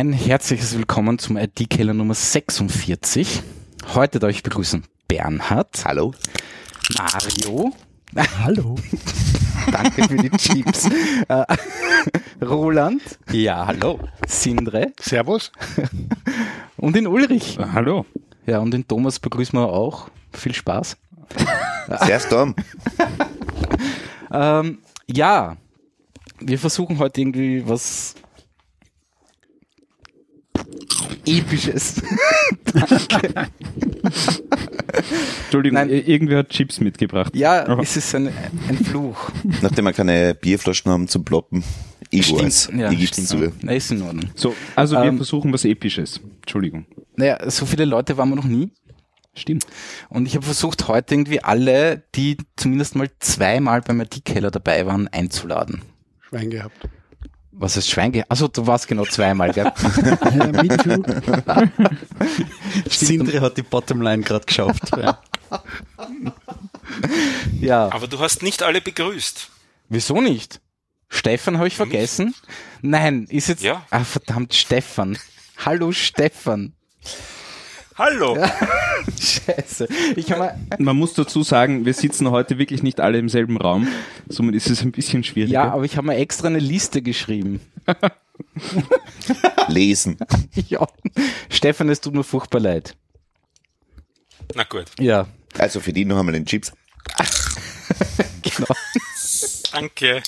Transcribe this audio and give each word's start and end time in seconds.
Ein 0.00 0.14
herzliches 0.14 0.74
Willkommen 0.74 1.18
zum 1.18 1.36
IT-Keller 1.36 1.92
Nummer 1.92 2.14
46. 2.14 3.42
Heute 3.92 4.18
darf 4.18 4.30
ich 4.30 4.42
begrüßen 4.42 4.82
Bernhard. 5.06 5.84
Hallo. 5.84 6.14
Mario. 6.96 7.74
Hallo. 8.42 8.76
Danke 9.70 10.08
für 10.08 10.16
die 10.16 10.30
Chips. 10.30 10.88
Äh, 11.28 11.44
Roland. 12.42 13.02
Ja, 13.30 13.66
hallo. 13.66 14.00
Sindre. 14.26 14.94
Servus. 14.98 15.52
Und 16.78 16.96
den 16.96 17.06
Ulrich. 17.06 17.58
Hallo. 17.58 18.06
Ja, 18.46 18.60
und 18.60 18.70
den 18.70 18.88
Thomas 18.88 19.18
begrüßen 19.18 19.58
wir 19.58 19.68
auch. 19.68 20.08
Viel 20.32 20.54
Spaß. 20.54 20.96
Sehr 22.06 22.20
Storm. 22.20 22.54
Ähm, 24.32 24.78
ja, 25.08 25.56
wir 26.38 26.58
versuchen 26.58 27.00
heute 27.00 27.20
irgendwie 27.20 27.68
was 27.68 28.14
Episches. 31.26 32.02
Entschuldigung, 35.44 35.74
Nein. 35.78 35.88
irgendwer 35.90 36.38
hat 36.38 36.50
Chips 36.50 36.80
mitgebracht. 36.80 37.34
Ja, 37.36 37.66
Aber- 37.66 37.82
es 37.82 37.96
ist 37.96 38.14
ein, 38.14 38.28
ein 38.68 38.76
Fluch. 38.84 39.30
Nachdem 39.62 39.84
wir 39.86 39.92
keine 39.92 40.34
Bierflaschen 40.34 40.90
haben 40.90 41.08
zum 41.08 41.24
Ploppen. 41.24 41.64
Ich 42.10 42.32
weiß. 42.32 42.70
Ja, 42.76 42.92
stimmt. 42.92 43.28
zu. 43.28 43.52
Na, 43.62 43.72
ist 43.72 43.90
in 43.92 44.02
Ordnung. 44.02 44.30
So, 44.34 44.54
also 44.74 44.96
wir 44.96 45.04
Ähm, 45.04 45.16
versuchen 45.16 45.52
was 45.52 45.64
Episches. 45.64 46.20
Entschuldigung. 46.40 46.86
Naja, 47.16 47.48
so 47.50 47.66
viele 47.66 47.84
Leute 47.84 48.16
waren 48.16 48.28
wir 48.30 48.36
noch 48.36 48.44
nie. 48.44 48.70
Stimmt. 49.34 49.64
Und 50.08 50.26
ich 50.26 50.34
habe 50.34 50.44
versucht, 50.44 50.88
heute 50.88 51.14
irgendwie 51.14 51.40
alle, 51.40 52.02
die 52.16 52.36
zumindest 52.56 52.96
mal 52.96 53.08
zweimal 53.20 53.80
beim 53.80 54.00
IT-Keller 54.00 54.50
dabei 54.50 54.86
waren, 54.86 55.06
einzuladen. 55.06 55.82
Schwein 56.20 56.50
gehabt. 56.50 56.88
Was 57.60 57.76
ist 57.76 57.88
Schwein? 57.90 58.24
Also 58.26 58.48
du 58.48 58.66
warst 58.66 58.88
genau 58.88 59.04
zweimal, 59.04 59.52
gell? 59.52 59.66
Sindre 62.88 63.42
hat 63.42 63.58
die 63.58 63.62
Bottomline 63.62 64.22
gerade 64.22 64.46
geschafft. 64.46 64.90
Ja. 64.96 65.20
ja. 67.60 67.92
Aber 67.92 68.06
du 68.06 68.18
hast 68.18 68.42
nicht 68.42 68.62
alle 68.62 68.80
begrüßt. 68.80 69.50
Wieso 69.90 70.22
nicht? 70.22 70.62
Stefan 71.10 71.58
habe 71.58 71.68
ich 71.68 71.76
vergessen? 71.76 72.34
Nein, 72.80 73.26
ist 73.28 73.48
jetzt. 73.48 73.62
Ja. 73.62 73.84
Ah, 73.90 74.04
verdammt, 74.04 74.54
Stefan. 74.54 75.18
Hallo 75.62 75.92
Stefan. 75.92 76.72
Hallo! 78.00 78.34
Scheiße. 79.20 79.86
Ich 80.16 80.32
habe 80.32 80.54
Man 80.78 80.96
muss 80.96 81.12
dazu 81.12 81.42
sagen, 81.42 81.84
wir 81.84 81.92
sitzen 81.92 82.30
heute 82.30 82.56
wirklich 82.56 82.82
nicht 82.82 82.98
alle 82.98 83.18
im 83.18 83.28
selben 83.28 83.58
Raum. 83.58 83.88
Somit 84.26 84.54
ist 84.54 84.70
es 84.70 84.80
ein 84.80 84.90
bisschen 84.90 85.22
schwieriger. 85.22 85.52
ja, 85.52 85.70
aber 85.70 85.84
ich 85.84 85.98
habe 85.98 86.06
mir 86.06 86.16
extra 86.16 86.46
eine 86.46 86.60
Liste 86.60 87.02
geschrieben. 87.02 87.60
Lesen. 89.68 90.16
ja. 90.68 90.86
Stefan, 91.50 91.90
es 91.90 92.00
tut 92.00 92.14
mir 92.14 92.24
furchtbar 92.24 92.60
leid. 92.60 92.96
Na 94.54 94.64
gut, 94.64 94.86
Ja, 94.98 95.26
Also 95.58 95.80
für 95.80 95.92
die 95.92 96.06
noch 96.06 96.18
einmal 96.18 96.32
den 96.32 96.46
Chips. 96.46 96.72
genau. 98.40 98.74
danke. 99.72 100.22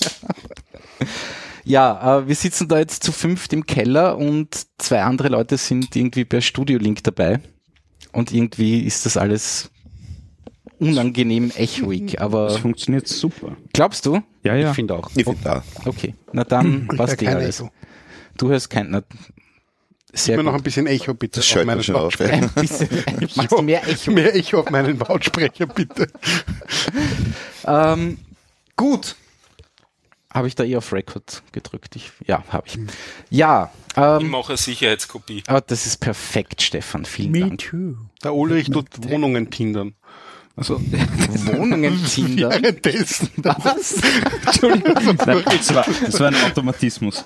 Ja, 1.64 2.18
äh, 2.18 2.28
wir 2.28 2.34
sitzen 2.34 2.68
da 2.68 2.78
jetzt 2.78 3.02
zu 3.02 3.12
fünft 3.12 3.54
im 3.54 3.64
Keller 3.64 4.18
und 4.18 4.66
zwei 4.76 5.02
andere 5.02 5.28
Leute 5.28 5.56
sind 5.56 5.96
irgendwie 5.96 6.26
per 6.26 6.42
Studio-Link 6.42 7.02
dabei. 7.04 7.40
Und 8.12 8.32
irgendwie 8.32 8.80
ist 8.80 9.06
das 9.06 9.16
alles 9.16 9.70
unangenehm 10.78 11.50
echoig. 11.56 12.12
Das 12.12 12.20
Aber 12.20 12.50
funktioniert 12.58 13.08
super. 13.08 13.56
glaubst 13.72 14.06
du? 14.06 14.20
Ja, 14.42 14.54
ja. 14.54 14.70
Ich 14.70 14.74
finde 14.74 14.94
auch. 14.94 15.10
Ich 15.14 15.24
finde 15.24 15.40
da. 15.42 15.64
Okay, 15.84 16.14
na 16.32 16.44
dann 16.44 16.88
passt 16.88 17.20
höre 17.20 17.28
eh 17.30 17.34
alles. 17.34 17.60
Echo. 17.60 17.70
Du 18.36 18.48
hörst 18.48 18.70
kein... 18.70 18.90
Na, 18.90 19.02
sehr 20.14 20.34
Immer 20.34 20.44
gut. 20.44 20.52
noch 20.52 20.58
ein 20.58 20.62
bisschen 20.62 20.86
Echo, 20.86 21.14
bitte. 21.14 21.40
Das 21.40 21.56
auf 21.56 21.64
meinen. 21.64 21.82
Lautsprecher. 21.82 22.50
Machst 23.36 23.52
du 23.52 23.62
mehr 23.62 23.88
Echo? 23.88 24.10
Mehr 24.10 24.34
Echo 24.34 24.60
auf 24.60 24.70
meinen 24.70 24.98
Lautsprecher, 24.98 25.66
bitte. 25.66 26.06
Ähm, 27.64 28.18
gut. 28.76 29.14
Habe 30.32 30.48
ich 30.48 30.54
da 30.54 30.64
eh 30.64 30.76
auf 30.76 30.92
Record 30.92 31.42
gedrückt? 31.52 31.94
Ich, 31.96 32.10
ja, 32.26 32.42
habe 32.48 32.66
ich. 32.66 32.78
Ja, 33.30 33.70
Ich 33.90 33.96
ähm, 34.02 34.30
mache 34.30 34.48
eine 34.50 34.56
Sicherheitskopie. 34.56 35.42
aber 35.46 35.60
das 35.60 35.84
ist 35.86 35.98
perfekt, 35.98 36.62
Stefan. 36.62 37.04
Vielen 37.04 37.32
Me 37.32 37.40
Dank. 37.40 37.58
too. 37.60 37.96
Der 38.24 38.34
Ulrich 38.34 38.70
tut 38.70 38.86
Wohnungen 39.10 39.50
tindern. 39.50 39.94
Also, 40.56 40.80
Wohnungen 41.44 42.02
Tinder. 42.06 42.50
Währenddessen. 42.50 43.30
Was? 43.36 43.94
Entschuldigung. 44.46 45.16
Nein, 45.26 45.42
das, 45.44 45.74
war, 45.74 45.86
das 46.04 46.20
war 46.20 46.28
ein 46.28 46.34
Automatismus. 46.44 47.24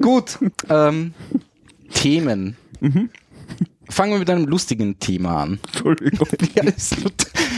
Gut. 0.00 0.38
Ähm, 0.68 1.14
Themen. 1.94 2.56
Mhm. 2.80 3.10
Fangen 3.92 4.12
wir 4.12 4.20
mit 4.20 4.30
einem 4.30 4.46
lustigen 4.46 4.98
Thema 4.98 5.42
an. 5.42 5.60
Entschuldigung. 5.66 6.26
Ja, 6.54 6.64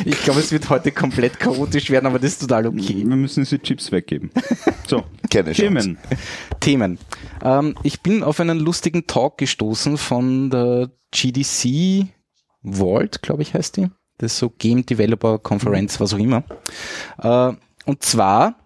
ich 0.05 0.22
glaube, 0.22 0.41
es 0.41 0.50
wird 0.50 0.69
heute 0.69 0.91
komplett 0.91 1.39
chaotisch 1.39 1.91
werden, 1.91 2.06
aber 2.06 2.19
das 2.19 2.33
ist 2.33 2.41
total 2.41 2.67
okay. 2.67 3.05
Wir 3.06 3.17
müssen 3.17 3.45
diese 3.45 3.61
Chips 3.61 3.93
weggeben. 3.93 4.31
So, 4.87 5.05
Keine. 5.31 5.53
Themen. 5.53 5.99
Themen. 6.59 6.99
Ähm, 7.43 7.77
ich 7.84 8.00
bin 8.00 8.25
auf 8.25 8.41
einen 8.41 8.59
lustigen 8.59 9.06
Talk 9.06 9.39
gestoßen 9.39 9.97
von 9.97 10.50
der 10.50 10.91
GDC 11.12 12.09
Vault, 12.62 13.23
glaube 13.23 13.43
ich, 13.43 13.55
heißt 13.55 13.77
die. 13.77 13.89
Das 14.19 14.33
ist 14.33 14.39
so 14.39 14.50
Game 14.50 14.84
Developer 14.84 15.39
Conference, 15.39 16.00
was 16.00 16.15
auch 16.15 16.19
immer. 16.19 16.43
Äh, 17.19 17.53
und 17.84 18.03
zwar 18.03 18.56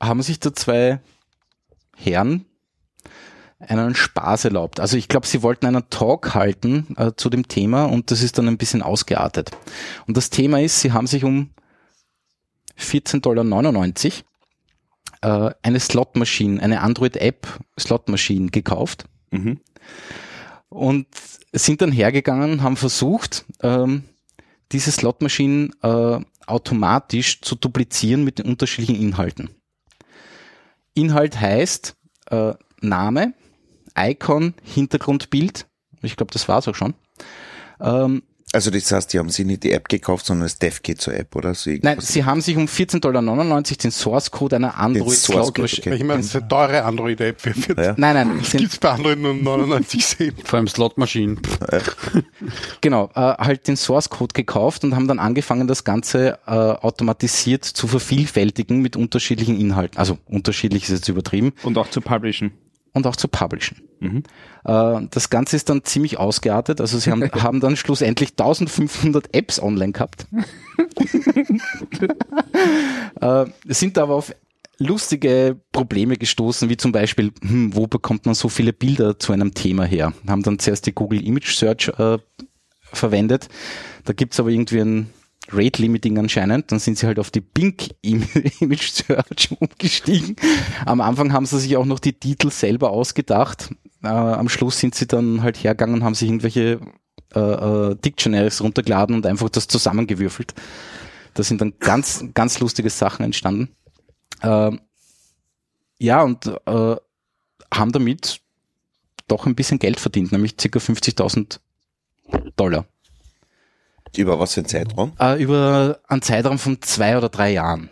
haben 0.00 0.22
sich 0.22 0.40
da 0.40 0.52
zwei 0.52 1.00
Herren 1.96 2.46
einen 3.58 3.94
Spaß 3.94 4.46
erlaubt. 4.46 4.80
Also 4.80 4.96
ich 4.96 5.08
glaube, 5.08 5.26
sie 5.26 5.42
wollten 5.42 5.66
einen 5.66 5.88
Talk 5.90 6.34
halten 6.34 6.94
äh, 6.96 7.12
zu 7.16 7.30
dem 7.30 7.48
Thema 7.48 7.84
und 7.84 8.10
das 8.10 8.22
ist 8.22 8.38
dann 8.38 8.48
ein 8.48 8.58
bisschen 8.58 8.82
ausgeartet. 8.82 9.50
Und 10.06 10.16
das 10.16 10.30
Thema 10.30 10.60
ist, 10.60 10.80
sie 10.80 10.92
haben 10.92 11.06
sich 11.06 11.24
um 11.24 11.50
14,99 12.78 14.22
Dollar 15.22 15.48
äh, 15.50 15.54
eine 15.62 15.80
Slot-Maschine, 15.80 16.62
eine 16.62 16.80
Android-App 16.80 17.46
Slot-Maschine 17.78 18.50
gekauft 18.50 19.06
Mhm. 19.34 19.60
und 20.68 21.06
sind 21.52 21.82
dann 21.82 21.90
hergegangen, 21.92 22.62
haben 22.62 22.76
versucht, 22.76 23.44
ähm, 23.62 24.04
diese 24.72 24.92
Slot-Maschinen 24.92 25.72
äh, 25.82 26.20
automatisch 26.46 27.40
zu 27.40 27.56
duplizieren 27.56 28.22
mit 28.24 28.38
den 28.38 28.46
unterschiedlichen 28.46 29.00
Inhalten. 29.00 29.50
Inhalt 30.94 31.40
heißt 31.40 31.96
äh, 32.30 32.54
Name, 32.80 33.34
Icon, 33.98 34.54
Hintergrundbild. 34.62 35.66
Ich 36.02 36.16
glaube, 36.16 36.32
das 36.32 36.48
war's 36.48 36.68
auch 36.68 36.74
schon. 36.74 36.94
Ähm, 37.80 38.22
Also 38.52 38.70
das 38.70 38.92
heißt, 38.92 39.12
die 39.12 39.18
haben 39.18 39.30
sich 39.30 39.44
nicht 39.44 39.64
die 39.64 39.72
App 39.72 39.88
gekauft, 39.88 40.26
sondern 40.26 40.44
das 40.44 40.60
DevKit 40.60 41.00
zur 41.00 41.14
App 41.14 41.34
oder 41.34 41.54
so 41.54 41.70
nein, 41.82 41.98
sie 42.00 42.24
haben 42.24 42.40
sich 42.40 42.56
um 42.56 42.66
14,99 42.66 43.00
Dollar 43.00 43.62
den 43.62 43.90
Source 43.90 44.30
Code 44.30 44.56
einer 44.56 44.78
Android 44.78 45.10
Source 45.10 45.52
Code, 45.52 45.62
okay. 45.64 45.94
Ich 45.96 46.04
meine, 46.04 46.18
das 46.20 46.26
ist 46.26 46.36
eine 46.36 46.46
teure 46.46 46.84
Android-App. 46.84 47.40
Für, 47.40 47.52
für, 47.52 47.74
Ja. 47.82 47.94
Nein, 47.96 48.14
nein, 48.14 48.38
Das 48.38 48.52
sind, 48.52 48.60
gibt's 48.60 48.78
bei 48.78 48.90
Android 48.90 49.18
nur 49.18 49.34
99 49.34 50.06
Cent. 50.06 50.46
Vor 50.48 50.58
allem 50.58 50.68
Slotmaschinen. 50.68 51.40
genau, 52.80 53.10
äh, 53.16 53.20
halt 53.20 53.66
den 53.66 53.76
Source 53.76 54.08
Code 54.08 54.34
gekauft 54.34 54.84
und 54.84 54.94
haben 54.94 55.08
dann 55.08 55.18
angefangen, 55.18 55.66
das 55.66 55.82
Ganze 55.82 56.38
äh, 56.46 56.50
automatisiert 56.50 57.64
zu 57.64 57.88
vervielfältigen 57.88 58.80
mit 58.80 58.94
unterschiedlichen 58.94 59.58
Inhalten. 59.58 59.98
Also 59.98 60.18
unterschiedlich 60.26 60.84
ist 60.84 60.90
jetzt 60.90 61.08
übertrieben. 61.08 61.54
Und 61.64 61.76
auch 61.76 61.90
zu 61.90 62.00
publishen. 62.00 62.52
Und 62.94 63.06
auch 63.06 63.16
zu 63.16 63.28
publishen. 63.28 63.82
Mhm. 64.00 64.22
Äh, 64.64 65.06
das 65.10 65.28
Ganze 65.28 65.56
ist 65.56 65.68
dann 65.68 65.84
ziemlich 65.84 66.18
ausgeartet. 66.18 66.80
Also 66.80 66.98
sie 66.98 67.10
haben, 67.10 67.22
haben 67.42 67.60
dann 67.60 67.76
schlussendlich 67.76 68.30
1500 68.30 69.34
Apps 69.34 69.60
online 69.60 69.92
gehabt. 69.92 70.26
äh, 73.20 73.44
sind 73.66 73.98
aber 73.98 74.14
auf 74.14 74.34
lustige 74.78 75.60
Probleme 75.72 76.16
gestoßen, 76.16 76.68
wie 76.68 76.76
zum 76.76 76.92
Beispiel, 76.92 77.32
hm, 77.42 77.74
wo 77.74 77.86
bekommt 77.86 78.26
man 78.26 78.34
so 78.34 78.48
viele 78.48 78.72
Bilder 78.72 79.18
zu 79.18 79.32
einem 79.32 79.54
Thema 79.54 79.84
her? 79.84 80.12
Haben 80.26 80.42
dann 80.42 80.58
zuerst 80.58 80.86
die 80.86 80.94
Google 80.94 81.24
Image 81.24 81.54
Search 81.54 81.88
äh, 81.98 82.18
verwendet. 82.82 83.48
Da 84.04 84.12
gibt's 84.12 84.40
aber 84.40 84.50
irgendwie 84.50 84.80
ein 84.80 85.10
Rate 85.50 85.82
Limiting 85.82 86.18
anscheinend. 86.18 86.72
Dann 86.72 86.78
sind 86.78 86.98
sie 86.98 87.06
halt 87.06 87.18
auf 87.18 87.30
die 87.30 87.42
Im- 88.02 88.26
Image 88.60 88.90
Search 88.90 89.50
umgestiegen. 89.58 90.36
Am 90.86 91.00
Anfang 91.00 91.32
haben 91.32 91.46
sie 91.46 91.60
sich 91.60 91.76
auch 91.76 91.84
noch 91.84 91.98
die 91.98 92.12
Titel 92.14 92.50
selber 92.50 92.90
ausgedacht. 92.90 93.70
Äh, 94.02 94.08
am 94.08 94.48
Schluss 94.48 94.78
sind 94.78 94.94
sie 94.94 95.06
dann 95.06 95.42
halt 95.42 95.62
hergegangen 95.62 95.96
und 95.96 96.04
haben 96.04 96.14
sich 96.14 96.28
irgendwelche 96.28 96.80
äh, 97.34 97.40
äh, 97.40 97.96
Dictionaries 97.96 98.60
runtergeladen 98.62 99.14
und 99.14 99.26
einfach 99.26 99.48
das 99.48 99.68
zusammengewürfelt. 99.68 100.54
Da 101.34 101.42
sind 101.42 101.60
dann 101.60 101.74
ganz, 101.80 102.24
ganz 102.32 102.60
lustige 102.60 102.90
Sachen 102.90 103.24
entstanden. 103.24 103.70
Ähm, 104.42 104.80
ja, 105.98 106.22
und 106.22 106.46
äh, 106.46 106.96
haben 107.72 107.92
damit 107.92 108.40
doch 109.26 109.46
ein 109.46 109.54
bisschen 109.54 109.78
Geld 109.78 109.98
verdient, 109.98 110.32
nämlich 110.32 110.56
ca. 110.56 110.78
50.000 110.78 111.58
Dollar. 112.56 112.86
Über 114.16 114.38
was 114.38 114.54
für 114.54 114.60
einen 114.60 114.68
Zeitraum? 114.68 115.12
Äh, 115.20 115.42
über 115.42 115.98
einen 116.08 116.22
Zeitraum 116.22 116.58
von 116.58 116.80
zwei 116.82 117.16
oder 117.16 117.28
drei 117.28 117.52
Jahren. 117.52 117.90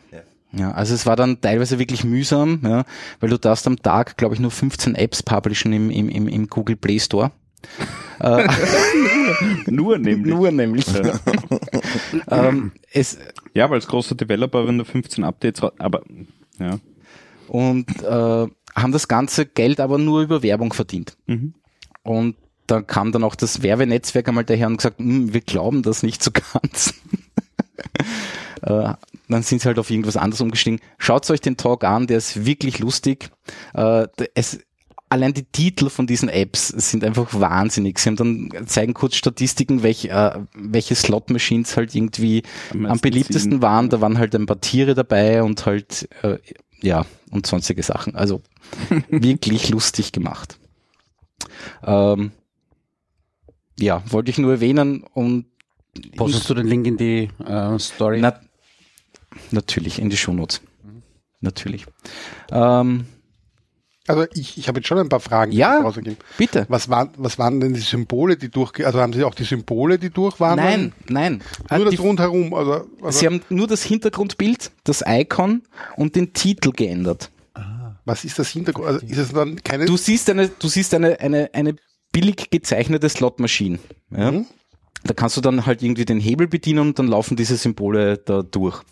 Ja, 0.53 0.73
also 0.73 0.95
es 0.95 1.07
war 1.07 1.17
dann 1.17 1.41
teilweise 1.41 1.79
wirklich 1.79 2.05
mühsam, 2.05 2.61
ja, 2.63 2.85
weil 3.21 3.31
du 3.31 3.39
darfst 3.39 3.67
am 3.67 3.81
Tag, 3.81 4.19
glaube 4.19 4.35
ich, 4.35 4.41
nur 4.41 4.51
15 4.51 4.95
Apps 4.95 5.23
publishen 5.23 5.73
im, 5.73 5.91
im, 5.91 6.09
im, 6.11 6.29
im 6.29 6.47
Google 6.49 6.77
Play 6.77 7.01
Store. 7.01 7.33
äh, 8.21 8.47
Nur 9.67 9.99
nämlich. 9.99 10.35
nur 10.35 10.51
nämlich. 10.51 10.85
ähm, 12.31 12.73
es, 12.93 13.19
Ja, 13.55 13.71
weil 13.71 13.77
als 13.77 13.87
großer 13.87 14.15
Developer, 14.15 14.67
wenn 14.67 14.79
du 14.79 14.85
15 14.85 15.25
Updates, 15.25 15.63
aber 15.79 16.03
ja. 16.59 16.79
und 17.49 18.03
äh, 18.03 18.47
haben 18.75 18.93
das 18.93 19.09
ganze 19.09 19.47
Geld 19.47 19.81
aber 19.81 19.97
nur 19.99 20.23
über 20.23 20.43
Werbung 20.43 20.73
verdient. 20.73 21.17
Mhm. 21.27 21.55
Und 22.03 22.37
da 22.67 22.81
kam 22.83 23.13
dann 23.13 23.25
auch 23.25 23.35
das 23.35 23.63
Werbenetzwerk 23.63 24.29
einmal 24.29 24.45
daher 24.45 24.67
und 24.69 24.77
gesagt, 24.79 24.99
"Hm, 24.99 25.33
wir 25.33 25.41
glauben 25.41 25.83
das 25.83 26.03
nicht 26.03 26.23
so 26.23 26.31
ganz. 26.53 26.95
äh, 28.63 28.95
dann 29.29 29.43
sind 29.43 29.61
sie 29.63 29.67
halt 29.69 29.79
auf 29.79 29.91
irgendwas 29.91 30.17
anderes 30.17 30.41
umgestiegen. 30.41 30.81
Schaut 30.99 31.29
euch 31.31 31.41
den 31.41 31.57
Talk 31.57 31.85
an, 31.85 32.07
der 32.07 32.19
ist 32.19 32.45
wirklich 32.45 32.79
lustig. 32.79 33.31
Äh, 33.75 34.07
es, 34.35 34.61
allein 35.09 35.35
die 35.35 35.45
Titel 35.45 35.89
von 35.91 36.07
diesen 36.07 36.29
Apps 36.29 36.69
sind 36.69 37.05
einfach 37.05 37.29
wahnsinnig. 37.33 37.99
Sie 37.99 38.09
haben 38.09 38.17
dann 38.17 38.67
zeigen 38.67 38.95
kurz 38.95 39.17
Statistiken, 39.17 39.83
welch, 39.83 40.07
äh, 40.07 40.39
welche 40.55 40.95
Slot-Machines 40.95 41.77
halt 41.77 41.95
irgendwie 41.95 42.43
Am 42.73 42.87
am, 42.87 42.99
beliebtesten 43.01 43.53
ziehen. 43.53 43.63
waren. 43.63 43.89
Da 43.91 44.01
waren 44.01 44.19
halt 44.19 44.35
ein 44.35 44.47
paar 44.47 44.61
Tiere 44.61 44.95
dabei 44.95 45.43
und 45.43 45.65
halt 45.67 46.09
äh, 46.23 46.39
ja 46.81 47.05
und 47.31 47.47
sonstige 47.47 47.83
Sachen. 47.83 48.15
Also 48.17 48.43
wirklich 49.09 49.69
lustig 49.71 50.13
gemacht. 50.13 50.59
Ähm, 51.85 52.33
ja, 53.79 54.03
wollte 54.11 54.31
ich 54.31 54.39
nur 54.39 54.53
erwähnen 54.53 55.05
und 55.15 55.47
Postest 56.17 56.49
du 56.49 56.55
den 56.55 56.67
Link 56.67 56.87
in 56.87 56.97
die 56.97 57.29
äh, 57.45 57.79
Story? 57.79 58.19
na, 58.21 58.41
natürlich 59.51 59.99
in 59.99 60.11
die 60.11 60.17
Shownotes. 60.17 60.61
Natürlich. 61.41 61.87
Ähm, 62.51 63.07
Also 64.09 64.27
ich, 64.35 64.59
ich 64.59 64.69
habe 64.69 64.79
jetzt 64.81 64.89
schon 64.89 64.99
ein 64.99 65.09
paar 65.09 65.21
Fragen 65.21 65.53
Ja. 65.53 65.81
rausgegeben. 65.81 66.17
bitte. 66.39 66.67
Was 66.69 66.89
waren, 66.89 67.11
was 67.17 67.39
waren 67.39 67.61
denn 67.61 67.75
die 67.75 67.81
Symbole, 67.81 68.37
die 68.37 68.49
durch, 68.49 68.85
also 68.85 69.01
haben 69.01 69.13
Sie 69.13 69.23
auch 69.23 69.35
die 69.35 69.45
Symbole, 69.45 69.99
die 69.99 70.11
durch 70.11 70.41
waren? 70.41 70.57
Nein, 70.57 70.93
nein. 71.09 71.43
Nur 71.71 71.71
Ah, 71.71 71.79
das 71.79 71.91
die, 71.91 71.97
rundherum, 71.97 72.53
also, 72.55 72.87
also 73.03 73.19
sie 73.19 73.27
haben 73.27 73.43
nur 73.49 73.67
das 73.69 73.83
Hintergrundbild, 73.85 74.71
das 74.85 75.05
Icon 75.07 75.63
und 75.97 76.17
den 76.17 76.33
Titel 76.33 76.73
geändert. 76.73 77.31
was 78.05 78.25
ist 78.25 78.39
das 78.39 78.49
Hintergrund? 78.49 78.87
Also 78.89 79.07
ist 79.07 79.19
es 79.19 79.33
dann 79.33 79.63
keine, 79.63 79.85
Du 79.85 79.97
siehst 79.97 80.29
eine, 80.31 80.49
du 80.49 80.69
siehst 80.69 80.93
eine, 80.95 81.21
eine, 81.21 81.51
eine 81.53 81.77
billig 82.13 82.51
gezeichnete 82.51 83.09
Slot-Maschine. 83.09 83.79
Ja? 84.11 84.31
Mhm. 84.31 84.47
Da 85.05 85.15
kannst 85.15 85.37
du 85.37 85.41
dann 85.41 85.67
halt 85.67 85.83
irgendwie 85.83 86.05
den 86.05 86.21
Hebel 86.21 86.47
bedienen 86.47 86.81
und 86.81 86.99
dann 86.99 87.09
laufen 87.09 87.37
diese 87.37 87.57
Symbole 87.57 88.19
da 88.19 88.43
durch. 88.43 88.83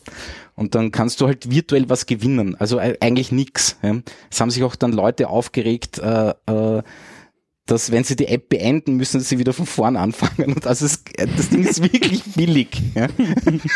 Und 0.56 0.74
dann 0.74 0.90
kannst 0.90 1.20
du 1.20 1.26
halt 1.26 1.50
virtuell 1.50 1.88
was 1.88 2.06
gewinnen. 2.06 2.56
Also 2.56 2.78
eigentlich 2.78 3.30
nix. 3.30 3.76
Ja? 3.82 3.96
Es 4.30 4.40
haben 4.40 4.50
sich 4.50 4.64
auch 4.64 4.74
dann 4.74 4.92
Leute 4.92 5.28
aufgeregt, 5.28 5.98
äh, 5.98 6.34
äh, 6.46 6.82
dass 7.66 7.92
wenn 7.92 8.02
sie 8.02 8.16
die 8.16 8.26
App 8.26 8.48
beenden, 8.48 8.96
müssen 8.96 9.20
sie 9.20 9.38
wieder 9.38 9.52
von 9.52 9.64
vorn 9.64 9.96
anfangen. 9.96 10.54
Und 10.54 10.66
also 10.66 10.84
es, 10.84 11.04
das 11.16 11.50
Ding 11.50 11.62
ist 11.62 11.80
wirklich 11.80 12.24
billig. 12.34 12.82
Ja? 12.96 13.06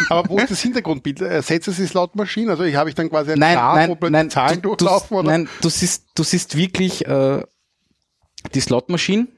aber 0.09 0.29
wo 0.29 0.39
ist 0.39 0.51
das 0.51 0.61
Hintergrundbild? 0.61 1.21
Ersetzt 1.21 1.69
es 1.69 1.77
die 1.77 1.87
Slotmaschine? 1.87 2.51
Also 2.51 2.65
ich 2.65 2.75
habe 2.75 2.89
ich 2.89 2.97
dann 2.97 3.09
quasi 3.09 3.33
ein 3.33 3.39
nein, 3.39 3.55
Graph, 3.55 3.77
nein, 3.77 3.97
wo 4.01 4.09
nein, 4.09 4.31
Zahlen 4.31 4.61
du, 4.61 4.71
durchlaufen? 4.71 5.09
du, 5.11 5.21
oder? 5.21 5.29
nein, 5.29 5.49
du 5.61 5.69
siehst, 5.69 6.07
du 6.17 6.25
siehst 6.25 6.57
wirklich 6.57 7.07
äh, 7.07 7.43
die 8.53 8.61
Slotmaschine 8.61 9.29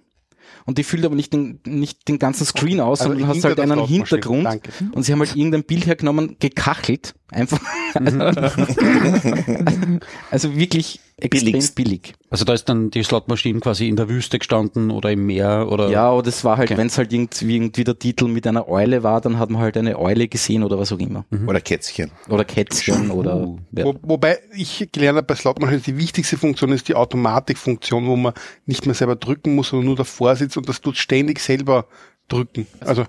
und 0.67 0.79
die 0.79 0.85
füllt 0.85 1.05
aber 1.05 1.15
nicht 1.15 1.33
den, 1.33 1.61
nicht 1.65 2.07
den 2.09 2.19
ganzen 2.19 2.45
Screen 2.45 2.81
aus, 2.81 3.01
Also 3.01 3.13
sondern 3.13 3.29
hast 3.29 3.35
hinter 3.35 3.49
halt 3.49 3.59
der 3.59 3.73
einen. 3.73 3.87
Hintergrund 3.87 4.45
Danke. 4.45 4.71
und 4.93 5.03
sie 5.05 5.13
haben 5.13 5.21
halt 5.21 5.35
irgendein 5.35 5.65
Bild 5.65 5.87
hergenommen, 5.87 6.37
gekachelt, 6.39 7.15
einfach. 7.31 7.61
also 10.31 10.57
wirklich 10.57 11.01
extrem 11.19 11.45
Billigst. 11.53 11.75
billig. 11.75 12.15
Also 12.31 12.45
da 12.45 12.53
ist 12.53 12.69
dann 12.69 12.91
die 12.91 13.03
Slotmaschine 13.03 13.61
quasi 13.61 13.89
in 13.89 13.97
der 13.97 14.09
Wüste 14.09 14.39
gestanden 14.39 14.91
oder 14.91 15.11
im 15.11 15.25
Meer 15.25 15.69
oder 15.71 15.89
Ja, 15.89 16.13
oder 16.13 16.29
es 16.29 16.45
war 16.45 16.59
halt, 16.59 16.71
Okay. 16.71 16.79
wenn 16.79 16.89
es 16.89 16.99
halt 16.99 17.13
irgendwie, 17.13 17.57
irgendwie 17.57 17.85
der 17.85 17.99
Titel 17.99 18.29
mit 18.29 18.47
einer 18.47 18.69
Eule 18.69 19.03
war, 19.03 19.21
dann 19.21 19.39
hat 19.39 19.51
man 19.51 19.63
halt 19.63 19.77
eine 19.77 19.99
Eule 19.99 20.29
gesehen 20.29 20.63
oder 20.63 20.79
was 20.79 20.93
auch 20.93 20.99
immer. 20.99 21.25
Oder 21.47 21.61
Kätzchen. 21.61 22.11
Oder 22.29 22.45
Kätzchen 22.45 23.11
oder 23.11 23.57
ja. 23.73 23.85
Wo, 23.85 23.95
wobei 24.03 24.39
ich 24.55 24.89
gelernt 24.93 25.17
habe 25.17 25.27
bei 25.27 25.35
Slotmaschinen, 25.35 25.83
die 25.83 25.97
wichtigste 25.97 26.37
Funktion 26.37 26.73
ist 26.73 26.89
die 26.89 26.95
Automatikfunktion, 26.95 28.07
wo 28.07 28.17
man 28.17 28.35
nicht 28.67 28.85
mehr 28.87 28.95
selber 28.95 29.17
drücken 29.17 29.55
muss, 29.55 29.71
sondern 29.71 29.87
nur 29.87 29.97
davor 29.97 30.37
sitzt 30.37 30.57
und 30.59 30.69
das 30.69 30.81
tut 30.83 30.97
ständig 30.99 31.41
selber 31.41 31.87
drücken. 32.29 32.67
Also 32.81 33.05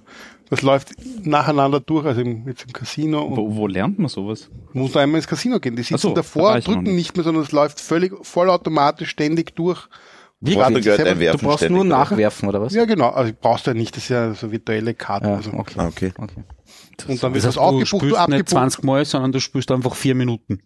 das 0.49 0.61
läuft 0.61 0.93
nacheinander 1.25 1.79
durch, 1.79 2.05
also 2.05 2.21
im, 2.21 2.47
jetzt 2.47 2.63
im 2.65 2.73
Casino 2.73 3.21
und 3.23 3.37
Wo, 3.37 3.55
wo 3.55 3.67
lernt 3.67 3.99
man 3.99 4.07
sowas? 4.09 4.49
muss 4.73 4.91
da 4.93 5.01
einmal 5.01 5.19
ins 5.19 5.27
Casino 5.27 5.59
gehen. 5.59 5.75
Die 5.75 5.83
sitzen 5.83 5.97
so, 5.97 6.09
da 6.09 6.15
davor 6.15 6.59
drücken 6.59 6.83
nicht. 6.83 6.93
nicht 6.95 7.15
mehr, 7.17 7.23
sondern 7.23 7.43
es 7.43 7.51
läuft 7.51 7.79
völlig 7.81 8.13
vollautomatisch 8.21 9.09
ständig 9.09 9.55
durch. 9.55 9.87
Selber- 10.39 10.65
ein 10.67 10.73
Du 10.75 11.37
brauchst 11.39 11.57
ständig, 11.57 11.69
nur 11.71 11.79
oder? 11.81 11.89
nachwerfen, 11.89 12.47
oder 12.47 12.61
was? 12.61 12.73
Ja, 12.73 12.85
genau. 12.85 13.09
Also 13.09 13.33
brauchst 13.39 13.65
du 13.65 13.71
ja 13.71 13.73
nicht, 13.75 13.95
das 13.95 14.03
ist 14.03 14.09
ja 14.09 14.33
so 14.35 14.51
virtuelle 14.51 14.93
Karten. 14.93 15.27
Ja, 15.27 15.35
also. 15.35 15.51
okay. 15.53 15.73
Ah, 15.77 15.87
okay. 15.87 16.13
okay. 16.17 16.43
Und 17.07 17.23
dann 17.23 17.33
wird 17.33 17.43
Das 17.43 17.43
das 17.43 17.45
heißt, 17.45 17.55
du 17.57 17.61
aufgebucht, 17.61 17.87
spürst 17.87 18.03
du 18.03 18.07
nicht 18.07 18.17
abgebucht. 18.19 18.49
20 18.49 18.83
Mal, 18.83 19.05
sondern 19.05 19.31
du 19.31 19.39
spürst 19.39 19.71
einfach 19.71 19.95
vier 19.95 20.13
Minuten. 20.13 20.59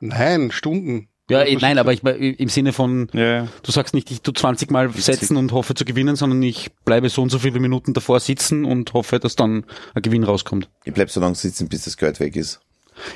Nein, 0.00 0.52
Stunden. 0.52 1.08
Ja, 1.30 1.42
eh, 1.42 1.56
nein, 1.60 1.78
aber 1.78 1.92
ich 1.92 2.02
im 2.04 2.48
Sinne 2.48 2.72
von, 2.72 3.08
Ja, 3.12 3.48
du 3.62 3.70
sagst 3.72 3.92
nicht, 3.94 4.10
ich 4.10 4.22
tu 4.22 4.32
20 4.32 4.70
Mal 4.70 4.90
setzen 4.92 5.36
und 5.36 5.52
hoffe 5.52 5.74
zu 5.74 5.84
gewinnen, 5.84 6.16
sondern 6.16 6.42
ich 6.42 6.70
bleibe 6.84 7.08
so 7.10 7.22
und 7.22 7.30
so 7.30 7.38
viele 7.38 7.60
Minuten 7.60 7.92
davor 7.92 8.20
sitzen 8.20 8.64
und 8.64 8.92
hoffe, 8.94 9.18
dass 9.18 9.36
dann 9.36 9.64
ein 9.94 10.02
Gewinn 10.02 10.24
rauskommt. 10.24 10.68
Ich 10.84 10.94
bleib 10.94 11.10
so 11.10 11.20
lange 11.20 11.34
sitzen, 11.34 11.68
bis 11.68 11.84
das 11.84 11.96
Geld 11.96 12.18
weg 12.20 12.34
ist. 12.36 12.60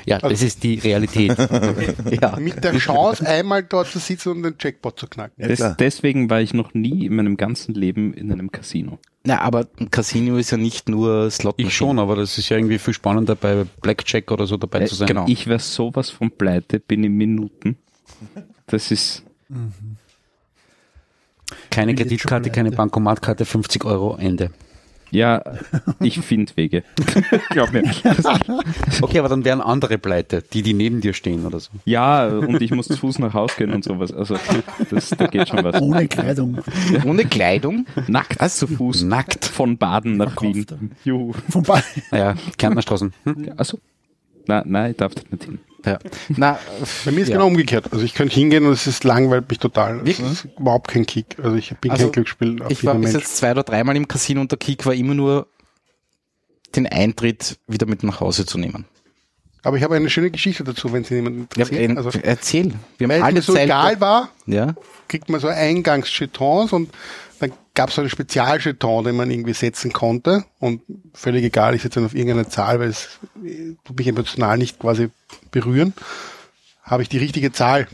Ja, 0.05 0.17
das 0.19 0.41
ist 0.41 0.63
die 0.63 0.79
Realität. 0.79 1.35
Ja. 2.21 2.37
Mit 2.37 2.63
der 2.63 2.77
Chance, 2.77 3.27
einmal 3.27 3.63
dort 3.63 3.87
zu 3.89 3.99
sitzen 3.99 4.29
und 4.29 4.43
den 4.43 4.55
Jackpot 4.59 4.97
zu 4.97 5.07
knacken. 5.07 5.33
Ja, 5.41 5.47
Des, 5.49 5.61
deswegen 5.77 6.29
war 6.29 6.39
ich 6.39 6.53
noch 6.53 6.73
nie 6.73 7.05
in 7.07 7.15
meinem 7.15 7.35
ganzen 7.35 7.73
Leben 7.73 8.13
in 8.13 8.31
einem 8.31 8.49
Casino. 8.51 8.99
Na, 9.25 9.39
aber 9.41 9.67
ein 9.79 9.89
Casino 9.91 10.37
ist 10.37 10.51
ja 10.51 10.57
nicht 10.57 10.87
nur 10.87 11.29
Slot. 11.31 11.55
Ich 11.57 11.73
schon, 11.75 11.99
aber 11.99 12.15
das 12.15 12.37
ist 12.37 12.47
ja 12.49 12.57
irgendwie 12.57 12.77
viel 12.77 12.93
spannender 12.93 13.35
bei 13.35 13.65
Blackjack 13.81 14.31
oder 14.31 14.45
so 14.47 14.55
dabei 14.57 14.81
Äh, 14.81 14.85
zu 14.85 14.95
sein. 14.95 15.07
genau. 15.07 15.25
Ich 15.27 15.47
wäre 15.47 15.59
sowas 15.59 16.09
von 16.09 16.31
pleite, 16.31 16.79
bin 16.79 17.03
in 17.03 17.13
Minuten. 17.13 17.77
Das 18.67 18.91
ist, 18.91 19.23
Keine 21.69 21.95
Kreditkarte, 21.95 22.49
keine 22.49 22.71
Bankomatkarte, 22.71 23.45
50 23.45 23.85
Euro, 23.85 24.15
Ende. 24.17 24.51
ja, 25.11 25.43
ich 25.99 26.19
finde 26.19 26.51
Wege. 26.55 26.83
Glaub 27.49 27.71
mir. 27.71 27.83
Okay, 29.01 29.19
aber 29.19 29.29
dann 29.29 29.45
wären 29.45 29.61
andere 29.61 29.97
pleite, 29.99 30.41
die, 30.41 30.63
die 30.63 30.73
neben 30.73 31.01
dir 31.01 31.13
stehen 31.13 31.45
oder 31.45 31.59
so. 31.59 31.69
Ja, 31.85 32.27
und 32.27 32.61
ich 32.61 32.71
muss 32.71 32.87
zu 32.87 32.97
Fuß 32.97 33.19
nach 33.19 33.33
Hause 33.33 33.53
gehen 33.57 33.73
und 33.73 33.83
sowas. 33.83 34.11
Also, 34.11 34.37
das, 34.89 35.09
da 35.09 35.27
geht 35.27 35.49
schon 35.49 35.63
was. 35.63 35.79
Ohne 35.81 36.07
Kleidung. 36.07 36.57
Ohne 37.05 37.25
Kleidung? 37.25 37.85
Nackt 38.07 38.41
zu 38.51 38.65
Fuß. 38.67 39.03
Nackt. 39.03 39.45
Von 39.45 39.77
Baden 39.77 40.17
nach 40.17 40.33
Verkauft 40.33 40.71
Wien. 40.71 40.91
Juhu. 41.03 41.33
Vorbei. 41.49 41.83
Naja, 42.09 42.33
Kärntnerstraßen. 42.57 43.13
Hm? 43.25 43.51
Also, 43.57 43.79
nein, 44.47 44.63
nein, 44.65 44.91
ich 44.91 44.97
darf 44.97 45.13
das 45.13 45.25
nicht 45.29 45.43
hin. 45.43 45.59
Ja. 45.85 45.99
Na, 46.29 46.59
Bei 47.05 47.11
mir 47.11 47.21
ist 47.21 47.27
ja. 47.29 47.35
genau 47.35 47.47
umgekehrt. 47.47 47.91
Also 47.91 48.05
ich 48.05 48.13
könnte 48.13 48.33
hingehen 48.35 48.65
und 48.65 48.71
es 48.73 48.87
ist 48.87 49.03
langweilt 49.03 49.49
mich 49.49 49.59
total. 49.59 49.97
Wirklich? 49.97 50.19
Das 50.19 50.31
ist 50.31 50.47
überhaupt 50.57 50.87
kein 50.89 51.05
Kick. 51.05 51.37
Also 51.43 51.55
ich 51.57 51.75
bin 51.77 51.91
Also, 51.91 52.05
kein 52.05 52.11
Glücksspiel. 52.13 52.63
Ich 52.69 52.85
war 52.85 52.95
bis 52.95 53.11
Mensch. 53.13 53.23
jetzt 53.23 53.37
zwei 53.37 53.51
oder 53.51 53.63
dreimal 53.63 53.95
im 53.97 54.07
Casino 54.07 54.39
und 54.41 54.51
der 54.51 54.59
Kick 54.59 54.85
war 54.85 54.93
immer 54.93 55.13
nur 55.13 55.47
den 56.75 56.87
Eintritt 56.87 57.59
wieder 57.67 57.85
mit 57.85 58.03
nach 58.03 58.19
Hause 58.19 58.45
zu 58.45 58.57
nehmen. 58.57 58.85
Aber 59.65 59.77
ich 59.77 59.83
habe 59.83 59.95
eine 59.95 60.09
schöne 60.09 60.29
Geschichte 60.31 60.63
dazu, 60.63 60.91
wenn 60.91 61.03
Sie 61.05 61.15
jemanden 61.15 61.47
Ja, 61.55 61.63
interessiert. 61.65 61.91
äh, 61.91 61.95
also, 61.97 62.09
erzähl. 62.21 62.73
Wir 62.97 63.07
weil 63.07 63.21
haben 63.21 63.21
es 63.21 63.23
alle 63.25 63.33
mir 63.35 63.41
so 63.41 63.53
Zeit. 63.53 63.63
egal 63.65 64.01
war, 64.01 64.29
Ja. 64.45 64.73
kriegt 65.07 65.29
man 65.29 65.39
so 65.39 65.47
Eingangsjetons 65.47 66.73
und 66.73 66.89
dann 67.43 67.53
gab 67.73 67.89
es 67.89 67.95
so 67.95 68.01
einen 68.01 68.09
Spezialjeton, 68.09 69.03
den 69.03 69.15
man 69.15 69.29
irgendwie 69.29 69.53
setzen 69.53 69.93
konnte 69.93 70.45
und 70.59 70.81
völlig 71.13 71.43
egal, 71.43 71.75
ich 71.75 71.81
setze 71.81 71.95
dann 71.95 72.05
auf 72.05 72.15
irgendeine 72.15 72.47
Zahl, 72.47 72.79
weil 72.79 72.89
es 72.89 73.19
äh, 73.43 73.75
tut 73.83 73.97
mich 73.97 74.07
emotional 74.07 74.57
nicht 74.57 74.79
quasi 74.79 75.09
berühren, 75.51 75.93
habe 76.83 77.03
ich 77.03 77.09
die 77.09 77.17
richtige 77.17 77.51
Zahl. 77.51 77.87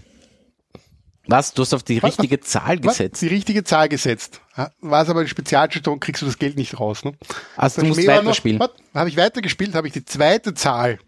Was? 1.28 1.54
Du 1.54 1.62
hast 1.62 1.74
auf 1.74 1.84
die 1.84 2.02
Was? 2.02 2.12
richtige 2.12 2.40
Zahl 2.40 2.84
Was? 2.84 2.98
gesetzt. 2.98 3.22
Die 3.22 3.28
richtige 3.28 3.64
Zahl 3.64 3.88
gesetzt. 3.88 4.42
War 4.82 5.04
es 5.04 5.10
aber 5.10 5.22
ein 5.22 5.28
Spezialjeton, 5.28 6.00
kriegst 6.00 6.22
du 6.22 6.26
das 6.26 6.40
Geld 6.40 6.58
nicht 6.58 6.80
raus. 6.80 7.04
Ne? 7.04 7.14
Also 7.56 7.82
du 7.82 7.88
musst 7.88 8.06
weiterspielen. 8.06 8.60
Habe 8.94 9.10
ich 9.10 9.18
weitergespielt, 9.18 9.76
habe 9.76 9.88
ich 9.88 9.94
die 9.94 10.06
zweite 10.06 10.54
Zahl 10.54 11.00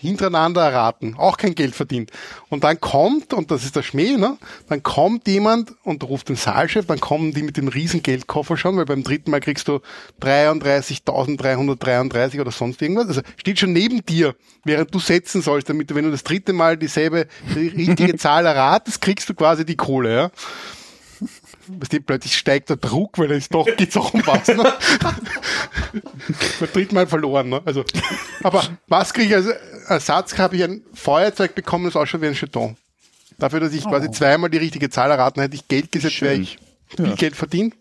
hintereinander 0.00 0.62
erraten, 0.62 1.14
auch 1.18 1.36
kein 1.36 1.54
Geld 1.54 1.74
verdient. 1.74 2.10
Und 2.48 2.64
dann 2.64 2.80
kommt, 2.80 3.34
und 3.34 3.50
das 3.50 3.64
ist 3.64 3.76
der 3.76 3.82
Schmäh, 3.82 4.16
ne? 4.16 4.38
dann 4.68 4.82
kommt 4.82 5.28
jemand 5.28 5.74
und 5.84 6.02
ruft 6.04 6.30
den 6.30 6.36
Saalchef, 6.36 6.86
dann 6.86 7.00
kommen 7.00 7.32
die 7.32 7.42
mit 7.42 7.58
dem 7.58 7.68
riesen 7.68 8.02
Geldkoffer 8.02 8.56
schon, 8.56 8.76
weil 8.76 8.86
beim 8.86 9.02
dritten 9.02 9.30
Mal 9.30 9.40
kriegst 9.40 9.68
du 9.68 9.80
33.333 10.22 12.40
oder 12.40 12.50
sonst 12.50 12.80
irgendwas. 12.80 13.08
Also 13.08 13.20
steht 13.36 13.58
schon 13.58 13.72
neben 13.72 14.06
dir, 14.06 14.34
während 14.64 14.94
du 14.94 14.98
setzen 14.98 15.42
sollst, 15.42 15.68
damit 15.68 15.90
du, 15.90 15.94
wenn 15.94 16.04
du 16.04 16.10
das 16.10 16.24
dritte 16.24 16.54
Mal 16.54 16.78
dieselbe, 16.78 17.26
die 17.54 17.68
richtige 17.68 18.16
Zahl 18.16 18.46
erratest, 18.46 19.02
kriegst 19.02 19.28
du 19.28 19.34
quasi 19.34 19.66
die 19.66 19.76
Kohle. 19.76 20.14
Ja? 20.14 20.30
Du, 21.78 22.00
plötzlich 22.00 22.36
steigt 22.36 22.68
der 22.70 22.76
Druck, 22.76 23.18
weil 23.18 23.30
er 23.30 23.36
ist 23.36 23.52
doch 23.54 23.66
gezogen 23.76 24.22
was. 24.26 24.48
Ne? 24.48 24.64
Beim 26.60 26.72
dritten 26.72 26.94
Mal 26.94 27.06
verloren. 27.06 27.48
Ne? 27.48 27.62
Also, 27.64 27.84
aber 28.42 28.64
was 28.88 29.12
kriege 29.12 29.28
ich 29.28 29.34
als 29.34 29.46
Ersatz? 29.88 30.38
Habe 30.38 30.56
ich 30.56 30.64
ein 30.64 30.82
Feuerzeug 30.94 31.54
bekommen, 31.54 31.84
das 31.84 31.96
ausschaut 31.96 32.22
wie 32.22 32.26
ein 32.26 32.34
Jeton. 32.34 32.76
Dafür, 33.38 33.60
dass 33.60 33.72
ich 33.72 33.84
quasi 33.84 34.10
zweimal 34.10 34.50
die 34.50 34.58
richtige 34.58 34.90
Zahl 34.90 35.10
erraten 35.10 35.40
hätte, 35.40 35.54
ich 35.54 35.66
Geld 35.66 35.90
gesetzt, 35.92 36.20
wäre 36.20 36.34
ich 36.34 36.58
viel 36.94 37.14
Geld 37.14 37.36
verdient. 37.36 37.74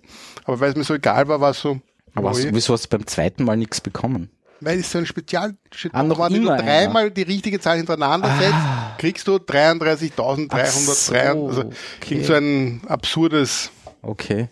Aber 0.45 0.59
weil 0.59 0.69
es 0.69 0.75
mir 0.75 0.83
so 0.83 0.93
egal 0.93 1.27
war, 1.27 1.41
war 1.41 1.51
es 1.51 1.59
so. 1.59 1.79
Aber 2.15 2.27
oh 2.27 2.29
hast, 2.31 2.43
je. 2.43 2.49
wieso 2.53 2.73
hast 2.73 2.85
du 2.85 2.89
beim 2.89 3.05
zweiten 3.05 3.43
Mal 3.43 3.57
nichts 3.57 3.81
bekommen? 3.81 4.29
Weil 4.61 4.79
es 4.79 4.91
so 4.91 4.97
ein 4.97 5.05
spezial 5.05 5.55
Ah, 5.93 6.03
noch 6.03 6.19
wenn 6.19 6.33
du 6.33 6.39
immer 6.39 6.53
einer. 6.53 6.63
dreimal 6.63 7.11
die 7.11 7.21
richtige 7.21 7.59
Zahl 7.59 7.77
hintereinander 7.77 8.29
setzt, 8.39 8.97
kriegst 8.97 9.27
du 9.27 9.35
33.303. 9.35 10.47
Ach 10.49 10.65
so, 10.67 11.13
also 11.13 11.61
okay. 11.61 11.75
klingt 12.01 12.25
so 12.25 12.33
ein 12.33 12.81
absurdes, 12.87 13.71
Okay. 14.01 14.47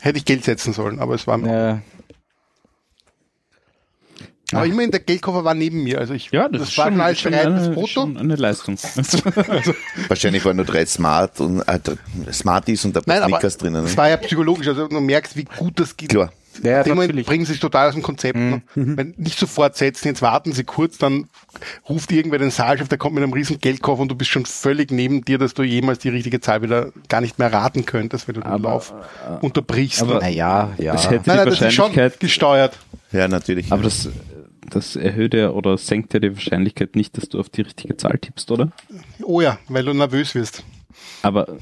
hätte 0.00 0.18
ich 0.18 0.24
Geld 0.24 0.44
setzen 0.44 0.72
sollen, 0.72 0.98
aber 1.00 1.14
es 1.14 1.26
war 1.26 1.38
Ja, 1.38 1.80
Aber 4.58 4.64
immerhin, 4.66 4.90
der 4.90 5.00
Geldkoffer 5.00 5.44
war 5.44 5.52
neben 5.52 5.82
mir. 5.84 5.98
Also 5.98 6.14
ich, 6.14 6.30
Ja, 6.30 6.48
das, 6.48 6.70
ist 6.70 6.78
war 6.78 6.86
schon, 6.90 7.00
als 7.02 7.20
schon, 7.20 7.34
eine, 7.34 7.74
Foto. 7.74 7.86
schon 7.86 8.16
eine 8.16 8.36
Leistung. 8.36 8.78
Wahrscheinlich 10.08 10.42
waren 10.44 10.56
nur 10.56 10.64
drei 10.64 10.86
Smart 10.86 11.38
und 11.40 11.60
äh, 11.68 11.78
Smarties 12.32 12.84
und 12.86 12.96
ein 12.96 13.02
paar 13.04 13.14
Nein, 13.14 13.22
aber 13.24 13.36
Snickers 13.36 13.58
drinnen. 13.58 13.84
es 13.84 13.90
Ne? 13.92 13.96
war 13.98 14.08
ja 14.08 14.16
psychologisch. 14.16 14.66
Also 14.68 14.88
du 14.88 15.00
merkst, 15.00 15.36
wie 15.36 15.44
gut 15.44 15.78
das 15.78 15.94
geht. 15.96 16.08
Klar. 16.08 16.32
Ja 16.62 16.82
dem 16.82 16.94
Moment 16.96 17.26
bringen 17.26 17.44
sie 17.44 17.52
sich 17.52 17.60
total 17.60 17.88
aus 17.88 17.94
dem 17.94 18.02
Konzept. 18.02 18.38
Ne? 18.38 18.62
Wenn 18.74 19.14
nicht 19.16 19.38
sofort 19.38 19.76
setzen, 19.76 20.08
jetzt 20.08 20.22
warten 20.22 20.52
sie 20.52 20.64
kurz, 20.64 20.98
dann 20.98 21.28
ruft 21.88 22.10
irgendwer 22.12 22.38
den 22.38 22.50
Saalchef, 22.50 22.88
der 22.88 22.98
kommt 22.98 23.14
mit 23.14 23.22
einem 23.22 23.32
riesen 23.32 23.60
Geldkoffer 23.60 24.02
und 24.02 24.08
du 24.08 24.14
bist 24.14 24.30
schon 24.30 24.46
völlig 24.46 24.90
neben 24.90 25.24
dir, 25.24 25.38
dass 25.38 25.54
du 25.54 25.62
jemals 25.62 25.98
die 25.98 26.08
richtige 26.08 26.40
Zahl 26.40 26.62
wieder 26.62 26.92
gar 27.08 27.20
nicht 27.20 27.38
mehr 27.38 27.52
raten 27.52 27.84
könntest, 27.86 28.28
wenn 28.28 28.34
du 28.34 28.40
den 28.40 28.62
Lauf 28.62 28.94
unterbrichst. 29.40 30.02
aber-? 30.02 30.20
Naja, 30.20 30.70
ja. 30.78 30.92
Das 30.92 31.10
hätte 31.10 31.22
Nein, 31.26 31.36
nein, 31.36 31.44
die 31.46 31.50
das 31.50 31.60
ist 31.60 31.74
schon 31.74 31.92
gesteuert. 32.18 32.78
Ja, 33.12 33.28
natürlich. 33.28 33.72
aber 33.72 33.82
das, 33.82 34.08
das 34.68 34.96
erhöht 34.96 35.34
ja 35.34 35.50
oder 35.50 35.78
senkt 35.78 36.14
ja 36.14 36.20
die 36.20 36.34
Wahrscheinlichkeit 36.34 36.94
nicht, 36.96 37.16
dass 37.16 37.28
du 37.28 37.40
auf 37.40 37.48
die 37.48 37.62
richtige 37.62 37.96
Zahl 37.96 38.18
tippst, 38.18 38.50
oder? 38.50 38.70
Oh 39.22 39.40
ja, 39.40 39.58
weil 39.68 39.84
du 39.84 39.94
nervös 39.94 40.34
wirst. 40.34 40.62
Aber 41.22 41.56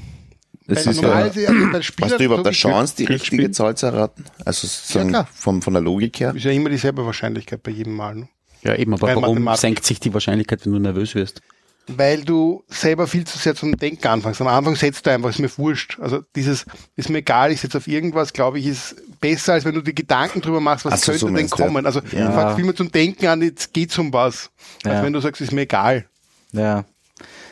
es 0.67 0.85
Weil 0.85 0.93
ist 0.93 1.01
normal 1.01 1.31
ja, 1.33 1.51
ja 1.51 1.69
bei 1.71 1.81
Spielern 1.81 2.11
Hast 2.11 2.19
du 2.19 2.23
überhaupt 2.25 2.43
so 2.43 2.49
eine 2.49 2.55
Chance, 2.55 2.95
die 2.97 3.05
richtige 3.05 3.51
Zahl 3.51 3.75
zu 3.75 3.85
erraten? 3.85 4.25
Also 4.45 4.67
sozusagen 4.67 5.09
klar. 5.09 5.27
vom, 5.33 5.61
von 5.61 5.73
der 5.73 5.81
Logik 5.81 6.19
her? 6.19 6.35
Ist 6.35 6.43
ja 6.43 6.51
immer 6.51 6.69
dieselbe 6.69 7.05
Wahrscheinlichkeit 7.05 7.63
bei 7.63 7.71
jedem 7.71 7.95
Mal. 7.95 8.15
Ne? 8.15 8.27
Ja, 8.63 8.75
eben, 8.75 8.93
aber 8.93 9.07
Rein 9.07 9.21
warum 9.21 9.49
senkt 9.55 9.85
sich 9.85 9.99
die 9.99 10.13
Wahrscheinlichkeit, 10.13 10.65
wenn 10.65 10.73
du 10.73 10.79
nervös 10.79 11.15
wirst? 11.15 11.41
Weil 11.89 12.25
du 12.25 12.65
selber 12.67 13.07
viel 13.07 13.23
zu 13.23 13.37
sehr 13.37 13.55
zum 13.55 13.77
Denken 13.77 14.05
anfängst. 14.07 14.41
Am 14.41 14.47
Anfang 14.47 14.75
setzt 14.75 15.05
du 15.05 15.11
einfach, 15.11 15.29
ist 15.29 15.39
mir 15.39 15.57
wurscht. 15.57 15.97
Also 16.01 16.21
dieses, 16.35 16.65
ist 16.97 17.09
mir 17.09 17.19
egal, 17.19 17.53
ich 17.53 17.61
setze 17.61 17.77
auf 17.77 17.87
irgendwas, 17.87 18.33
glaube 18.33 18.59
ich, 18.59 18.65
ist 18.67 18.95
besser, 19.21 19.53
als 19.53 19.63
wenn 19.63 19.73
du 19.73 19.81
die 19.81 19.95
Gedanken 19.95 20.41
drüber 20.41 20.59
machst, 20.59 20.83
was 20.83 20.93
Ach 20.95 20.97
so, 20.97 21.05
könnte 21.13 21.19
so 21.19 21.27
denn 21.27 21.47
ja. 21.47 21.55
kommen. 21.55 21.85
Also 21.85 22.01
Ja. 22.11 22.27
du 22.27 22.33
fängst 22.33 22.55
viel 22.57 22.65
mehr 22.65 22.75
zum 22.75 22.91
Denken 22.91 23.27
an, 23.27 23.41
jetzt 23.41 23.71
geht's 23.73 23.97
um 23.97 24.11
was. 24.11 24.49
Als 24.83 24.95
Ja. 24.95 25.03
wenn 25.03 25.13
du 25.13 25.21
sagst, 25.21 25.39
ist 25.39 25.53
mir 25.53 25.61
egal. 25.61 26.05
Ja. 26.51 26.83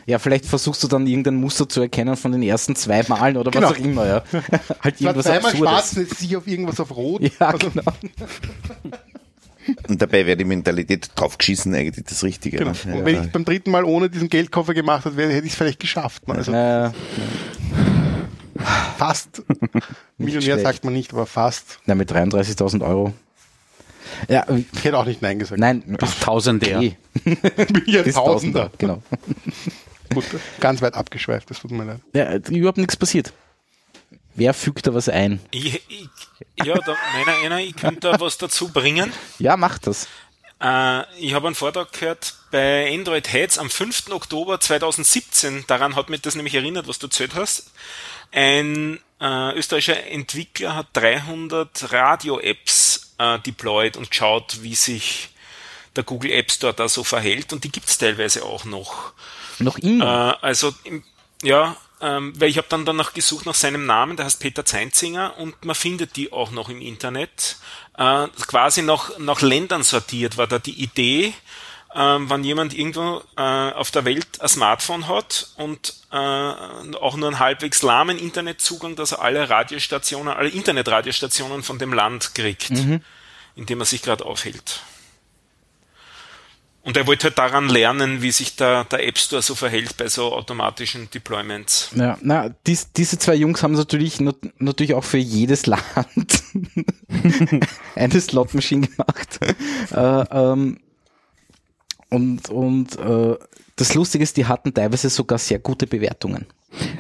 Ja, 0.08 0.20
vielleicht 0.20 0.46
versuchst 0.46 0.84
du 0.84 0.88
dann 0.88 1.08
irgendein 1.08 1.36
Muster 1.36 1.68
zu 1.68 1.82
erkennen 1.82 2.16
von 2.16 2.32
den 2.32 2.44
ersten 2.44 2.76
zwei 2.76 3.02
Malen 3.08 3.38
oder 3.38 3.50
Genau. 3.52 3.70
was 3.70 3.76
auch 3.76 3.80
immer, 3.80 4.06
ja. 4.06 4.24
halt 4.84 5.02
irgendwas 5.02 5.26
zweimal 5.26 5.56
schwarz, 5.56 5.78
Absurdes. 5.90 6.10
setzt 6.10 6.20
sich 6.20 6.38
auf 6.38 6.46
irgendwas 6.48 6.80
auf 6.80 6.96
Rot. 6.96 7.22
Ja, 7.24 7.48
also, 7.48 7.70
genau. 7.72 7.84
Und 9.88 10.00
dabei 10.00 10.28
wäre 10.28 10.38
die 10.38 10.44
Mentalität 10.46 11.10
draufgeschissen 11.16 11.74
eigentlich 11.74 12.06
das 12.06 12.24
Richtige. 12.24 12.58
genau. 12.58 12.70
Ne? 12.72 12.78
Ja, 12.86 12.94
Und 13.00 13.06
wenn 13.06 13.16
ja. 13.16 13.24
ich 13.24 13.32
beim 13.32 13.46
dritten 13.46 13.72
Mal 13.72 13.84
ohne 13.84 14.12
diesen 14.12 14.30
Geldkoffer 14.30 14.76
gemacht 14.76 15.06
hätte, 15.06 15.28
hätte 15.28 15.46
ich 15.48 15.54
es 15.54 15.58
vielleicht 15.58 15.80
geschafft. 15.80 16.28
Ne? 16.28 16.36
Also 16.36 16.52
Äh, 16.52 16.92
fast. 18.98 19.42
Millionär 20.20 20.42
schlecht. 20.44 20.62
sagt 20.62 20.84
man 20.86 20.94
nicht, 20.94 21.14
aber 21.14 21.26
fast. 21.26 21.80
na, 21.88 21.96
mit 21.96 22.12
33.000 22.12 22.86
Euro. 22.86 23.14
Ja, 24.30 24.46
Ich 24.74 24.84
hätte 24.84 24.98
auch 25.00 25.06
nicht 25.06 25.22
Nein 25.24 25.40
gesagt. 25.40 25.60
nein, 25.60 25.82
Bis 26.00 26.20
Tausender. 26.20 26.80
eh, 26.82 26.96
bin 27.24 27.38
ja 27.88 28.04
Tausender. 28.04 28.14
Tausender, 28.14 28.72
genau. 28.78 29.02
Gut, 30.16 30.26
ganz 30.60 30.82
weit 30.82 30.96
abgeschweift, 30.96 31.50
das 31.50 31.60
tut 31.60 31.72
mir 31.72 31.84
leid. 31.84 32.02
Ja, 32.14 32.36
überhaupt 32.36 32.78
nichts 32.78 32.96
passiert. 32.96 33.34
Wer 34.34 34.54
fügt 34.54 34.86
da 34.86 34.94
was 34.94 35.08
ein? 35.08 35.40
Ich, 35.52 35.82
ich, 35.88 36.10
ja, 36.64 36.76
da, 36.76 36.96
meiner 37.14 37.38
einer, 37.38 37.60
ich 37.60 37.76
könnte 37.76 38.02
da 38.02 38.20
was 38.20 38.38
dazu 38.38 38.68
bringen. 38.70 39.14
Ja, 39.40 39.56
macht 39.56 39.88
das. 39.88 40.08
Äh, 40.62 41.04
ich 41.20 41.34
habe 41.34 41.48
einen 41.48 41.56
Vortrag 41.56 41.94
gehört 41.94 42.36
bei 42.52 42.92
Android 42.94 43.32
Heads 43.32 43.58
am 43.58 43.70
5. 43.70 44.12
Oktober 44.12 44.60
2017. 44.60 45.66
Daran 45.68 45.96
hat 45.96 46.10
mich 46.10 46.22
das 46.22 46.36
nämlich 46.36 46.56
erinnert, 46.56 46.88
was 46.88 47.00
du 47.00 47.08
erzählt 47.08 47.36
hast. 47.36 47.72
Ein 48.32 49.00
äh, 49.22 49.54
österreichischer 49.54 50.06
Entwickler 50.08 50.76
hat 50.76 50.88
300 50.94 51.94
Radio-Apps 51.94 53.16
äh, 53.18 53.40
deployed 53.40 53.96
und 53.96 54.10
geschaut, 54.10 54.64
wie 54.64 54.76
sich 54.76 55.30
der 55.96 56.04
Google 56.04 56.32
App 56.32 56.52
Store 56.52 56.74
da 56.74 56.90
so 56.90 57.04
verhält. 57.04 57.54
Und 57.54 57.64
die 57.64 57.72
gibt's 57.72 57.98
teilweise 57.98 58.44
auch 58.44 58.66
noch. 58.66 59.14
Noch 59.60 59.78
immer. 59.78 60.38
Äh, 60.42 60.46
also, 60.46 60.74
ja, 61.42 61.76
ähm, 62.02 62.34
weil 62.40 62.50
ich 62.50 62.58
habe 62.58 62.68
dann 62.70 62.86
danach 62.86 63.14
gesucht 63.14 63.46
nach 63.46 63.56
seinem 63.56 63.86
Namen, 63.86 64.18
der 64.18 64.26
heißt 64.26 64.40
Peter 64.40 64.66
Zeinzinger 64.66 65.38
und 65.38 65.64
man 65.64 65.76
findet 65.76 66.16
die 66.16 66.32
auch 66.32 66.52
noch 66.52 66.70
im 66.70 66.82
Internet. 66.82 67.58
Äh, 67.98 68.28
quasi 68.48 68.82
nach, 68.82 69.18
nach 69.18 69.42
Ländern 69.42 69.84
sortiert 69.84 70.38
war 70.38 70.48
da 70.48 70.60
die 70.60 70.82
Idee, 70.82 71.34
ähm, 71.96 72.30
wenn 72.30 72.44
jemand 72.44 72.74
irgendwo 72.74 73.22
äh, 73.38 73.42
auf 73.42 73.92
der 73.92 74.04
Welt 74.04 74.42
ein 74.42 74.50
Smartphone 74.50 75.08
hat 75.08 75.48
und 75.56 75.94
äh, 76.12 76.16
auch 76.16 77.16
nur 77.16 77.30
einen 77.30 77.40
halbwegs 77.40 77.82
lahmen 77.82 78.20
Internetzugang, 78.20 78.98
dass 78.98 79.14
er 79.14 79.22
alle 79.22 79.50
Radiostationen, 79.50 80.34
alle 80.34 80.50
Internetradiostationen 80.50 81.64
von 81.64 81.80
dem 81.80 81.94
Land 81.94 82.36
kriegt, 82.36 82.70
in 82.70 83.66
dem 83.66 83.80
er 83.80 83.86
sich 83.86 84.02
gerade 84.02 84.26
aufhält. 84.26 84.82
Und 86.86 86.96
er 86.98 87.08
wollte 87.08 87.26
halt 87.26 87.40
daran 87.40 87.68
lernen, 87.68 88.22
wie 88.22 88.30
sich 88.30 88.56
der, 88.58 88.84
der 88.84 89.08
App 89.08 89.18
Store 89.18 89.42
so 89.42 89.56
verhält 89.56 89.98
bei 89.98 90.08
so 90.08 90.32
automatischen 90.32 91.10
Deployments. 91.10 91.90
Ja, 91.96 92.16
na, 92.22 92.50
dies, 92.68 92.92
diese 92.92 93.18
zwei 93.18 93.34
Jungs 93.34 93.64
haben 93.64 93.74
natürlich 93.74 94.22
not, 94.22 94.38
natürlich 94.60 94.94
auch 94.94 95.04
für 95.04 95.18
jedes 95.18 95.66
Land 95.66 96.44
eine 97.96 98.22
Slot-Maschine 98.22 98.88
gemacht. 98.88 99.40
Äh, 99.92 100.26
ähm, 100.30 100.80
und 102.12 102.50
und 102.50 103.00
äh, 103.00 103.36
das 103.76 103.96
Lustige 103.96 104.24
ist, 104.24 104.38
die 104.38 104.46
hatten 104.46 104.72
teilweise 104.72 105.10
sogar 105.10 105.40
sehr 105.40 105.58
gute 105.58 105.88
Bewertungen. 105.88 106.46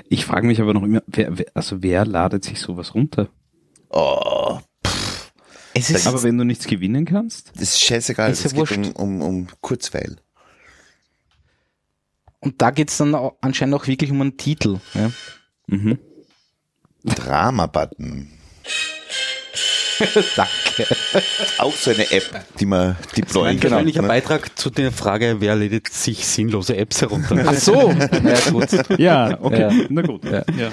ich 0.09 0.25
frage 0.25 0.47
mich 0.47 0.59
aber 0.59 0.73
noch 0.73 0.81
immer, 0.81 1.03
wer, 1.05 1.37
wer, 1.37 1.45
also 1.53 1.83
wer 1.83 2.05
ladet 2.05 2.43
sich 2.43 2.59
sowas 2.59 2.95
runter? 2.95 3.29
Oh, 3.89 4.59
Es 5.77 5.89
ist, 5.89 6.07
Aber 6.07 6.23
wenn 6.23 6.37
du 6.37 6.45
nichts 6.45 6.65
gewinnen 6.67 7.05
kannst? 7.05 7.51
das 7.55 7.63
ist 7.63 7.81
scheißegal. 7.83 8.31
Ist 8.31 8.43
ja 8.43 8.47
es 8.47 8.53
geht 8.53 8.77
um, 8.77 8.85
wurscht. 8.85 8.95
um, 8.99 9.21
um 9.21 9.47
Kurzweil. 9.61 10.15
und 12.39 12.61
da 12.61 12.71
geht's 12.71 12.97
dann 12.97 13.13
auch, 13.13 13.35
anscheinend 13.41 13.75
auch 13.75 13.85
wirklich 13.87 14.09
um 14.11 14.21
einen 14.21 14.37
Titel. 14.37 14.79
Ja. 14.93 15.11
Mhm. 15.67 15.99
Drama-Button. 17.03 18.31
Danke. 20.35 20.95
Auch 21.57 21.73
so 21.73 21.91
eine 21.91 22.09
App, 22.11 22.45
die 22.59 22.65
man 22.65 22.95
deployen 23.15 23.55
Ein 23.55 23.59
kann. 23.59 23.69
persönlicher 23.71 24.01
ne? 24.01 24.07
Beitrag 24.09 24.57
zu 24.57 24.69
der 24.69 24.91
Frage, 24.91 25.37
wer 25.39 25.55
lädt 25.55 25.87
sich 25.91 26.25
sinnlose 26.25 26.75
Apps 26.75 27.01
herunter. 27.01 27.43
Ach 27.47 27.53
so, 27.53 27.91
ja 28.23 28.49
gut. 28.51 28.99
Ja, 28.99 29.37
okay, 29.41 29.59
Ja. 29.61 29.85
na 29.89 30.01
gut. 30.01 30.25
Ja. 30.25 30.43
Ja, 30.57 30.71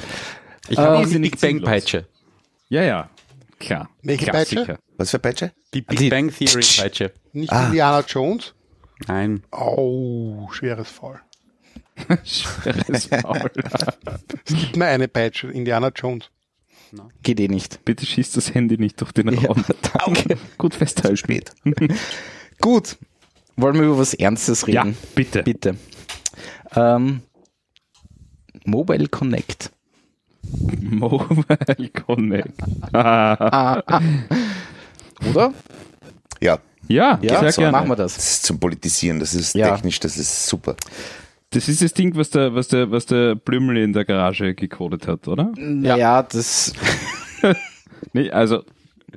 Ich 0.69 0.79
habe 0.79 0.97
auch 0.99 1.03
Äh, 1.03 1.07
die 1.11 1.19
nicht 1.21 1.33
Big 1.33 1.41
Bang 1.41 1.51
sinnlos. 1.53 1.69
Peitsche. 1.71 2.07
ja, 2.69 2.83
ja. 2.83 3.11
Klar. 3.63 3.91
Welche 4.03 4.27
Klassiker. 4.27 4.79
Was 4.99 5.11
für 5.11 5.19
Peitsche? 5.19 5.53
Die 5.75 5.83
Big 5.83 5.99
Die- 5.99 6.09
Bang 6.11 6.31
Theory 6.31 6.65
Peitsche. 6.77 7.13
Nicht 7.33 7.53
Ah. 7.53 7.67
Indiana 7.67 8.05
Jones. 8.07 8.55
Nein. 9.09 9.43
Oh, 9.51 10.49
schweres 10.53 10.89
Fall. 10.91 11.21
Schweres 12.25 13.11
Maul. 13.11 13.51
Gib 14.47 14.77
mir 14.77 14.87
eine 14.87 15.09
Peitsche, 15.09 15.49
Indiana 15.49 15.91
Jones. 15.95 16.31
Geht 17.23 17.41
eh 17.41 17.49
nicht. 17.49 17.85
Bitte 17.85 18.05
schießt 18.07 18.37
das 18.37 18.55
Handy 18.55 18.77
nicht 18.77 19.01
durch 19.01 19.13
den 19.13 19.33
Ja, 19.33 19.49
Raum. 19.49 19.65
danke. 20.05 20.37
Gut 20.59 20.75
festhalten. 20.75 21.17
Spät. 21.17 21.53
Gut. 22.61 22.97
Wollen 23.57 23.75
wir 23.77 23.83
über 23.85 23.99
was 23.99 24.15
Ernstes 24.15 24.65
Ja, 24.67 24.83
reden? 24.83 24.97
bitte. 25.15 25.43
Bitte. 25.43 25.77
Ähm, 26.75 27.23
Mobile 28.65 29.09
Connect. 29.09 29.71
Mobile 30.81 31.89
Connect. 32.07 32.53
Oder? 35.31 35.53
Ja, 36.41 36.59
Ja, 36.89 37.19
Ja, 37.23 37.41
sehr 37.41 37.53
so 37.53 37.61
gerne. 37.63 37.73
machen 37.73 37.89
wir 37.89 37.97
das. 37.97 38.15
das 38.17 38.25
ist 38.35 38.45
zum 38.47 38.59
Politisieren, 38.59 39.21
das 39.21 39.35
ist 39.35 39.55
Ja. 39.55 39.71
technisch, 39.75 40.01
das 40.01 40.17
ist 40.17 40.47
super. 40.47 40.77
Das 41.51 41.69
ist 41.69 41.83
das 41.83 41.93
Ding, 41.95 42.17
was 42.17 42.31
der, 42.31 42.55
was 42.55 42.69
der, 42.69 42.91
was 42.91 43.07
der 43.07 43.35
Blümel 43.35 43.77
in 43.77 43.93
der 43.93 44.05
Garage 44.05 44.55
gecodet 44.55 45.07
hat, 45.07 45.29
oder? 45.29 45.53
Ja, 45.83 46.23
das, 46.23 46.73
Nee, 48.15 48.31
also, 48.31 48.63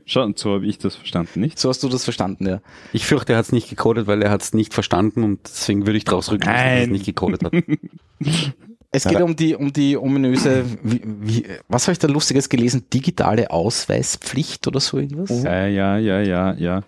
schon, 0.05 0.35
so 0.35 0.53
habe 0.55 0.65
ich 0.67 0.77
das 0.77 0.95
verstanden, 0.95 1.39
nicht? 1.39 1.57
so 1.59 1.69
hast 1.69 1.81
du 1.81 1.89
das 1.89 2.03
verstanden, 2.03 2.45
ja. 2.47 2.61
Ich 2.93 3.05
fürchte, 3.05 3.33
er 3.33 3.39
hat 3.39 3.45
es 3.45 3.51
nicht 3.51 3.69
gecodet, 3.69 4.05
weil 4.07 4.21
er 4.21 4.29
hat 4.31 4.41
es 4.43 4.53
nicht 4.53 4.73
verstanden 4.73 5.23
und 5.23 5.39
deswegen 5.45 5.85
würde 5.87 5.97
ich 5.97 6.03
draus 6.05 6.29
rücken, 6.31 6.45
dass 6.45 6.55
er 6.61 6.81
es 6.83 6.87
nicht 6.89 7.05
gecodet 7.05 7.43
hat. 7.43 7.53
Es 8.95 9.03
geht 9.05 9.21
um 9.21 9.35
die, 9.35 9.55
um 9.55 9.71
die 9.73 9.97
ominöse, 9.97 10.63
wie, 10.83 11.01
wie, 11.03 11.45
was 11.67 11.83
habe 11.87 11.93
ich 11.93 11.99
da 11.99 12.07
Lustiges 12.07 12.47
gelesen? 12.49 12.85
Digitale 12.93 13.49
Ausweispflicht 13.51 14.65
oder 14.67 14.79
so 14.79 14.97
irgendwas? 14.97 15.43
Ja, 15.43 15.67
ja, 15.67 15.97
ja, 15.97 16.21
ja, 16.21 16.53
ja. 16.53 16.81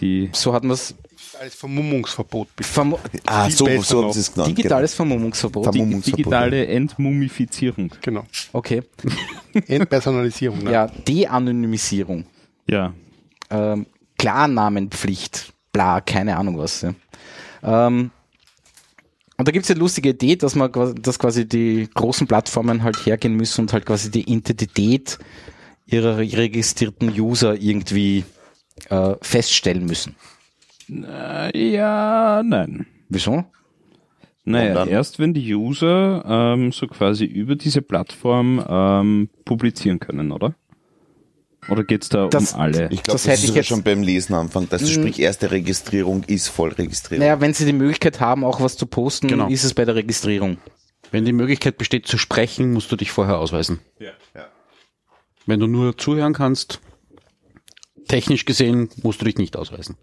Die, 0.00 0.30
So 0.32 0.52
hat 0.52 0.64
man 0.64 0.72
es. 0.72 0.94
Als 1.40 1.54
Vermummungsverbot. 1.56 2.46
Vermu 2.60 2.96
Ah, 3.26 3.46
Viel 3.46 3.56
so, 3.56 3.82
so 3.82 4.02
haben 4.04 4.12
sie 4.12 4.20
es 4.20 4.32
genannt. 4.32 4.56
digitales 4.56 4.94
Vermummungsverbot. 4.94 5.64
Vermumm- 5.64 5.72
die 5.72 5.78
Mummungsverbot, 5.80 6.18
digitale 6.18 6.66
Entmumifizierung. 6.66 7.90
Genau. 8.02 8.24
Okay. 8.52 8.82
Entpersonalisierung. 9.66 10.62
Ne? 10.64 10.72
Ja, 10.72 10.86
De-Anonymisierung. 10.86 12.24
Ja. 12.68 12.92
ähm, 13.50 13.86
Klarnamenpflicht, 14.18 15.52
bla, 15.72 16.00
keine 16.00 16.36
Ahnung 16.36 16.58
was. 16.58 16.82
Ja. 16.82 16.94
Ähm, 17.62 18.10
und 19.36 19.48
da 19.48 19.52
gibt's 19.52 19.68
ja 19.68 19.74
lustige 19.76 20.10
Idee, 20.10 20.36
dass 20.36 20.54
man 20.54 20.70
quasi- 20.70 20.94
dass 20.94 21.18
quasi 21.18 21.46
die 21.48 21.88
großen 21.92 22.26
Plattformen 22.26 22.82
halt 22.82 23.04
hergehen 23.06 23.34
müssen 23.34 23.62
und 23.62 23.72
halt 23.72 23.86
quasi 23.86 24.10
die 24.10 24.22
Identität 24.30 25.18
ihrer 25.86 26.18
registrierten 26.18 27.10
User 27.20 27.54
irgendwie 27.60 28.24
äh, 28.90 29.14
feststellen 29.22 29.84
müssen. 29.86 30.16
Äh, 30.90 31.72
ja, 31.74 32.42
nein. 32.44 32.86
Wieso? 33.08 33.44
Naja, 34.46 34.84
erst 34.86 35.18
wenn 35.18 35.32
die 35.32 35.54
User 35.54 36.22
ähm, 36.26 36.70
so 36.72 36.86
quasi 36.86 37.24
über 37.24 37.56
diese 37.56 37.80
Plattform 37.80 38.62
ähm, 38.68 39.28
publizieren 39.46 40.00
können, 40.00 40.32
oder? 40.32 40.54
Oder 41.68 41.84
geht's 41.84 42.08
da 42.10 42.28
Das- 42.28 42.52
um 42.52 42.60
alle? 42.60 42.84
Ich 42.90 43.02
glaube, 43.02 43.12
Das 43.12 43.22
das, 43.22 43.26
hätte 43.26 43.42
ist 43.44 43.48
ich 43.50 43.54
jetzt- 43.54 43.68
schon 43.68 43.82
beim 43.82 44.02
Lesen 44.02 44.34
anfangen. 44.34 44.68
Also 44.70 44.86
sprich, 44.86 45.18
erste 45.20 45.50
Registrierung 45.50 46.22
ist 46.24 46.48
Vollregistrierung. 46.48 47.20
Naja, 47.24 47.40
wenn 47.40 47.54
sie 47.54 47.64
die 47.64 47.72
Möglichkeit 47.72 48.20
haben, 48.20 48.44
auch 48.44 48.60
was 48.60 48.76
zu 48.76 48.86
posten, 48.86 49.28
Genau. 49.28 49.48
ist 49.48 49.64
es 49.64 49.72
bei 49.74 49.84
der 49.84 49.94
Registrierung. 49.94 50.58
Wenn 51.10 51.24
die 51.24 51.32
Möglichkeit 51.32 51.78
besteht 51.78 52.06
zu 52.06 52.18
sprechen, 52.18 52.72
musst 52.72 52.90
du 52.92 52.96
dich 52.96 53.10
vorher 53.12 53.38
ausweisen. 53.38 53.78
Ja. 53.98 54.10
Wenn 55.46 55.60
du 55.60 55.66
nur 55.66 55.96
zuhören 55.96 56.32
kannst, 56.34 56.80
technisch 58.08 58.44
gesehen 58.44 58.88
musst 59.02 59.20
du 59.20 59.24
dich 59.24 59.36
nicht 59.36 59.56
ausweisen. 59.56 59.96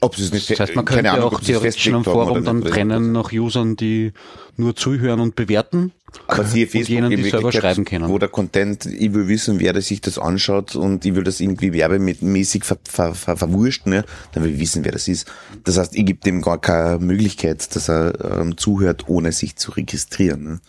Ob 0.00 0.16
sie 0.16 0.24
es 0.24 0.32
nicht, 0.32 0.48
Das 0.48 0.60
heißt, 0.60 0.76
man 0.76 0.84
keine 0.84 1.02
könnte 1.02 1.22
Ahnung, 1.22 1.34
auch 1.34 1.40
sie 1.40 1.52
theoretisch 1.52 1.86
in 1.88 1.94
einem 1.96 2.04
Forum 2.04 2.44
dann 2.44 2.62
trennen 2.62 3.12
nach 3.12 3.32
Usern, 3.32 3.76
die 3.76 4.12
nur 4.56 4.76
zuhören 4.76 5.20
und 5.20 5.34
bewerten. 5.34 5.92
Aber 6.26 6.44
siehe 6.44 6.66
Facebook 6.66 6.88
jenen, 6.88 7.10
die 7.10 7.28
selber 7.28 7.52
schreiben 7.52 7.84
können. 7.84 8.08
Wo 8.08 8.18
der 8.18 8.28
Content, 8.28 8.86
ich 8.86 9.12
will 9.12 9.28
wissen, 9.28 9.60
wer 9.60 9.72
das 9.72 9.88
sich 9.88 10.00
das 10.00 10.18
anschaut 10.18 10.76
und 10.76 11.04
ich 11.04 11.14
will 11.14 11.24
das 11.24 11.40
irgendwie 11.40 11.72
werbemäßig 11.72 12.64
ver, 12.64 12.78
ver, 12.88 13.14
ver, 13.14 13.36
verwurscht, 13.36 13.86
ne? 13.86 14.04
dann 14.32 14.44
will 14.44 14.52
ich 14.52 14.60
wissen, 14.60 14.84
wer 14.84 14.92
das 14.92 15.08
ist. 15.08 15.26
Das 15.64 15.78
heißt, 15.78 15.94
ich 15.96 16.06
gebe 16.06 16.20
dem 16.20 16.42
gar 16.42 16.60
keine 16.60 16.98
Möglichkeit, 16.98 17.74
dass 17.74 17.88
er 17.88 18.40
ähm, 18.40 18.56
zuhört, 18.56 19.08
ohne 19.08 19.32
sich 19.32 19.56
zu 19.56 19.72
registrieren. 19.72 20.44
Ne? 20.44 20.60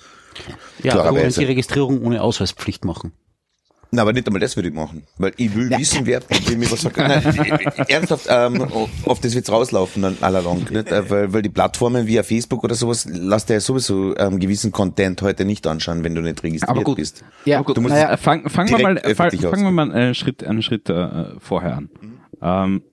Ja, 0.83 1.11
du 1.11 1.19
kannst 1.19 1.37
die 1.37 1.45
Registrierung 1.45 2.01
ohne 2.01 2.21
Ausweispflicht 2.21 2.83
machen. 2.83 3.13
Na, 3.91 4.03
aber 4.03 4.13
nicht 4.13 4.27
einmal 4.27 4.39
das 4.39 4.55
würde 4.55 4.69
ich 4.69 4.75
machen, 4.75 5.03
weil 5.17 5.33
ich 5.37 5.55
will 5.55 5.69
wissen, 5.71 6.05
wer, 6.05 6.21
wer 6.29 6.57
mir 6.57 6.69
was 6.71 6.81
sagt. 6.81 6.97
Nein, 6.97 7.23
ernsthaft, 7.87 8.27
ähm, 8.29 8.61
auf 9.05 9.19
das 9.19 9.33
wird's 9.33 9.51
rauslaufen 9.51 10.03
dann 10.03 10.17
allalong, 10.21 10.65
nicht? 10.69 10.91
Äh, 10.91 11.09
Weil, 11.09 11.33
weil 11.33 11.41
die 11.41 11.49
Plattformen 11.49 12.05
wie 12.05 12.21
Facebook 12.21 12.63
oder 12.63 12.75
sowas, 12.75 13.07
lass 13.11 13.47
dir 13.47 13.55
ja 13.55 13.59
sowieso 13.59 14.15
ähm, 14.17 14.39
gewissen 14.39 14.71
Content 14.71 15.23
heute 15.23 15.43
nicht 15.43 15.65
anschauen, 15.65 16.03
wenn 16.03 16.13
du 16.13 16.21
nicht 16.21 16.43
registriert 16.43 16.69
Aber 16.69 16.83
gut. 16.83 16.97
bist. 16.97 17.23
Ja, 17.45 17.63
Du 17.63 17.81
musst 17.81 17.95
naja, 17.95 18.11
Äh, 18.13 18.17
Fang, 18.17 18.47
fangen 18.47 18.69
wir 18.69 18.79
mal, 18.79 19.15
fang, 19.15 19.31
fangen 19.31 19.63
wir 19.63 19.71
mal 19.71 19.91
einen 19.91 20.13
Schritt, 20.13 20.43
einen 20.43 20.61
Schritt 20.61 20.87
äh, 20.89 21.25
vorher 21.39 21.77
an. 21.77 21.89
Ähm, 22.43 22.83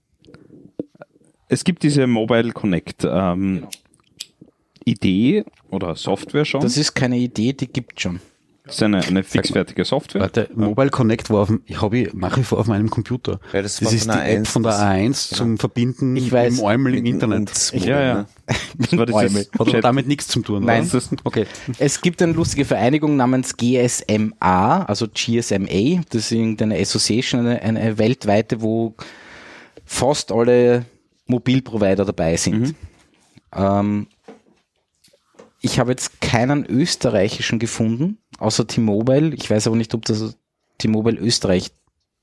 es 1.49 1.63
gibt 1.65 1.83
diese 1.83 2.07
Mobile 2.07 2.53
Connect 2.53 3.07
ähm, 3.09 3.67
Idee 4.85 5.45
oder 5.71 5.95
Software 5.95 6.45
schon. 6.45 6.61
das 6.63 6.77
ist 6.77 6.95
keine 6.95 7.19
Idee, 7.19 7.53
die 7.53 7.67
gibt 7.67 8.01
schon. 8.01 8.21
Das 8.67 8.75
ist 8.77 8.83
eine, 8.83 8.99
eine 9.01 9.23
fixfertige 9.23 9.85
Software. 9.85 10.23
Warte, 10.23 10.51
Mobile 10.55 10.91
Connect 10.91 11.31
war 11.31 11.43
auf 11.43 11.49
dem, 11.49 11.63
ich 11.67 11.81
habe 11.81 12.11
nach 12.15 12.37
wie 12.37 12.43
vor 12.43 12.59
auf 12.59 12.67
meinem 12.67 12.91
Computer. 12.91 13.39
Ja, 13.53 13.63
das 13.63 13.77
das 13.79 13.93
ist 13.93 14.05
von 14.07 14.13
die 14.17 14.19
der 14.25 14.33
App 14.33 14.41
A1, 14.43 14.47
von 14.47 14.63
der 14.65 14.73
das- 14.73 14.81
A1 14.81 15.35
zum 15.35 15.59
Verbinden 15.59 16.17
Ich 16.17 16.33
weiß. 16.33 16.59
im 16.59 16.65
Eumel 16.65 16.95
im 16.97 17.07
Internet. 17.07 17.39
und- 17.73 17.85
Ja, 17.85 18.01
ja. 18.03 18.25
Das 18.79 18.93
war 18.99 19.09
Eumel. 19.15 19.47
dieses 19.59 19.75
Hat 19.75 19.85
damit 19.85 20.07
nichts 20.09 20.29
zu 20.29 20.41
tun. 20.41 20.65
Nein. 20.65 20.89
oder? 20.93 21.01
Okay. 21.25 21.47
Es 21.79 22.01
gibt 22.01 22.21
eine 22.23 22.33
lustige 22.33 22.65
Vereinigung 22.65 23.17
namens 23.17 23.57
GSMA, 23.57 24.83
also 24.85 25.07
GSMA, 25.09 26.03
das 26.11 26.23
ist 26.27 26.33
irgendeine 26.33 26.79
Association, 26.79 27.41
eine, 27.47 27.63
eine 27.63 27.99
weltweite, 27.99 28.61
wo 28.63 28.95
fast 29.85 30.33
alle 30.33 30.85
Mobilprovider 31.27 32.05
dabei 32.05 32.37
sind. 32.37 32.75
Ähm, 33.55 34.07
ich 35.67 35.79
habe 35.81 35.91
jetzt 35.91 36.21
keinen 36.21 36.65
österreichischen 36.65 37.59
gefunden, 37.59 38.19
außer 38.39 38.67
T-Mobile. 38.67 39.35
Ich 39.35 39.51
weiß 39.51 39.67
aber 39.67 39.77
nicht, 39.77 39.95
ob 39.95 40.05
das 40.05 40.37
T-Mobile 40.79 41.19
Österreich 41.19 41.73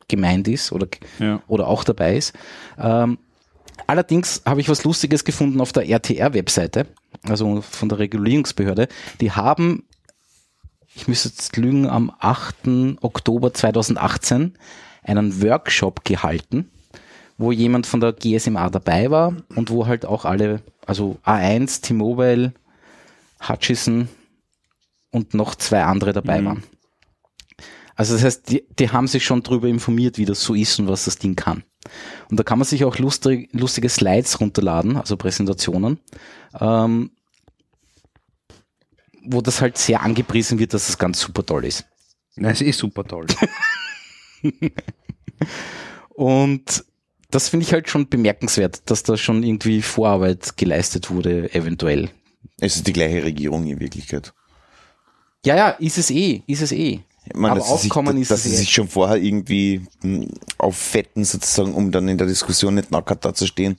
gemeint 0.07 0.47
ist 0.47 0.71
oder, 0.71 0.87
Ja. 1.19 1.41
oder 1.47 1.67
auch 1.67 1.83
dabei 1.83 2.15
ist. 2.17 2.33
Ähm, 2.77 3.17
allerdings 3.87 4.41
habe 4.45 4.61
ich 4.61 4.69
was 4.69 4.83
Lustiges 4.83 5.23
gefunden 5.25 5.59
auf 5.61 5.71
der 5.73 5.87
RTR-Webseite, 5.89 6.87
also 7.23 7.61
von 7.61 7.89
der 7.89 7.99
Regulierungsbehörde. 7.99 8.87
Die 9.21 9.31
haben, 9.31 9.83
ich 10.95 11.07
müsste 11.07 11.29
jetzt 11.29 11.57
lügen, 11.57 11.87
am 11.87 12.11
8. 12.19 12.97
Oktober 13.01 13.53
2018 13.53 14.53
einen 15.03 15.41
Workshop 15.41 16.05
gehalten, 16.05 16.69
wo 17.37 17.51
jemand 17.51 17.87
von 17.87 17.99
der 17.99 18.13
GSMA 18.13 18.69
dabei 18.69 19.09
war 19.11 19.35
und 19.55 19.69
wo 19.69 19.85
halt 19.87 20.05
auch 20.05 20.23
alle, 20.23 20.61
also 20.85 21.17
A1, 21.25 21.81
T-Mobile, 21.81 22.53
Hutchison 23.47 24.09
und 25.11 25.33
noch 25.33 25.55
zwei 25.55 25.83
andere 25.83 26.13
dabei 26.13 26.43
waren. 26.43 26.63
Also 27.95 28.13
das 28.15 28.23
heißt, 28.23 28.49
die, 28.49 28.65
die 28.79 28.89
haben 28.89 29.07
sich 29.07 29.23
schon 29.23 29.43
darüber 29.43 29.67
informiert, 29.67 30.17
wie 30.17 30.25
das 30.25 30.41
so 30.41 30.55
ist 30.55 30.79
und 30.79 30.87
was 30.87 31.05
das 31.05 31.17
Ding 31.17 31.35
kann. 31.35 31.63
Und 32.29 32.39
da 32.39 32.43
kann 32.43 32.57
man 32.57 32.65
sich 32.65 32.85
auch 32.85 32.97
lustig, 32.97 33.49
lustige 33.51 33.89
Slides 33.89 34.39
runterladen, 34.39 34.97
also 34.97 35.17
Präsentationen, 35.17 35.99
ähm, 36.59 37.11
wo 39.25 39.41
das 39.41 39.61
halt 39.61 39.77
sehr 39.77 40.01
angepriesen 40.01 40.59
wird, 40.59 40.73
dass 40.73 40.89
es 40.89 40.97
ganz 40.97 41.19
super 41.19 41.45
toll 41.45 41.65
ist. 41.65 41.85
Das 42.35 42.61
ist 42.61 42.79
super 42.79 43.03
toll. 43.03 43.27
Und 46.09 46.85
das 47.29 47.49
finde 47.49 47.65
ich 47.65 47.73
halt 47.73 47.89
schon 47.89 48.09
bemerkenswert, 48.09 48.89
dass 48.89 49.03
da 49.03 49.17
schon 49.17 49.43
irgendwie 49.43 49.81
Vorarbeit 49.81 50.57
geleistet 50.57 51.09
wurde, 51.09 51.53
eventuell. 51.53 52.09
Es 52.59 52.75
ist 52.75 52.87
die 52.87 52.93
gleiche 52.93 53.23
Regierung 53.23 53.67
in 53.67 53.79
Wirklichkeit. 53.79 54.33
Ja, 55.45 55.55
ja, 55.55 55.69
ist 55.71 55.97
es 55.97 56.09
eh, 56.09 56.41
ist 56.47 56.61
es 56.61 56.71
eh. 56.71 57.01
Ich 57.25 57.35
meine, 57.35 57.51
Aber 57.51 57.59
dass 57.59 57.69
sie 57.69 57.77
sich, 57.83 57.91
aufkommen 57.91 58.17
ist 58.17 58.31
dass 58.31 58.39
es 58.39 58.51
sie 58.51 58.55
eh. 58.55 58.57
sich 58.57 58.69
schon 58.69 58.87
vorher 58.87 59.17
irgendwie 59.17 59.85
hm, 60.01 60.29
auffetten 60.57 61.23
sozusagen, 61.23 61.73
um 61.73 61.91
dann 61.91 62.07
in 62.07 62.17
der 62.17 62.27
Diskussion 62.27 62.75
nicht 62.75 62.91
nackert 62.91 63.23
dazustehen. 63.25 63.77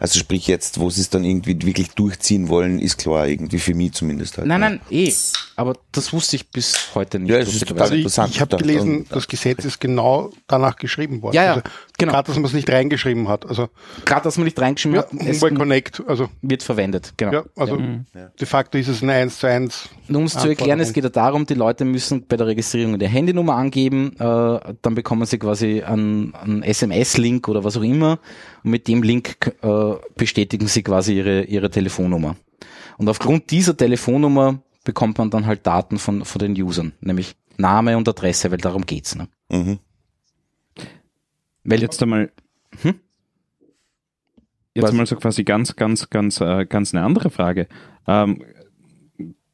Also 0.00 0.18
sprich 0.18 0.46
jetzt, 0.46 0.78
wo 0.78 0.90
sie 0.90 1.00
es 1.00 1.10
dann 1.10 1.24
irgendwie 1.24 1.60
wirklich 1.66 1.90
durchziehen 1.90 2.48
wollen, 2.48 2.78
ist 2.78 2.98
klar, 2.98 3.26
irgendwie 3.26 3.58
für 3.58 3.74
mich 3.74 3.92
zumindest 3.92 4.38
halt. 4.38 4.46
Nein, 4.46 4.60
ne? 4.60 4.70
nein, 4.70 4.80
eh. 4.90 5.12
Aber 5.56 5.74
das 5.90 6.12
wusste 6.12 6.36
ich 6.36 6.50
bis 6.50 6.94
heute 6.94 7.18
nicht. 7.18 7.30
Ja, 7.30 7.38
es 7.38 7.52
ist 7.52 7.66
total 7.66 7.82
Also 7.82 7.94
ich, 7.94 8.00
interessant. 8.00 8.30
ich 8.32 8.40
habe 8.40 8.54
Und- 8.54 8.62
gelesen, 8.62 8.98
und- 8.98 9.12
das 9.12 9.26
Gesetz 9.26 9.64
ist 9.64 9.80
genau 9.80 10.30
danach 10.46 10.76
geschrieben 10.76 11.20
worden. 11.20 11.34
Ja, 11.34 11.44
ja, 11.44 11.50
also, 11.54 11.62
genau. 11.98 12.12
Gerade, 12.12 12.26
dass 12.28 12.36
man 12.36 12.44
es 12.44 12.52
nicht 12.52 12.70
reingeschrieben 12.70 13.28
hat. 13.28 13.44
Also 13.46 13.68
Gerade, 14.04 14.22
dass 14.22 14.36
man 14.36 14.44
nicht 14.44 14.60
reingeschrieben 14.60 14.96
ja, 14.96 15.02
hat, 15.02 15.12
es 15.26 15.40
Mobile 15.40 15.58
Connect, 15.58 16.02
also 16.06 16.28
wird 16.42 16.62
verwendet. 16.62 17.12
Genau. 17.16 17.32
ja, 17.32 17.44
also 17.56 17.76
de 17.76 18.46
facto 18.46 18.78
ist 18.78 18.86
es 18.88 19.02
ein 19.02 19.10
1 19.10 19.38
zu 19.40 19.48
1. 19.48 19.88
Nur 20.06 20.20
um 20.20 20.26
es 20.26 20.34
zu 20.34 20.48
erklären, 20.48 20.78
es 20.80 20.92
geht 20.92 21.04
ja 21.04 21.10
darum, 21.10 21.44
die 21.44 21.54
Leute 21.54 21.84
müssen 21.84 22.24
bei 22.26 22.36
der 22.36 22.46
Registrierung 22.46 22.98
die 22.98 23.08
Handynummer 23.08 23.56
angeben, 23.56 24.14
äh, 24.18 24.74
dann 24.82 24.94
bekommen 24.94 25.26
sie 25.26 25.38
quasi 25.38 25.82
einen, 25.82 26.34
einen 26.34 26.62
SMS-Link 26.62 27.48
oder 27.48 27.64
was 27.64 27.76
auch 27.76 27.82
immer 27.82 28.20
und 28.64 28.70
mit 28.70 28.88
dem 28.88 29.02
Link 29.02 29.54
äh, 29.62 29.94
bestätigen 30.16 30.66
sie 30.66 30.82
quasi 30.82 31.14
ihre, 31.16 31.44
ihre 31.44 31.70
Telefonnummer. 31.70 32.36
Und 32.96 33.08
aufgrund 33.08 33.50
dieser 33.50 33.76
Telefonnummer 33.76 34.60
bekommt 34.84 35.18
man 35.18 35.30
dann 35.30 35.46
halt 35.46 35.66
Daten 35.66 35.98
von, 35.98 36.24
von 36.24 36.38
den 36.38 36.60
Usern, 36.60 36.92
nämlich 37.00 37.36
Name 37.56 37.96
und 37.96 38.08
Adresse, 38.08 38.50
weil 38.50 38.58
darum 38.58 38.86
geht's. 38.86 39.14
Ne? 39.14 39.28
Mhm. 39.50 39.78
Weil 41.64 41.80
Jetzt 41.82 42.02
einmal. 42.02 42.30
Hm? 42.82 43.00
Jetzt 44.74 44.84
Was? 44.84 44.90
einmal 44.90 45.06
so 45.06 45.16
quasi 45.16 45.44
ganz, 45.44 45.76
ganz, 45.76 46.08
ganz, 46.08 46.40
äh, 46.40 46.64
ganz 46.64 46.94
eine 46.94 47.04
andere 47.04 47.30
Frage. 47.30 47.66
Ähm, 48.06 48.44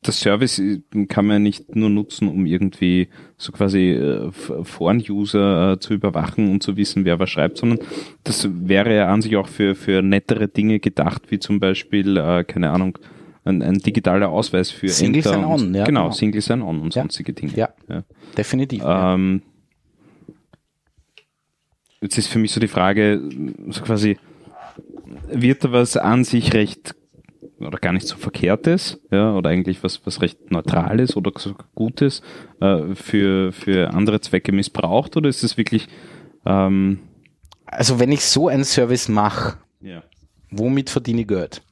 das 0.05 0.21
Service 0.21 0.59
äh, 0.59 0.81
kann 1.09 1.27
man 1.27 1.43
nicht 1.43 1.75
nur 1.75 1.91
nutzen, 1.91 2.29
um 2.29 2.47
irgendwie 2.47 3.09
so 3.37 3.53
quasi 3.53 3.91
äh, 3.91 4.31
Foren-User 4.31 5.73
äh, 5.73 5.79
zu 5.81 5.95
überwachen 5.95 6.51
und 6.51 6.63
zu 6.63 6.77
wissen, 6.77 7.05
wer 7.05 7.19
was 7.19 7.31
schreibt, 7.31 7.59
sondern 7.59 7.81
das 8.23 8.49
wäre 8.53 8.95
ja 8.95 9.09
an 9.09 9.23
sich 9.23 9.37
auch 9.37 9.49
für, 9.49 9.75
für 9.75 10.03
nettere 10.03 10.49
Dinge 10.49 10.79
gedacht, 10.79 11.31
wie 11.31 11.39
zum 11.39 11.59
Beispiel, 11.59 12.17
äh, 12.17 12.45
keine 12.45 12.71
Ahnung, 12.71 12.99
ein, 13.45 13.63
ein 13.63 13.79
digitaler 13.79 14.31
Ausweis 14.31 14.71
für 14.71 14.89
Single 14.89 15.23
Sign-On, 15.23 15.75
ja, 15.75 15.85
genau, 15.85 16.05
genau. 16.05 16.11
Single 16.13 16.41
Sign-On 16.41 16.81
und 16.81 16.95
Ja. 16.95 17.03
sonstige 17.03 17.33
Dinge. 17.33 17.53
Ja. 17.57 17.71
ja. 17.89 18.05
definitiv. 18.37 18.83
Ähm, 18.87 19.43
jetzt 22.01 22.17
ist 22.19 22.29
für 22.29 22.39
mich 22.39 22.53
so 22.53 22.61
die 22.61 22.69
Frage, 22.69 23.21
so 23.69 23.83
quasi, 23.83 24.17
wird 25.31 25.65
da 25.65 25.73
was 25.73 25.97
an 25.97 26.25
sich 26.25 26.55
recht 26.55 26.95
oder 27.65 27.79
gar 27.79 27.93
nicht 27.93 28.07
so 28.07 28.17
verkehrtes, 28.17 29.01
ja, 29.11 29.35
oder 29.35 29.51
eigentlich 29.51 29.83
was, 29.83 30.05
was 30.05 30.21
recht 30.21 30.51
Neutrales 30.51 31.17
oder 31.17 31.33
Gutes 31.75 32.23
äh, 32.61 32.95
für, 32.95 33.53
für 33.53 33.91
andere 33.91 34.21
Zwecke 34.21 34.53
missbraucht 34.53 35.17
oder 35.17 35.29
ist 35.29 35.45
es 35.45 35.57
wirklich 35.57 35.89
ähm, 36.47 37.01
Also 37.67 37.99
wenn 37.99 38.13
ich 38.13 38.25
so 38.25 38.49
einen 38.49 38.65
Service 38.65 39.09
mache, 39.09 39.59
ja. 39.81 40.03
womit 40.51 40.91
verdiene 40.91 41.23
ich 41.23 41.29
Geld? 41.29 41.63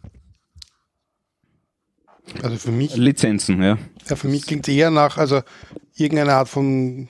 Also 2.43 2.57
für 2.57 2.71
mich, 2.71 2.97
Lizenzen, 2.97 3.63
ja. 3.63 3.79
ja, 4.09 4.17
für 4.17 4.29
mich 4.29 4.47
klingt 4.47 4.69
eher 4.69 4.91
nach, 4.91 5.19
also 5.19 5.43
irgendeine 5.97 6.35
Art 6.35 6.49
von 6.49 7.09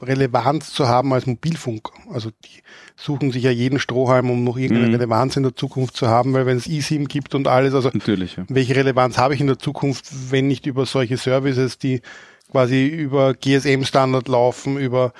Relevanz 0.00 0.72
zu 0.72 0.88
haben 0.88 1.12
als 1.12 1.26
Mobilfunk. 1.26 1.90
Also 2.12 2.30
die 2.30 2.62
suchen 3.02 3.32
sich 3.32 3.42
ja 3.42 3.50
jeden 3.50 3.78
Strohhalm, 3.78 4.30
um 4.30 4.44
noch 4.44 4.56
irgendeine 4.56 4.88
Mhm. 4.88 4.94
Relevanz 4.94 5.36
in 5.36 5.42
der 5.42 5.56
Zukunft 5.56 5.96
zu 5.96 6.08
haben, 6.08 6.32
weil 6.32 6.46
wenn 6.46 6.56
es 6.56 6.66
eSIM 6.68 7.08
gibt 7.08 7.34
und 7.34 7.48
alles, 7.48 7.74
also 7.74 7.90
Natürlich, 7.92 8.36
ja. 8.36 8.44
welche 8.48 8.76
Relevanz 8.76 9.18
habe 9.18 9.34
ich 9.34 9.40
in 9.40 9.48
der 9.48 9.58
Zukunft, 9.58 10.06
wenn 10.30 10.46
nicht 10.46 10.66
über 10.66 10.86
solche 10.86 11.16
Services, 11.16 11.78
die 11.78 12.00
quasi 12.50 12.86
über 12.86 13.34
GSM-Standard 13.34 14.28
laufen, 14.28 14.78
über 14.78 15.12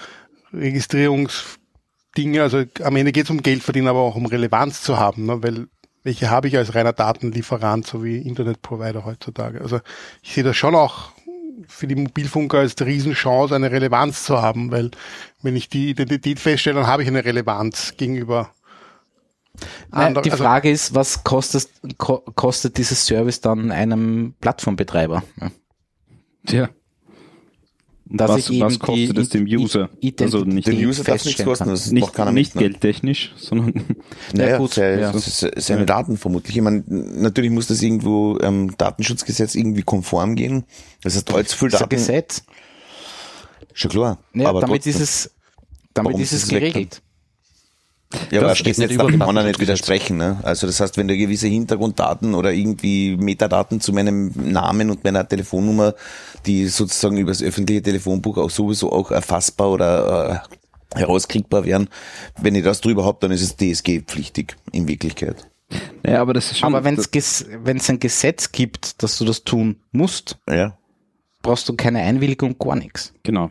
Registrierungsdinge, 0.53 2.43
also 2.43 2.65
am 2.83 2.97
Ende 2.97 3.13
geht 3.13 3.25
es 3.25 3.31
um 3.31 3.43
Geld 3.43 3.63
verdienen, 3.63 3.89
aber 3.89 4.01
auch 4.01 4.17
um 4.17 4.27
Relevanz 4.27 4.83
zu 4.83 4.99
haben, 4.99 5.27
ne? 5.27 5.43
weil 5.43 5.67
welche 6.05 6.31
habe 6.31 6.49
ich 6.49 6.57
als 6.57 6.75
reiner 6.75 6.93
Datenlieferant, 6.93 7.87
so 7.87 8.03
wie 8.05 8.19
Internetprovider 8.19 9.05
heutzutage. 9.05 9.61
Also 9.61 9.81
ich 10.23 10.35
sehe 10.35 10.43
das 10.43 10.57
schon 10.57 10.75
auch 10.75 11.13
für 11.73 11.87
die 11.87 11.95
Mobilfunker 11.97 12.59
als 12.59 12.75
Riesenchance, 12.81 13.55
eine 13.55 13.71
Relevanz 13.71 14.25
zu 14.25 14.41
haben, 14.41 14.71
weil 14.71 14.91
wenn 15.43 15.57
ich 15.57 15.69
die 15.69 15.91
Identität 15.91 16.39
feststelle, 16.39 16.77
dann 16.81 16.87
habe 16.87 17.03
ich 17.03 17.09
eine 17.09 17.25
Relevanz 17.25 17.95
gegenüber 17.97 18.51
Nein, 19.91 20.15
die 20.23 20.31
Also- 20.31 20.43
Frage 20.43 20.71
ist, 20.71 20.95
was 20.95 21.25
kostet, 21.25 21.69
ko 21.99 22.21
kostet 22.37 22.79
dieses 22.79 23.05
Service 23.07 23.41
dann 23.43 23.71
einem 23.71 24.35
Plattformbetreiber? 24.41 25.23
Ja. 26.49 26.71
Dass 28.15 28.31
Was- 28.31 28.51
ich 28.51 28.61
was 28.61 28.79
kostet 28.79 29.17
es 29.17 29.29
dem 29.31 29.45
User? 29.45 29.89
Identität 30.01 30.23
Also 30.23 30.45
nicht- 30.45 30.67
Den 30.67 30.85
User 30.87 31.03
darf 31.03 31.25
nichts 31.25 31.43
kosten, 31.43 31.69
das 31.69 31.87
macht 31.87 31.93
nicht, 31.93 32.13
keiner 32.15 32.33
nicht 32.33 32.55
mit, 32.55 32.63
ne? 32.63 32.69
geldtechnisch, 32.71 33.33
sondern 33.39 33.85
Naja, 34.35 34.59
gut, 34.59 34.75
se- 34.75 35.01
ja. 35.01 35.13
seine 35.61 35.87
Daten 35.87 36.17
vermutlich. 36.19 36.55
Ich 36.57 36.63
meine, 36.63 36.85
natürlich 36.87 37.51
muss 37.51 37.69
das 37.69 37.81
irgendwo 37.81 38.39
ähm, 38.41 38.75
Datenschutzgesetz 38.77 39.55
irgendwie 39.55 39.83
konform 39.83 40.35
gehen. 40.37 40.65
Das 41.03 41.17
heißt, 41.17 41.33
allzu 41.33 41.57
viel 41.57 41.69
Das 41.71 41.81
ist 41.81 41.85
ein 41.85 41.89
Daten. 41.89 41.97
Gesetz. 41.97 42.43
Schon 43.73 43.91
klar. 43.91 44.19
Ja, 44.35 44.49
aber 44.51 44.61
damit 44.61 44.83
trotzdem. 44.83 45.03
ist 45.03 45.09
es, 45.27 45.31
damit 45.95 46.19
ist 46.19 46.33
es 46.33 46.49
geregelt. 46.49 47.01
Ja, 48.31 48.41
aber 48.41 48.49
Das 48.49 48.59
steht 48.59 48.77
steht 48.77 48.91
jetzt 48.91 48.99
nicht 48.99 49.19
darf 49.19 49.29
anderen 49.29 49.47
nicht 49.49 49.61
widersprechen. 49.61 50.17
Ne? 50.17 50.39
Also 50.43 50.67
das 50.67 50.81
heißt, 50.81 50.97
wenn 50.97 51.09
du 51.09 51.17
gewisse 51.17 51.47
Hintergrunddaten 51.49 52.35
oder 52.35 52.53
irgendwie 52.53 53.17
Metadaten 53.17 53.81
zu 53.81 53.93
meinem 53.93 54.33
Namen 54.35 54.91
und 54.91 55.05
meiner 55.05 55.27
Telefonnummer, 55.29 55.95
die 56.47 56.67
sozusagen 56.69 57.17
über 57.19 57.31
das 57.31 57.43
öffentliche 57.43 57.83
Telefonbuch 57.83 58.39
auch 58.39 58.51
sowieso 58.51 58.93
auch 58.93 59.11
erfassbar 59.11 59.71
oder 59.71 60.45
äh, 60.95 60.99
herauskriegbar 60.99 61.65
wären, 61.65 61.89
wenn 62.41 62.55
ich 62.55 62.65
das 62.65 62.81
drüber 62.81 63.05
habe, 63.05 63.19
dann 63.21 63.31
ist 63.31 63.43
es 63.43 63.57
DSG-pflichtig 63.57 64.57
in 64.73 64.89
Wirklichkeit. 64.89 65.49
naja, 66.03 66.21
aber 66.21 66.35
das 66.35 66.51
ist 66.53 66.59
schon. 66.59 66.75
Aber 66.75 66.85
wenn 66.85 66.97
es 66.99 67.47
wenn 67.63 67.79
es 67.79 67.89
ein 67.89 67.99
Gesetz 68.01 68.53
gibt, 68.53 69.03
dass 69.03 69.17
du 69.19 69.25
das 69.25 69.45
tun 69.45 69.77
musst, 69.93 70.39
Ja. 70.49 70.77
brauchst 71.41 71.69
du 71.69 71.75
keine 71.75 72.01
Einwilligung, 72.01 72.59
gar 72.59 72.77
nichts. 72.77 73.15
genau. 73.23 73.51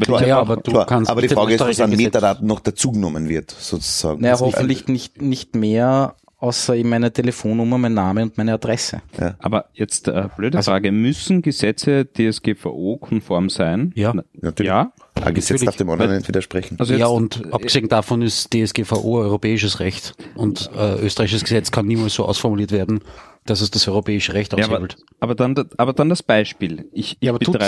Klar, 0.00 0.26
ja, 0.26 0.38
aber 0.38 0.58
Klar, 0.58 0.86
kannst 0.86 1.10
aber 1.10 1.22
die 1.22 1.28
Frage 1.28 1.54
ist, 1.54 1.60
was 1.60 1.80
an 1.80 1.90
Metadaten 1.90 2.46
noch 2.46 2.60
dazugenommen 2.60 3.28
wird, 3.28 3.50
sozusagen. 3.50 4.20
Naja, 4.20 4.34
ich- 4.34 4.40
hoffentlich 4.40 4.86
nicht, 4.86 5.20
nicht 5.20 5.56
mehr, 5.56 6.14
außer 6.38 6.76
eben 6.76 6.88
meine 6.88 7.12
Telefonnummer, 7.12 7.78
mein 7.78 7.94
Name 7.94 8.22
und 8.22 8.38
meine 8.38 8.52
Adresse. 8.52 9.02
Aber 9.40 9.66
jetzt 9.74 10.06
äh, 10.06 10.28
blöde 10.36 10.58
Also- 10.58 10.70
Frage, 10.70 10.92
müssen 10.92 11.42
Gesetze 11.42 12.06
DSGVO-konform 12.06 13.50
sein? 13.50 13.92
Ja. 13.96 14.12
Na, 14.14 14.22
Natürlich. 14.40 14.68
Ja? 14.68 14.92
Ein 15.20 15.34
Gesetz 15.34 15.50
natürlich. 15.50 15.66
darf 15.66 15.76
dem 15.76 15.90
anderen 15.90 16.16
nicht 16.16 16.28
widersprechen. 16.28 16.76
Also 16.78 16.94
ja, 16.94 17.06
und 17.08 17.52
abgesehen 17.52 17.88
davon 17.88 18.22
ist 18.22 18.52
DSGVO 18.54 19.18
europäisches 19.18 19.80
Recht 19.80 20.14
und 20.36 20.70
äh, 20.76 20.94
österreichisches 21.00 21.42
Gesetz 21.42 21.72
kann 21.72 21.86
niemals 21.86 22.14
so 22.14 22.24
ausformuliert 22.24 22.70
werden, 22.70 23.00
dass 23.44 23.60
es 23.60 23.72
das 23.72 23.88
europäische 23.88 24.32
Recht 24.34 24.52
Ja, 24.52 24.58
aber, 24.64 24.74
aushebelt. 24.74 24.96
aber, 25.18 25.34
dann, 25.34 25.56
aber 25.76 25.92
dann 25.92 26.08
das 26.08 26.22
Beispiel. 26.22 26.88
Ich, 26.92 27.12
ich 27.12 27.16
Ja, 27.20 27.32
aber 27.32 27.40
tut's? 27.40 27.58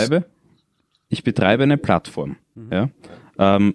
Ich 1.11 1.23
betreibe 1.25 1.65
eine 1.65 1.77
Plattform. 1.77 2.37
Ja, 2.71 2.89
ähm, 3.39 3.75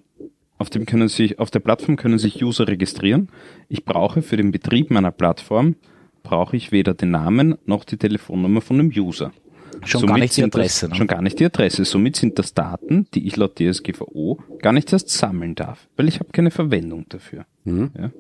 auf, 0.57 0.69
dem 0.69 0.85
können 0.85 1.07
sich, 1.09 1.37
auf 1.37 1.51
der 1.51 1.59
Plattform 1.59 1.97
können 1.97 2.17
sich 2.17 2.43
User 2.43 2.67
registrieren. 2.67 3.29
Ich 3.69 3.85
brauche 3.85 4.23
für 4.23 4.37
den 4.37 4.51
Betrieb 4.51 4.89
meiner 4.89 5.11
Plattform 5.11 5.75
brauche 6.23 6.57
ich 6.57 6.71
weder 6.71 6.95
den 6.95 7.11
Namen 7.11 7.55
noch 7.65 7.83
die 7.83 7.97
Telefonnummer 7.97 8.61
von 8.61 8.77
dem 8.77 8.87
User. 8.87 9.31
Schon 9.83 10.07
gar 10.07 10.17
nicht 10.17 10.35
die 10.35 10.43
Adresse, 10.43 10.85
Das, 10.85 10.89
ne? 10.91 10.95
Schon 10.95 11.07
gar 11.07 11.21
nicht 11.21 11.39
die 11.39 11.45
Adresse. 11.45 11.85
Somit 11.85 12.15
sind 12.15 12.39
das 12.39 12.53
Daten, 12.53 13.07
die 13.13 13.27
ich 13.27 13.35
laut 13.35 13.59
DSGVO 13.59 14.39
gar 14.59 14.73
nicht 14.73 14.91
erst 14.91 15.09
sammeln 15.09 15.53
darf, 15.53 15.87
weil 15.95 16.07
ich 16.07 16.19
habe 16.19 16.31
keine 16.31 16.49
Verwendung 16.49 17.05
dafür. 17.09 17.45
Mhm. 17.65 17.91
Ja. 17.97 18.11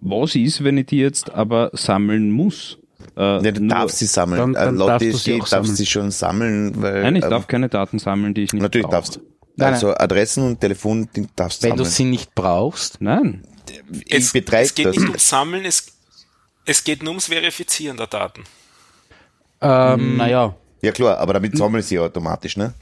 Was 0.00 0.34
ist, 0.34 0.64
wenn 0.64 0.78
ich 0.78 0.86
die 0.86 0.98
jetzt 0.98 1.30
aber 1.32 1.70
sammeln 1.74 2.30
muss? 2.30 2.78
Äh, 3.16 3.20
Ja, 3.44 3.52
du 3.52 3.60
nur- 3.60 3.68
darfst 3.68 3.98
sie 3.98 4.06
sammeln. 4.06 4.38
Dann- 4.38 4.52
dann 4.54 4.74
Äh, 4.74 4.78
laut 4.78 4.88
darfst 4.90 5.06
du 5.08 5.12
DSG 5.12 5.24
sie 5.24 5.32
auch 5.34 5.38
darfst 5.40 5.50
sammeln. 5.50 5.76
sie 5.76 5.86
schon 5.86 6.10
sammeln, 6.10 6.82
weil 6.82 7.02
Nein, 7.02 7.16
ich 7.16 7.24
ähm, 7.24 7.30
darf 7.30 7.46
keine 7.46 7.68
Daten 7.68 7.98
sammeln, 7.98 8.34
die 8.34 8.42
ich 8.42 8.52
nicht 8.52 8.62
natürlich 8.62 8.84
brauche. 8.86 8.96
darfst. 8.96 9.20
Nein, 9.56 9.74
also 9.74 9.94
Adressen 9.94 10.44
und 10.46 10.60
Telefon 10.60 11.08
die 11.14 11.26
darfst 11.36 11.62
Wenn 11.62 11.72
du 11.72 11.84
sammeln. 11.84 11.90
sie 11.92 12.04
nicht 12.04 12.34
brauchst, 12.34 13.00
Nein. 13.00 13.42
ich 14.06 14.14
Es, 14.14 14.34
es 14.34 14.74
geht 14.74 14.86
das. 14.86 14.96
nicht 14.96 15.08
ums 15.08 15.28
Sammeln, 15.28 15.64
es, 15.66 15.86
es 16.64 16.82
geht 16.84 17.02
nur 17.02 17.10
ums 17.10 17.26
Verifizieren 17.26 17.96
der 17.98 18.06
Daten. 18.06 18.44
ähm, 19.60 20.16
naja, 20.16 20.54
Ja 20.82 20.90
klar, 20.92 21.18
aber 21.18 21.34
damit 21.34 21.56
sammeln 21.56 21.82
sie 21.82 21.98
automatisch, 21.98 22.56
ne? 22.56 22.74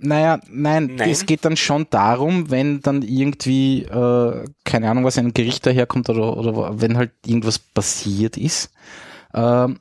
Naja, 0.00 0.38
nein, 0.48 0.94
Nein. 0.94 1.10
es 1.10 1.26
geht 1.26 1.44
dann 1.44 1.56
schon 1.56 1.88
darum, 1.90 2.50
wenn 2.50 2.80
dann 2.82 3.02
irgendwie, 3.02 3.82
äh, 3.82 4.44
keine 4.64 4.88
Ahnung, 4.90 5.02
was 5.04 5.18
ein 5.18 5.34
Gericht 5.34 5.66
daherkommt 5.66 6.08
oder, 6.08 6.36
oder 6.36 6.80
wenn 6.80 6.96
halt 6.96 7.10
irgendwas 7.26 7.58
passiert 7.58 8.36
ist, 8.36 8.70
ähm, 9.34 9.78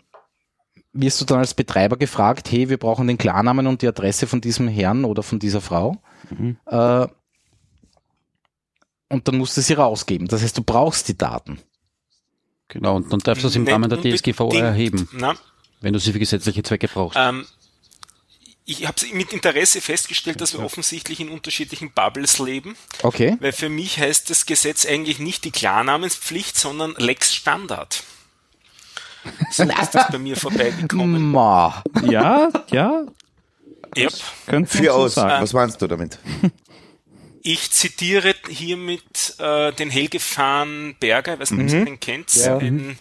wirst 0.94 1.22
du 1.22 1.26
dann 1.26 1.40
als 1.40 1.54
Betreiber 1.54 1.98
gefragt, 1.98 2.52
hey, 2.52 2.70
wir 2.70 2.78
brauchen 2.78 3.08
den 3.08 3.18
Klarnamen 3.18 3.68
und 3.68 3.82
die 3.82 3.88
Adresse 3.88 4.26
von 4.28 4.42
diesem 4.42 4.68
Herrn 4.68 5.06
oder 5.06 5.22
von 5.24 5.38
dieser 5.40 5.62
Frau. 5.62 6.02
Äh, 6.66 7.08
und 9.10 9.28
dann 9.28 9.38
musst 9.38 9.56
du 9.58 9.62
sie 9.62 9.74
rausgeben. 9.74 10.28
Das 10.28 10.42
heißt, 10.42 10.58
du 10.58 10.64
brauchst 10.64 11.08
die 11.08 11.18
Daten. 11.18 11.60
genau. 12.68 12.96
Und 12.96 13.12
dann 13.14 13.20
darfst 13.20 13.44
du 13.44 13.48
es 13.48 13.56
im 13.56 13.68
Rahmen 13.68 13.90
der 13.90 14.02
DSGVO 14.02 14.54
erheben, 14.54 15.08
Na, 15.14 15.36
wenn 15.82 15.94
du 15.94 16.00
sie 16.00 16.12
für 16.12 16.20
gesetzliche 16.20 16.64
Zwecke 16.64 16.88
brauchst. 16.88 17.18
ähm, 17.20 17.46
ich 18.70 18.86
habe 18.86 18.98
mit 19.14 19.32
Interesse 19.32 19.80
festgestellt, 19.80 20.42
dass 20.42 20.52
wir 20.52 20.60
offensichtlich 20.62 21.22
in 21.22 21.30
unterschiedlichen 21.30 21.94
Bubbles 21.94 22.38
leben, 22.40 22.76
Okay. 23.02 23.38
weil 23.40 23.54
für 23.54 23.70
mich 23.70 23.98
heißt 23.98 24.30
das 24.30 24.46
Gesetz 24.46 24.86
eigentlich 24.86 25.20
nicht 25.20 25.46
die 25.46 25.52
Klarnamenspflicht, 25.52 26.58
sondern 26.58 26.94
Lex 26.98 27.34
Standard. 27.34 28.04
So 29.52 29.64
ist 29.64 29.96
das 29.96 30.12
bei 30.12 30.18
mir 30.20 30.36
vorbeigekommen. 30.38 31.32
Ma. 31.32 31.84
Ja, 32.04 32.50
ja, 32.72 33.04
Yep. 33.96 34.14
könnte 34.46 34.78
man 34.78 34.86
Für 34.86 34.92
so 34.92 34.92
aus. 34.92 35.16
sagen. 35.16 35.44
Was 35.44 35.54
meinst 35.54 35.82
du 35.82 35.88
damit? 35.88 36.20
Ich 37.50 37.72
zitiere 37.72 38.36
hiermit 38.50 39.36
äh, 39.40 39.72
den 39.72 39.90
Helge 39.90 40.20
Fahn-Berger, 40.20 41.36
ich 41.36 41.40
weiß 41.40 41.52
nicht, 41.52 41.72
ob 41.74 41.80
ihr 41.80 41.86
den 41.86 42.00
kennt, 42.02 42.36
ein 42.46 42.98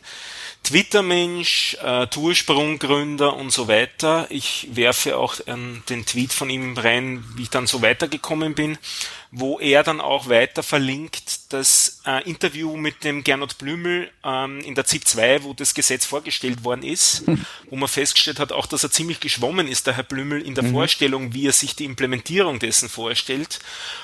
Twitter-Mensch, 0.62 1.76
äh, 1.82 2.06
Toursprung-Gründer 2.06 3.34
und 3.34 3.50
so 3.50 3.66
weiter. 3.66 4.26
Ich 4.30 4.68
werfe 4.72 5.16
auch 5.16 5.34
ähm, 5.48 5.82
den 5.88 6.06
Tweet 6.06 6.32
von 6.32 6.48
ihm 6.50 6.76
rein, 6.76 7.24
wie 7.34 7.42
ich 7.42 7.50
dann 7.50 7.66
so 7.66 7.82
weitergekommen 7.82 8.54
bin, 8.54 8.78
wo 9.38 9.59
er 9.61 9.83
dann 9.83 10.01
auch 10.01 10.31
weiter 10.31 10.62
verlinkt 10.62 11.53
das 11.53 12.01
äh, 12.07 12.27
Interview 12.27 12.75
mit 12.79 13.05
dem 13.05 13.22
Gernot 13.22 13.59
Blümel 13.59 14.11
ähm, 14.25 14.61
in 14.61 14.75
der 14.75 14.87
ZIP 14.87 15.07
2, 15.07 15.42
wo 15.42 15.53
das 15.53 15.75
Gesetz 15.75 16.07
vorgestellt 16.07 16.64
worden 16.64 16.83
ist, 16.83 17.22
wo 17.68 17.77
man 17.77 17.87
festgestellt 17.87 18.40
hat, 18.40 18.51
auch 18.51 18.64
dass 18.64 18.83
er 18.83 18.90
ziemlich 18.90 19.20
geschwommen 19.20 19.68
ist, 19.68 19.87
der 19.87 19.94
Herr 19.94 20.05
Blümel, 20.05 20.40
in 20.40 20.55
der 20.55 20.64
Vorstellung, 20.64 21.35
wie 21.35 21.49
er 21.49 21.53
sich 21.53 21.77
die 21.77 21.85
Implementierung 21.85 22.61
dessen 22.61 22.88
vorstellt. 22.88 23.59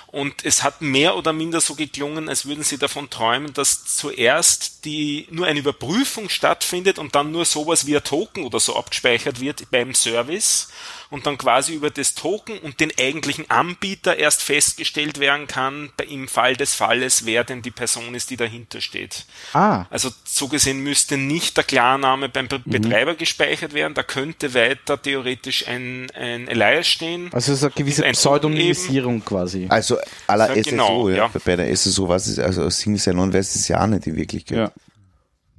Und 0.09 0.45
es 0.45 0.62
hat 0.62 0.83
mehr 0.83 1.16
oder 1.16 1.33
minder 1.33 1.62
so 1.62 1.77
geklungen, 1.77 2.29
als 2.29 2.45
würden 2.45 2.62
sie 2.62 2.77
davon 2.77 3.09
träumen, 3.09 3.55
dass 3.55 3.87
zuerst 3.87 4.85
die 4.85 5.27
nur 5.31 5.47
eine 5.47 5.61
Überprüfung 5.61 6.29
stattfindet 6.29 6.99
und 6.99 7.14
dann 7.14 7.33
nur 7.33 7.47
sowas 7.47 7.87
wie 7.87 7.97
ein 7.97 8.05
Token 8.05 8.45
oder 8.45 8.61
so 8.61 8.77
abgespeichert 8.77 9.40
wird 9.40 9.71
beim 9.71 9.95
Service 9.95 10.68
und 11.12 11.27
dann 11.27 11.37
quasi 11.37 11.75
über 11.75 11.90
das 11.90 12.14
Token 12.14 12.59
und 12.61 12.81
den 12.81 12.90
eigentlichen 12.98 13.51
Anbieter 13.51 14.16
erst 14.16 14.42
festgestellt 14.42 15.20
werden 15.20 15.46
kann, 15.46 15.90
im 16.09 16.27
Fall 16.27 16.57
des 16.57 16.75
Falles, 16.75 17.27
wer 17.27 17.44
denn 17.44 17.61
die 17.61 17.70
Person 17.70 18.14
ist, 18.14 18.31
die 18.31 18.38
dahinter 18.38 18.81
steht. 18.81 19.27
Ah. 19.53 19.85
Also 19.90 20.09
so 20.25 20.48
gesehen 20.48 20.83
müsste 20.83 21.18
nicht 21.18 21.57
der 21.59 21.64
Klarname 21.64 22.31
beim 22.31 22.48
Be 22.48 22.61
Betreiber 22.64 23.14
gespeichert 23.14 23.75
werden, 23.75 23.92
da 23.92 24.03
könnte 24.03 24.55
weiter 24.55 25.01
theoretisch 25.01 25.68
ein, 25.68 26.11
ein 26.14 26.48
Alias 26.48 26.88
stehen. 26.88 27.29
Also 27.33 27.53
es 27.53 27.59
ist 27.59 27.64
eine 27.64 27.72
gewisse 27.72 28.07
ein 28.07 28.12
Pseudonymisierung 28.12 29.22
quasi. 29.22 29.66
Also 29.68 29.98
à 30.27 30.37
la 30.37 30.55
Ja, 30.55 30.62
SSO, 30.62 30.70
genau, 30.70 31.09
ja. 31.11 31.16
ja. 31.16 31.31
Bei 31.44 31.57
der 31.57 31.77
SSO 31.77 32.09
was 32.09 32.27
ist, 32.27 32.38
also 32.38 32.70
Single 32.70 33.01
Sign-On 33.01 33.33
weiß 33.33 33.55
es 33.55 33.68
ja 33.68 33.83
auch 33.83 33.87
nicht 33.87 34.07
in 34.07 34.16
Wirklichkeit. 34.16 34.57
Ja. 34.57 34.72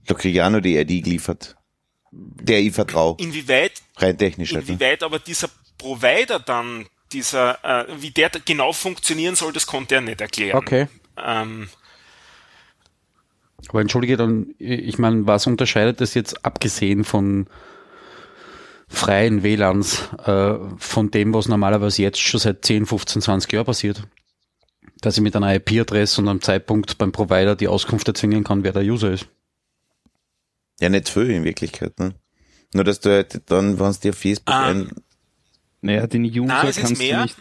Da 0.08 0.16
kriege 0.16 0.40
ich 0.40 0.44
auch 0.44 0.50
noch 0.50 0.62
die 0.62 0.78
ID 0.78 1.04
geliefert. 1.04 1.56
Der 2.16 2.60
ich 2.60 2.74
vertraue. 2.74 3.16
Inwieweit, 3.20 3.74
Rein 3.98 4.18
technisch 4.18 4.54
halt. 4.54 4.68
ne? 4.68 4.74
inwieweit 4.74 5.02
aber 5.02 5.20
dieser 5.20 5.50
Provider 5.78 6.40
dann, 6.40 6.86
dieser, 7.12 7.64
äh, 7.64 7.86
wie 8.00 8.12
der 8.12 8.30
da 8.30 8.40
genau 8.44 8.74
funktionieren 8.74 9.36
soll, 9.36 9.54
das 9.54 9.66
konnte 9.66 9.96
er 9.96 10.02
nicht 10.02 10.22
erklären. 10.22 10.58
Okay. 10.58 10.88
Ähm, 11.18 11.70
Aber 13.70 13.82
entschuldige 13.82 14.18
dann, 14.18 14.54
ich 14.60 14.98
meine, 14.98 15.26
was 15.26 15.48
unterscheidet 15.48 16.02
das 16.02 16.14
jetzt 16.14 16.46
abgesehen 16.46 17.04
von 17.04 17.48
freien 18.88 19.44
WLANs 19.44 20.10
äh, 20.26 20.56
von 20.78 21.10
dem, 21.12 21.34
was 21.34 21.48
normalerweise 21.48 22.02
jetzt 22.04 22.20
schon 22.20 22.40
seit 22.40 22.64
10, 22.64 22.86
15, 22.86 23.22
20 23.22 23.52
Jahren 23.52 23.66
passiert? 23.66 24.04
Dass 25.02 25.18
ich 25.18 25.24
mit 25.24 25.36
einer 25.36 25.54
IP-Adresse 25.56 26.22
und 26.22 26.30
einem 26.30 26.42
Zeitpunkt 26.42 26.98
beim 26.98 27.12
Provider 27.12 27.56
die 27.56 27.68
Auskunft 27.68 28.08
erzwingen 28.08 28.44
kann, 28.44 28.64
wer 28.64 28.72
der 28.72 28.84
User 28.84 29.12
ist. 29.12 29.28
Ja, 30.80 30.90
nicht 30.90 31.10
viel 31.10 31.30
in 31.30 31.44
Wirklichkeit, 31.44 31.98
ne? 32.00 32.14
Nur, 32.74 32.84
dass 32.84 33.00
du 33.00 33.10
halt 33.12 33.42
dann, 33.52 33.80
wenn 33.80 33.88
es 33.88 34.00
dir 34.00 34.10
auf 34.10 34.18
Facebook 34.18 34.54
Ah. 34.54 34.66
ein, 34.70 34.92
Naja, 35.82 36.08
den 36.08 36.24
User 36.26 36.46
Nein, 36.46 36.68
es 36.68 36.78
ist 36.78 36.84
kannst 36.86 37.02
mehr. 37.02 37.18
du 37.18 37.22
nicht. 37.24 37.38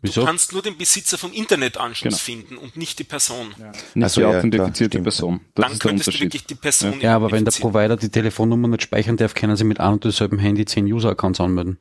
Wieso? 0.00 0.20
Du 0.20 0.26
kannst 0.28 0.52
nur 0.52 0.62
den 0.62 0.78
Besitzer 0.78 1.18
vom 1.18 1.32
Internetanschluss 1.32 2.24
Genau. 2.24 2.40
finden 2.40 2.56
und 2.56 2.76
nicht 2.76 3.00
die 3.00 3.04
Person. 3.04 3.48
Nicht 3.94 4.04
Ach 4.04 4.08
so, 4.08 4.20
die 4.20 4.26
ja, 4.28 4.38
authentifizierte 4.38 4.98
klar. 4.98 5.02
Person. 5.02 5.40
Das 5.56 5.62
Dann 5.64 5.72
ist 5.72 5.82
der 5.82 5.88
könntest 5.90 6.08
du 6.14 6.20
wirklich 6.20 6.44
die 6.46 6.54
Person 6.54 7.00
Ja, 7.00 7.16
aber 7.16 7.32
wenn 7.32 7.44
der. 7.44 7.50
Provider 7.52 7.96
die 7.96 8.08
Telefonnummer 8.08 8.68
nicht 8.68 8.82
speichern 8.82 9.16
darf, 9.16 9.34
können 9.34 9.56
sie 9.56 9.64
mit 9.64 9.80
einem 9.80 9.94
und 9.94 10.04
demselben 10.04 10.38
Handy 10.38 10.64
10 10.66 10.84
User-Accounts 10.86 11.40
anmelden. 11.40 11.78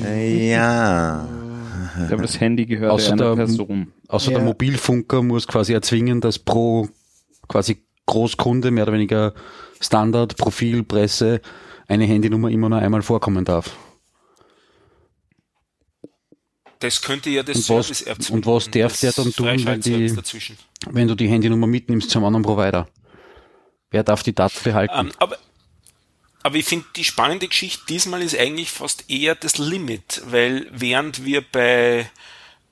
ja. 0.00 1.26
Ja, 1.98 2.12
aber 2.12 2.22
das 2.22 2.40
Handy 2.40 2.66
gehört 2.66 2.90
Außer 2.92 3.12
einer 3.12 3.36
der- 3.36 3.44
Person. 3.46 3.92
Außer 4.08 4.32
Ja. 4.32 4.38
der 4.38 4.46
Mobilfunker 4.46 5.22
muss 5.22 5.46
quasi 5.46 5.72
erzwingen, 5.72 6.20
dass 6.20 6.38
pro 6.38 6.88
quasi 7.48 7.84
Großkunde 8.06 8.70
mehr 8.70 8.84
oder 8.84 8.92
weniger 8.92 9.34
Standard, 9.80 10.36
Profil, 10.36 10.82
Presse 10.82 11.40
eine 11.88 12.04
Handynummer 12.04 12.50
immer 12.50 12.68
nur 12.68 12.78
einmal 12.78 13.02
vorkommen 13.02 13.44
darf. 13.44 13.76
Das 16.80 17.00
könnte 17.00 17.30
ja 17.30 17.42
das 17.42 17.56
Und 17.56 17.76
was- 17.76 17.86
Service 17.86 18.02
erzwingen. 18.02 18.44
und 18.44 18.46
was 18.46 18.70
darf 18.70 19.00
der 19.00 19.12
dann 19.12 19.32
tun, 19.32 19.46
wenn 19.64 19.80
die-. 19.80 20.14
Wenn 20.90 21.08
du 21.08 21.14
die 21.14 21.28
Handynummer 21.28 21.66
mitnimmst 21.66 22.10
zum 22.10 22.24
anderen 22.24 22.42
Provider. 22.44 22.88
Wer 23.90 24.02
darf 24.02 24.22
die 24.22 24.34
Daten 24.34 24.58
behalten? 24.64 24.94
Ähm, 24.96 25.12
aber, 25.18 25.38
aber 26.44 26.56
ich 26.56 26.66
finde, 26.66 26.86
die 26.94 27.02
spannende 27.04 27.48
Geschichte 27.48 27.82
diesmal 27.88 28.22
ist 28.22 28.38
eigentlich 28.38 28.70
fast 28.70 29.10
eher 29.10 29.34
das 29.34 29.58
Limit, 29.58 30.22
weil 30.26 30.68
während 30.70 31.24
wir 31.24 31.40
bei 31.40 32.08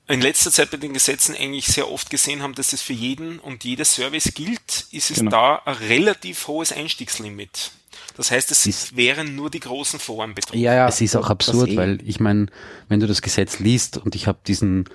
in 0.07 0.21
letzter 0.21 0.51
Zeit 0.51 0.69
bei 0.69 0.77
den 0.77 0.93
Gesetzen 0.93 1.33
eigentlich 1.35 1.65
sehr 1.67 1.89
oft 1.89 2.09
gesehen 2.09 2.43
haben, 2.43 2.53
dass 2.55 2.71
es 2.73 2.81
für 2.81 2.93
jeden 2.93 3.39
und 3.39 3.63
jedes 3.63 3.95
Service 3.95 4.33
gilt, 4.35 4.85
ist 4.91 5.09
es 5.11 5.17
Genau. 5.19 5.31
da 5.31 5.61
ein 5.65 5.75
relativ 5.75 6.47
hohes 6.47 6.71
Einstiegslimit. 6.71 7.71
Das 8.17 8.29
heißt, 8.29 8.51
es 8.51 8.65
Ist- 8.67 8.95
wären 8.95 9.35
nur 9.35 9.49
die 9.49 9.61
großen 9.61 9.99
Foren 9.99 10.35
betroffen. 10.35 10.59
Ja, 10.59 10.73
ja. 10.75 10.87
es 10.87 11.01
ist 11.01 11.15
auch 11.15 11.29
absurd, 11.29 11.69
eh. 11.71 11.77
weil 11.77 11.99
ich 12.07 12.19
meine, 12.19 12.47
wenn 12.89 12.99
du 12.99 13.07
das 13.07 13.21
Gesetz 13.21 13.59
liest 13.59 13.97
und 13.97 14.13
ich 14.13 14.27
habe 14.27 14.39
diesen 14.45 14.85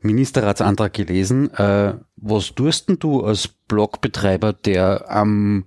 Ministerratsantrag 0.00 0.92
gelesen, 0.92 1.52
äh, 1.54 1.94
was 2.16 2.54
tust 2.54 2.88
denn 2.88 2.98
du 2.98 3.24
als 3.24 3.48
Blogbetreiber, 3.48 4.52
der 4.52 5.08
am 5.10 5.64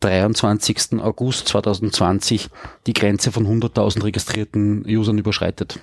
23. 0.00 1.00
August 1.00 1.48
2020 1.48 2.48
die 2.86 2.92
Grenze 2.92 3.32
von 3.32 3.46
100.000 3.46 4.04
registrierten 4.04 4.84
Usern 4.86 5.18
überschreitet? 5.18 5.80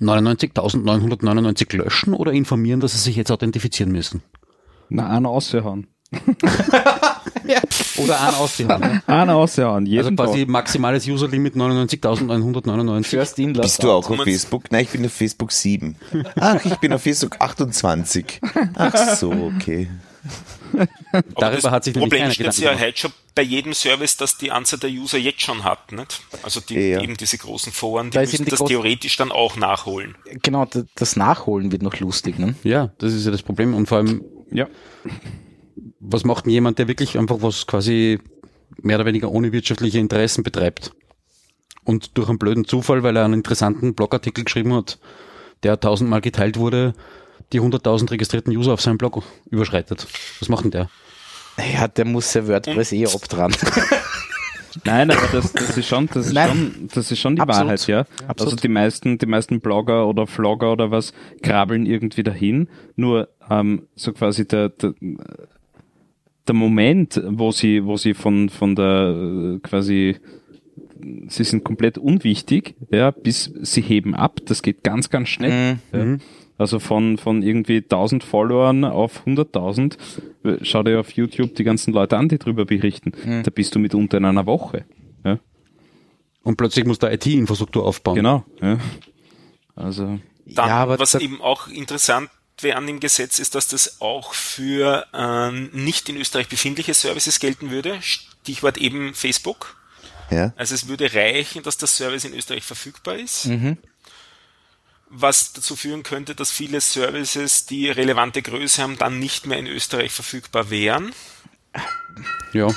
99.999 0.00 1.76
löschen 1.76 2.14
oder 2.14 2.32
informieren, 2.32 2.80
dass 2.80 2.92
sie 2.92 2.98
sich 2.98 3.16
jetzt 3.16 3.30
authentifizieren 3.30 3.92
müssen? 3.92 4.22
Na, 4.88 5.08
einen 5.08 5.26
aushauen. 5.26 5.86
Oder 7.98 8.20
einen 8.20 8.34
auszuhauen. 8.36 9.02
Einen 9.06 9.30
aushauen, 9.30 9.86
jeden 9.86 9.98
Also 10.18 10.24
quasi 10.24 10.40
Tag. 10.40 10.48
maximales 10.48 11.06
Userlimit 11.06 11.54
99.999. 11.54 13.04
First 13.04 13.38
in, 13.38 13.52
Bist 13.52 13.82
du 13.82 13.90
auch 13.90 14.08
auf 14.08 14.22
Facebook? 14.22 14.70
Nein, 14.70 14.84
ich 14.84 14.90
bin 14.90 15.04
auf 15.04 15.12
Facebook 15.12 15.52
7. 15.52 15.96
Ach, 16.38 16.64
ich 16.64 16.76
bin 16.76 16.92
auf 16.92 17.02
Facebook 17.02 17.36
28. 17.40 18.40
Ach 18.76 19.16
so, 19.16 19.32
okay. 19.32 19.88
Darüber 21.12 21.60
das 21.62 21.64
hat 21.70 21.84
sich 21.84 21.94
Problem 21.94 22.30
steht 22.30 22.56
ja 22.58 22.78
heute 22.78 22.98
schon 22.98 23.12
bei 23.34 23.42
jedem 23.42 23.72
Service, 23.72 24.16
dass 24.16 24.36
die 24.38 24.50
Anzahl 24.50 24.78
der 24.78 24.90
User 24.90 25.18
jetzt 25.18 25.42
schon 25.42 25.64
hat. 25.64 25.92
Nicht? 25.92 26.20
Also 26.42 26.60
die, 26.60 26.74
Ja. 26.74 27.00
eben 27.02 27.16
diese 27.16 27.38
großen 27.38 27.72
Foren, 27.72 28.10
die 28.10 28.14
Da 28.14 28.20
müssen 28.20 28.44
das 28.46 28.64
theoretisch 28.64 29.16
dann 29.16 29.30
auch 29.32 29.56
nachholen. 29.56 30.16
Genau, 30.42 30.66
das 30.96 31.16
Nachholen 31.16 31.72
wird 31.72 31.82
noch 31.82 31.98
lustig, 32.00 32.38
ne? 32.38 32.54
Ja, 32.64 32.92
das 32.98 33.12
ist 33.12 33.24
ja 33.24 33.30
das 33.30 33.42
Problem. 33.42 33.74
Und 33.74 33.86
vor 33.86 33.98
allem, 33.98 34.24
Ja. 34.50 34.66
was 36.00 36.24
macht 36.24 36.46
denn 36.46 36.52
jemand, 36.52 36.78
der 36.78 36.88
wirklich 36.88 37.18
einfach 37.18 37.38
was 37.40 37.66
quasi 37.66 38.18
mehr 38.80 38.96
oder 38.96 39.06
weniger 39.06 39.30
ohne 39.30 39.52
wirtschaftliche 39.52 39.98
Interessen 39.98 40.42
betreibt? 40.42 40.92
Und 41.84 42.18
durch 42.18 42.28
einen 42.28 42.38
blöden 42.38 42.64
Zufall, 42.66 43.02
weil 43.02 43.16
er 43.16 43.24
einen 43.24 43.34
interessanten 43.34 43.94
Blogartikel 43.94 44.44
geschrieben 44.44 44.74
hat, 44.74 44.98
der 45.62 45.80
tausendmal 45.80 46.20
geteilt 46.20 46.58
wurde, 46.58 46.94
die 47.52 47.60
100.000 47.60 48.10
registrierten 48.10 48.54
User 48.56 48.72
auf 48.72 48.80
seinem 48.80 48.98
Blog 48.98 49.22
überschreitet. 49.50 50.06
Was 50.40 50.48
macht 50.48 50.64
denn 50.64 50.70
der? 50.70 50.90
Naja, 51.56 51.88
der 51.88 52.04
muss 52.04 52.32
ja 52.34 52.46
WordPress 52.46 52.92
eh 52.92 53.06
abdran. 53.06 53.54
Nein, 54.84 55.10
aber 55.10 55.26
das, 55.32 55.52
das 55.52 55.76
ist 55.76 55.88
schon, 55.88 56.08
das 56.12 56.26
ist 56.26 56.32
Nein. 56.34 56.48
schon, 56.48 56.88
das 56.94 57.10
ist 57.10 57.18
schon 57.18 57.36
die 57.36 57.42
Absolut. 57.42 57.66
Wahrheit, 57.66 57.86
ja. 57.88 58.00
Absolut. 58.28 58.52
Also 58.52 58.56
die 58.56 58.68
meisten, 58.68 59.18
die 59.18 59.26
meisten 59.26 59.60
Blogger 59.60 60.06
oder 60.06 60.26
Vlogger 60.26 60.72
oder 60.72 60.90
was 60.90 61.12
krabbeln 61.42 61.86
irgendwie 61.86 62.22
dahin. 62.22 62.68
Nur 62.94 63.28
ähm, 63.50 63.88
so 63.96 64.12
quasi 64.12 64.46
der, 64.46 64.68
der, 64.68 64.94
der 66.46 66.54
Moment, 66.54 67.20
wo 67.26 67.50
sie, 67.50 67.84
wo 67.84 67.96
sie 67.96 68.14
von 68.14 68.50
von 68.50 68.76
der 68.76 69.56
äh, 69.56 69.58
quasi 69.60 70.16
sie 71.28 71.44
sind 71.44 71.64
komplett 71.64 71.98
unwichtig, 71.98 72.74
ja, 72.90 73.10
bis 73.10 73.52
sie 73.62 73.82
heben 73.82 74.14
ab. 74.14 74.40
Das 74.46 74.62
geht 74.62 74.82
ganz, 74.82 75.10
ganz 75.10 75.28
schnell. 75.28 75.78
Ja. 75.92 76.16
Also 76.58 76.80
von, 76.80 77.18
von 77.18 77.42
irgendwie 77.42 77.76
1000 77.78 78.24
Followern 78.24 78.84
auf 78.84 79.24
100.000. 79.26 79.96
Äh, 80.44 80.56
Schau 80.62 80.82
dir 80.82 80.98
auf 81.00 81.10
YouTube 81.12 81.54
die 81.54 81.64
ganzen 81.64 81.92
Leute 81.94 82.16
an, 82.16 82.28
die 82.28 82.38
drüber 82.38 82.64
berichten. 82.64 83.12
Da 83.44 83.50
bist 83.50 83.74
du 83.74 83.78
mitunter 83.78 84.18
in 84.18 84.24
einer 84.24 84.44
Woche. 84.46 84.84
Ja. 85.24 85.38
Und 86.42 86.56
plötzlich 86.56 86.84
muss 86.84 86.98
der 86.98 87.12
IT-Infrastruktur 87.12 87.84
aufbauen. 87.86 88.16
Genau. 88.16 88.44
Ja. 88.60 88.78
Also, 89.76 90.18
Dann, 90.46 90.68
Ja, 90.68 90.76
aber 90.78 90.98
was 90.98 91.12
da- 91.12 91.20
eben 91.20 91.40
auch 91.40 91.68
interessant 91.68 92.28
wäre 92.60 92.76
an 92.76 92.86
dem 92.88 92.98
Gesetz, 92.98 93.38
ist, 93.38 93.54
dass 93.54 93.68
das 93.68 94.00
auch 94.00 94.34
für 94.34 95.06
ähm, 95.14 95.70
nicht 95.72 96.08
in 96.08 96.16
Österreich 96.16 96.48
befindliche 96.48 96.92
Services 96.94 97.38
gelten 97.38 97.70
würde. 97.70 97.98
Stichwort 98.00 98.78
eben 98.78 99.14
Facebook. 99.14 99.76
Ja. 100.30 100.52
Also 100.56 100.74
es 100.74 100.88
würde 100.88 101.12
reichen, 101.14 101.62
dass 101.62 101.78
das 101.78 101.96
Service 101.96 102.24
in 102.24 102.34
Österreich 102.34 102.64
verfügbar 102.64 103.14
ist. 103.16 103.46
Mhm. 103.46 103.76
Was 105.10 105.52
dazu 105.54 105.74
führen 105.74 106.02
könnte, 106.02 106.34
dass 106.34 106.50
viele 106.50 106.80
Services, 106.80 107.66
die 107.66 107.88
relevante 107.90 108.42
Größe 108.42 108.82
haben, 108.82 108.98
dann 108.98 109.18
nicht 109.18 109.46
mehr 109.46 109.58
in 109.58 109.66
Österreich 109.66 110.12
verfügbar 110.12 110.70
wären. 110.70 111.14
Ja. 112.52 112.68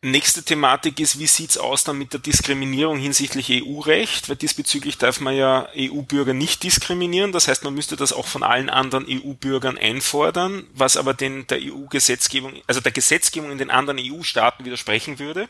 Nächste 0.00 0.44
Thematik 0.44 1.00
ist, 1.00 1.18
wie 1.18 1.26
sieht's 1.26 1.58
aus 1.58 1.82
dann 1.82 1.98
mit 1.98 2.12
der 2.12 2.20
Diskriminierung 2.20 2.98
hinsichtlich 2.98 3.50
EU-Recht? 3.50 4.28
Weil 4.28 4.36
diesbezüglich 4.36 4.96
darf 4.96 5.18
man 5.18 5.34
ja 5.34 5.68
EU-Bürger 5.76 6.34
nicht 6.34 6.62
diskriminieren. 6.62 7.32
Das 7.32 7.48
heißt, 7.48 7.64
man 7.64 7.74
müsste 7.74 7.96
das 7.96 8.12
auch 8.12 8.26
von 8.26 8.44
allen 8.44 8.70
anderen 8.70 9.06
EU-Bürgern 9.08 9.76
einfordern, 9.76 10.68
was 10.72 10.96
aber 10.96 11.14
den 11.14 11.48
der 11.48 11.58
EU-Gesetzgebung, 11.60 12.62
also 12.68 12.80
der 12.80 12.92
Gesetzgebung 12.92 13.50
in 13.50 13.58
den 13.58 13.70
anderen 13.70 13.98
EU-Staaten 14.00 14.64
widersprechen 14.64 15.18
würde. 15.18 15.48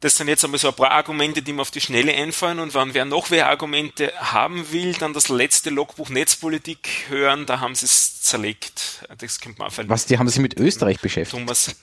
Das 0.00 0.16
sind 0.16 0.28
jetzt 0.28 0.44
einmal 0.44 0.60
so 0.60 0.68
ein 0.68 0.74
paar 0.74 0.92
Argumente, 0.92 1.42
die 1.42 1.52
mir 1.52 1.62
auf 1.62 1.72
die 1.72 1.80
Schnelle 1.80 2.14
einfallen. 2.14 2.60
Und 2.60 2.72
wenn 2.74 2.94
wer 2.94 3.04
noch 3.04 3.30
wer 3.30 3.48
Argumente 3.48 4.12
haben 4.16 4.70
will, 4.70 4.92
dann 4.92 5.12
das 5.12 5.28
letzte 5.28 5.70
Logbuch 5.70 6.08
Netzpolitik 6.08 7.06
hören, 7.08 7.46
da 7.46 7.58
haben 7.58 7.74
sie 7.74 7.86
es 7.86 8.22
zerlegt. 8.22 9.04
Das 9.18 9.40
könnte 9.40 9.58
man 9.58 9.70
verlinken. 9.70 9.92
Was, 9.92 10.06
die 10.06 10.18
haben 10.18 10.28
sich 10.28 10.40
mit 10.40 10.56
Österreich 10.58 11.00
beschäftigt? 11.00 11.36
Thomas. 11.36 11.74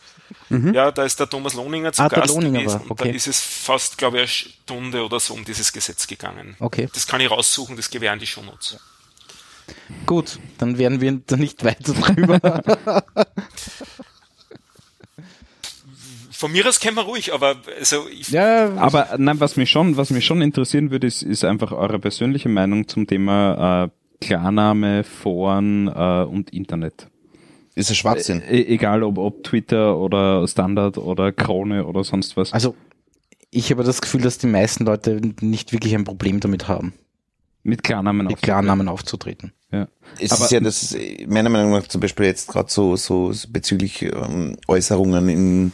Ja, 0.49 0.91
da 0.91 1.03
ist 1.03 1.19
der 1.19 1.29
Thomas 1.29 1.53
Lohninger 1.53 1.91
zu 1.93 2.01
Ah, 2.01 2.09
der 2.09 2.21
Gast 2.21 2.33
Lohninger 2.33 2.59
gewesen 2.61 2.73
war, 2.73 2.91
und 2.91 2.99
da 2.99 3.05
okay. 3.05 3.15
ist 3.15 3.27
es 3.27 3.39
fast, 3.39 3.97
glaube 3.97 4.17
ich, 4.17 4.21
eine 4.21 4.27
Stunde 4.27 5.05
oder 5.05 5.19
so 5.19 5.33
um 5.33 5.45
dieses 5.45 5.71
Gesetz 5.71 6.07
gegangen. 6.07 6.55
Okay. 6.59 6.89
Das 6.93 7.05
kann 7.05 7.21
ich 7.21 7.29
raussuchen, 7.29 7.75
das 7.75 7.91
an 7.93 8.19
die 8.19 8.27
Shownotes. 8.27 8.79
Gut, 10.05 10.39
dann 10.57 10.77
werden 10.77 11.01
wir 11.01 11.19
da 11.25 11.37
nicht 11.37 11.63
weiter 11.63 11.93
drüber. 11.93 13.03
Von 16.37 16.51
mir 16.51 16.67
aus 16.67 16.79
können 16.79 16.97
wir 16.97 17.03
ruhig, 17.03 17.33
aber 17.33 17.55
also 17.79 18.07
ich, 18.11 18.29
ja, 18.29 18.73
aber 18.75 19.15
nein, 19.17 19.39
was 19.39 19.55
mich 19.55 19.69
schon, 19.69 19.95
was 19.95 20.09
mich 20.09 20.25
schon 20.25 20.41
interessieren 20.41 20.91
würde, 20.91 21.07
ist, 21.07 21.21
ist 21.21 21.45
einfach 21.45 21.71
eure 21.71 21.97
persönliche 21.99 22.49
Meinung 22.49 22.87
zum 22.87 23.07
Thema 23.07 23.85
äh, 23.85 23.89
Klarname, 24.25 25.03
Foren 25.03 25.87
äh, 25.87 26.23
und 26.23 26.51
Internet. 26.51 27.07
Ist 27.75 27.89
ein 27.89 27.95
Schwachsinn. 27.95 28.41
E 28.41 28.63
egal 28.63 29.03
ob, 29.03 29.17
ob 29.17 29.43
Twitter 29.43 29.97
oder 29.97 30.47
Standard 30.47 30.97
oder 30.97 31.31
Krone 31.31 31.85
oder 31.85 32.03
sonst 32.03 32.35
was. 32.37 32.53
also 32.53 32.75
ich 33.51 33.71
habe 33.71 33.83
das 33.83 34.01
Gefühl, 34.01 34.21
dass 34.21 34.37
die 34.37 34.47
meisten 34.47 34.83
Leute 34.83 35.21
nicht 35.39 35.71
wirklich 35.71 35.95
ein 35.95 36.03
Problem 36.03 36.41
damit 36.41 36.67
haben, 36.67 36.93
mit 37.63 37.83
Klarnamen 37.83 38.27
mit 38.27 38.33
aufzutreten. 38.33 38.45
Klarnamen 38.45 38.87
aufzutreten. 38.89 39.53
Ja. 39.71 39.87
Es 40.19 40.31
Aber- 40.33 40.43
ist 40.45 40.51
ja 40.51 40.59
das, 40.59 40.95
meiner 41.27 41.49
Meinung 41.49 41.71
nach 41.71 41.87
zum 41.87 42.01
Beispiel 42.01 42.25
jetzt 42.25 42.49
gerade 42.49 42.69
so, 42.69 42.97
so 42.97 43.31
bezüglich 43.49 44.01
ähm, 44.01 44.57
Äußerungen 44.67 45.29
in 45.29 45.71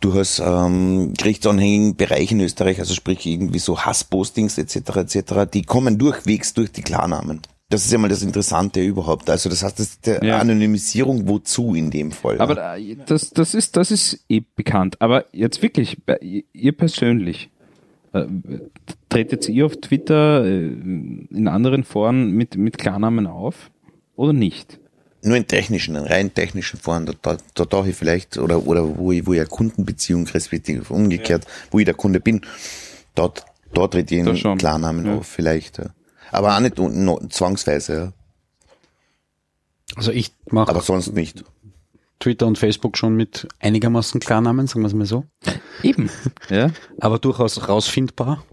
durchaus 0.00 0.40
ähm, 0.44 1.12
gerichtsanhängigen 1.16 1.96
Bereich 1.96 2.32
in 2.32 2.40
Österreich, 2.40 2.78
also 2.80 2.94
sprich 2.94 3.26
irgendwie 3.26 3.58
so 3.58 3.78
Hasspostings 3.80 4.58
etc. 4.58 4.96
etc., 4.96 5.22
die 5.52 5.62
kommen 5.62 5.98
durchwegs 5.98 6.54
durch 6.54 6.72
die 6.72 6.82
Klarnamen. 6.82 7.40
Das 7.68 7.84
ist 7.84 7.92
ja 7.92 7.98
mal 7.98 8.08
das 8.08 8.22
Interessante 8.22 8.80
überhaupt. 8.82 9.30
Also 9.30 9.48
das 9.48 9.62
heißt, 9.62 9.78
das 9.78 9.86
ist 9.90 10.06
der 10.06 10.24
Ja. 10.24 10.38
Anonymisierung 10.38 11.28
wozu 11.28 11.76
in 11.76 11.90
dem 11.90 12.10
Fall. 12.10 12.40
Aber 12.40 12.76
äh, 12.76 12.96
das, 13.06 13.30
das 13.30 13.54
ist, 13.54 13.76
das 13.76 13.92
ist 13.92 14.24
eh 14.28 14.42
bekannt. 14.56 15.00
Aber 15.00 15.26
jetzt 15.32 15.62
wirklich, 15.62 15.98
ihr 16.52 16.72
persönlich, 16.72 17.48
äh, 18.12 18.24
tretet 19.08 19.48
ihr 19.48 19.66
auf 19.66 19.76
Twitter, 19.76 20.44
äh, 20.44 20.66
in 20.66 21.46
anderen 21.46 21.84
Foren 21.84 22.32
mit, 22.32 22.56
mit 22.56 22.76
Klarnamen 22.76 23.28
auf 23.28 23.70
oder 24.16 24.32
nicht? 24.32 24.80
Nur 25.22 25.36
in 25.36 25.46
technischen, 25.46 25.96
in 25.96 26.04
rein 26.04 26.32
technischen 26.32 26.78
Foren, 26.80 27.06
da, 27.06 27.12
da, 27.20 27.36
da 27.54 27.64
tauche 27.66 27.90
ich 27.90 27.96
vielleicht, 27.96 28.38
oder, 28.38 28.66
oder 28.66 28.96
wo 28.96 29.12
ich, 29.12 29.26
wo 29.26 29.32
ich 29.34 29.40
eine 29.40 29.48
Kundenbeziehung 29.48 30.26
respektive 30.26 30.92
umgekehrt, 30.92 31.46
wo 31.70 31.78
ich 31.78 31.84
der 31.84 31.94
Kunde 31.94 32.20
bin, 32.20 32.40
dort, 33.14 33.44
dort 33.74 33.92
tritt 33.92 34.10
ich 34.10 34.24
Da 34.24 34.30
in 34.30 34.36
schon. 34.36 34.56
Klarnamen 34.58 35.04
Ja. 35.06 35.16
auf, 35.16 35.26
vielleicht. 35.26 35.78
Ja. 35.78 35.86
Aber 36.32 36.56
auch 36.56 36.60
nicht 36.60 36.78
no, 36.78 37.20
zwangsweise, 37.28 37.94
ja. 37.94 38.12
Also 39.96 40.12
ich 40.12 40.32
mache 40.50 40.70
aber 40.70 40.80
sonst 40.80 41.12
nicht. 41.12 41.44
Twitter 42.20 42.46
und 42.46 42.58
Facebook 42.58 42.96
schon 42.96 43.16
mit 43.16 43.48
einigermaßen 43.60 44.20
Klarnamen, 44.20 44.66
sagen 44.66 44.82
wir 44.82 44.86
es 44.88 44.94
mal 44.94 45.06
so. 45.06 45.24
Eben. 45.82 46.10
Ja. 46.50 46.70
aber 47.00 47.18
durchaus 47.18 47.68
rausfindbar. 47.68 48.44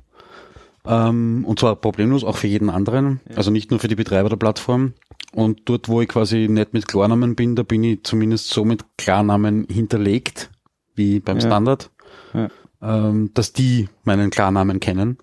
Ähm, 0.88 1.44
und 1.46 1.60
zwar 1.60 1.76
problemlos 1.76 2.24
auch 2.24 2.38
für 2.38 2.48
jeden 2.48 2.70
anderen, 2.70 3.20
also 3.36 3.52
nicht 3.52 3.72
nur 3.72 3.80
für 3.80 3.88
die 3.90 3.96
Betreiber 3.96 4.30
der 4.30 4.38
Plattform. 4.38 4.94
Und 5.34 5.62
dort, 5.66 5.90
wo 5.90 6.02
ich 6.02 6.08
quasi 6.08 6.48
nicht 6.50 6.74
mit 6.74 6.88
Klarnamen 6.88 7.36
bin, 7.36 7.56
da 7.56 7.64
bin 7.64 7.84
ich 7.84 8.04
zumindest 8.04 8.50
so 8.50 8.64
mit 8.64 8.86
Klarnamen 8.98 9.68
hinterlegt, 9.70 10.50
wie 10.96 11.20
beim 11.20 11.38
Ja. 11.38 11.42
Standard, 11.48 11.92
Ja. 12.34 12.50
ähm, 12.82 13.32
dass 13.34 13.52
die 13.54 13.90
meinen 14.06 14.30
Klarnamen 14.30 14.80
kennen, 14.80 15.18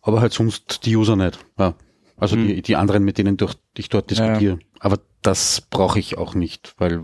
aber 0.00 0.20
halt 0.22 0.32
sonst 0.32 0.86
die 0.86 0.96
User 0.96 1.16
nicht. 1.16 1.38
Ja. 1.58 1.74
Also 2.16 2.36
die, 2.36 2.62
die 2.62 2.76
anderen, 2.76 3.04
mit 3.04 3.18
denen 3.18 3.36
durch, 3.36 3.54
ich 3.76 3.88
dort 3.88 4.10
diskutiere. 4.10 4.58
Aber 4.80 4.98
das 5.22 5.60
brauche 5.60 5.98
ich 5.98 6.16
auch 6.18 6.34
nicht, 6.34 6.74
weil 6.78 7.02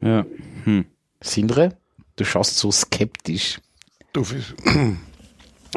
Ja. 0.00 0.24
Hm. 0.64 0.86
Sindre, 1.20 1.76
du 2.16 2.24
schaust 2.24 2.56
so 2.58 2.72
skeptisch. 2.72 3.60
Du, 4.12 4.24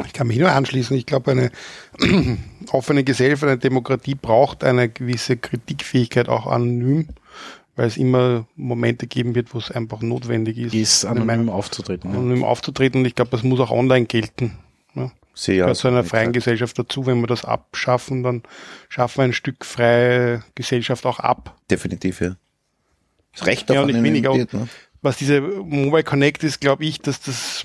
ich 0.04 0.12
kann 0.12 0.26
mich 0.26 0.38
nur 0.38 0.50
anschließen. 0.50 0.96
Ich 0.96 1.06
glaube, 1.06 1.30
eine 1.32 1.50
offene 2.72 3.04
Gesellschaft, 3.04 3.42
eine 3.44 3.58
Demokratie 3.58 4.14
braucht 4.14 4.64
eine 4.64 4.88
gewisse 4.88 5.36
Kritikfähigkeit 5.36 6.28
auch 6.28 6.46
anonym, 6.46 7.08
weil 7.76 7.86
es 7.86 7.96
immer 7.96 8.46
Momente 8.56 9.06
geben 9.06 9.34
wird, 9.34 9.54
wo 9.54 9.58
es 9.58 9.70
einfach 9.70 10.00
notwendig 10.00 10.58
ist, 10.58 10.74
Ist 10.74 11.04
anonym 11.04 11.26
Meinung- 11.26 11.48
aufzutreten. 11.50 12.10
Ja. 12.12 12.18
anonym 12.18 12.44
aufzutreten. 12.44 13.00
Und 13.00 13.06
ich 13.06 13.14
glaube, 13.14 13.30
das 13.30 13.42
muss 13.42 13.60
auch 13.60 13.70
online 13.70 14.06
gelten. 14.06 14.58
Ja. 14.94 15.10
Sehe 15.34 15.58
Gehört 15.58 15.76
zu 15.76 15.88
einer 15.88 16.04
freien 16.04 16.32
Gesellschaft 16.32 16.78
dazu. 16.78 17.06
Wenn 17.06 17.20
wir 17.20 17.26
das 17.26 17.44
abschaffen, 17.44 18.22
dann 18.22 18.42
schaffen 18.88 19.18
wir 19.18 19.24
ein 19.24 19.32
Stück 19.32 19.64
freie 19.64 20.42
Gesellschaft 20.54 21.06
auch 21.06 21.18
ab. 21.18 21.56
Definitiv, 21.70 22.20
ja. 22.20 22.36
Das 23.36 23.46
Recht 23.46 23.68
auf 23.70 23.76
Ja, 23.76 23.84
nicht 23.86 24.00
weniger. 24.02 24.36
Ne? 24.36 24.68
was 25.02 25.16
diese 25.18 25.40
Mobile 25.42 26.02
Connect 26.04 26.44
ist, 26.44 26.60
glaube 26.62 26.84
ich, 26.86 26.98
dass 27.00 27.20
das 27.20 27.64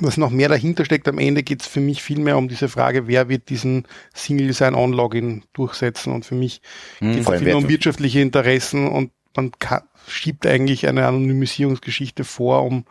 was 0.00 0.16
noch 0.16 0.30
mehr 0.30 0.48
dahinter 0.48 0.84
steckt. 0.84 1.06
Am 1.08 1.18
Ende 1.18 1.42
geht 1.42 1.62
es 1.62 1.68
für 1.68 1.80
mich 1.80 2.02
viel 2.02 2.18
mehr 2.18 2.36
um 2.36 2.48
diese 2.48 2.68
Frage, 2.68 3.06
wer 3.06 3.28
wird 3.28 3.48
diesen 3.48 3.86
Single 4.12 4.52
Sign-On 4.52 4.92
Login 4.92 5.44
durchsetzen. 5.52 6.12
Und 6.12 6.24
für 6.24 6.34
mich 6.34 6.60
geht 7.00 7.20
es 7.20 7.28
viel 7.28 7.40
mehr 7.40 7.56
um 7.56 7.68
wirtschaftliche 7.68 8.20
Interessen 8.20 8.88
und 8.88 9.12
man 9.36 9.52
kann, 9.58 9.82
schiebt 10.06 10.46
eigentlich 10.46 10.86
eine 10.86 11.06
Anonymisierungsgeschichte 11.06 12.24
vor, 12.24 12.64
um 12.64 12.84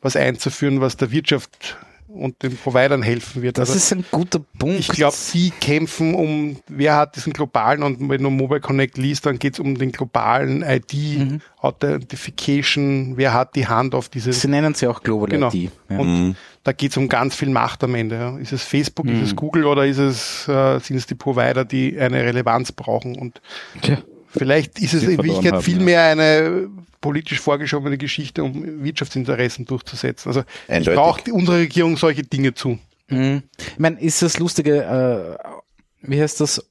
was 0.00 0.16
einzuführen, 0.16 0.80
was 0.80 0.96
der 0.96 1.10
Wirtschaft 1.10 1.78
und 2.08 2.42
den 2.42 2.56
Providern 2.56 3.02
helfen 3.02 3.42
wird. 3.42 3.58
Das 3.58 3.68
Also 3.70 3.76
ist 3.78 3.92
ein 3.92 4.04
guter 4.10 4.40
Punkt. 4.58 4.80
ich 4.80 4.88
glaube, 4.88 5.14
sie 5.16 5.50
kämpfen 5.60 6.14
um, 6.14 6.56
wer 6.66 6.96
hat 6.96 7.16
diesen 7.16 7.32
globalen 7.32 7.82
und 7.82 8.08
wenn 8.08 8.22
du 8.22 8.30
Mobile 8.30 8.60
Connect 8.60 8.96
liest, 8.98 9.26
dann 9.26 9.38
geht 9.38 9.54
es 9.54 9.60
um 9.60 9.76
den 9.78 9.92
globalen 9.92 10.62
ID, 10.62 11.40
Authentification, 11.60 13.16
wer 13.16 13.32
hat 13.34 13.54
die 13.56 13.66
Hand 13.66 13.94
auf 13.94 14.08
dieses 14.08 14.40
Sie 14.40 14.48
nennen 14.48 14.74
sie 14.74 14.86
auch 14.86 15.02
Global 15.02 15.28
Genau. 15.28 15.48
ID. 15.52 15.70
Ja. 15.90 15.98
und 15.98 16.36
da 16.64 16.72
geht 16.72 16.90
es 16.90 16.96
um 16.96 17.08
ganz 17.08 17.34
viel 17.34 17.48
Macht 17.50 17.82
am 17.84 17.94
Ende. 17.94 18.16
Ja. 18.16 18.38
Ist 18.38 18.52
es 18.52 18.62
Facebook, 18.62 19.06
ist 19.06 19.12
Mhm. 19.16 19.22
es 19.22 19.36
Google 19.36 19.64
oder 19.64 19.86
ist 19.86 19.98
es, 19.98 20.48
äh, 20.48 20.78
sind 20.80 20.96
es 20.96 21.06
die 21.06 21.14
Provider, 21.14 21.64
die 21.64 21.98
eine 21.98 22.22
Relevanz 22.24 22.72
brauchen? 22.72 23.16
Und 23.16 23.40
Tja. 23.80 23.98
Vielleicht 24.30 24.78
ist 24.78 24.94
es 24.94 25.02
in 25.02 25.10
Wirklichkeit 25.18 25.52
haben, 25.52 25.62
viel 25.62 25.78
ja. 25.78 25.84
mehr 25.84 26.02
eine 26.04 26.68
politisch 27.00 27.40
vorgeschobene 27.40 27.98
Geschichte, 27.98 28.42
um 28.42 28.82
Wirtschaftsinteressen 28.82 29.64
durchzusetzen. 29.64 30.28
Also 30.28 30.40
ich 30.66 30.74
Eindeutig. 30.74 30.98
braucht 30.98 31.28
unsere 31.28 31.58
Regierung 31.58 31.96
solche 31.96 32.22
Dinge 32.22 32.54
zu. 32.54 32.78
Mhm. 33.08 33.42
Ich 33.58 33.78
meine, 33.78 34.00
ist 34.00 34.22
das 34.22 34.38
lustige, 34.38 34.82
äh, 34.82 36.08
wie 36.08 36.20
heißt 36.20 36.40
das? 36.40 36.64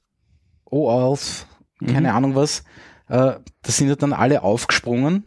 OAuth, 0.70 1.48
keine 1.86 2.13
Ahnung 2.13 2.36
was. 2.36 2.60
Äh, 3.08 3.15
da 3.17 3.41
sind 3.63 3.88
ja 3.88 3.96
dann 3.96 4.12
alle 4.12 4.43
aufgesprungen, 4.43 5.26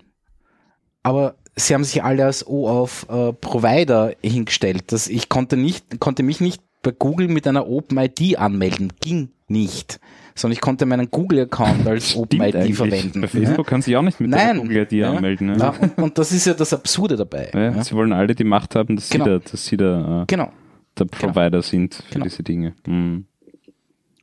aber 1.03 1.37
sie 1.57 1.75
haben 1.75 1.85
sich 1.85 2.03
alle 2.03 2.27
als 2.27 2.47
OAuth 2.47 3.07
äh, 3.09 3.33
Provider 3.33 4.15
hingestellt. 4.23 4.93
Das, 4.93 5.09
ich 5.09 5.29
konnte 5.29 5.57
nicht, 5.57 5.99
konnte 5.99 6.23
mich 6.23 6.41
nicht 6.41 6.63
bei 6.83 6.93
Google 6.93 7.29
mit 7.29 7.47
einer 7.47 7.67
OpenID 7.67 8.39
anmelden. 8.39 8.93
Ging 9.01 9.31
nicht. 9.49 10.01
Sondern 10.35 10.55
ich 10.55 10.61
konnte 10.61 10.87
meinen 10.87 11.11
Google-Account 11.11 11.87
als 11.87 12.15
OpenID 12.17 12.75
verwenden. 12.75 13.21
Bei 13.21 13.29
Facebook 13.29 13.67
kann 13.67 13.83
sich 13.83 13.97
auch 13.97 14.03
nicht 14.03 14.21
mit 14.21 14.33
der 14.33 14.47
Nein. 14.47 14.59
Google-ID 14.59 14.93
Ja. 14.93 15.11
anmelden. 15.13 15.49
Ne? 15.49 15.57
Ja, 15.59 15.71
und, 15.71 15.99
und 15.99 16.19
das 16.19 16.33
ist 16.33 16.47
ja 16.47 16.55
das 16.55 16.73
Absurde 16.73 17.17
dabei. 17.17 17.51
Ja, 17.53 17.61
Ja. 17.77 17.85
Sie 17.85 17.95
wollen 17.95 18.13
alle 18.13 18.35
die 18.35 18.45
Macht 18.45 18.75
haben, 18.75 18.97
dass 18.97 19.09
Genau. 19.11 19.25
sie, 19.25 19.31
da, 19.31 19.39
dass 19.39 19.67
sie 19.67 19.77
da, 19.77 20.23
äh, 20.23 20.25
Genau. 20.27 20.53
der 20.99 21.05
Provider 21.07 21.63
sind 21.63 21.95
für 21.95 22.13
Genau. 22.15 22.25
diese 22.25 22.43
Dinge. 22.43 22.75
Mhm. 22.87 23.27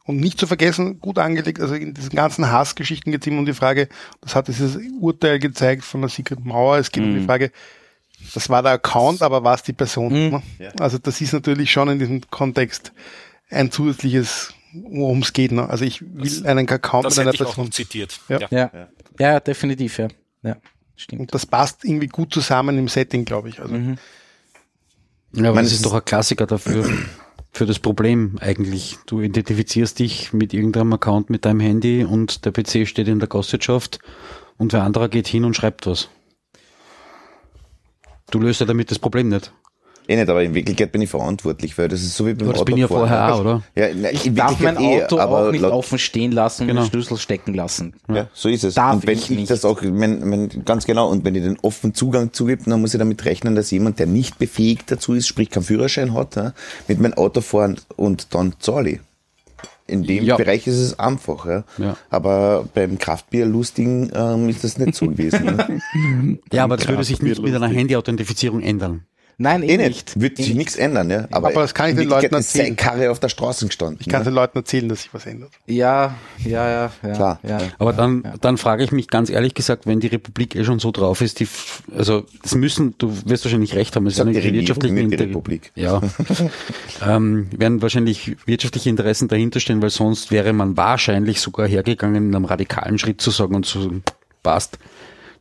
Und 0.05 0.21
nicht 0.21 0.39
zu 0.39 0.47
vergessen, 0.47 1.01
gut 1.01 1.19
angelegt, 1.19 1.59
also 1.59 1.75
in 1.75 1.93
diesen 1.93 2.15
ganzen 2.15 2.49
Hassgeschichten 2.49 3.11
geht 3.11 3.21
es 3.21 3.27
immer 3.27 3.39
um 3.39 3.45
die 3.45 3.53
Frage, 3.53 3.89
das 4.21 4.35
hat 4.35 4.47
dieses 4.47 4.79
Urteil 5.01 5.37
gezeigt 5.37 5.83
von 5.83 5.99
der 5.99 6.09
Sigrid 6.09 6.45
Mauer, 6.45 6.77
es 6.77 6.91
geht 6.93 7.03
um 7.03 7.13
die 7.13 7.25
Frage, 7.25 7.51
das 8.33 8.49
war 8.49 8.63
der 8.63 8.71
Account, 8.71 9.21
aber 9.21 9.43
war 9.43 9.55
es 9.55 9.63
die 9.63 9.73
Person? 9.73 10.13
Ne? 10.13 10.41
Also 10.79 10.97
das 10.97 11.19
ist 11.19 11.33
natürlich 11.33 11.69
schon 11.71 11.89
in 11.89 11.99
diesem 11.99 12.21
Kontext 12.31 12.93
ein 13.49 13.69
zusätzliches, 13.69 14.53
worum 14.89 15.21
es 15.21 15.33
geht. 15.33 15.51
Ne? 15.51 15.69
Also 15.69 15.85
ich 15.85 16.01
will 16.01 16.45
einen 16.45 16.67
Account 16.69 17.05
Das 17.05 17.17
mit 17.17 17.27
einer 17.27 17.37
Person. 17.37 17.71
zitiert. 17.71 18.19
Ja. 18.29 18.39
Ja. 18.49 18.71
Ja, 19.19 19.39
definitiv, 19.39 19.97
ja. 19.97 20.07
Ja, 20.43 20.57
stimmt. 20.95 21.21
Und 21.21 21.33
das 21.33 21.45
passt 21.45 21.83
irgendwie 21.83 22.07
gut 22.07 22.33
zusammen 22.33 22.77
im 22.77 22.87
Setting, 22.87 23.25
glaube 23.25 23.49
ich. 23.49 23.59
Also 23.59 23.75
Ja, 23.75 25.49
aber 25.49 25.61
das 25.61 25.67
es 25.67 25.73
ist 25.73 25.85
doch 25.85 25.93
ein 25.93 26.05
Klassiker 26.05 26.45
dafür, 26.45 26.87
für 27.51 27.65
das 27.65 27.79
Problem 27.79 28.37
eigentlich. 28.39 28.97
Du 29.07 29.21
identifizierst 29.21 29.99
dich 29.99 30.33
mit 30.33 30.53
irgendeinem 30.53 30.93
Account 30.93 31.29
mit 31.29 31.45
deinem 31.45 31.59
Handy 31.59 32.03
und 32.03 32.45
der 32.45 32.51
PC 32.51 32.87
steht 32.87 33.07
in 33.07 33.19
der 33.19 33.27
Gastwirtschaft 33.27 33.99
und 34.57 34.73
wer 34.73 34.83
anderer 34.83 35.09
geht 35.09 35.27
hin 35.27 35.43
und 35.43 35.55
schreibt 35.55 35.87
was. 35.87 36.09
Du 38.29 38.39
löst 38.39 38.59
ja 38.59 38.65
damit 38.65 38.91
das 38.91 38.99
Problem 38.99 39.29
nicht. 39.29 39.53
Eh 40.09 40.15
nicht, 40.15 40.29
aber 40.29 40.41
in 40.41 40.53
Wirklichkeit 40.53 40.91
bin 40.93 41.01
ich 41.01 41.09
verantwortlich, 41.09 41.77
weil 41.77 41.89
das 41.89 42.01
ist 42.01 42.15
so 42.15 42.25
wie 42.25 42.33
beim 42.33 42.47
Aber 42.47 42.53
das 42.53 42.63
bin 42.65 42.75
ich 42.77 42.81
ja 42.81 42.87
vorher 42.87 43.33
auch, 43.33 43.41
oder? 43.41 43.61
Ja, 43.75 43.87
na, 43.93 44.09
Ich 44.11 44.33
darf 44.33 44.57
mein 44.61 44.77
eh, 44.79 45.03
Auto 45.03 45.19
aber 45.19 45.47
auch 45.47 45.51
nicht 45.51 45.59
laut- 45.61 45.73
offen 45.73 45.99
stehen 45.99 46.31
lassen 46.31 46.61
und 46.63 46.67
Genau. 46.69 46.81
den 46.83 46.89
Schlüssel 46.89 47.17
stecken 47.17 47.53
lassen. 47.53 47.93
Ja, 48.07 48.27
so 48.33 48.47
ist 48.47 48.63
es. 48.63 48.75
Darf 48.75 48.95
und 48.95 49.07
wenn 49.07 49.17
ich 49.17 49.29
ich, 49.29 49.37
nicht. 49.37 49.51
das 49.51 49.65
auch, 49.65 49.81
wenn, 49.81 50.31
wenn, 50.31 50.63
ganz 50.63 50.85
genau, 50.85 51.09
und 51.09 51.25
wenn 51.25 51.35
ich 51.35 51.43
den 51.43 51.59
offenen 51.61 51.93
Zugang 51.93 52.31
zugebe, 52.31 52.63
dann 52.69 52.79
muss 52.79 52.93
ich 52.93 52.99
damit 52.99 53.25
rechnen, 53.25 53.55
dass 53.55 53.69
jemand, 53.71 53.99
der 53.99 54.07
nicht 54.07 54.39
befähigt 54.39 54.89
dazu 54.89 55.13
ist, 55.13 55.27
sprich 55.27 55.49
keinen 55.49 55.63
Führerschein 55.63 56.13
hat, 56.13 56.37
ja, 56.37 56.53
mit 56.87 57.01
meinem 57.01 57.13
Auto 57.15 57.41
fahren 57.41 57.75
und 57.97 58.33
dann 58.33 58.53
zahle 58.59 58.89
ich. 58.91 58.99
In 59.87 60.03
dem 60.03 60.23
Ja. 60.23 60.35
Bereich 60.37 60.67
ist 60.67 60.77
es 60.79 60.99
einfach, 60.99 61.45
ja. 61.45 61.63
Ja. 61.77 61.97
Aber 62.09 62.65
beim 62.73 62.97
Kraftbier-Lusting 62.97 64.11
ähm, 64.13 64.49
ist 64.49 64.63
das 64.63 64.77
nicht 64.77 64.95
so 64.95 65.07
gewesen. 65.07 65.45
Ne? 65.45 66.39
Ja, 66.51 66.63
aber 66.63 66.77
das 66.77 66.87
würde 66.87 67.03
sich 67.03 67.21
nicht 67.21 67.41
mit 67.41 67.53
einer 67.53 67.67
Handy-Authentifizierung 67.67 68.61
ändern. 68.61 69.03
Nein, 69.39 69.61
eh, 69.61 69.73
eh 69.73 69.77
nicht. 69.77 69.87
nicht. 69.89 70.19
Wird 70.19 70.39
Eh 70.39 70.43
sich 70.43 70.55
nichts 70.55 70.75
ändern, 70.75 71.11
ja. 71.11 71.27
Aber, 71.29 71.49
Aber 71.49 71.61
das 71.61 71.75
kann 71.75 71.91
ich 71.91 71.95
den 71.95 72.09
Leuten 72.09 72.35
ist 72.35 72.55
erzählen. 72.55 72.75
Karre 72.75 73.11
auf 73.11 73.19
der 73.19 73.29
Straße 73.29 73.67
gestanden. 73.67 73.97
ich 74.01 74.09
kann 74.09 74.21
ne? 74.21 74.25
den 74.25 74.33
Leuten 74.33 74.57
erzählen, 74.57 74.89
dass 74.89 75.03
sich 75.03 75.13
was 75.13 75.27
ändert. 75.27 75.51
Ja, 75.67 76.15
ja, 76.43 76.67
ja, 76.69 76.91
ja. 77.03 77.13
Klar, 77.13 77.39
Ja. 77.43 77.59
ja. 77.59 77.67
Aber 77.77 77.93
dann, 77.93 78.23
dann 78.41 78.57
frage 78.57 78.83
ich 78.83 78.91
mich 78.91 79.07
ganz 79.09 79.29
ehrlich 79.29 79.53
gesagt, 79.53 79.85
wenn 79.85 79.99
die 79.99 80.07
Republik 80.07 80.55
eh 80.55 80.63
schon 80.63 80.79
so 80.79 80.91
drauf 80.91 81.21
ist, 81.21 81.39
die, 81.39 81.47
also 81.95 82.25
das 82.41 82.55
müssen, 82.55 82.95
du 82.97 83.15
wirst 83.25 83.45
wahrscheinlich 83.45 83.75
recht 83.75 83.95
haben, 83.95 84.07
es 84.07 84.15
die 84.15 84.21
Regierung, 84.21 84.53
wirtschaftliche 84.55 84.99
Inter- 84.99 85.19
Republik. 85.25 85.71
Ja, 85.75 86.01
ähm, 87.07 87.47
werden 87.55 87.81
wahrscheinlich 87.83 88.35
wirtschaftliche 88.47 88.89
Interessen 88.89 89.27
dahinter 89.27 89.59
stehen, 89.59 89.81
weil 89.83 89.91
sonst 89.91 90.31
wäre 90.31 90.51
man 90.53 90.77
wahrscheinlich 90.77 91.41
sogar 91.41 91.67
hergegangen, 91.67 92.29
in 92.29 92.35
einem 92.35 92.45
radikalen 92.45 92.97
Schritt 92.97 93.21
zu 93.21 93.29
sagen 93.29 93.53
und 93.53 93.67
zu 93.67 93.81
sagen, 93.83 94.03
passt, 94.41 94.79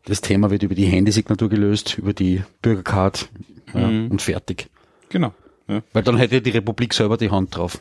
das 0.04 0.20
Thema 0.20 0.50
wird 0.50 0.62
über 0.62 0.74
die 0.74 0.84
Handysignatur 0.84 1.48
gelöst, 1.48 1.96
über 1.98 2.12
die 2.12 2.42
Bürgercard 2.62 3.28
ja, 3.74 3.86
und 3.86 4.20
fertig. 4.22 4.68
Genau. 5.08 5.32
Ja. 5.68 5.82
Weil 5.92 6.02
dann 6.02 6.16
hätte 6.16 6.40
die 6.40 6.50
Republik 6.50 6.94
selber 6.94 7.16
die 7.16 7.30
Hand 7.30 7.56
drauf. 7.56 7.78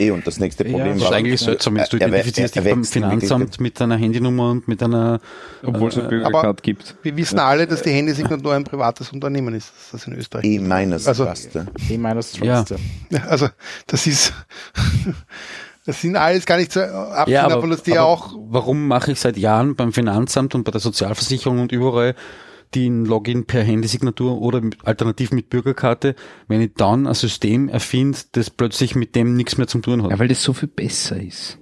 Eh, 0.00 0.10
und 0.10 0.26
das 0.26 0.40
nächste 0.40 0.64
Problem 0.64 0.94
Das 0.94 0.96
ist 0.96 1.02
war, 1.04 1.12
eigentlich 1.12 1.40
seltsam. 1.40 1.76
Jetzt 1.76 1.92
du 1.92 1.96
er- 1.98 2.08
identifizierst 2.08 2.56
er 2.56 2.62
dich 2.62 2.72
beim. 2.72 2.84
Finanzamt 2.84 3.60
mit 3.60 3.78
deiner 3.80 3.96
Handynummer 3.96 4.50
und 4.50 4.66
mit 4.66 4.82
deiner 4.82 5.20
Obwohl 5.64 5.90
es 5.90 5.94
eine 5.94 6.06
aber- 6.06 6.10
Bürgercard 6.10 6.62
gibt. 6.64 6.96
Wir 7.04 7.16
wissen 7.16 7.38
alle, 7.38 7.68
dass 7.68 7.82
die 7.82 7.90
Handysignatur 7.90 8.52
ein 8.54 8.64
privates 8.64 9.12
Unternehmen 9.12 9.54
ist, 9.54 9.70
das 9.92 10.08
in 10.08 10.14
Österreich. 10.14 10.44
E 10.44 10.58
meines 10.58 11.06
Also- 11.06 11.24
Trust, 11.24 11.54
ja. 11.54 11.66
E 11.88 11.98
meines 11.98 12.36
Ja. 12.40 12.64
Trust. 12.64 12.82
Ja, 13.10 13.20
Also 13.28 13.48
das 13.86 14.08
ist, 14.08 14.32
das 15.86 16.00
sind 16.00 16.16
alles 16.16 16.46
gar 16.46 16.56
nicht 16.56 16.72
so 16.72 16.80
abgesehen 16.80 17.32
Ja, 17.34 17.44
aber, 17.44 17.54
davon, 17.54 17.70
dass 17.70 17.82
die 17.84 17.96
aber 17.96 18.08
auch 18.08 18.34
warum 18.48 18.88
mache 18.88 19.12
ich 19.12 19.20
seit 19.20 19.36
Jahren 19.36 19.76
beim 19.76 19.92
Finanzamt 19.92 20.54
und 20.54 20.64
bei 20.64 20.72
der 20.72 20.80
Sozialversicherung 20.80 21.60
und 21.60 21.72
überall 21.72 22.14
den 22.74 23.04
Login 23.04 23.46
per 23.46 23.62
Handysignatur 23.62 24.40
oder 24.40 24.62
alternativ 24.84 25.32
mit 25.32 25.50
Bürgerkarte, 25.50 26.14
wenn 26.48 26.60
ich 26.60 26.72
dann 26.76 27.06
ein 27.06 27.14
System 27.14 27.68
erfinde, 27.68 28.18
das 28.32 28.50
plötzlich 28.50 28.94
mit 28.94 29.14
dem 29.14 29.34
nichts 29.34 29.58
mehr 29.58 29.66
zu 29.66 29.78
tun 29.80 30.02
hat? 30.02 30.10
Ja, 30.10 30.18
weil 30.18 30.28
das 30.28 30.42
so 30.42 30.52
viel 30.52 30.68
besser 30.68 31.20
ist. 31.20 31.58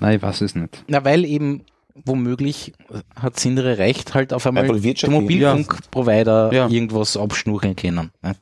Nein, 0.00 0.16
ich 0.16 0.22
weiß 0.22 0.40
es 0.42 0.54
nicht. 0.54 0.84
Na, 0.88 1.04
weil 1.04 1.24
eben 1.24 1.62
womöglich 1.94 2.72
hat 3.14 3.38
Sindre 3.38 3.78
recht, 3.78 4.14
halt 4.14 4.32
auf 4.32 4.46
einmal 4.46 4.82
wirtschaftlich. 4.82 5.20
Mobilfunkprovider 5.20 6.52
Ja. 6.52 6.68
irgendwas 6.68 7.16
abschnurren 7.16 7.76
können. 7.76 8.10
Ne? 8.22 8.34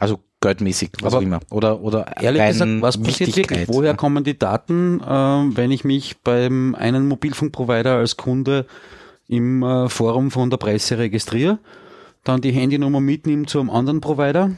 Also 0.00 0.18
geldmäßig, 0.40 0.90
was 1.00 1.12
Aber 1.12 1.18
auch 1.18 1.22
immer. 1.22 1.40
Oder, 1.50 1.80
oder 1.80 2.20
Ehrlich 2.20 2.44
gesagt, 2.44 2.82
was 2.82 2.98
passiert 2.98 3.28
Wichtigkeit, 3.28 3.58
wirklich? 3.60 3.76
Woher 3.76 3.92
ne? 3.92 3.96
kommen 3.96 4.24
die 4.24 4.38
Daten, 4.38 5.00
ähm, 5.06 5.56
wenn 5.56 5.70
ich 5.70 5.84
mich 5.84 6.18
beim 6.22 6.74
einen 6.74 7.06
Mobilfunkprovider 7.08 7.96
als 7.96 8.16
Kunde 8.16 8.66
im 9.28 9.62
äh, 9.62 9.88
Forum 9.88 10.30
von 10.30 10.50
der 10.50 10.56
Presse 10.58 10.98
registriere, 10.98 11.58
dann 12.24 12.40
die 12.40 12.52
Handynummer 12.52 13.00
mitnehme 13.00 13.46
zu 13.46 13.60
einem 13.60 13.70
anderen 13.70 14.00
Provider, 14.00 14.50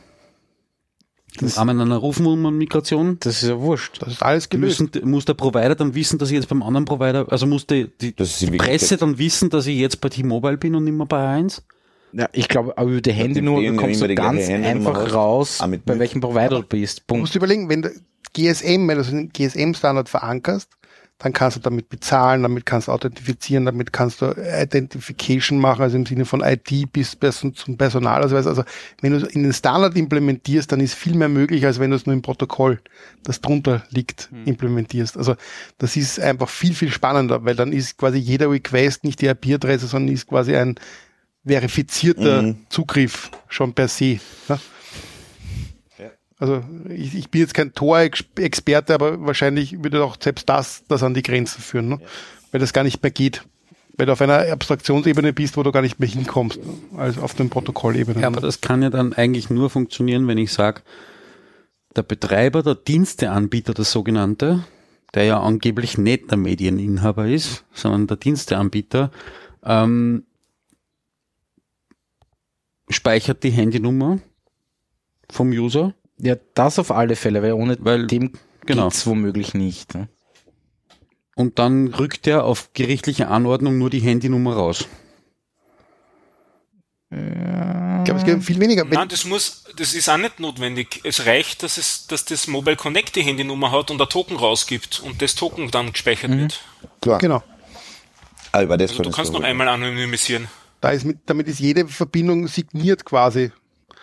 im 1.41 1.49
Rahmen 1.49 1.81
einer 1.81 1.97
Rufnummernmigration, 1.97 3.19
Das 3.21 3.43
ist 3.43 3.49
ja 3.51 3.61
wurscht. 3.61 4.01
das 4.01 4.15
ist 4.15 4.23
alles 4.23 4.49
gelöst. 4.49 4.81
müssen, 4.81 5.09
muss 5.11 5.27
der 5.27 5.35
Provider 5.35 5.75
dann 5.75 5.95
wissen, 5.95 6.19
dass 6.19 6.31
ich 6.31 6.35
jetzt 6.37 6.49
beim 6.49 6.63
anderen 6.63 6.87
Provider, 6.87 7.27
also 7.31 7.47
muss 7.47 7.67
die, 7.67 7.91
die 8.01 8.15
Das 8.17 8.41
ist 8.41 8.49
in 8.49 8.57
Presse 8.57 8.97
dann 8.97 9.19
wissen, 9.19 9.51
dass 9.51 9.67
ich 9.67 9.77
jetzt 9.79 10.01
bei 10.01 10.09
T-Mobile 10.09 10.57
bin 10.57 10.75
und 10.75 10.85
nicht 10.85 10.95
mehr 10.95 11.05
bei 11.07 11.27
1? 11.29 11.63
Ja, 12.13 12.29
ich 12.33 12.49
glaube, 12.49 12.79
aber 12.79 12.89
über 12.91 13.01
die 13.03 13.13
Handynummer 13.13 13.61
die 13.61 13.71
bekommst 13.71 13.97
immer 13.99 14.05
du 14.05 14.09
die 14.09 14.15
ganz 14.15 14.49
einfach 14.49 15.13
raus, 15.13 15.59
Ah, 15.61 15.67
mit- 15.67 15.85
bei 15.85 15.93
mit- 15.95 16.01
welchem 16.01 16.21
Provider 16.23 16.61
du 16.61 16.63
bist. 16.63 17.01
Du 17.01 17.05
Punkt. 17.09 17.21
musst 17.23 17.35
überlegen, 17.37 17.69
wenn 17.69 17.83
du 17.83 17.91
GSM, 18.33 18.89
wenn 18.89 18.97
du 18.97 19.05
so 19.05 19.11
einen 19.11 19.29
GSM-Standard 19.31 20.09
verankerst, 20.09 20.71
dann 21.19 21.33
kannst 21.33 21.57
du 21.57 21.61
damit 21.61 21.89
bezahlen, 21.89 22.43
damit 22.43 22.67
kannst 22.67 22.89
du 22.89 22.93
authentifizieren, 22.93 23.65
damit 23.65 23.91
kannst 23.91 24.21
du 24.21 24.33
Identification 24.33 25.59
machen, 25.59 25.81
also 25.83 25.97
im 25.97 26.05
Sinne 26.05 26.27
von 26.27 26.43
IT 26.43 26.93
bis 26.93 27.17
zum 27.55 27.79
Personalausweis. 27.79 28.47
Also 28.47 28.65
wenn 29.01 29.13
du 29.13 29.19
es 29.19 29.35
in 29.35 29.43
den 29.43 29.55
Standard 29.55 29.97
implementierst, 29.97 30.71
dann 30.71 30.81
ist 30.81 30.95
viel 30.95 31.15
mehr 31.15 31.31
möglich, 31.31 31.65
als 31.65 31.79
wenn 31.79 31.91
du 31.91 31.97
es 31.97 32.05
nur 32.05 32.13
im 32.13 32.21
Protokoll, 32.21 32.81
das 33.23 33.41
drunter 33.41 33.83
liegt, 33.91 34.29
implementierst. 34.45 35.17
Also 35.17 35.37
das 35.79 35.97
ist 35.97 36.21
einfach 36.21 36.51
viel, 36.51 36.75
viel 36.75 36.91
spannender, 36.91 37.45
weil 37.47 37.57
dann 37.57 37.73
ist 37.73 37.97
quasi 37.97 38.19
jeder 38.19 38.51
Request 38.51 39.05
nicht 39.05 39.23
die 39.23 39.27
IP-Adresse, 39.27 39.87
sondern 39.87 40.15
ist 40.15 40.27
quasi 40.27 40.55
ein 40.55 40.75
verifizierter 41.47 42.43
Mhm. 42.43 42.67
Zugriff 42.69 43.31
schon 43.49 43.73
per 43.73 43.89
se. 43.89 44.19
Ne? 44.49 44.59
Also 46.39 46.63
ich, 46.91 47.15
ich 47.15 47.31
bin 47.31 47.41
jetzt 47.41 47.55
kein 47.55 47.73
Tor-Experte, 47.73 48.95
aber 48.95 49.25
wahrscheinlich 49.25 49.83
würde 49.83 50.05
auch 50.05 50.17
selbst 50.21 50.49
das 50.49 50.85
das 50.89 51.03
an 51.03 51.15
die 51.15 51.23
Grenzen 51.23 51.63
führen, 51.63 51.89
ne? 51.89 52.01
weil 52.51 52.61
das 52.61 52.73
gar 52.73 52.85
nicht 52.85 53.03
mehr 53.03 53.11
geht. 53.11 53.45
Weil 53.97 54.07
du 54.07 54.13
auf 54.13 54.21
einer 54.21 54.53
Abstraktionsebene 54.53 55.33
bist, 55.33 55.57
wo 55.57 55.63
du 55.63 55.73
gar 55.73 55.81
nicht 55.81 55.99
mehr 55.99 56.09
hinkommst, 56.09 56.61
als 56.99 57.17
auf 57.17 57.35
den 57.35 57.49
Protokollebene. 57.49 58.21
Ja, 58.21 58.27
aber 58.27 58.43
das 58.43 58.61
kann 58.61 58.83
ja 58.83 58.91
dann 58.91 59.15
eigentlich 59.15 59.49
nur 59.49 59.71
funktionieren, 59.71 60.29
wenn 60.29 60.37
ich 60.37 60.53
sage, 60.53 60.83
der 61.97 62.03
Betreiber, 62.03 62.63
der 62.63 62.75
Diensteanbieter, 62.75 63.73
der 63.73 63.87
sogenannte, 63.87 64.65
der 65.15 65.25
ja 65.25 65.41
angeblich 65.41 65.97
nicht 65.97 66.31
der 66.31 66.37
Medieninhaber 66.37 67.27
ist, 67.27 67.65
sondern 67.73 68.07
der 68.07 68.19
Diensteanbieter, 68.19 69.11
ähm, 69.65 70.25
speichert 72.91 73.43
die 73.43 73.51
Handynummer 73.51 74.19
vom 75.31 75.49
User. 75.49 75.95
Ja, 76.19 76.37
das 76.55 76.79
auf 76.79 76.91
alle 76.91 77.17
Fälle, 77.17 77.43
weil 77.43 77.53
ohne 77.53 77.77
Weil- 77.81 78.07
dem 78.07 78.33
genau. 78.65 78.85
geht's 78.89 79.07
womöglich 79.07 79.55
nicht. 79.55 79.95
Ne? 79.95 80.09
Und 81.35 81.59
dann 81.59 81.89
rückt 81.89 82.27
er 82.27 82.45
auf 82.45 82.73
gerichtliche 82.73 83.29
Anordnung 83.29 83.77
nur 83.79 83.91
die 83.91 84.01
Handynummer 84.01 84.55
raus. 84.55 84.89
ich 87.09 88.05
glaube, 88.05 88.19
es 88.19 88.25
geht 88.25 88.35
um 88.35 88.43
viel 88.43 88.59
weniger. 88.59 88.85
Nein, 88.85 89.09
das 89.09 89.25
muss, 89.25 89.65
das 89.77 89.95
ist 89.95 90.09
auch 90.09 90.17
nicht 90.17 90.41
notwendig. 90.41 91.01
Es 91.05 91.25
reicht, 91.27 91.63
dass 91.63 91.79
es, 91.79 92.07
dass 92.09 92.25
das 92.25 92.47
Mobile 92.49 92.77
Connect 92.77 93.15
die 93.15 93.23
Handynummer 93.23 93.71
hat 93.71 93.91
und 93.91 94.01
ein 94.03 94.09
Token 94.09 94.37
rausgibt 94.37 95.01
und 95.01 95.23
das 95.23 95.35
Token 95.35 95.71
dann 95.71 95.93
gespeichert 95.93 96.37
wird. 96.37 96.61
Klar. 97.01 97.19
genau. 97.19 97.43
Ah, 98.53 98.63
über 98.63 98.77
das 98.77 98.91
Also 98.91 99.05
du 99.05 99.11
kannst 99.11 99.33
noch 99.33 99.43
einmal 99.43 99.69
anonymisieren. 99.69 100.49
Da 100.81 100.91
ist 100.91 101.05
mit, 101.05 101.19
damit 101.27 101.47
ist 101.47 101.61
jede 101.61 101.87
Verbindung 101.87 102.49
signiert 102.49 103.05
quasi 103.05 103.53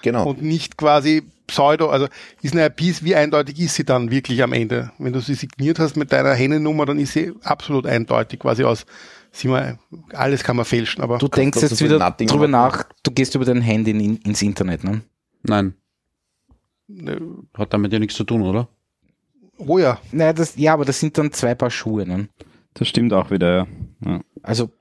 Genau. 0.04 0.28
und 0.28 0.42
nicht 0.42 0.78
quasi 0.78 1.24
Pseudo. 1.48 1.90
Also 1.90 2.08
ist 2.42 2.54
eine 2.54 2.66
IP, 2.66 3.04
wie 3.04 3.16
eindeutig 3.16 3.60
ist 3.60 3.76
sie 3.76 3.86
dann 3.86 4.12
wirklich 4.12 4.44
am 4.44 4.54
Ende? 4.54 4.92
Wenn 5.00 5.14
du 5.14 5.22
sie 5.22 5.34
signiert 5.34 5.80
hast 5.80 5.96
mit 5.96 6.12
deiner 6.12 6.34
Handynummer, 6.34 6.86
dann 6.86 7.00
ist 7.00 7.14
sie 7.14 7.32
absolut 7.44 7.88
eindeutig, 7.88 8.40
quasi 8.40 8.64
aus, 8.64 8.86
sieh 9.32 9.48
mal, 9.48 9.80
alles 10.14 10.44
kann 10.44 10.58
man 10.58 10.66
fälschen, 10.66 11.02
aber 11.02 11.18
Du 11.18 11.28
denkst 11.28 11.62
jetzt 11.62 11.82
wieder 11.82 12.12
drüber 12.12 12.48
nach, 12.48 12.84
du 13.04 13.12
gehst 13.12 13.34
über 13.36 13.46
dein 13.46 13.62
Handy 13.62 13.92
in, 13.92 14.18
ins 14.18 14.42
Internet, 14.42 14.84
ne? 14.84 15.02
Nein, 15.44 15.74
äh, 16.90 17.18
hat 17.58 17.74
damit 17.74 17.94
ja 17.94 18.00
nichts 18.00 18.16
zu 18.16 18.26
tun, 18.26 18.42
oder? 18.42 18.68
oh 19.58 19.78
ja, 19.78 20.00
Naja, 20.12 20.34
das, 20.34 20.56
ja, 20.58 20.74
aber 20.74 20.86
das 20.86 21.00
sind 21.00 21.18
dann 21.18 21.32
zwei 21.32 21.56
Paar 21.56 21.72
Schuhe, 21.72 22.06
ne? 22.06 22.28
Das 22.74 22.88
stimmt 22.88 23.14
auch 23.14 23.32
wieder, 23.32 23.56
ja. 23.56 23.68
ja. 24.06 24.22
Also, 24.42 24.72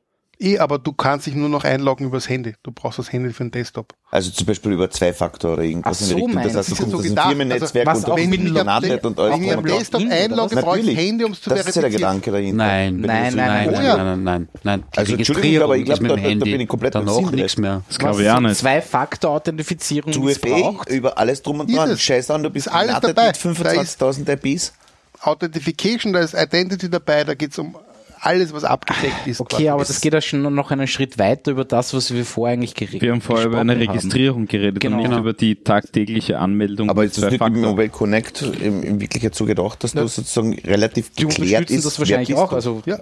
eh, 0.42 0.58
aber 0.58 0.78
du 0.78 0.92
kannst 0.92 1.26
dich 1.26 1.34
nur 1.34 1.48
noch 1.48 1.64
einloggen 1.64 2.06
übers 2.06 2.28
Handy. 2.28 2.54
Du 2.62 2.72
brauchst 2.72 2.98
das 2.98 3.12
Handy 3.12 3.32
für 3.32 3.44
den 3.44 3.50
Desktop. 3.52 3.94
Also 4.10 4.30
zum 4.30 4.46
Beispiel 4.46 4.72
über 4.72 4.90
Zwei-Faktor 4.90 5.54
oder 5.54 5.62
irgendwas 5.62 6.02
Ach 6.02 6.06
so, 6.06 6.16
in 6.16 6.18
der 6.18 6.26
Richtung. 6.26 6.42
Das 6.42 6.52
meinst 6.54 6.58
heißt, 6.58 6.70
du, 6.70 6.74
kommst 6.82 6.90
so 6.92 6.96
aus 6.98 7.02
dem 7.04 7.16
Firmennetzwerk 7.16 7.86
also, 7.88 7.98
und 7.98 8.04
was 8.04 8.10
auch 8.10 8.16
du 8.16 8.22
mit 8.22 8.30
bist 8.30 8.42
dem 8.48 8.54
gelandet 8.54 9.04
und 9.06 9.18
alles. 9.20 9.34
Wenn 9.36 9.44
ich 9.44 9.52
am. 9.56 9.64
Desktop 9.64 10.00
oder 10.02 10.10
einlogge, 10.12 10.56
brauche 10.56 10.78
ich 10.80 10.86
das. 10.86 10.94
Handy, 11.04 11.24
um 11.24 11.32
es 11.32 11.40
zu 11.40 11.50
Das 11.50 11.58
ist 11.60 11.66
ja 11.66 11.72
der 11.72 11.90
verifizieren. 11.90 12.20
Gedanke 12.20 12.30
dahinter. 12.32 12.56
Nein, 12.56 12.94
Wenn 13.02 13.06
nein, 13.06 13.30
so- 13.30 13.36
nein, 13.36 13.70
nein, 13.70 13.94
nein, 13.94 14.22
nein, 14.24 14.48
nein, 14.64 14.82
Also, 14.96 15.14
Entschuldigung, 15.14 15.62
aber 15.62 15.76
ich 15.76 15.84
glaub, 15.84 15.96
ist 15.96 16.02
mit 16.02 16.10
da- 16.10 16.14
dem 16.16 16.22
da 16.24 16.28
Handy. 16.28 16.50
bin 16.52 16.60
ich 16.60 16.68
komplett 16.68 16.92
beim 16.94 17.08
Sinn 17.08 17.30
nichts 17.30 17.56
mehr. 17.58 17.82
Das 17.88 17.98
glaube 17.98 18.22
ich 18.22 18.30
auch 18.30 18.40
nicht. 18.40 18.56
Zwei-Faktor-Authentifizierung 18.58 20.24
missbraucht. 20.24 20.88
über 20.90 21.18
alles 21.18 21.42
drum 21.42 21.60
und 21.60 21.74
dran. 21.74 21.96
Scheiß 21.96 22.30
an, 22.30 22.42
du 22.42 22.50
bist 22.50 22.66
Ist 22.66 22.72
alles 22.72 23.00
dabei. 23.00 23.28
mit 23.28 23.36
25.000 23.36 24.28
IPs. 24.28 24.72
Authentification, 25.20 26.12
da 26.12 26.20
ist 26.20 26.34
Identity 26.34 26.90
dabei, 26.90 27.24
da 27.24 27.34
geht 27.34 27.52
es 27.52 27.58
um 27.58 27.76
alles, 28.24 28.52
was 28.52 28.64
abgedeckt 28.64 29.26
ist. 29.26 29.40
Okay, 29.40 29.68
aber 29.68 29.84
das 29.84 30.00
geht 30.00 30.12
ja 30.14 30.20
schon 30.20 30.42
noch 30.54 30.70
einen 30.70 30.86
Schritt 30.86 31.18
weiter 31.18 31.50
über 31.50 31.64
das, 31.64 31.92
was 31.92 32.14
wir 32.14 32.24
vorher 32.24 32.54
eigentlich 32.54 32.74
geredet 32.74 33.02
Wir 33.02 33.12
haben 33.12 33.20
vorher 33.20 33.46
über 33.46 33.58
eine 33.60 33.74
gesprochen 33.74 33.88
haben. 33.88 33.98
Registrierung 33.98 34.46
geredet 34.46 34.80
Genau. 34.80 35.02
und 35.02 35.08
nicht 35.10 35.18
über 35.18 35.32
die 35.32 35.56
tagtägliche 35.56 36.38
Anmeldung. 36.38 36.88
Aber 36.88 37.04
ist 37.04 37.18
das 37.20 37.30
nicht 37.32 37.40
im. 37.40 37.60
Mobile 37.60 37.88
Connect 37.88 38.42
im, 38.42 38.82
in 38.82 39.00
Wirklichkeit 39.00 39.34
so 39.34 39.44
gedacht, 39.44 39.82
dass 39.84 39.92
du 39.92 40.06
sozusagen 40.06 40.54
relativ 40.60 41.10
Die 41.10 41.24
geklärt 41.26 41.70
ist, 41.70 41.84
das 41.84 41.98
wahrscheinlich 41.98 42.28
bist 42.28 42.38
auch. 42.40 42.52
Also, 42.52 42.82
Ja. 42.86 42.98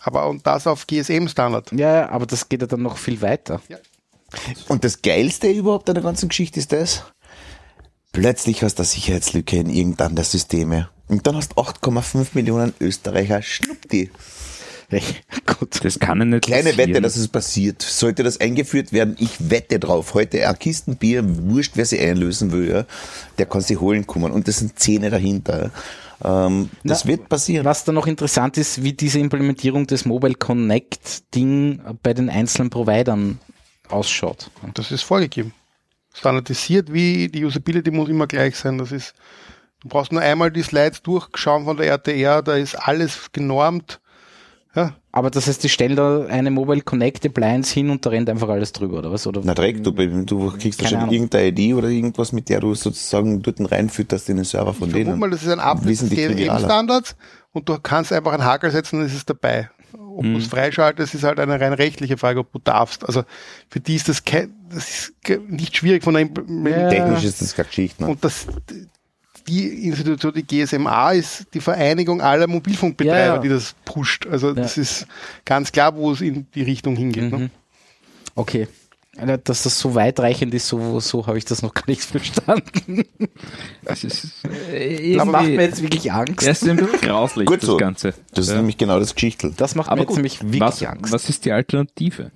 Aber 0.00 0.28
und 0.28 0.46
das 0.46 0.66
auf 0.66 0.86
GSM-Standard. 0.86 1.72
ja, 1.72 1.94
ja, 1.94 2.08
aber 2.10 2.26
das 2.26 2.48
geht 2.48 2.60
ja 2.60 2.66
dann 2.66 2.82
noch 2.82 2.96
viel 2.98 3.20
weiter. 3.20 3.60
Und 4.68 4.84
das 4.84 5.02
Geilste 5.02 5.48
überhaupt 5.50 5.88
an 5.88 5.94
der 5.94 6.02
ganzen 6.04 6.28
Geschichte 6.28 6.60
ist 6.60 6.72
das, 6.72 7.04
plötzlich 8.12 8.62
hast 8.62 8.76
du 8.76 8.82
eine 8.82 8.86
Sicherheitslücke 8.88 9.56
in 9.56 9.70
irgendeinem 9.70 10.14
der 10.16 10.24
Systeme. 10.24 10.88
Und 11.08 11.26
dann 11.26 11.36
hast 11.36 11.54
8,5 11.54 12.28
Millionen 12.34 12.74
Österreicher 12.80 13.42
Schnuppdi. 13.42 14.10
Gut. 15.46 15.84
Das 15.84 15.98
kann 15.98 16.18
ja 16.18 16.24
nicht 16.24 16.44
Kleine 16.44 16.70
passieren. 16.70 16.90
Wette, 16.90 17.00
dass 17.02 17.16
es 17.16 17.28
passiert. 17.28 17.82
Sollte 17.82 18.22
das 18.22 18.40
eingeführt 18.40 18.92
werden, 18.92 19.16
ich 19.18 19.50
wette 19.50 19.78
drauf. 19.78 20.14
Heute 20.14 20.48
ein 20.48 20.58
Kistenbier, 20.58 21.22
wurscht, 21.26 21.72
wer 21.74 21.84
sie 21.84 22.00
einlösen 22.00 22.52
will, 22.52 22.70
ja, 22.70 22.84
der 23.36 23.46
kann 23.46 23.60
sie 23.60 23.76
holen 23.76 24.06
kommen. 24.06 24.32
Und 24.32 24.48
das 24.48 24.58
sind 24.58 24.78
Zähne 24.78 25.10
dahinter. 25.10 25.70
Ähm, 26.24 26.70
das 26.84 27.04
Na, 27.04 27.10
wird 27.10 27.28
passieren. 27.28 27.66
Was 27.66 27.84
dann 27.84 27.96
noch 27.96 28.06
interessant 28.06 28.56
ist, 28.56 28.82
wie 28.82 28.94
diese 28.94 29.18
Implementierung 29.18 29.86
des 29.86 30.06
Mobile 30.06 30.34
Connect 30.34 31.34
Ding 31.34 31.80
bei 32.02 32.14
den 32.14 32.30
einzelnen 32.30 32.70
Providern 32.70 33.38
ausschaut. 33.88 34.50
Das 34.74 34.90
ist 34.90 35.02
vorgegeben. 35.02 35.52
Standardisiert, 36.14 36.92
wie 36.92 37.28
die 37.28 37.44
Usability 37.44 37.90
muss 37.90 38.08
immer 38.08 38.26
gleich 38.26 38.56
sein. 38.56 38.78
Das 38.78 38.90
ist, 38.90 39.14
du 39.82 39.88
brauchst 39.88 40.12
nur 40.12 40.22
einmal 40.22 40.50
die 40.50 40.62
Slides 40.62 41.02
durchschauen 41.02 41.64
von 41.64 41.76
der 41.76 41.86
RTR, 41.86 42.42
da 42.42 42.54
ist 42.56 42.74
alles 42.74 43.28
genormt. 43.32 44.00
Ja, 44.74 44.94
Aber 45.12 45.30
das 45.30 45.46
heißt, 45.48 45.64
die 45.64 45.70
stellen 45.70 45.96
da 45.96 46.26
eine 46.26 46.50
Mobile 46.50 46.82
Connect 46.82 47.24
Appliance 47.24 47.72
hin 47.72 47.88
und 47.90 48.04
da 48.04 48.10
rennt 48.10 48.28
einfach 48.28 48.48
alles 48.48 48.70
drüber, 48.72 48.98
oder 48.98 49.10
was? 49.10 49.26
Oder? 49.26 49.40
Na 49.42 49.54
Dreck, 49.54 49.82
du, 49.82 49.90
du 49.92 50.50
kriegst 50.50 50.78
Keine 50.78 50.92
wahrscheinlich 50.92 50.94
Ahnung. 50.94 51.14
irgendeine 51.14 51.48
ID 51.48 51.74
oder 51.74 51.88
irgendwas, 51.88 52.32
mit 52.32 52.48
der 52.48 52.60
du 52.60 52.74
sozusagen 52.74 53.40
dort 53.42 53.58
reinfütterst 53.72 54.28
in 54.28 54.36
den 54.36 54.44
Server 54.44 54.74
von 54.74 54.90
Vermut 54.90 55.06
denen. 55.08 55.18
mal, 55.18 55.30
das 55.30 55.42
ist 55.42 55.48
ein. 55.48 55.80
GSM-Standards 55.84 57.16
und 57.52 57.68
du 57.68 57.78
kannst 57.78 58.12
einfach 58.12 58.32
einen 58.32 58.44
Hakel 58.44 58.70
setzen 58.70 59.00
und 59.00 59.06
es 59.06 59.14
ist 59.14 59.28
dabei. 59.28 59.70
Ob 59.94 60.24
du 60.24 60.36
es 60.36 60.46
freischaltest, 60.48 61.14
ist 61.14 61.24
halt 61.24 61.40
eine 61.40 61.60
rein 61.60 61.72
rechtliche 61.72 62.16
Frage, 62.18 62.40
ob 62.40 62.52
du 62.52 62.58
darfst. 62.58 63.04
Also 63.06 63.22
für 63.70 63.80
die 63.80 63.94
ist 63.94 64.08
das, 64.08 64.24
kein, 64.24 64.52
das 64.68 64.88
ist 64.88 65.14
nicht 65.48 65.76
schwierig 65.76 66.04
von 66.04 66.14
der 66.14 66.22
Implementierung. 66.22 66.90
Technisch 66.90 67.24
ist 67.24 67.40
das 67.40 67.54
keine 67.54 67.68
Geschichte. 67.68 68.02
Ne? 68.04 68.10
Und 68.10 68.22
das, 68.24 68.46
die 69.48 69.86
Institution, 69.86 70.32
die 70.34 70.44
GSMA, 70.46 71.12
ist 71.12 71.46
die 71.54 71.60
Vereinigung 71.60 72.20
aller 72.20 72.46
Mobilfunkbetreiber, 72.46 73.18
Ja, 73.18 73.34
ja. 73.36 73.38
die 73.40 73.48
das 73.48 73.74
pusht. 73.84 74.26
Also 74.26 74.52
das 74.52 74.76
ist 74.78 75.06
ganz 75.44 75.72
klar, 75.72 75.96
wo 75.96 76.12
es 76.12 76.20
in 76.20 76.46
die 76.54 76.62
Richtung 76.62 76.94
hingeht. 76.96 77.32
Mhm. 77.32 77.38
Ne? 77.38 77.50
Okay. 78.34 78.68
Ja, 79.16 79.36
Dass 79.36 79.64
das 79.64 79.78
so 79.80 79.96
weitreichend 79.96 80.54
ist, 80.54 80.68
so, 80.68 81.00
so 81.00 81.26
habe 81.26 81.38
ich 81.38 81.44
das 81.44 81.62
noch 81.62 81.74
gar 81.74 81.84
nicht 81.88 82.02
verstanden. 82.04 83.04
Das 83.82 84.04
ist 84.04 84.34
Das 84.44 85.24
macht 85.26 85.46
mir 85.46 85.54
jetzt 85.62 85.82
wirklich 85.82 86.12
Angst. 86.12 86.46
erst 86.46 86.68
ein 86.68 86.76
bisschen 86.76 87.00
grauslich, 87.00 87.46
Gut 87.46 87.62
das 87.62 87.66
so. 87.66 87.76
Ganze. 87.78 88.14
Das 88.32 88.44
ist 88.46 88.50
Ja. 88.52 88.58
nämlich 88.58 88.78
genau 88.78 89.00
das 89.00 89.14
Geschichtel. 89.14 89.52
Das 89.56 89.74
macht 89.74 89.88
Aber 89.88 89.96
mir 89.96 90.02
jetzt 90.02 90.08
gut, 90.08 90.16
nämlich 90.18 90.40
wirklich 90.42 90.60
was, 90.60 90.82
Angst. 90.84 91.12
was 91.12 91.28
ist 91.28 91.44
die 91.44 91.50
Alternative? 91.52 92.30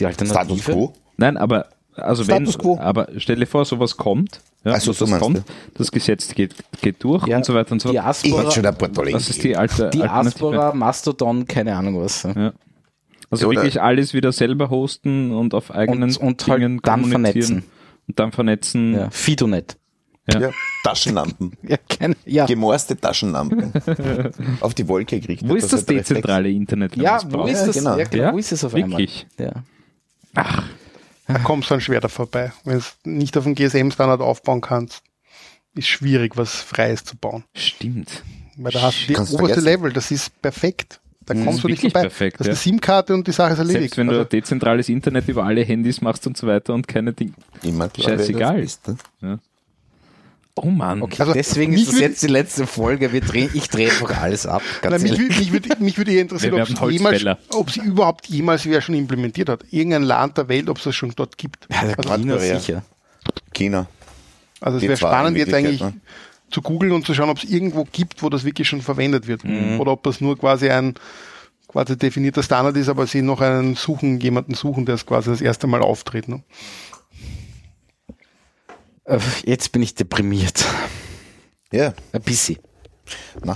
Die 0.00 0.04
Status 0.12 0.30
Alternative? 0.32 0.72
quo? 0.72 0.92
Nein, 1.18 1.36
aber 1.36 1.68
also 1.94 2.24
Status 2.24 2.54
wenn, 2.54 2.60
quo. 2.60 2.78
aber 2.80 3.08
stell 3.18 3.36
dir 3.36 3.46
vor, 3.46 3.64
sowas 3.64 3.96
kommt, 3.96 4.40
ja, 4.64 4.72
Ach 4.76 4.80
so, 4.80 4.92
das 4.92 5.18
kommt, 5.18 5.38
du. 5.38 5.42
das 5.74 5.90
Gesetz 5.92 6.34
geht, 6.34 6.54
geht 6.80 7.02
durch 7.04 7.26
Ja, 7.26 7.36
und 7.36 7.44
so 7.44 7.54
weiter 7.54 7.72
und 7.72 7.80
so 7.82 7.88
fort. 7.92 7.96
Ich 7.96 8.02
Diaspora, 8.30 8.50
schon 8.50 8.66
ein 8.66 8.76
paar 8.78 8.92
tolle 8.92 9.12
Was 9.12 9.28
ist 9.28 9.42
die 9.44 9.56
alte? 9.56 9.90
Diaspora, 9.90 10.72
Mastodon, 10.74 11.46
keine 11.46 11.76
Ahnung 11.76 12.00
was. 12.00 12.22
Ja. 12.22 12.52
Also 13.30 13.48
Oder- 13.48 13.62
wirklich 13.62 13.80
alles 13.82 14.14
wieder 14.14 14.32
selber 14.32 14.70
hosten 14.70 15.32
und 15.32 15.54
auf 15.54 15.70
eigenen 15.74 16.04
Und, 16.04 16.16
und 16.18 16.46
halt 16.48 16.60
Dingen 16.62 16.80
dann 16.82 17.02
kommunizieren 17.02 17.32
vernetzen. 17.62 17.64
und 18.08 18.18
dann 18.18 18.32
vernetzen. 18.32 18.94
Ja. 18.94 19.10
Fidonet. 19.10 19.76
Ja. 20.32 20.40
Ja, 20.40 20.50
Taschenlampen. 20.84 21.52
Ja, 21.68 21.76
keine, 21.86 22.16
ja. 22.24 22.46
Gemorste 22.46 22.96
Taschenlampen. 22.96 23.72
Auf 24.60 24.72
die 24.72 24.88
Wolke 24.88 25.20
gerichtet. 25.20 25.46
Wo 25.46 25.54
ist 25.54 25.70
das 25.70 25.82
Reflex. 25.82 26.08
dezentrale 26.08 26.48
Internet? 26.50 26.96
ja, 26.96 27.20
wo 27.30 27.44
ist 27.44 27.66
das? 27.66 27.76
genau. 27.76 27.98
Ja, 27.98 28.04
genau, 28.04 28.22
Ja? 28.24 28.32
wo 28.32 28.38
ist 28.38 28.50
es 28.52 28.64
auf 28.64 28.72
Wirklich? 28.72 29.26
einmal? 29.38 29.62
Ja. 30.36 30.64
Da 31.26 31.38
kommst 31.38 31.70
du 31.70 31.74
dann 31.74 31.80
schwer 31.80 32.00
da 32.00 32.08
vorbei. 32.08 32.52
Wenn 32.64 32.78
du 32.78 33.10
nicht 33.10 33.36
auf 33.36 33.44
dem 33.44 33.54
GSM-Standard 33.54 34.20
aufbauen 34.20 34.60
kannst, 34.60 35.02
ist 35.74 35.88
schwierig, 35.88 36.36
was 36.36 36.54
Freies 36.54 37.04
zu 37.04 37.16
bauen. 37.16 37.44
Stimmt. 37.54 38.22
Weil 38.56 38.72
da 38.72 38.82
hast 38.82 39.02
du 39.02 39.06
die 39.08 39.14
du 39.14 39.20
oberste 39.20 39.38
vergessen. 39.38 39.64
Level, 39.64 39.92
das 39.92 40.10
ist 40.10 40.40
perfekt. 40.40 41.00
Da 41.26 41.34
kommst 41.34 41.48
ist 41.48 41.64
du 41.64 41.68
nicht 41.68 41.82
wirklich 41.82 41.92
vorbei. 41.92 42.08
perfekt, 42.08 42.40
das 42.40 42.46
ist 42.46 42.48
ja. 42.48 42.70
eine 42.70 42.76
SIM-Karte 42.76 43.14
und 43.14 43.26
die 43.26 43.32
Sache 43.32 43.54
ist 43.54 43.58
erledigt. 43.58 43.80
Selbst 43.80 43.96
wenn 43.96 44.06
du 44.08 44.12
Also, 44.12 44.24
dezentrales 44.24 44.88
Internet 44.90 45.26
über 45.28 45.44
alle 45.44 45.62
Handys 45.62 46.02
machst 46.02 46.26
und 46.26 46.36
so 46.36 46.46
weiter 46.46 46.74
und 46.74 46.86
keine 46.86 47.14
Dinge. 47.14 47.32
Immer 47.62 47.88
klar, 47.88 48.18
Scheißegal. 48.18 48.60
das 48.60 48.72
ist, 48.72 48.88
ne? 49.20 49.40
Oh 50.56 50.66
Mann. 50.66 51.02
Okay, 51.02 51.16
Also, 51.18 51.32
deswegen 51.32 51.72
ist 51.72 51.88
das 51.88 51.98
jetzt 51.98 52.22
die 52.22 52.28
letzte 52.28 52.66
Folge. 52.66 53.12
Wir 53.12 53.20
drehen, 53.20 53.50
ich 53.54 53.68
drehe 53.68 53.90
einfach 53.90 54.22
alles 54.22 54.46
ab. 54.46 54.62
Ganz 54.82 55.02
Nein, 55.02 55.10
mich, 55.10 55.38
mich, 55.38 55.52
würde, 55.52 55.68
mich 55.82 55.98
würde 55.98 56.12
eher 56.12 56.22
interessieren, 56.22 56.60
ob 56.60 56.68
sie, 56.68 56.92
jemals, 56.92 57.24
ob 57.50 57.70
sie 57.70 57.80
überhaupt 57.80 58.26
jemals 58.28 58.64
wer 58.66 58.80
schon 58.80 58.94
implementiert 58.94 59.48
hat. 59.48 59.64
Irgendein 59.70 60.04
Land 60.04 60.38
der 60.38 60.48
Welt, 60.48 60.68
ob 60.68 60.78
es 60.78 60.84
das 60.84 60.94
schon 60.94 61.12
dort 61.16 61.36
gibt. 61.38 61.66
Ja, 61.70 61.80
Also, 61.96 62.02
China 62.14 62.38
sicher. 62.38 62.82
China. 63.52 63.86
also 64.60 64.76
es 64.78 64.84
wäre 64.84 64.96
spannend, 64.96 65.36
jetzt 65.36 65.52
eigentlich 65.52 65.80
Wirklichkeit, 65.80 66.02
zu 66.50 66.62
googeln 66.62 66.92
und 66.92 67.04
zu 67.04 67.14
schauen, 67.14 67.30
ob 67.30 67.38
es 67.38 67.44
irgendwo 67.44 67.84
gibt, 67.90 68.22
wo 68.22 68.28
das 68.28 68.44
wirklich 68.44 68.68
schon 68.68 68.80
verwendet 68.80 69.26
wird. 69.26 69.42
Mhm. 69.42 69.80
Oder 69.80 69.90
ob 69.90 70.04
das 70.04 70.20
nur 70.20 70.38
quasi 70.38 70.70
ein 70.70 70.94
quasi 71.66 71.98
definierter 71.98 72.44
Standard 72.44 72.76
ist, 72.76 72.88
aber 72.88 73.08
sie 73.08 73.20
noch 73.22 73.40
einen 73.40 73.74
suchen, 73.74 74.20
jemanden 74.20 74.54
suchen, 74.54 74.86
der 74.86 74.94
es 74.94 75.04
quasi 75.04 75.30
das 75.30 75.40
erste 75.40 75.66
Mal 75.66 75.82
auftritt. 75.82 76.28
Ne? 76.28 76.44
Äh, 79.04 79.18
Jetzt 79.44 79.72
bin 79.72 79.82
ich 79.82 79.94
deprimiert. 79.94 80.64
Ja. 81.72 81.92
Ein 82.12 82.22
bisschen. 82.22 82.58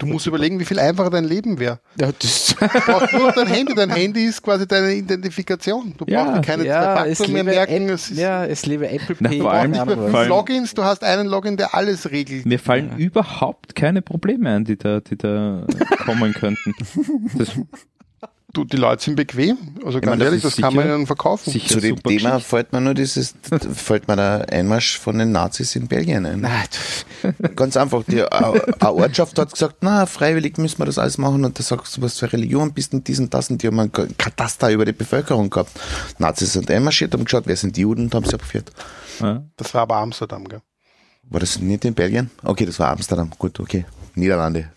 Du 0.01 0.05
musst 0.05 0.27
überlegen, 0.27 0.61
wie 0.61 0.67
viel 0.67 0.79
einfacher 0.79 1.09
dein 1.09 1.25
Leben 1.25 1.59
wäre. 1.59 1.81
Ja, 1.99 2.11
das, 2.13 2.55
Du 2.61 2.67
brauchst 2.81 3.15
nur 3.15 3.33
dein 3.33 3.47
Handy. 3.47 3.75
Dein 3.75 3.89
Handy 3.89 4.27
ist 4.27 4.43
quasi 4.43 4.67
deine 4.69 4.93
Identifikation. 4.93 5.95
Du 5.97 6.05
Ja, 6.07 6.25
brauchst 6.33 6.43
keine 6.43 6.67
ja, 6.67 6.83
zwei 6.97 7.09
Faktoren 7.15 7.33
mehr 7.33 7.43
lebe, 7.45 7.55
merken. 7.57 7.89
App, 7.89 7.95
Es 7.95 8.11
ist, 8.11 8.19
ja, 8.19 8.45
es 8.45 8.67
lebe 8.67 8.91
Apple 8.91 9.17
Na, 9.21 9.31
Pay. 9.31 9.41
vor 9.41 9.53
allem- 9.53 9.73
allem- 9.73 10.29
Logins, 10.29 10.75
du 10.75 10.85
hast 10.85 11.03
einen 11.03 11.27
Login, 11.29 11.57
der 11.57 11.75
alles 11.75 12.11
regelt. 12.11 12.45
Mir 12.45 12.59
fallen 12.59 12.99
überhaupt 12.99 13.75
keine 13.75 14.03
Probleme 14.03 14.51
ein, 14.55 14.65
die 14.67 14.77
da, 14.77 15.01
die 15.01 15.17
da 15.17 15.67
kommen 16.05 16.35
könnten. 16.35 16.75
Das 17.39 17.53
Du, 18.59 18.65
die 18.65 18.77
Leute 18.77 19.05
sind 19.05 19.15
bequem. 19.15 19.57
Also 19.85 20.01
ganz 20.01 20.07
meine, 20.07 20.19
das 20.19 20.25
ehrlich, 20.25 20.45
ist 20.45 20.59
das 20.59 20.63
kann 20.65 20.75
man 20.75 20.87
ihnen 20.89 21.07
verkaufen. 21.07 21.53
sicher 21.53 21.75
Zu 21.75 21.81
dem 21.81 22.03
Thema 22.03 22.31
Geschichte. 22.31 22.41
fällt 22.41 22.73
mir 22.73 22.81
nur 22.81 22.95
dieses, 22.95 23.35
fällt 23.73 24.09
mir 24.09 24.17
der 24.17 24.47
Einmarsch 24.51 24.99
von 24.99 25.17
den 25.17 25.31
Nazis 25.31 25.77
in 25.77 25.87
Belgien 25.87 26.27
ein. 26.27 26.41
Nein, 26.41 26.67
Ganz 27.55 27.77
einfach, 27.77 28.03
die 28.03 28.25
eine 28.25 28.63
Ortschaft 28.81 29.39
hat 29.39 29.53
gesagt, 29.53 29.77
na, 29.83 30.07
freiwillig 30.07 30.59
müssen 30.59 30.79
wir 30.81 30.87
das 30.87 30.99
alles 30.99 31.19
machen 31.19 31.45
und 31.45 31.57
da 31.57 31.63
sagst 31.63 31.97
du, 31.97 32.03
was 32.03 32.19
für 32.19 32.33
Religion 32.33 32.73
bist 32.73 32.93
dies 32.93 33.21
und 33.21 33.33
das 33.33 33.49
und 33.49 33.63
die 33.63 33.69
haben 33.69 33.79
einen 33.79 33.93
Kataster 33.93 34.73
über 34.73 34.85
die 34.85 34.93
Bevölkerung 34.93 35.51
gehabt. 35.51 35.71
Nazis 36.19 36.55
sind 36.55 36.69
einmarschiert, 36.69 37.13
haben 37.13 37.23
geschaut, 37.25 37.45
wer 37.47 37.55
sind 37.55 37.77
die 37.77 37.83
Juden 37.83 38.07
und 38.07 38.15
haben 38.17 38.25
sie 38.25 38.35
abgeführt. 38.35 38.73
Ja. 39.21 39.45
Das 39.57 39.73
war 39.73 39.83
aber 39.83 39.99
Amsterdam, 39.99 40.49
gell? 40.49 40.63
War 41.31 41.39
das 41.39 41.61
nicht 41.61 41.85
in 41.85 41.95
Belgien? 41.95 42.29
Okay, 42.43 42.67
das 42.67 42.81
war 42.81 42.89
Amsterdam. 42.89 43.31
Gut, 43.39 43.61
okay. 43.61 43.85
Niederlande. 44.17 44.71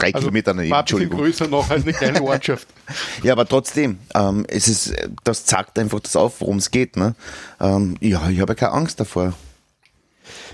Drei 0.00 0.12
Kilometer 0.12 0.52
daneben, 0.54 0.70
war 0.70 0.78
ein 0.78 0.82
Entschuldigung. 0.82 1.18
größer 1.18 1.48
noch 1.48 1.68
als 1.70 1.82
eine 1.82 1.92
kleine 1.92 2.22
Ortschaft. 2.22 2.66
Ja, 3.22 3.32
aber 3.32 3.46
trotzdem, 3.46 3.98
ähm, 4.14 4.44
es 4.48 4.68
ist, 4.68 4.94
das 5.24 5.44
zeigt 5.44 5.78
einfach 5.78 6.00
das 6.00 6.16
auf, 6.16 6.40
worum 6.40 6.58
es 6.58 6.70
geht. 6.70 6.96
Ne? 6.96 7.14
Ähm, 7.60 7.96
ja, 8.00 8.28
ich 8.30 8.40
habe 8.40 8.52
ja 8.52 8.54
keine 8.54 8.72
Angst 8.72 9.00
davor. 9.00 9.32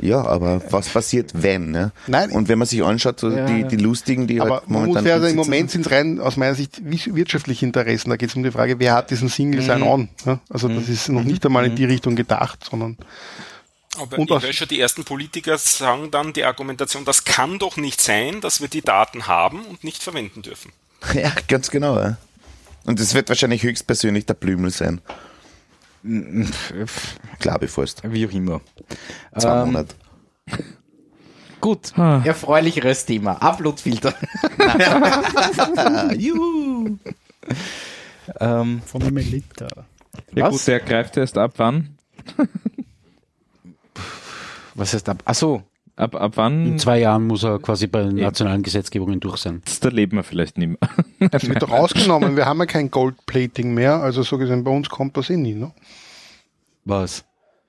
Ja, 0.01 0.25
aber 0.25 0.63
was 0.71 0.89
passiert, 0.89 1.33
wenn? 1.35 1.73
Ne? 1.73 1.91
Nein. 2.07 2.31
Und 2.31 2.49
wenn 2.49 2.59
man 2.59 2.67
sich 2.69 2.83
anschaut, 2.85 3.19
so 3.19 3.29
Ja, 3.31 3.45
die, 3.47 3.61
ja. 3.63 3.67
die 3.69 3.77
lustigen, 3.77 4.27
die 4.29 4.41
Aber 4.41 4.57
halt 4.61 4.69
muss 4.69 4.81
momentan 4.83 5.07
ja, 5.07 5.15
also 5.15 5.27
im 5.27 5.35
Moment 5.37 5.71
sind 5.73 5.85
es 5.87 5.91
rein 5.93 6.21
aus 6.21 6.37
meiner 6.37 6.55
Sicht 6.55 6.81
wi- 6.85 7.15
wirtschaftliche 7.15 7.67
Interessen. 7.67 8.11
Da 8.11 8.17
geht 8.17 8.29
es 8.31 8.37
um 8.37 8.45
die 8.45 8.53
Frage, 8.53 8.79
wer 8.79 8.95
hat 8.95 9.11
diesen 9.11 9.29
Single 9.29 9.61
Mhm. 9.63 9.67
Sign-On? 9.67 10.09
Ja? 10.27 10.39
Also 10.49 10.69
das 10.69 10.89
ist 10.89 11.09
noch 11.09 11.25
nicht 11.25 11.45
einmal 11.45 11.67
in 11.67 11.75
die 11.75 11.85
Richtung 11.87 12.15
gedacht, 12.15 12.65
sondern 12.69 12.97
Aber 14.01 14.19
Und 14.19 14.31
ich 14.31 14.43
weiß 14.43 14.55
schon, 14.57 14.69
die 14.69 14.81
ersten 14.81 15.05
Politiker 15.05 15.57
sagen 15.59 16.11
dann 16.11 16.33
die 16.33 16.45
Argumentation, 16.45 17.05
das 17.05 17.25
kann 17.25 17.59
doch 17.59 17.77
nicht 17.77 18.01
sein, 18.01 18.41
dass 18.41 18.61
wir 18.61 18.69
die 18.69 18.83
Daten 18.83 19.27
haben 19.27 19.65
und 19.67 19.85
nicht 19.85 20.03
verwenden 20.03 20.43
dürfen. 20.43 20.73
Ja, 21.15 21.31
ganz 21.49 21.71
genau. 21.71 21.99
Ja. 22.01 22.17
Und 22.85 22.99
das 22.99 23.13
wird 23.15 23.29
wahrscheinlich 23.29 23.63
höchstpersönlich 23.63 24.25
der 24.27 24.35
Blümel 24.35 24.71
sein. 24.71 25.01
Glaube 27.39 27.65
ich 27.67 27.71
fast. 27.71 28.03
wie 28.11 28.27
auch 28.27 28.31
immer. 28.33 28.61
Zwei 29.39 29.61
Ähm, 29.63 29.67
Monate. 29.67 29.95
Gut, 31.61 31.93
Ah. 31.99 32.21
erfreulicheres 32.25 33.07
Thema. 33.07 33.33
Uploadfilter. 33.43 34.15
Juhu. 36.19 36.99
ähm, 38.41 38.83
Von 38.85 39.03
einem 39.03 39.17
Liter. 39.17 39.69
ja 40.35 40.45
Was? 40.45 40.51
gut, 40.53 40.67
der 40.67 40.81
greift 40.81 41.17
erst 41.17 41.39
ab 41.39 41.55
wann? 41.57 41.97
Was 44.75 44.95
heißt 44.95 45.09
ab? 45.09 45.23
Achso, 45.25 45.63
Ab, 45.97 46.17
ab 46.17 46.33
wann? 46.35 46.67
In 46.67 46.79
zwei 46.79 46.99
Jahren 46.99 47.25
muss 47.27 47.45
er 47.45 47.61
quasi 47.61 47.87
bei 47.87 48.03
den 48.03 48.17
nationalen 48.17 48.65
Gesetzgebungen 48.65 49.21
durch 49.21 49.37
sein. 49.37 49.63
Da 49.81 49.91
leben 49.91 50.17
wir 50.17 50.25
vielleicht 50.25 50.59
nicht 50.59 50.81
mehr. 50.81 51.31
das 51.31 51.45
wird 51.49 51.63
doch 51.63 51.71
rausgenommen. 51.71 52.37
Wir 52.37 52.47
haben 52.47 52.59
ja 52.59 52.67
kein 52.67 52.91
Goldplating 52.91 53.75
mehr. 53.75 54.03
Also 54.03 54.25
so 54.25 54.37
gesehen, 54.37 54.65
bei 54.65 54.73
uns 54.73 54.89
kommt 54.89 55.17
das 55.17 55.31
eh 55.31 55.37
nie. 55.37 55.55
Ne? 55.55 55.71
Was? 56.85 57.25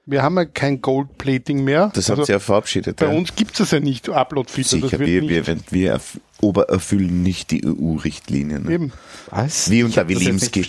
Wir 0.07 0.23
haben 0.23 0.37
ja 0.37 0.45
kein 0.45 0.81
Goldplating 0.81 1.63
mehr. 1.63 1.91
Das 1.93 2.09
also 2.09 2.21
hat 2.21 2.27
sie 2.27 2.31
ja 2.31 2.39
verabschiedet. 2.39 2.97
bei 2.97 3.07
ja. 3.07 3.11
uns 3.11 3.35
gibt 3.35 3.59
es 3.59 3.71
ja 3.71 3.79
nicht, 3.79 4.09
Upload-Filter. 4.09 4.77
Das 4.79 4.89
Sicher, 4.89 4.99
wird 4.99 5.09
wir, 5.09 5.21
nicht. 5.21 5.71
wir, 5.71 5.71
wir 5.71 5.97
erf- 5.97 6.19
obererfüllen 6.41 7.21
nicht 7.23 7.51
die 7.51 7.63
EU-Richtlinien. 7.65 8.63
Ne? 8.63 8.71
Eben. 8.71 8.93
was? 9.29 9.69
Wie 9.69 9.83
unter 9.83 10.03
das 10.03 10.09
Wilimski. 10.09 10.65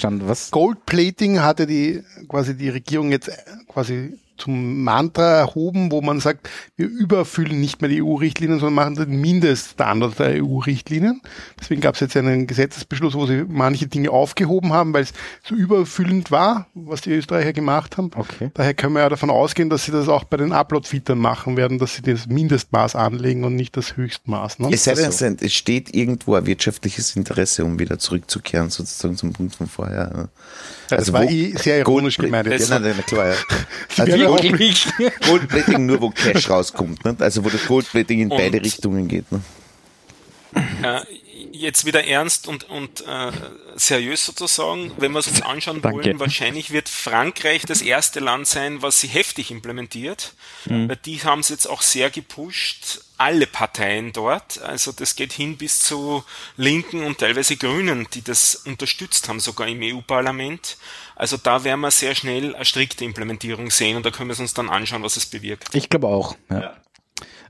Goldplating 0.50 1.40
hatte 1.40 1.66
die 1.66 2.02
quasi 2.28 2.56
die 2.56 2.68
Regierung 2.68 3.10
jetzt 3.12 3.28
äh, 3.28 3.32
quasi 3.66 4.18
zum 4.36 4.84
Mantra 4.84 5.38
erhoben, 5.38 5.90
wo 5.92 6.00
man 6.00 6.20
sagt, 6.20 6.48
wir 6.76 6.86
übererfüllen 6.88 7.60
nicht 7.60 7.80
mehr 7.80 7.90
die 7.90 8.02
EU-Richtlinien, 8.02 8.58
sondern 8.60 8.74
machen 8.74 8.94
den 8.96 9.20
Mindeststandard 9.20 10.18
der 10.18 10.42
EU-Richtlinien. 10.44 11.20
Deswegen 11.60 11.80
gab 11.80 11.94
es 11.94 12.00
jetzt 12.00 12.16
einen 12.16 12.46
Gesetzesbeschluss, 12.46 13.14
wo 13.14 13.26
sie 13.26 13.44
manche 13.48 13.86
Dinge 13.86 14.10
aufgehoben 14.10 14.72
haben, 14.72 14.92
weil 14.94 15.02
es 15.04 15.12
so 15.44 15.54
übererfüllend 15.54 16.30
war, 16.30 16.66
was 16.74 17.00
die 17.00 17.10
Österreicher 17.12 17.52
gemacht 17.52 17.96
haben. 17.96 18.10
Okay. 18.14 18.50
Daher 18.54 18.74
können 18.74 18.94
wir 18.94 19.00
ja 19.00 19.08
davon 19.08 19.30
ausgehen, 19.30 19.70
dass 19.70 19.84
sie 19.84 19.92
das 19.92 20.08
auch 20.08 20.24
bei 20.24 20.36
den 20.36 20.52
Upload-Filtern 20.52 21.18
machen 21.18 21.56
werden, 21.56 21.78
dass 21.78 21.94
sie 21.96 22.02
das 22.02 22.26
Mindestmaß 22.26 22.96
anlegen 22.96 23.44
und 23.44 23.56
nicht 23.56 23.76
das 23.76 23.96
Höchstmaß. 23.96 24.58
Ne? 24.58 24.68
Es 24.72 24.84
sei 24.84 24.94
denn, 24.94 25.10
so? 25.12 25.26
es- 25.40 25.52
steht 25.56 25.94
irgendwo 25.94 26.34
ein 26.34 26.46
wirtschaftliches 26.46 27.16
Interesse, 27.16 27.64
um 27.64 27.78
wieder 27.78 27.98
zurückzukehren, 27.98 28.70
sozusagen 28.70 29.16
zum 29.16 29.32
Punkt 29.32 29.54
von 29.56 29.66
vorher. 29.66 30.10
ne? 30.14 30.28
Ja, 30.90 30.96
das 30.98 31.12
war 31.12 31.24
eh 31.24 31.54
sehr 31.56 31.78
ironisch 31.78 32.18
gemeint. 32.18 32.46
Ja, 32.46 32.52
jetzt. 32.52 32.70
nein, 32.70 32.82
nein, 32.82 32.94
klar, 33.06 33.28
ja. 33.28 33.34
Also 33.96 34.12
Ja, 34.26 34.36
Gold, 34.36 34.42
Wirklich? 34.42 34.86
Goldplating 35.26 35.86
nur, 35.86 36.00
wo 36.00 36.10
Cash 36.10 36.50
rauskommt, 36.50 37.04
ne? 37.04 37.16
also 37.18 37.44
wo 37.44 37.48
das 37.48 37.66
Goldplating 37.66 38.20
in 38.20 38.30
Und- 38.30 38.38
beide 38.38 38.60
Richtungen 38.62 39.08
geht. 39.08 39.30
Ne? 39.32 39.40
Äh, 40.82 41.00
jetzt 41.52 41.84
wieder 41.84 42.04
ernst 42.04 42.48
und, 42.48 42.64
und 42.68 43.06
äh, 43.06 43.32
seriös 43.76 44.24
sozusagen, 44.24 44.92
wenn 44.98 45.12
wir 45.12 45.18
es 45.18 45.28
uns 45.28 45.42
anschauen 45.42 45.82
Danke. 45.82 46.04
wollen, 46.04 46.20
wahrscheinlich 46.20 46.70
wird 46.70 46.88
Frankreich 46.88 47.62
das 47.66 47.82
erste 47.82 48.20
Land 48.20 48.46
sein, 48.46 48.80
was 48.82 49.00
sie 49.00 49.08
heftig 49.08 49.50
implementiert. 49.50 50.34
Weil 50.64 50.96
die 50.96 51.22
haben 51.22 51.40
es 51.40 51.48
jetzt 51.48 51.66
auch 51.68 51.82
sehr 51.82 52.10
gepusht, 52.10 53.00
alle 53.18 53.46
Parteien 53.46 54.12
dort. 54.12 54.60
Also 54.62 54.92
das 54.92 55.14
geht 55.14 55.32
hin 55.32 55.56
bis 55.56 55.80
zu 55.80 56.24
Linken 56.56 57.04
und 57.04 57.18
teilweise 57.18 57.56
Grünen, 57.56 58.06
die 58.14 58.22
das 58.22 58.56
unterstützt 58.56 59.28
haben, 59.28 59.40
sogar 59.40 59.68
im 59.68 59.80
EU-Parlament. 59.82 60.76
Also 61.16 61.36
da 61.42 61.64
werden 61.64 61.80
wir 61.80 61.90
sehr 61.90 62.14
schnell 62.14 62.54
eine 62.54 62.64
strikte 62.64 63.04
Implementierung 63.04 63.70
sehen 63.70 63.96
und 63.96 64.04
da 64.06 64.10
können 64.10 64.28
wir 64.28 64.34
es 64.34 64.40
uns 64.40 64.54
dann 64.54 64.68
anschauen, 64.68 65.02
was 65.02 65.16
es 65.16 65.26
bewirkt. 65.26 65.74
Ich 65.74 65.88
glaube 65.88 66.08
auch. 66.08 66.36
Ja. 66.50 66.74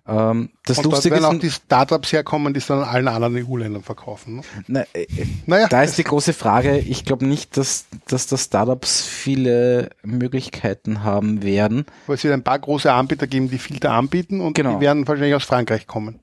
Ähm, 0.09 0.51
das 0.65 0.79
Und 0.79 0.85
dort 0.85 0.95
Lustige 0.95 1.17
werden 1.17 1.25
auch 1.25 1.41
die 1.41 1.51
Startups 1.51 2.13
herkommen, 2.13 2.55
die 2.55 2.59
es 2.59 2.67
dann 2.69 2.79
in 2.79 2.85
allen 2.85 3.09
anderen 3.09 3.37
EU-Ländern 3.45 3.83
verkaufen. 3.83 4.37
Ne? 4.37 4.43
na, 4.69 4.85
äh, 4.95 5.07
Naja, 5.47 5.67
da 5.67 5.83
ist 5.83 5.99
die 5.99 6.05
große 6.05 6.33
Frage, 6.33 6.79
ich 6.79 7.05
glaube 7.05 7.27
nicht, 7.27 7.57
dass, 7.57 7.87
dass 8.07 8.29
da 8.29 8.37
Startups 8.39 9.05
viele 9.05 9.91
Möglichkeiten 10.05 11.03
haben 11.03 11.43
werden. 11.43 11.87
weil 12.07 12.15
es 12.15 12.23
wird 12.23 12.35
ein 12.35 12.45
paar 12.45 12.61
große 12.61 12.93
Anbieter 12.93 13.27
geben, 13.27 13.51
die 13.51 13.59
Filter 13.59 13.91
anbieten 13.91 14.41
und 14.41 14.55
Genau. 14.55 14.75
die 14.77 14.81
werden 14.81 15.09
wahrscheinlich 15.09 15.35
aus 15.35 15.45
Frankreich 15.45 15.89
kommen. 15.89 16.21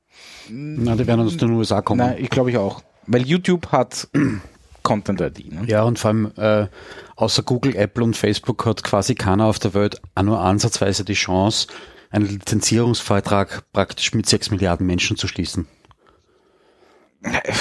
Na, 0.50 0.96
die 0.96 1.06
werden 1.06 1.26
aus 1.26 1.36
den 1.36 1.52
USA 1.52 1.82
kommen. 1.82 2.00
Nein, 2.00 2.16
ich 2.20 2.30
glaube 2.30 2.52
ich 2.52 2.58
auch. 2.58 2.82
Weil 3.06 3.24
YouTube 3.24 3.70
hat 3.74 4.08
Content 4.84 5.20
ID. 5.20 5.52
Ne? 5.52 5.64
Ja, 5.68 5.84
und 5.84 6.00
vor 6.00 6.10
allem 6.12 6.32
äh, 6.38 6.68
außer 7.16 7.44
Google, 7.44 7.76
Apple 7.76 8.04
und 8.04 8.18
Facebook 8.18 8.66
hat 8.66 8.84
quasi 8.84 9.16
keiner 9.16 9.46
auf 9.46 9.60
der 9.60 9.74
Welt 9.74 10.02
auch 10.16 10.24
nur 10.24 10.40
ansatzweise 10.40 11.06
die 11.06 11.14
Chance, 11.14 11.68
einen 12.10 12.28
Lizenzierungsvertrag 12.28 13.64
praktisch 13.74 14.14
mit 14.14 14.28
sechs 14.28 14.52
Milliarden 14.52 14.86
Menschen 14.86 15.18
zu 15.18 15.28
schließen. 15.28 15.68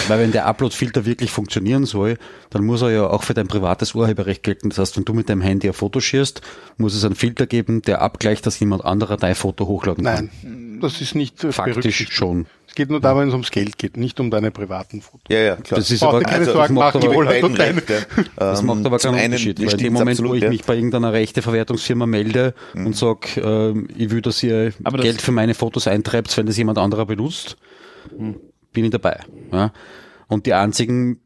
Weil 0.08 0.18
wenn 0.18 0.32
der 0.32 0.46
Upload-Filter 0.46 1.06
wirklich 1.06 1.30
funktionieren 1.30 1.86
soll, 1.86 2.18
dann 2.50 2.64
muss 2.64 2.82
er 2.82 2.90
ja 2.90 3.06
auch 3.06 3.22
für 3.22 3.34
dein 3.34 3.46
privates 3.46 3.94
Urheberrecht 3.94 4.42
gelten. 4.42 4.70
Das 4.70 4.78
heißt, 4.78 4.96
wenn 4.96 5.04
du 5.04 5.14
mit 5.14 5.28
deinem 5.28 5.40
Handy 5.40 5.68
ein 5.68 5.72
Foto 5.72 6.00
schierst, 6.00 6.42
muss 6.78 6.94
es 6.94 7.04
einen 7.04 7.14
Filter 7.14 7.46
geben, 7.46 7.80
der 7.82 8.02
abgleicht, 8.02 8.44
dass 8.44 8.58
jemand 8.58 8.84
anderer 8.84 9.16
dein 9.16 9.36
Foto 9.36 9.66
hochladen 9.66 10.04
kann. 10.04 10.30
Nein, 10.42 10.80
das 10.80 11.00
ist 11.00 11.14
nicht 11.14 11.44
äh, 11.44 11.52
Faktisch 11.52 12.08
schon. 12.10 12.46
Es 12.72 12.76
geht 12.76 12.88
nur 12.88 13.00
darum, 13.02 13.20
wenn 13.20 13.28
es 13.28 13.34
ums 13.34 13.50
Geld 13.50 13.76
geht, 13.76 13.98
nicht 13.98 14.18
um 14.18 14.30
deine 14.30 14.50
privaten 14.50 15.02
Fotos. 15.02 15.26
Ja, 15.28 15.40
ja, 15.40 15.56
klar. 15.56 15.78
Das 15.78 15.90
ist 15.90 16.02
aber, 16.02 16.22
keine 16.22 16.46
das 16.46 16.54
Sorgen 16.54 16.72
macht 16.72 16.94
machen, 16.94 17.06
aber, 17.06 17.26
hat 17.26 17.42
doch 17.42 17.54
deine. 17.54 17.76
Rechte. 17.76 18.06
Das 18.34 18.60
Ähm, 18.60 18.66
macht 18.66 18.86
aber 18.86 18.96
keinen 18.96 19.14
einen 19.16 19.24
Unterschied, 19.26 19.60
weil 19.60 19.76
dem 19.76 19.92
Moment, 19.92 20.10
absolut, 20.12 20.30
wo 20.32 20.34
ich 20.36 20.42
ja. 20.42 20.48
mich 20.48 20.64
bei 20.64 20.76
irgendeiner 20.76 21.12
Rechteverwertungsfirma 21.12 22.06
melde 22.06 22.54
und 22.74 22.96
sage, 22.96 23.42
ähm, 23.42 23.88
ich 23.94 24.08
will, 24.08 24.22
dass 24.22 24.42
ihr 24.42 24.72
Aber 24.84 24.96
das- 24.96 25.04
Geld 25.04 25.20
für 25.20 25.32
meine 25.32 25.52
Fotos 25.52 25.86
eintreibt, 25.86 26.34
wenn 26.38 26.46
das 26.46 26.56
jemand 26.56 26.78
anderer 26.78 27.04
benutzt, 27.04 27.58
bin 28.72 28.84
ich 28.86 28.90
dabei. 28.90 29.20
Ja. 29.52 29.70
Und 30.28 30.46
die 30.46 30.54
einzigen 30.54 31.20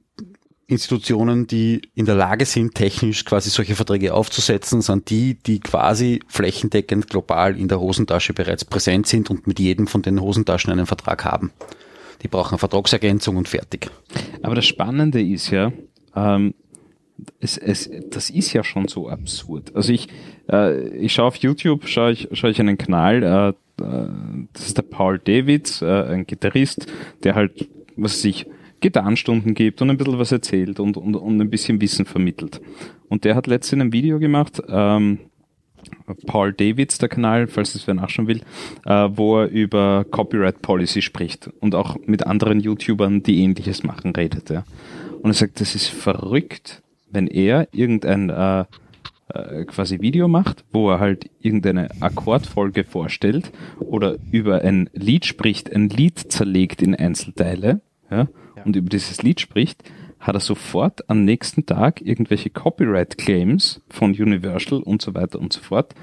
Institutionen, 0.68 1.46
die 1.46 1.82
in 1.94 2.06
der 2.06 2.16
Lage 2.16 2.44
sind, 2.44 2.74
technisch 2.74 3.24
quasi 3.24 3.50
solche 3.50 3.76
Verträge 3.76 4.12
aufzusetzen, 4.12 4.82
sind 4.82 5.10
die, 5.10 5.34
die 5.34 5.60
quasi 5.60 6.20
flächendeckend 6.26 7.08
global 7.08 7.56
in 7.56 7.68
der 7.68 7.78
Hosentasche 7.78 8.32
bereits 8.32 8.64
präsent 8.64 9.06
sind 9.06 9.30
und 9.30 9.46
mit 9.46 9.60
jedem 9.60 9.86
von 9.86 10.02
den 10.02 10.20
Hosentaschen 10.20 10.72
einen 10.72 10.86
Vertrag 10.86 11.24
haben. 11.24 11.52
Die 12.22 12.28
brauchen 12.28 12.54
eine 12.54 12.58
Vertragsergänzung 12.58 13.36
und 13.36 13.48
fertig. 13.48 13.88
Aber 14.42 14.56
das 14.56 14.66
Spannende 14.66 15.22
ist 15.22 15.50
ja, 15.50 15.72
ähm, 16.16 16.54
es, 17.38 17.56
es, 17.58 17.88
das 18.10 18.30
ist 18.30 18.52
ja 18.52 18.64
schon 18.64 18.88
so 18.88 19.08
absurd. 19.08 19.74
Also 19.76 19.92
ich, 19.92 20.08
äh, 20.50 20.88
ich 20.96 21.12
schaue 21.12 21.26
auf 21.26 21.36
YouTube, 21.36 21.86
schaue 21.86 22.10
ich, 22.10 22.28
schaue 22.32 22.50
ich 22.50 22.58
einen 22.58 22.76
Kanal, 22.76 23.22
äh, 23.22 23.48
äh, 23.84 24.08
das 24.52 24.66
ist 24.66 24.76
der 24.76 24.82
Paul 24.82 25.20
Davids, 25.20 25.80
äh, 25.80 25.86
ein 25.86 26.26
Gitarrist, 26.26 26.86
der 27.22 27.36
halt, 27.36 27.68
was 27.96 28.20
sich 28.20 28.46
Gitarrenstunden 28.80 29.54
gibt 29.54 29.80
und 29.82 29.90
ein 29.90 29.96
bisschen 29.96 30.18
was 30.18 30.32
erzählt 30.32 30.80
und, 30.80 30.96
und, 30.96 31.14
und 31.14 31.40
ein 31.40 31.50
bisschen 31.50 31.80
Wissen 31.80 32.04
vermittelt. 32.04 32.60
Und 33.08 33.24
der 33.24 33.34
hat 33.34 33.46
letztens 33.46 33.82
ein 33.82 33.92
Video 33.92 34.18
gemacht, 34.18 34.62
ähm, 34.68 35.18
Paul 36.26 36.52
Davids, 36.52 36.98
der 36.98 37.08
Kanal, 37.08 37.46
falls 37.46 37.74
es 37.74 37.86
wer 37.86 37.94
nachschauen 37.94 38.28
will, 38.28 38.40
äh, 38.84 39.08
wo 39.12 39.40
er 39.40 39.48
über 39.48 40.04
Copyright 40.10 40.62
Policy 40.62 41.02
spricht 41.02 41.50
und 41.60 41.74
auch 41.74 41.96
mit 42.06 42.26
anderen 42.26 42.60
YouTubern, 42.60 43.22
die 43.22 43.42
ähnliches 43.42 43.82
machen, 43.84 44.12
redet. 44.14 44.50
Ja. 44.50 44.64
Und 45.22 45.30
er 45.30 45.34
sagt, 45.34 45.60
das 45.60 45.74
ist 45.74 45.88
verrückt, 45.88 46.82
wenn 47.10 47.26
er 47.28 47.68
irgendein 47.72 48.30
äh, 48.30 48.64
äh, 49.28 49.64
quasi 49.64 50.00
Video 50.00 50.28
macht, 50.28 50.64
wo 50.72 50.90
er 50.90 51.00
halt 51.00 51.30
irgendeine 51.40 51.88
Akkordfolge 52.00 52.84
vorstellt 52.84 53.52
oder 53.80 54.16
über 54.30 54.62
ein 54.62 54.90
Lied 54.92 55.24
spricht, 55.24 55.72
ein 55.74 55.88
Lied 55.88 56.18
zerlegt 56.18 56.82
in 56.82 56.94
Einzelteile 56.94 57.80
ja, 58.10 58.28
und 58.64 58.76
über 58.76 58.88
dieses 58.88 59.22
Lied 59.22 59.40
spricht, 59.40 59.82
hat 60.18 60.34
er 60.34 60.40
sofort 60.40 61.08
am 61.08 61.24
nächsten 61.24 61.66
Tag 61.66 62.00
irgendwelche 62.00 62.50
Copyright-Claims 62.50 63.82
von 63.88 64.10
Universal 64.10 64.82
und 64.82 65.02
so 65.02 65.14
weiter 65.14 65.38
und 65.38 65.52
so 65.52 65.60
fort. 65.60 65.94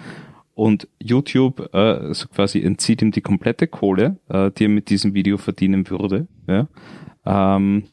Und 0.56 0.88
YouTube 1.00 1.74
äh, 1.74 2.14
so 2.14 2.28
quasi 2.28 2.62
entzieht 2.62 3.02
ihm 3.02 3.12
die 3.12 3.22
komplette 3.22 3.68
Kohle, 3.68 4.20
äh, 4.30 4.52
die 4.52 4.66
er 4.66 4.70
mit 4.70 4.90
diesem 4.90 5.16
Video 5.16 5.38
verdienen 5.38 5.90
würde. 5.90 6.28
Ja. 6.48 6.68
Ähm, 7.26 7.86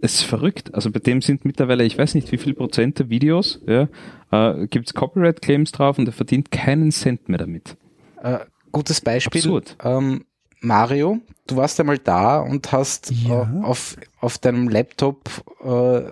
es 0.00 0.16
ist 0.16 0.22
verrückt. 0.22 0.72
Also 0.74 0.90
bei 0.90 1.00
dem 1.00 1.20
sind 1.20 1.44
mittlerweile, 1.44 1.84
ich 1.84 1.98
weiß 1.98 2.14
nicht 2.14 2.30
wie 2.30 2.38
viel 2.38 2.54
Prozent 2.54 2.98
der 2.98 3.10
Videos, 3.10 3.60
ja, 3.66 3.88
äh, 4.30 4.66
gibt 4.68 4.86
es 4.86 4.94
Copyright-Claims 4.94 5.72
drauf 5.72 5.98
und 5.98 6.06
er 6.06 6.12
verdient 6.12 6.50
keinen 6.50 6.92
Cent 6.92 7.28
mehr 7.28 7.38
damit. 7.38 7.76
Äh, 8.22 8.40
gutes 8.70 9.00
Beispiel. 9.00 9.40
Absurd. 9.40 9.76
Ähm, 9.82 10.24
Mario, 10.64 11.18
du 11.46 11.56
warst 11.56 11.78
einmal 11.80 11.98
da 11.98 12.40
und 12.40 12.72
hast 12.72 13.10
Ja. 13.10 13.42
äh, 13.42 13.64
auf, 13.64 13.96
auf 14.20 14.38
deinem 14.38 14.68
Laptop 14.68 15.28
äh, 15.62 16.02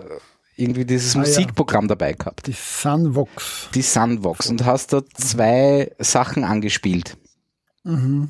irgendwie 0.55 0.85
dieses 0.85 1.15
Ah, 1.15 1.19
ja. 1.19 1.25
Musikprogramm 1.25 1.87
dabei 1.87 2.13
gehabt, 2.13 2.45
Die 2.47 2.53
Sunvox. 2.53 3.69
die 3.73 3.81
Sunvox, 3.81 4.49
und 4.49 4.65
hast 4.65 4.93
da 4.93 5.01
zwei 5.15 5.91
Sachen 5.99 6.43
angespielt. 6.43 7.17
Mhm. 7.83 8.29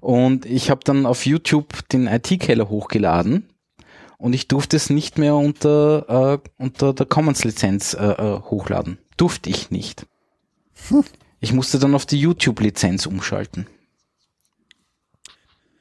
Und 0.00 0.44
ich 0.46 0.70
habe 0.70 0.80
dann 0.84 1.06
auf 1.06 1.24
YouTube 1.26 1.88
den 1.88 2.06
IT-Keller 2.06 2.68
hochgeladen 2.68 3.48
und 4.18 4.34
ich 4.34 4.48
durfte 4.48 4.76
es 4.76 4.90
nicht 4.90 5.16
mehr 5.18 5.34
unter, 5.34 6.34
äh, 6.34 6.62
unter 6.62 6.92
der 6.92 7.06
Commons-Lizenz 7.06 7.94
äh, 7.94 8.04
äh, 8.04 8.40
hochladen. 8.42 8.98
Durfte 9.16 9.48
ich 9.48 9.70
nicht. 9.70 10.06
Ich 11.40 11.52
musste 11.54 11.78
dann 11.78 11.94
auf 11.94 12.04
die 12.06 12.20
YouTube-Lizenz 12.20 13.06
umschalten, 13.06 13.66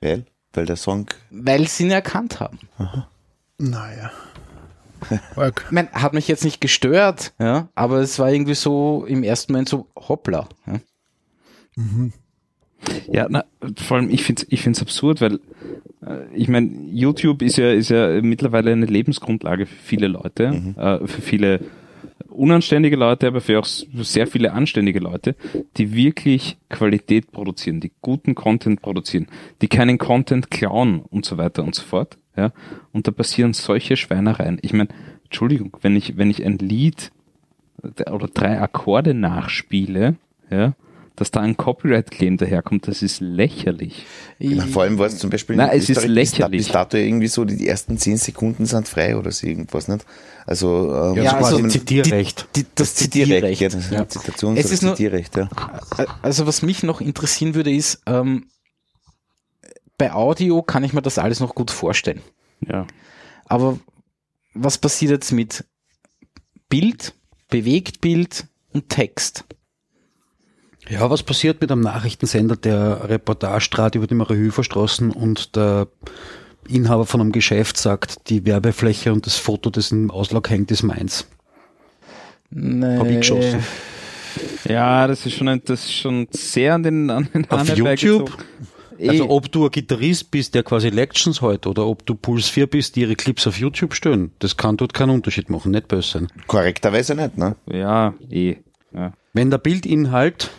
Weil, 0.01 0.25
weil 0.53 0.65
der 0.65 0.75
Song, 0.75 1.07
weil 1.31 1.67
sie 1.67 1.83
ihn 1.83 1.91
erkannt 1.91 2.39
haben. 2.39 2.59
Naja. 3.57 4.11
Org. 5.35 5.63
Ich 5.65 5.71
mein, 5.71 5.91
hat 5.91 6.13
mich 6.13 6.27
jetzt 6.27 6.43
nicht 6.43 6.61
gestört, 6.61 7.33
ja, 7.39 7.69
aber 7.75 7.99
es 7.99 8.17
war 8.17 8.31
irgendwie 8.31 8.55
so 8.55 9.05
im 9.07 9.23
ersten 9.23 9.53
Moment 9.53 9.69
so 9.69 9.87
hoppla. 9.95 10.47
Ja. 10.65 10.79
Ja, 13.11 13.27
na, 13.29 13.45
vor 13.77 13.97
allem 13.97 14.09
ich 14.09 14.23
finde 14.23 14.43
es 14.43 14.47
ich 14.51 14.61
find's 14.61 14.81
absurd, 14.81 15.21
weil 15.21 15.39
äh, 16.05 16.25
ich 16.33 16.47
meine, 16.47 16.69
YouTube 16.91 17.41
ist 17.41 17.57
ja, 17.57 17.71
ist 17.71 17.89
ja 17.89 18.21
mittlerweile 18.21 18.71
eine 18.71 18.85
Lebensgrundlage 18.85 19.65
für 19.65 19.75
viele 19.75 20.07
Leute, 20.07 20.73
äh, 20.77 21.07
für 21.07 21.21
viele 21.21 21.59
unanständige 22.35 22.95
Leute, 22.95 23.27
aber 23.27 23.41
für 23.41 23.59
auch 23.59 23.65
sehr 23.65 24.27
viele 24.27 24.53
anständige 24.53 24.99
Leute, 24.99 25.35
die 25.77 25.93
wirklich 25.93 26.57
Qualität 26.69 27.31
produzieren, 27.31 27.79
die 27.79 27.91
guten 28.01 28.35
Content 28.35 28.81
produzieren, 28.81 29.27
die 29.61 29.67
keinen 29.67 29.97
Content 29.97 30.51
klauen 30.51 31.01
und 31.09 31.25
so 31.25 31.37
weiter 31.37 31.63
und 31.63 31.75
so 31.75 31.83
fort. 31.83 32.17
Ja, 32.37 32.51
und 32.91 33.07
da 33.07 33.11
passieren 33.11 33.53
solche 33.53 33.95
Schweinereien. 33.95 34.59
Ich 34.61 34.73
meine, 34.73 34.89
Entschuldigung, 35.23 35.77
wenn 35.81 35.95
ich 35.95 36.17
wenn 36.17 36.29
ich 36.29 36.45
ein 36.45 36.57
Lied 36.57 37.11
äh, 37.81 38.09
oder 38.11 38.27
drei 38.27 38.59
Akkorde 38.59 39.13
nachspiele, 39.13 40.15
ja, 40.49 40.73
dass 41.15 41.31
da 41.31 41.39
ein 41.41 41.55
Copyright-Claim 41.57 42.37
daherkommt, 42.37 42.87
das 42.87 43.01
ist 43.01 43.19
lächerlich. 43.21 44.05
Na, 44.39 44.65
vor 44.67 44.83
allem 44.83 44.97
war 44.97 45.07
es 45.07 45.17
zum 45.17 45.29
Beispiel 45.29 45.55
Nein, 45.55 45.69
es 45.77 45.89
ist 45.89 45.97
Österreich 45.97 46.07
bis 46.15 46.31
da- 46.31 46.37
lächerlich. 46.37 46.57
bis 46.65 46.71
dato 46.73 46.97
irgendwie 46.97 47.27
so, 47.27 47.45
die, 47.45 47.55
die 47.57 47.67
ersten 47.67 47.97
zehn 47.97 48.17
Sekunden 48.17 48.65
sind 48.65 48.87
frei 48.87 49.15
oder 49.17 49.31
so 49.31 49.47
irgendwas, 49.47 49.87
nicht? 49.87 50.05
Also, 50.45 50.93
ähm, 50.93 51.15
Ja, 51.17 51.23
Ja, 51.23 51.33
quasi 51.37 51.55
also 51.55 51.67
Zitierrecht. 51.69 52.47
Die, 52.55 52.65
das, 52.75 52.95
Zitierrecht, 52.95 53.59
Zitierrecht. 53.59 53.61
ja, 53.61 53.69
das 53.69 53.85
ist 53.85 53.93
ein 53.93 54.07
Zitations- 54.09 54.57
Es 54.59 54.65
oder 54.65 54.73
ist 54.73 54.83
nur- 54.83 54.95
Zitierrecht, 54.95 55.35
ja. 55.37 55.49
Also 56.21 56.45
was 56.47 56.61
mich 56.61 56.83
noch 56.83 57.01
interessieren 57.01 57.55
würde, 57.55 57.71
ist, 57.73 58.01
ähm, 58.05 58.47
bei 59.97 60.11
Audio 60.11 60.61
kann 60.61 60.83
ich 60.83 60.93
mir 60.93 61.01
das 61.01 61.17
alles 61.17 61.39
noch 61.39 61.55
gut 61.55 61.71
vorstellen. 61.71 62.21
Ja. 62.67 62.85
Aber 63.45 63.79
was 64.53 64.77
passiert 64.77 65.11
jetzt 65.11 65.31
mit 65.31 65.63
Bild, 66.69 67.13
Bewegtbild 67.49 68.47
und 68.73 68.89
Text? 68.89 69.45
Ja, 70.89 71.09
was 71.09 71.23
passiert 71.23 71.61
mit 71.61 71.71
einem 71.71 71.81
Nachrichtensender, 71.81 72.55
der 72.55 73.09
Reportage 73.09 73.69
trat 73.71 73.95
über 73.95 74.07
die 74.07 74.13
Mariahilferstraßen 74.15 75.11
und 75.11 75.55
der 75.55 75.87
Inhaber 76.67 77.05
von 77.05 77.21
einem 77.21 77.31
Geschäft 77.31 77.77
sagt, 77.77 78.29
die 78.29 78.45
Werbefläche 78.45 79.11
und 79.11 79.25
das 79.25 79.37
Foto, 79.37 79.69
das 79.69 79.91
im 79.91 80.11
Auslag 80.11 80.49
hängt, 80.49 80.71
ist 80.71 80.83
meins. 80.83 81.27
Nee. 82.51 82.97
Hab 82.97 83.07
ich 83.09 83.17
geschossen. 83.17 83.63
Ja, 84.67 85.07
das 85.07 85.25
ist 85.25 85.35
schon, 85.35 85.47
ein, 85.47 85.61
das 85.65 85.85
ist 85.85 85.93
schon 85.93 86.27
sehr 86.31 86.75
an 86.75 86.83
den, 86.83 87.09
an 87.09 87.29
den 87.33 87.49
Auf 87.49 87.59
Hahn 87.59 87.67
YouTube? 87.77 88.29
herbeigezogen. 88.29 88.33
Eh, 88.97 89.09
Also 89.09 89.29
ob 89.29 89.51
du 89.51 89.65
ein 89.65 89.71
Gitarrist 89.71 90.31
bist, 90.31 90.55
der 90.55 90.63
quasi 90.63 90.89
Lections 90.89 91.41
heute 91.41 91.69
oder 91.69 91.85
ob 91.85 92.05
du 92.05 92.15
Puls 92.15 92.47
4 92.47 92.67
bist, 92.67 92.95
die 92.95 93.01
ihre 93.01 93.15
Clips 93.15 93.45
auf 93.47 93.57
YouTube 93.57 93.93
stellen, 93.93 94.31
das 94.39 94.55
kann 94.55 94.77
dort 94.77 94.93
keinen 94.93 95.09
Unterschied 95.09 95.49
machen, 95.49 95.71
nicht 95.71 95.87
böse 95.87 96.11
sein. 96.19 96.27
Korrekterweise 96.47 97.15
nicht, 97.15 97.37
ne? 97.37 97.55
ja, 97.71 98.13
eh. 98.29 98.55
Ja. 98.93 99.11
Wenn 99.33 99.51
der 99.51 99.57
Bildinhalt, 99.57 100.49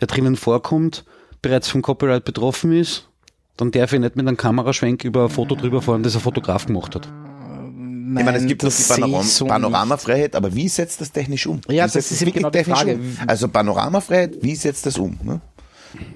der 0.00 0.08
drinnen 0.08 0.36
vorkommt, 0.36 1.04
bereits 1.42 1.68
vom 1.68 1.82
Copyright 1.82 2.24
betroffen 2.24 2.72
ist, 2.72 3.08
dann 3.56 3.70
darf 3.70 3.92
ich 3.92 4.00
nicht 4.00 4.16
mit 4.16 4.26
einem 4.26 4.36
Kameraschwenk 4.36 5.04
über 5.04 5.24
ein 5.24 5.30
Foto 5.30 5.54
drüber 5.54 5.82
fahren, 5.82 6.02
das 6.02 6.14
ein 6.14 6.20
Fotograf 6.20 6.66
gemacht 6.66 6.94
hat. 6.94 7.06
ich 7.06 8.24
meine, 8.24 8.38
es 8.38 8.46
gibt 8.46 8.62
das 8.62 8.76
die 8.76 9.00
Panoram 9.00 9.22
so 9.22 9.46
Panorama-Freiheit, 9.46 10.34
aber 10.34 10.54
wie 10.54 10.68
setzt 10.68 11.00
das 11.00 11.12
technisch 11.12 11.46
um? 11.46 11.60
Ja, 11.68 11.86
wie 11.86 11.92
das 11.92 12.10
ist 12.10 12.20
wirklich 12.20 12.36
genau 12.36 12.50
die 12.50 12.58
technisch 12.58 12.78
Frage. 12.78 12.94
Um? 12.94 13.16
Also 13.26 13.48
Panoramafreiheit, 13.48 14.42
wie 14.42 14.54
setzt 14.56 14.86
das 14.86 14.98
um? 14.98 15.18
Ne? 15.22 15.40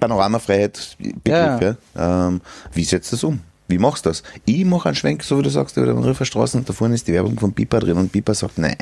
Panoramafreiheit 0.01 0.97
Begriff, 0.99 1.77
ja. 1.95 2.29
Ähm, 2.29 2.41
wie 2.73 2.85
setzt 2.85 3.13
das 3.13 3.23
um? 3.25 3.41
Wie 3.69 3.79
machst 3.79 4.07
du 4.07 4.11
das? 4.11 4.23
Ich 4.45 4.65
mache 4.65 4.89
einen 4.89 4.97
Schwenk, 4.97 5.23
so 5.23 5.39
wie 5.39 5.43
du 5.43 5.51
sagst, 5.51 5.77
über 5.77 5.87
den 5.87 5.99
Rifferstraßen 5.99 6.61
und 6.61 6.69
da 6.69 6.73
vorne 6.73 6.95
ist 6.95 7.09
die 7.09 7.13
Werbung 7.13 7.39
von 7.39 7.53
Piper 7.53 7.81
drin 7.81 7.97
und 7.97 8.13
Piper 8.13 8.35
sagt, 8.35 8.59
nein. 8.59 8.77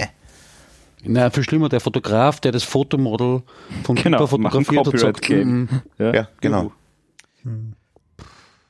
Na, 1.04 1.30
viel 1.30 1.42
schlimmer, 1.42 1.68
der 1.68 1.80
Fotograf, 1.80 2.40
der 2.40 2.52
das 2.52 2.62
Fotomodel 2.62 3.42
von 3.84 3.96
Genau, 3.96 4.18
Piper 4.24 4.38
machen 4.38 4.64
fotografiert 4.64 5.16
hat, 5.16 5.24
sagt, 5.24 5.30
mm, 5.30 5.64
Ja, 5.98 6.28
genau. 6.40 6.72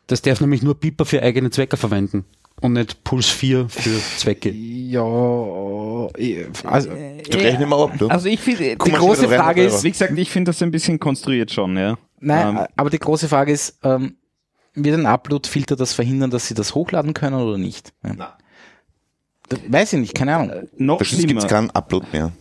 das 0.06 0.22
darf 0.22 0.40
nämlich 0.40 0.62
nur 0.62 0.78
Piper 0.78 1.04
für 1.04 1.22
eigene 1.22 1.50
Zwecke 1.50 1.76
verwenden 1.76 2.24
und 2.60 2.74
nicht 2.74 3.04
Puls 3.04 3.28
4 3.28 3.68
für 3.68 3.98
Zwecke. 4.16 4.50
Ja, 4.50 6.08
ich- 6.16 6.46
also, 6.64 6.90
Du 7.30 7.38
rechnen 7.38 7.68
mal 7.68 7.82
ab, 7.84 7.92
du. 7.98 8.08
Also 8.08 8.28
ich 8.28 8.40
finde, 8.40 8.76
die 8.76 8.92
große 8.92 9.28
Frage 9.28 9.62
300 9.62 9.74
ist, 9.74 9.84
wie 9.84 9.90
gesagt, 9.90 10.16
ich 10.18 10.30
finde 10.30 10.50
das 10.50 10.62
ein 10.62 10.70
bisschen 10.70 10.98
konstruiert 10.98 11.50
schon, 11.52 11.76
ja. 11.76 11.96
nein, 12.20 12.56
Ähm, 12.56 12.66
aber 12.76 12.90
die 12.90 12.98
große 12.98 13.28
Frage 13.28 13.52
ist, 13.52 13.78
ähm, 13.82 14.16
wird 14.74 14.98
ein 14.98 15.06
Upload-Filter 15.06 15.76
das 15.76 15.92
verhindern, 15.92 16.30
dass 16.30 16.46
sie 16.48 16.54
das 16.54 16.74
hochladen 16.74 17.12
können 17.14 17.36
oder 17.36 17.58
nicht? 17.58 17.92
Ja. 18.04 18.36
Das 19.48 19.60
weiß 19.68 19.92
ich 19.94 20.00
nicht, 20.00 20.14
keine 20.14 20.36
Ahnung. 20.36 20.68
noch 20.76 20.98
Bestimmt 20.98 21.20
gibt 21.20 21.30
schlimmer. 21.32 21.44
es 21.44 21.50
keinen 21.50 21.70
Upload 21.70 22.06
mehr. 22.12 22.32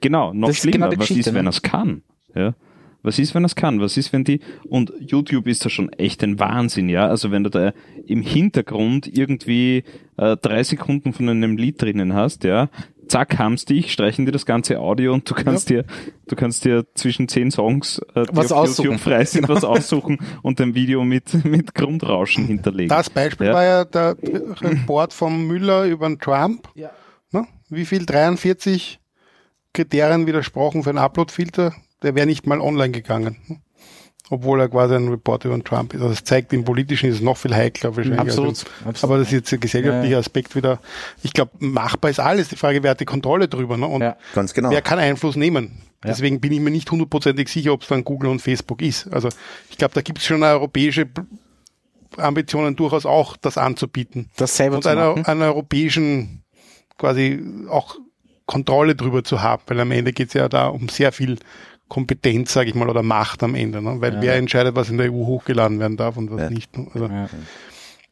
Genau, 0.00 0.32
noch 0.32 0.48
Das 0.48 0.56
ist 0.56 0.62
schlimmer. 0.62 0.88
genau 0.88 0.90
die 0.90 0.98
Was 1.00 1.10
ist, 1.10 1.26
wenn 1.34 1.44
ne? 1.44 1.48
er 1.48 1.50
es 1.50 1.62
kann? 1.62 2.02
Ja. 2.34 2.54
Was 3.02 3.18
ist, 3.18 3.34
wenn 3.34 3.44
er 3.44 3.46
es 3.46 3.54
kann? 3.56 3.80
Was 3.80 3.96
ist, 3.96 4.12
wenn 4.12 4.24
die, 4.24 4.40
und 4.68 4.92
YouTube 5.00 5.46
ist 5.46 5.64
da 5.64 5.70
schon 5.70 5.90
echt 5.94 6.22
ein 6.22 6.38
Wahnsinn, 6.38 6.88
ja. 6.88 7.06
Also 7.06 7.30
wenn 7.30 7.44
du 7.44 7.50
da 7.50 7.72
im 8.06 8.20
Hintergrund 8.22 9.06
irgendwie 9.06 9.84
äh, 10.18 10.36
drei 10.36 10.62
Sekunden 10.64 11.12
von 11.14 11.28
einem 11.28 11.56
Lied 11.56 11.80
drinnen 11.80 12.12
hast, 12.14 12.44
ja, 12.44 12.68
zack, 13.10 13.38
haben's 13.38 13.64
dich, 13.64 13.92
streichen 13.92 14.24
dir 14.26 14.32
das 14.32 14.46
ganze 14.46 14.78
Audio 14.80 15.12
und 15.12 15.28
du 15.28 15.34
kannst 15.34 15.68
dir, 15.68 15.84
du 16.28 16.36
kannst 16.36 16.64
dir 16.64 16.86
zwischen 16.94 17.28
zehn 17.28 17.50
Songs, 17.50 17.98
äh, 18.14 18.24
die 18.24 18.36
Was 18.36 18.52
auf 18.52 18.58
aussuchen. 18.60 18.84
YouTube 18.92 19.00
frei 19.04 19.24
sind, 19.24 19.48
was 19.48 19.64
aussuchen 19.64 20.18
und 20.42 20.60
ein 20.60 20.74
Video 20.74 21.04
mit, 21.04 21.44
mit 21.44 21.74
Grundrauschen 21.74 22.46
hinterlegen. 22.46 22.88
Das 22.88 23.10
Beispiel 23.10 23.48
Ja. 23.48 23.52
war 23.52 23.64
ja 23.64 23.84
der 23.84 24.16
Report 24.62 25.12
von 25.12 25.46
Müller 25.46 25.84
über 25.84 26.08
den 26.08 26.18
Trump. 26.18 26.68
Ja. 26.74 26.90
Ne? 27.32 27.46
Wie 27.68 27.84
viel 27.84 28.06
43 28.06 29.00
Kriterien 29.72 30.26
widersprochen 30.26 30.82
für 30.82 30.90
einen 30.90 30.98
Upload-Filter? 30.98 31.74
Der 32.02 32.14
wäre 32.14 32.26
nicht 32.26 32.46
mal 32.46 32.60
online 32.60 32.90
gegangen. 32.92 33.36
Obwohl 34.32 34.60
er 34.60 34.68
quasi 34.68 34.94
ein 34.94 35.08
Report 35.08 35.44
über 35.44 35.54
den 35.58 35.64
Trump 35.64 35.92
ist. 35.92 36.00
Also 36.00 36.14
das 36.14 36.22
zeigt, 36.24 36.52
im 36.52 36.64
Politischen 36.64 37.10
ist 37.10 37.16
es 37.16 37.20
noch 37.20 37.36
viel 37.36 37.52
heikler 37.54 37.96
wahrscheinlich. 37.96 38.20
Absolut, 38.20 38.50
als 38.50 38.62
im- 38.62 38.88
absolut. 38.88 39.04
Aber 39.04 39.18
das 39.18 39.26
ist 39.26 39.32
jetzt 39.32 39.50
der 39.52 39.58
gesellschaftliche 39.58 40.12
Ja. 40.12 40.18
Aspekt 40.20 40.54
wieder. 40.54 40.78
Ich 41.24 41.32
glaube, 41.32 41.50
machbar 41.58 42.10
ist 42.12 42.20
alles. 42.20 42.48
Die 42.48 42.56
Frage, 42.56 42.82
wer 42.84 42.92
hat 42.92 43.00
die 43.00 43.04
Kontrolle 43.06 43.48
drüber? 43.48 43.76
Ne? 43.76 43.86
Und 43.88 44.02
Ja. 44.02 44.16
Ganz 44.34 44.54
genau. 44.54 44.70
wer 44.70 44.82
kann 44.82 45.00
Einfluss 45.00 45.34
nehmen? 45.36 45.82
Ja. 46.04 46.10
Deswegen 46.10 46.40
bin 46.40 46.52
ich 46.52 46.60
mir 46.60 46.70
nicht 46.70 46.90
hundertprozentig 46.90 47.48
sicher, 47.48 47.72
ob 47.72 47.82
es 47.82 47.88
dann 47.88 48.04
Google 48.04 48.30
und 48.30 48.40
Facebook 48.40 48.80
ist. 48.82 49.12
Also 49.12 49.28
ich 49.68 49.76
glaube, 49.76 49.94
da 49.94 50.00
gibt 50.00 50.18
es 50.18 50.24
schon 50.24 50.42
eine 50.42 50.52
europäische 50.54 51.08
Ambitionen 52.16 52.76
durchaus 52.76 53.06
auch, 53.06 53.36
das 53.36 53.56
anzubieten. 53.58 54.30
Das 54.36 54.56
selber 54.56 54.76
und 54.76 54.82
zu 54.82 54.88
einer, 54.88 55.10
machen. 55.10 55.26
einer 55.26 55.46
europäischen 55.46 56.42
quasi 56.98 57.42
auch 57.68 57.96
Kontrolle 58.46 58.96
drüber 58.96 59.22
zu 59.22 59.42
haben, 59.42 59.62
weil 59.66 59.78
am 59.80 59.92
Ende 59.92 60.12
geht 60.12 60.28
es 60.28 60.34
ja 60.34 60.48
da 60.48 60.66
um 60.68 60.88
sehr 60.88 61.12
viel 61.12 61.38
Kompetenz, 61.90 62.54
sage 62.54 62.70
ich 62.70 62.74
mal, 62.74 62.88
oder 62.88 63.02
Macht 63.02 63.42
am 63.42 63.54
Ende, 63.54 63.82
ne? 63.82 63.96
weil 64.00 64.22
wer 64.22 64.36
entscheidet, 64.36 64.74
was 64.76 64.88
in 64.88 64.96
der 64.96 65.12
EU 65.12 65.26
hochgeladen 65.26 65.78
werden 65.78 65.98
darf 65.98 66.16
und 66.16 66.30
was 66.30 66.40
Ja. 66.40 66.50
nicht. 66.50 66.78
Ne? 66.78 66.86
Also, 66.94 67.06
Ja. 67.06 67.28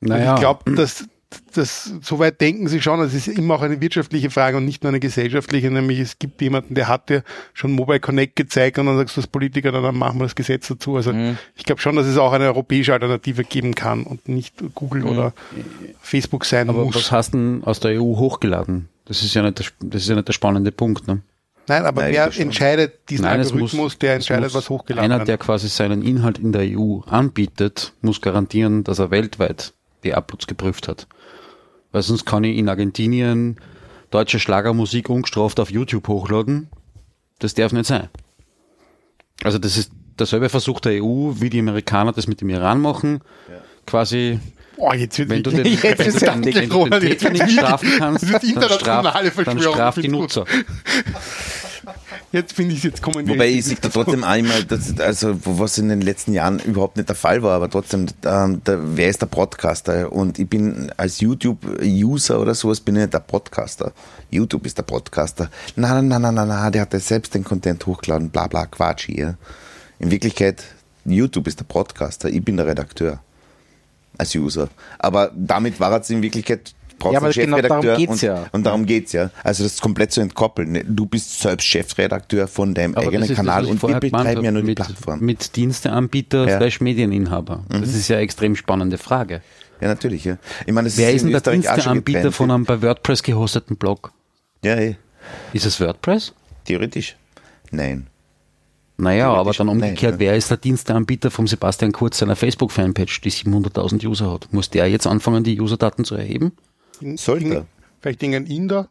Naja, 0.01 0.35
ich 0.35 0.41
glaube, 0.41 0.73
dass 0.75 1.09
das, 1.55 1.93
soweit 2.01 2.41
denken 2.41 2.69
sie 2.69 2.81
schon, 2.81 3.01
es 3.01 3.13
ist 3.15 3.29
immer 3.29 3.55
auch 3.57 3.63
eine 3.63 3.81
wirtschaftliche 3.81 4.31
Frage 4.31 4.57
und 4.57 4.65
nicht 4.65 4.83
nur 4.83 4.89
eine 4.89 5.01
gesellschaftliche, 5.01 5.71
nämlich 5.71 5.99
es 5.99 6.19
gibt 6.19 6.41
jemanden, 6.41 6.75
der 6.75 6.89
hat 6.89 7.11
dir 7.11 7.23
schon 7.53 7.73
Mobile 7.73 8.01
Connect 8.01 8.35
gezeigt 8.37 8.79
und 8.79 8.87
dann 8.87 8.97
sagst 8.97 9.17
du 9.17 9.21
als 9.21 9.27
Politiker, 9.27 9.71
dann 9.71 9.97
machen 9.97 10.19
wir 10.19 10.25
das 10.25 10.35
Gesetz 10.35 10.69
dazu. 10.69 10.97
Also 10.97 11.13
ich 11.55 11.65
glaube 11.65 11.81
schon, 11.83 11.97
dass 11.97 12.07
es 12.07 12.17
auch 12.17 12.33
eine 12.33 12.47
europäische 12.47 12.93
Alternative 12.95 13.45
geben 13.45 13.75
kann 13.75 14.05
und 14.05 14.27
nicht 14.29 14.55
Google 14.75 15.05
oder 15.05 15.35
Facebook 16.01 16.45
sein 16.47 16.71
aber 16.71 16.85
muss. 16.85 16.95
was 16.95 17.13
hast 17.13 17.35
du 17.35 17.39
denn 17.39 17.65
aus 17.65 17.81
der 17.81 18.01
EU 18.01 18.17
hochgeladen? 18.17 18.89
Das 19.05 19.23
ist 19.23 19.35
ja 19.35 19.43
nicht 19.43 19.59
der, 19.59 19.67
das 19.81 20.03
ist 20.03 20.09
ja 20.09 20.15
nicht 20.15 20.29
der 20.29 20.33
spannende 20.33 20.73
Punkt. 20.73 21.07
Ne? 21.09 21.21
Nein, 21.69 21.85
aber 21.85 22.03
Nein, 22.03 22.13
wer 22.15 22.39
entscheidet 22.39 23.09
diesen 23.11 23.25
Nein, 23.25 23.41
Algorithmus, 23.41 23.73
muss- 23.75 23.99
der 23.99 24.15
entscheidet, 24.15 24.55
was 24.55 24.69
hochgeladen 24.71 25.05
Einer, 25.11 25.21
wird? 25.21 25.29
der 25.29 25.39
quasi 25.39 25.69
seinen 25.69 26.03
Inhalt 26.03 26.39
in 26.39 26.53
der 26.53 26.63
EU 26.79 27.01
anbietet, 27.07 27.93
muss 28.01 28.21
garantieren, 28.21 28.85
dass 28.85 28.99
er 28.99 29.11
weltweit 29.11 29.75
die 30.05 30.15
Uploads 30.15 30.47
geprüft 30.47 30.89
hat. 30.89 31.07
Weil 31.93 32.03
sonst 32.03 32.25
kann 32.25 32.45
ich 32.45 32.57
in 32.59 32.69
Argentinien 32.69 33.61
deutsche 34.11 34.39
Schlagermusik 34.39 35.09
ungestraft 35.11 35.61
auf 35.61 35.71
YouTube 35.71 36.09
hochladen. 36.09 36.69
Das 37.39 37.55
darf 37.55 37.73
nicht 37.73 37.87
sein. 37.87 38.09
Also 39.45 39.59
das 39.59 39.77
ist 39.77 39.93
derselbe 40.19 40.49
Versuch 40.49 40.81
der 40.81 41.03
EU, 41.03 41.33
wie 41.37 41.51
die 41.51 41.61
Amerikaner 41.61 42.13
das 42.13 42.27
mit 42.27 42.41
dem 42.41 42.49
Iran 42.51 42.81
machen. 42.81 43.21
Quasi, 43.87 44.41
Oh, 44.79 44.93
jetzt 44.93 45.19
wird 45.19 45.29
wenn 45.29 45.43
du 45.43 45.51
den, 45.51 45.65
jetzt 45.83 45.83
wenn 45.83 45.97
du 45.97 46.05
ist 46.05 46.21
den, 46.23 46.43
du 46.43 46.51
den 46.53 46.73
Roland, 46.73 47.03
Täter 47.03 47.33
jetzt 47.33 47.33
nicht 47.33 47.41
wird- 47.57 47.67
strafen 47.67 47.91
kannst, 47.99 48.23
das 48.25 48.31
wird 48.31 48.57
dann 48.57 48.71
straf, 48.71 49.35
dann 49.45 49.61
straf 49.61 49.95
die 49.97 50.09
Nutzer. 50.09 50.45
Jetzt 52.31 52.53
finde 52.53 52.73
ich 52.73 52.79
es 52.81 52.85
jetzt 52.85 53.03
kommen. 53.03 53.27
Wobei 53.27 53.49
ich 53.49 53.65
sehe 53.65 53.79
da 53.81 53.89
trotzdem 53.89 54.23
einmal, 54.23 54.63
das, 54.65 55.01
also 55.01 55.35
was 55.45 55.79
in 55.79 55.89
den 55.89 56.03
letzten 56.03 56.35
Jahren 56.35 56.59
überhaupt 56.59 56.99
nicht 56.99 57.09
der 57.09 57.17
Fall 57.17 57.43
war, 57.43 57.53
aber 57.57 57.71
trotzdem, 57.71 58.07
ähm, 58.27 58.63
der, 58.65 58.97
wer 58.97 59.09
ist 59.09 59.23
der 59.23 59.27
Podcaster? 59.27 60.13
Und 60.13 60.39
ich 60.39 60.47
bin 60.49 60.93
als 60.99 61.21
YouTube-User 61.21 62.39
oder 62.39 62.55
sowas, 62.55 62.81
bin 62.81 62.97
ich 62.97 63.01
nicht 63.03 63.15
der 63.15 63.21
Podcaster. 63.21 63.93
YouTube 64.31 64.67
ist 64.67 64.77
der 64.77 64.83
Podcaster. 64.83 65.51
Na, 65.77 66.03
na, 66.03 66.19
na, 66.19 66.31
na, 66.31 66.45
na, 66.45 66.71
der 66.71 66.83
hat 66.83 66.93
ja 66.93 67.01
selbst 67.01 67.35
den 67.35 67.45
Content 67.45 67.87
hochgeladen, 67.87 68.29
bla 68.29 68.47
bla 68.47 68.67
Quatsch 68.67 69.07
hier. 69.07 69.39
In 69.99 70.11
Wirklichkeit, 70.11 70.63
YouTube 71.07 71.47
ist 71.47 71.61
der 71.61 71.65
Podcaster, 71.65 72.29
ich 72.29 72.45
bin 72.45 72.59
der 72.59 72.67
Redakteur. 72.67 73.21
Als 74.17 74.35
User. 74.35 74.69
Aber 74.99 75.31
damit 75.35 75.79
war 75.81 76.01
es 76.01 76.11
in 76.11 76.23
Wirklichkeit 76.23 76.75
brauchst 76.99 77.13
Ja, 77.13 77.19
aber 77.19 77.27
einen 77.29 77.35
genau 77.35 77.61
darum 77.61 77.83
Chefredakteur 77.83 77.97
geht's 77.97 78.13
und, 78.13 78.23
ja. 78.23 78.47
und 78.53 78.67
darum 78.67 78.87
geht's 78.87 79.13
ja. 79.13 79.31
Also 79.45 79.63
das 79.63 79.75
ist 79.75 79.81
komplett 79.81 80.13
zu 80.13 80.21
entkoppeln. 80.21 80.85
Du 80.89 81.07
bist 81.07 81.41
selbst 81.41 81.67
Chefredakteur 81.67 82.49
von 82.49 82.75
deinem 82.75 82.95
Aber 82.95 83.07
eigenen 83.07 83.29
das, 83.29 83.37
Kanal 83.37 83.65
und 83.67 83.83
wir 83.83 84.01
betreiben 84.01 84.45
ja 84.45 84.51
nur 84.51 84.63
die 84.63 84.69
mit, 84.69 84.77
Plattform. 84.77 85.21
Mit 85.21 85.57
Diensteanbieter 85.57 86.47
Ja. 86.47 86.57
Mhm. 86.57 86.59
slash 86.59 86.81
Medieninhaber. 86.81 87.65
Das 87.69 87.95
ist 87.95 88.09
ja 88.09 88.17
eine 88.17 88.25
extrem 88.25 88.57
spannende 88.57 88.99
Frage. 88.99 89.43
ja, 89.81 89.89
natürlich, 89.89 90.25
ja. 90.25 90.39
Ich 90.67 90.73
meine, 90.73 90.91
Wer 90.97 91.11
ist 91.11 91.17
ist 91.17 91.25
denn 91.25 91.33
der 91.33 91.53
Diensteanbieter 91.53 92.33
von 92.33 92.51
einem 92.51 92.65
bei 92.65 92.83
WordPress 92.83 93.23
gehosteten 93.23 93.77
Blog? 93.77 94.13
Ja, 94.65 94.75
eh. 94.75 94.97
Ist 95.53 95.67
es 95.67 95.81
WordPress? 95.81 96.35
Theoretisch. 96.65 97.17
Nein. 97.71 98.09
Naja, 99.01 99.33
aber 99.33 99.53
dann 99.53 99.69
Nein, 99.69 99.77
umgekehrt, 99.77 100.15
ja. 100.15 100.19
wer 100.19 100.37
ist 100.37 100.51
der 100.51 100.57
Diensteanbieter 100.57 101.31
vom 101.31 101.47
Sebastian 101.47 101.93
Kurz 101.93 102.19
seiner 102.19 102.35
Facebook-Fanpage, 102.35 103.21
die 103.21 103.31
700.000 103.31 104.05
User 104.07 104.33
hat? 104.33 104.53
Muss 104.53 104.71
der 104.71 104.89
jetzt 104.89 105.07
anfangen, 105.07 105.45
die 105.45 105.61
Userdaten 105.61 106.05
zu 106.05 106.17
erheben? 106.17 106.53
Sollte 107.17 107.47
er. 107.55 107.67
Vielleicht 108.01 108.23
irgendein 108.25 108.47
Inder. 108.53 108.89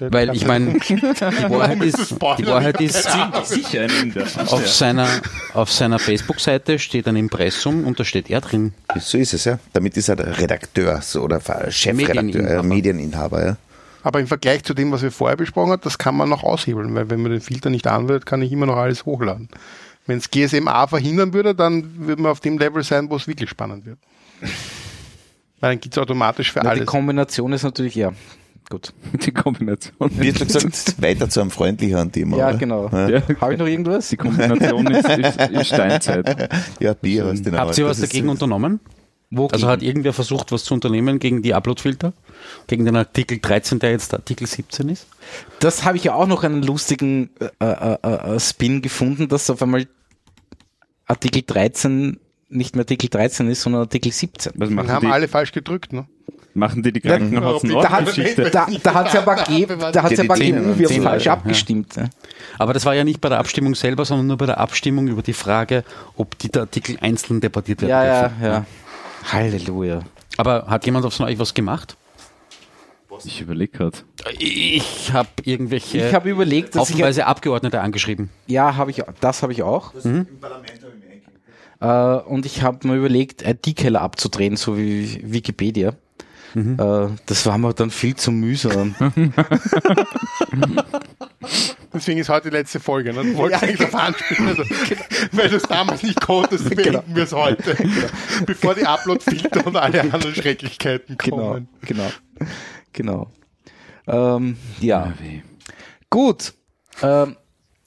der- 0.00 0.12
Weil 0.12 0.34
ich 0.34 0.44
meine, 0.44 0.72
die 0.88 1.00
Wahrheit 1.00 1.82
ist, 1.84 2.10
die 2.38 2.46
Wahrheit 2.46 2.80
ist, 2.80 3.08
Sicher 3.44 3.82
ein 3.82 3.90
Inder. 4.02 4.26
auf 4.50 4.68
seiner, 4.68 5.08
auf 5.54 5.70
seiner 5.70 6.00
Facebook-Seite 6.00 6.80
steht 6.80 7.06
ein 7.06 7.14
Impressum 7.14 7.84
und 7.84 8.00
da 8.00 8.04
steht 8.04 8.28
er 8.30 8.40
drin. 8.40 8.74
So 8.98 9.18
ist 9.18 9.34
es, 9.34 9.44
ja. 9.44 9.60
Damit 9.72 9.96
ist 9.96 10.08
er 10.08 10.16
der 10.16 10.36
Redakteur 10.36 11.00
so, 11.00 11.22
oder 11.22 11.40
Chefredakteur, 11.70 12.22
Medieninhaber. 12.24 12.58
äh, 12.58 12.62
Medieninhaber, 12.66 13.46
ja. 13.46 13.56
Aber 14.04 14.20
im 14.20 14.26
Vergleich 14.26 14.62
zu 14.62 14.74
dem, 14.74 14.92
was 14.92 15.02
wir 15.02 15.10
vorher 15.10 15.36
besprochen 15.36 15.72
haben, 15.72 15.82
das 15.82 15.96
kann 15.96 16.14
man 16.14 16.28
noch 16.28 16.44
aushebeln, 16.44 16.94
weil 16.94 17.08
wenn 17.08 17.22
man 17.22 17.32
den 17.32 17.40
Filter 17.40 17.70
nicht 17.70 17.86
anwendet, 17.86 18.26
kann 18.26 18.42
ich 18.42 18.52
immer 18.52 18.66
noch 18.66 18.76
alles 18.76 19.06
hochladen. 19.06 19.48
Wenn 20.06 20.18
es 20.18 20.30
GSMA 20.30 20.86
verhindern 20.86 21.32
würde, 21.32 21.54
dann 21.54 22.06
würde 22.06 22.20
man 22.20 22.30
auf 22.30 22.40
dem 22.40 22.58
Level 22.58 22.82
sein, 22.84 23.08
wo 23.08 23.16
es 23.16 23.26
wirklich 23.26 23.48
spannend 23.48 23.86
wird. 23.86 23.98
Weil 25.60 25.70
dann 25.70 25.80
gibt 25.80 25.96
es 25.96 26.02
automatisch 26.02 26.52
für 26.52 26.58
Na, 26.58 26.64
die 26.64 26.80
alles. 26.80 26.86
Kombination 26.86 27.54
ist 27.54 27.62
natürlich, 27.62 27.94
ja, 27.94 28.12
gut. 28.68 28.92
Die 29.24 29.32
Kombination. 29.32 30.10
Wie 30.12 30.30
hast 30.30 30.40
du 30.40 30.44
gesagt, 30.44 31.00
weiter 31.00 31.30
zu 31.30 31.40
einem 31.40 31.50
freundlicheren 31.50 32.12
Thema. 32.12 32.36
Ja, 32.36 32.48
oder? 32.50 32.58
genau. 32.58 32.88
Ja, 32.92 33.08
Ja. 33.08 33.22
Habe 33.40 33.54
ich 33.54 33.58
noch 33.58 33.66
irgendwas? 33.66 34.10
Die 34.10 34.18
Kombination 34.18 34.86
ist, 34.88 35.08
ist, 35.08 35.40
ist 35.40 35.66
Steinzeit. 35.68 36.50
ja 36.78 36.92
Bier, 36.92 37.24
was 37.24 37.40
denn 37.40 37.56
Habt 37.56 37.78
ihr 37.78 37.86
was 37.86 38.00
dagegen 38.00 38.28
unternommen? 38.28 38.80
Also 39.52 39.66
hat 39.68 39.82
irgendwer 39.82 40.12
versucht, 40.12 40.52
was 40.52 40.64
zu 40.64 40.74
unternehmen 40.74 41.18
gegen 41.18 41.42
die 41.42 41.54
Uploadfilter? 41.54 42.12
Gegen 42.66 42.84
den 42.84 42.96
Artikel 42.96 43.38
13, 43.40 43.78
der 43.78 43.90
jetzt 43.92 44.12
Artikel 44.14 44.46
17 44.46 44.88
ist? 44.88 45.06
Das 45.60 45.84
habe 45.84 45.96
ich 45.96 46.04
ja 46.04 46.14
auch 46.14 46.26
noch 46.26 46.44
einen 46.44 46.62
lustigen 46.62 47.30
äh, 47.60 47.64
äh, 47.64 47.96
äh, 48.34 48.40
Spin 48.40 48.82
gefunden, 48.82 49.28
dass 49.28 49.50
auf 49.50 49.62
einmal 49.62 49.86
Artikel 51.06 51.42
13 51.46 52.18
nicht 52.48 52.76
mehr 52.76 52.82
Artikel 52.82 53.08
13 53.08 53.48
ist, 53.48 53.62
sondern 53.62 53.82
Artikel 53.82 54.12
17. 54.12 54.52
Was 54.56 54.68
Dann 54.68 54.74
machen 54.76 54.90
haben 54.90 55.06
die, 55.06 55.12
alle 55.12 55.28
falsch 55.28 55.52
gedrückt. 55.52 55.92
Ne? 55.92 56.06
machen 56.54 56.82
die 56.82 56.92
die 56.92 57.06
Ja, 57.06 57.18
Krankenhaus-Nord-Geschichte? 57.18 58.50
Da, 58.50 58.66
da 58.82 58.94
hat 58.94 59.08
es 59.08 59.16
aber, 59.16 59.36
ge 59.36 59.66
da 59.66 60.02
hat's 60.02 60.16
Ja, 60.16 60.24
aber 60.24 60.34
zehn- 60.36 60.56
EU-Wirt 60.58 60.88
zehn 60.88 61.02
falsch 61.02 61.26
abgestimmt. 61.26 61.96
Ja. 61.96 62.04
Aber 62.58 62.72
das 62.72 62.84
war 62.86 62.94
ja 62.94 63.04
nicht 63.04 63.20
bei 63.20 63.28
der 63.28 63.38
Abstimmung 63.38 63.74
selber, 63.74 64.04
sondern 64.04 64.28
nur 64.28 64.36
bei 64.36 64.46
der 64.46 64.58
Abstimmung 64.58 65.08
über 65.08 65.22
die 65.22 65.32
Frage, 65.32 65.84
ob 66.16 66.38
die 66.38 66.48
der 66.50 66.62
Artikel 66.62 66.96
einzeln 67.00 67.40
debattiert 67.40 67.82
werden 67.82 67.90
Ja, 67.90 68.04
ja, 68.04 68.28
dürfen. 68.28 68.44
ja. 68.44 68.66
Halleluja. 69.32 70.00
Aber 70.36 70.66
hat 70.66 70.86
jemand 70.86 71.12
von 71.12 71.26
euch 71.26 71.38
was 71.38 71.54
gemacht? 71.54 71.96
Ich 73.24 73.40
überlege 73.40 73.78
gerade. 73.78 73.98
Ich 74.38 75.12
habe 75.12 75.28
irgendwelche 75.44 76.08
Ich 76.08 76.14
habe 76.14 76.30
überlegt, 76.30 76.74
dass 76.74 76.88
ich 76.88 76.94
haufenweise 76.96 77.26
Abgeordnete 77.26 77.80
angeschrieben. 77.80 78.30
ja, 78.46 78.76
habe 78.76 78.90
ich 78.90 79.02
das 79.20 79.42
habe 79.42 79.52
ich 79.52 79.62
auch. 79.62 79.92
Äh, 81.80 81.86
und 81.86 82.46
ich 82.46 82.62
habe 82.62 82.86
mir 82.88 82.96
überlegt, 82.96 83.42
ID-Keller 83.42 84.00
abzudrehen, 84.00 84.56
so 84.56 84.76
wie 84.76 85.20
Wikipedia. 85.22 85.94
Äh, 86.54 87.08
das 87.26 87.46
war 87.46 87.58
mir 87.58 87.74
dann 87.74 87.90
viel 87.90 88.14
zu 88.14 88.30
mühsam. 88.30 88.94
Deswegen 91.92 92.18
ist 92.18 92.28
heute 92.28 92.50
die 92.50 92.56
letzte 92.56 92.80
Folge. 92.80 93.12
Ne? 93.12 93.22
Du 93.22 93.36
wolltest 93.36 93.62
eigentlich 93.62 93.78
darauf 93.78 93.94
anspielen. 93.94 94.48
Also, 94.48 94.62
Weil 95.32 95.48
du 95.48 95.56
es 95.56 95.62
damals 95.64 96.02
nicht 96.02 96.20
konntest, 96.20 96.68
beenden 96.74 97.14
wir 97.14 97.24
es 97.24 97.32
heute. 97.32 97.76
Bevor 98.46 98.74
die 98.74 98.86
Upload-Filter 98.86 99.66
und 99.66 99.76
alle 99.76 100.00
anderen 100.00 100.34
Schrecklichkeiten 100.34 101.16
genau, 101.18 101.36
kommen. 101.36 101.68
genau, 101.82 102.10
genau. 102.92 103.30
Ähm, 104.06 104.56
ja, 104.80 105.12
gut. 106.10 106.54
Ähm, 107.02 107.36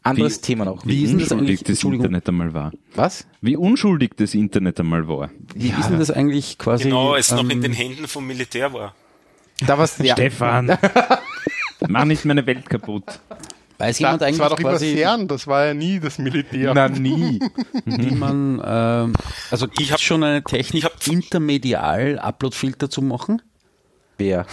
anderes 0.10 0.38
Wie- 0.38 0.42
Thema 0.42 0.66
noch. 0.66 0.86
Wie 0.86 1.04
ist 1.04 1.12
denn 1.12 1.20
das 1.20 1.32
unschuldig 1.32 1.60
das 1.62 1.70
Entschuldigung. 1.70 2.06
Internet 2.06 2.30
einmal 2.30 2.54
war. 2.54 2.72
Was? 2.96 3.28
Wie 3.42 3.56
unschuldig 3.58 4.12
das 4.18 4.34
Internet 4.34 4.80
einmal 4.80 5.08
war. 5.08 5.30
Wie 5.56 5.70
ist 5.70 5.90
denn 5.90 6.00
das 6.00 6.12
eigentlich 6.12 6.58
quasi? 6.58 6.86
Genau, 6.86 7.16
es 7.16 7.32
noch 7.32 7.44
in 7.44 7.52
ähm, 7.52 7.62
den 7.62 7.74
Händen 7.74 8.08
vom 8.08 8.26
Militär 8.28 8.74
war. 8.74 8.94
Da 9.66 9.78
was, 9.78 9.98
ja, 10.00 10.14
Stefan, 10.14 10.78
mach 11.88 12.06
nicht 12.06 12.26
meine 12.26 12.46
Welt 12.46 12.70
kaputt. 12.70 13.04
Weiß 13.80 13.90
Das, 13.96 14.00
jemand 14.00 14.22
das 14.22 14.28
eigentlich 14.28 14.40
war 14.40 14.50
doch 14.50 14.60
immer 14.60 14.70
quasi, 14.72 14.96
CERN, 14.96 15.28
das 15.28 15.46
war 15.46 15.66
ja 15.68 15.74
nie 15.76 16.00
das 16.00 16.18
Militär. 16.18 16.74
Na, 16.74 16.90
nie. 16.90 17.40
wie 17.86 18.12
man, 18.16 18.60
ähm, 18.66 19.14
also 19.52 19.68
gibt 19.68 19.92
hab- 19.92 19.98
es 19.98 20.02
schon 20.04 20.24
eine 20.24 20.44
Technik, 20.44 20.86
ich 21.00 21.08
intermedial 21.12 22.18
Uploadfilter 22.20 22.90
zu 22.90 23.02
machen? 23.02 23.42
wer? 24.18 24.46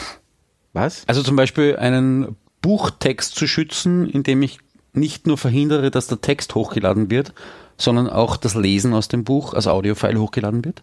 Was? 0.75 1.05
Also 1.07 1.23
zum 1.23 1.37
Beispiel 1.37 1.77
einen 1.77 2.37
Buchtext 2.61 3.35
zu 3.37 3.47
schützen, 3.47 4.11
indem 4.11 4.43
ich 4.43 4.59
nicht 4.97 5.27
nur 5.27 5.39
verhindere, 5.39 5.91
dass 5.91 6.07
der 6.07 6.21
Text 6.21 6.55
hochgeladen 6.55 7.11
wird, 7.11 7.35
sondern 7.77 8.09
auch 8.09 8.37
das 8.37 8.55
Lesen 8.55 8.95
aus 8.95 9.09
dem 9.09 9.25
Buch 9.25 9.55
als 9.55 9.67
Audiofile 9.67 10.21
hochgeladen 10.21 10.65
wird. 10.65 10.83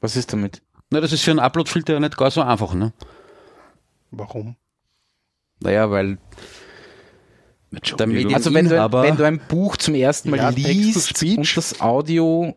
Was 0.00 0.16
ist 0.16 0.32
damit? 0.32 0.62
Na, 0.90 1.00
das 1.00 1.12
ist 1.12 1.22
für 1.22 1.30
einen 1.30 1.40
Uploadfilter 1.40 1.94
ja 1.94 2.00
nicht 2.00 2.16
gar 2.16 2.30
so 2.30 2.42
einfach, 2.42 2.74
ne? 2.74 2.92
Warum? 4.10 4.56
Naja, 5.60 5.90
weil 5.90 6.18
der 7.98 8.06
Medien 8.06 8.34
Also 8.34 8.54
wenn 8.54 8.68
du, 8.68 8.92
wenn 8.92 9.16
du 9.16 9.24
ein 9.24 9.40
Buch 9.48 9.76
zum 9.76 9.94
ersten 9.94 10.30
Mal 10.30 10.36
Ja, 10.36 10.48
liest 10.50 11.22
und 11.22 11.56
das 11.56 11.80
Audio 11.80 12.54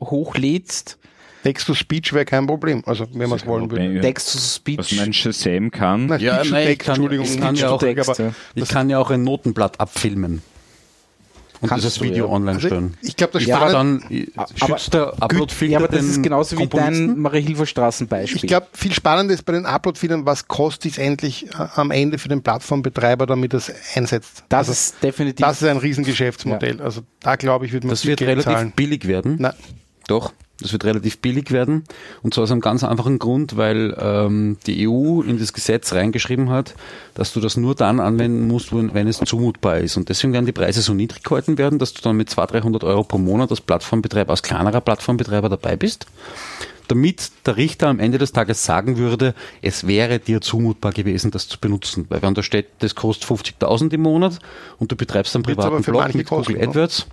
hochlädst, 0.00 0.97
Text-to-Speech 1.44 2.12
wäre 2.12 2.24
kein 2.24 2.46
Problem, 2.46 2.82
also 2.86 3.06
wenn 3.12 3.28
man 3.28 3.38
es 3.38 3.46
wollen 3.46 3.70
würde. 3.70 4.00
Text 4.00 4.32
to 4.32 4.72
Was 4.76 4.92
mein 4.92 5.12
Shazam 5.12 5.70
kann. 5.70 6.06
Na, 6.06 6.16
Ja, 6.18 6.42
nein, 6.44 6.68
ich 6.70 6.78
kann- 6.78 6.96
Entschuldigung, 6.96 7.24
ich 7.26 7.40
kann 7.40 7.54
ja 7.54 7.70
auch- 7.70 7.78
Text, 7.80 8.18
ja. 8.18 8.32
ich 8.54 8.68
kann 8.68 8.90
ja 8.90 8.98
auch 8.98 9.10
ein 9.10 9.22
Notenblatt 9.22 9.78
abfilmen 9.78 10.42
und 11.60 11.68
Kannst 11.68 11.84
dieses 11.84 11.98
du, 11.98 12.04
Video 12.04 12.26
ja. 12.26 12.32
online 12.32 12.56
Also, 12.56 12.68
stellen. 12.68 12.96
ich 13.02 13.16
glaube, 13.16 13.32
das 13.34 13.44
Ja, 13.46 13.68
dann 13.70 14.02
äh, 14.10 14.26
aber- 14.36 14.48
schützt 14.78 14.94
der 14.94 15.20
Uploadfilter 15.22 15.72
Ja, 15.72 15.78
aber 15.78 15.88
das 15.88 16.00
den 16.00 16.10
ist 16.10 16.22
genauso 16.22 16.58
wie 16.58 16.66
dein 16.68 17.18
Marie-Hilfer-Straßen-Beispiel. 17.18 18.36
ich 18.36 18.46
glaube, 18.46 18.66
viel 18.72 18.92
spannender 18.92 19.34
ist 19.34 19.44
bei 19.44 19.52
den 19.54 19.66
Upload-Feedern, 19.66 20.24
was 20.26 20.46
kostet 20.48 20.92
es 20.92 20.98
endlich 20.98 21.46
äh, 21.46 21.66
am 21.76 21.90
Ende 21.90 22.18
für 22.18 22.28
den 22.28 22.42
Plattformbetreiber, 22.42 23.26
damit 23.26 23.54
er 23.54 23.58
es 23.58 23.72
einsetzt. 23.94 24.44
das 24.48 24.58
also, 24.68 24.72
ist 24.72 24.94
definitiv. 25.02 25.44
das 25.46 25.62
ist 25.62 25.68
ein 25.68 25.78
Riesengeschäftsmodell. 25.78 26.80
Also 26.80 27.02
da 27.20 27.36
glaube 27.36 27.66
ich, 27.66 27.72
wird 27.72 27.84
man 27.84 27.90
Das 27.90 28.02
viel 28.02 28.10
wird 28.10 28.18
Geld 28.20 28.30
relativ 28.30 28.52
zahlen. 28.52 28.72
billig 28.76 29.06
werden. 29.08 29.36
Nein, 29.40 29.54
Doch, 30.06 30.32
das 30.60 30.72
wird 30.72 30.84
relativ 30.84 31.18
billig 31.18 31.52
werden. 31.52 31.84
Und 32.22 32.34
zwar 32.34 32.44
aus 32.44 32.50
einem 32.50 32.60
ganz 32.60 32.82
einfachen 32.82 33.18
Grund, 33.18 33.56
weil 33.56 33.96
ähm, 33.98 34.56
die 34.66 34.88
EU 34.88 35.22
in 35.22 35.38
das 35.38 35.52
Gesetz 35.52 35.92
reingeschrieben 35.92 36.50
hat, 36.50 36.74
dass 37.14 37.32
du 37.32 37.40
das 37.40 37.56
nur 37.56 37.74
dann 37.74 38.00
anwenden 38.00 38.48
musst, 38.48 38.72
wenn, 38.72 39.06
es 39.06 39.18
zumutbar 39.18 39.78
ist. 39.78 39.96
Und 39.96 40.08
deswegen 40.08 40.32
werden 40.32 40.46
die 40.46 40.52
Preise 40.52 40.82
so 40.82 40.94
niedrig 40.94 41.22
gehalten 41.22 41.58
werden, 41.58 41.78
dass 41.78 41.94
du 41.94 42.02
dann 42.02 42.16
mit 42.16 42.28
200, 42.28 42.64
300 42.64 42.84
Euro 42.84 43.04
pro 43.04 43.18
Monat 43.18 43.50
als 43.50 43.60
Plattformbetreiber, 43.60 44.30
als 44.30 44.42
kleinerer 44.42 44.80
Plattformbetreiber 44.80 45.48
dabei 45.48 45.76
bist. 45.76 46.06
Damit 46.88 47.30
der 47.44 47.58
Richter 47.58 47.88
am 47.88 48.00
Ende 48.00 48.16
des 48.16 48.32
Tages 48.32 48.64
sagen 48.64 48.96
würde, 48.96 49.34
es 49.60 49.86
wäre 49.86 50.18
dir 50.18 50.40
zumutbar 50.40 50.92
gewesen, 50.92 51.30
das 51.30 51.46
zu 51.46 51.60
benutzen. 51.60 52.06
Weil 52.08 52.22
wenn 52.22 52.34
da 52.34 52.42
steht, 52.42 52.66
das 52.78 52.94
kostet 52.94 53.28
50.000 53.28 53.92
im 53.92 54.00
Monat 54.00 54.38
und 54.78 54.90
du 54.90 54.96
betreibst 54.96 55.36
einen 55.36 55.44
privaten 55.44 55.82
Blog 55.82 56.14
mit 56.14 56.26
Google 56.26 56.56
ne? 56.56 56.66
AdWords, 56.66 57.06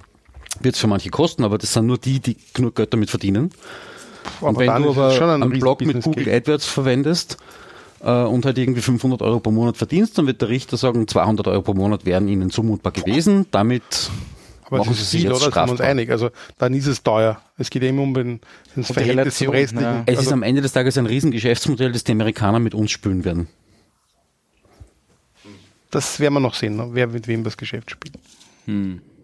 wird 0.62 0.76
es 0.76 0.82
für 0.82 0.88
manche 0.88 1.10
kosten, 1.10 1.44
aber 1.44 1.58
das 1.58 1.74
sind 1.74 1.86
nur 1.86 1.98
die, 1.98 2.20
die 2.20 2.38
genug 2.54 2.76
Geld 2.76 2.94
damit 2.94 3.10
verdienen. 3.10 3.52
Und 4.42 4.50
aber 4.50 4.60
wenn 4.60 4.84
du 4.84 4.92
ist 4.92 4.98
aber 4.98 5.12
schon 5.12 5.30
ein 5.30 5.44
einen 5.44 5.60
Blog 5.60 5.82
mit 5.82 6.02
Google 6.04 6.26
Case. 6.26 6.38
AdWords 6.38 6.66
verwendest 6.66 7.38
äh, 8.02 8.12
und 8.24 8.46
halt 8.46 8.58
irgendwie 8.58 8.82
500 8.82 9.22
Euro 9.22 9.40
pro 9.40 9.52
Monat 9.52 9.78
verdienst, 9.78 10.18
dann 10.18 10.28
wird 10.28 10.42
der 10.42 10.50
Richter 10.50 10.78
sagen, 10.78 11.08
200 11.08 11.48
Euro 11.48 11.62
pro 11.62 11.74
Monat 11.74 12.06
wären 12.06 12.28
ihnen 12.28 12.50
zumutbar 12.50 12.92
gewesen. 12.92 13.46
Damit 13.52 13.84
aber 14.68 14.80
das 14.80 14.88
machen 14.88 14.94
ist 14.94 15.12
sie 15.12 15.18
sich 15.18 15.22
viel, 15.22 15.30
jetzt 15.32 15.42
oder? 15.44 15.46
Sind 15.46 15.56
wir 15.56 15.62
uns 15.62 15.72
strafbar. 15.74 15.88
einig. 15.88 16.10
Also 16.10 16.30
dann 16.58 16.74
ist 16.74 16.88
es 16.88 17.04
teuer. 17.04 17.40
Es 17.58 17.70
geht 17.70 17.84
immer 17.84 18.02
um 18.02 18.14
den, 18.16 18.40
das 18.76 18.92
Verhältnis 18.92 19.38
zum 19.38 19.50
Restlichen. 19.50 19.84
ja. 19.84 20.04
Es 20.08 20.14
ist 20.14 20.20
Also, 20.20 20.32
am 20.32 20.42
Ende 20.44 20.62
des 20.62 20.74
Tages 20.74 20.98
ein 20.98 21.06
Riesengeschäftsmodell, 21.06 21.92
das 21.92 22.04
die 22.04 22.14
Amerikaner 22.14 22.60
mit 22.60 22.74
uns 22.74 22.90
spülen 22.90 23.24
werden. 23.26 23.48
das 25.92 26.20
werden 26.20 26.34
wir 26.34 26.40
noch 26.40 26.56
sehen, 26.56 26.76
ne? 26.76 26.90
wer 26.92 27.08
mit 27.08 27.28
wem 27.28 27.44
das 27.44 27.56
Geschäft 27.58 27.92
spielt. 27.92 28.16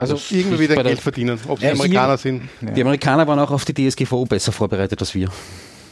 Also 0.01 0.19
Irgendwie 0.29 0.59
wieder 0.59 0.83
Geld 0.83 0.99
verdienen, 0.99 1.39
ob 1.47 1.59
sie 1.59 1.65
Ja, 1.65 1.71
Amerikaner 1.73 2.17
sind. 2.17 2.49
Die 2.59 2.81
Amerikaner 2.81 3.27
waren 3.27 3.39
auch 3.39 3.51
auf 3.51 3.65
die 3.65 3.73
DSGVO 3.73 4.25
besser 4.25 4.51
vorbereitet 4.51 4.99
als 4.99 5.13
wir. 5.13 5.29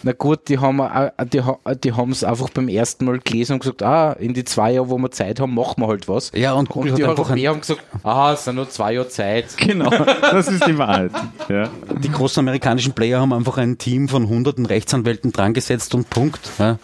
Na 0.02 0.14
gut, 0.14 0.48
die 0.48 0.58
haben 0.58 0.80
äh, 0.80 1.12
die, 1.26 1.42
die 1.84 1.90
es 2.12 2.24
einfach 2.24 2.50
beim 2.50 2.70
ersten 2.70 3.04
Mal 3.04 3.20
gelesen 3.20 3.54
und 3.54 3.60
gesagt, 3.60 3.84
ah, 3.84 4.14
in 4.14 4.34
die 4.34 4.46
zwei 4.46 4.72
Jahre, 4.72 4.90
wo 4.90 4.98
wir 4.98 5.12
Zeit 5.12 5.42
haben, 5.42 5.54
machen 5.54 5.76
wir 5.84 5.88
halt 5.88 6.08
was. 6.08 6.32
Ja, 6.34 6.54
und 6.54 6.70
Google 6.70 6.92
und 6.92 6.98
die 6.98 7.04
hat 7.04 7.12
einfach 7.12 7.30
Europäer 7.30 7.52
haben 7.52 7.60
gesagt, 7.60 7.84
ah, 8.04 8.32
es 8.34 8.46
sind 8.46 8.56
nur 8.56 8.70
zwei 8.70 8.94
Jahre 8.94 9.10
Zeit. 9.10 9.48
Genau, 9.58 9.90
das 9.90 10.48
ist 10.48 10.66
die 10.66 10.78
Wahrheit. 10.78 11.12
Ja. 11.50 11.70
die 12.02 12.10
großen 12.10 12.40
amerikanischen 12.40 12.94
Player 12.94 13.20
haben 13.20 13.34
einfach 13.34 13.58
ein 13.58 13.78
Team 13.78 14.08
von 14.08 14.28
hunderten 14.30 14.66
Rechtsanwälten 14.66 15.32
dran 15.32 15.54
gesetzt 15.54 15.94
und 15.94 16.10
Punkt. 16.10 16.40
Ja, 16.58 16.80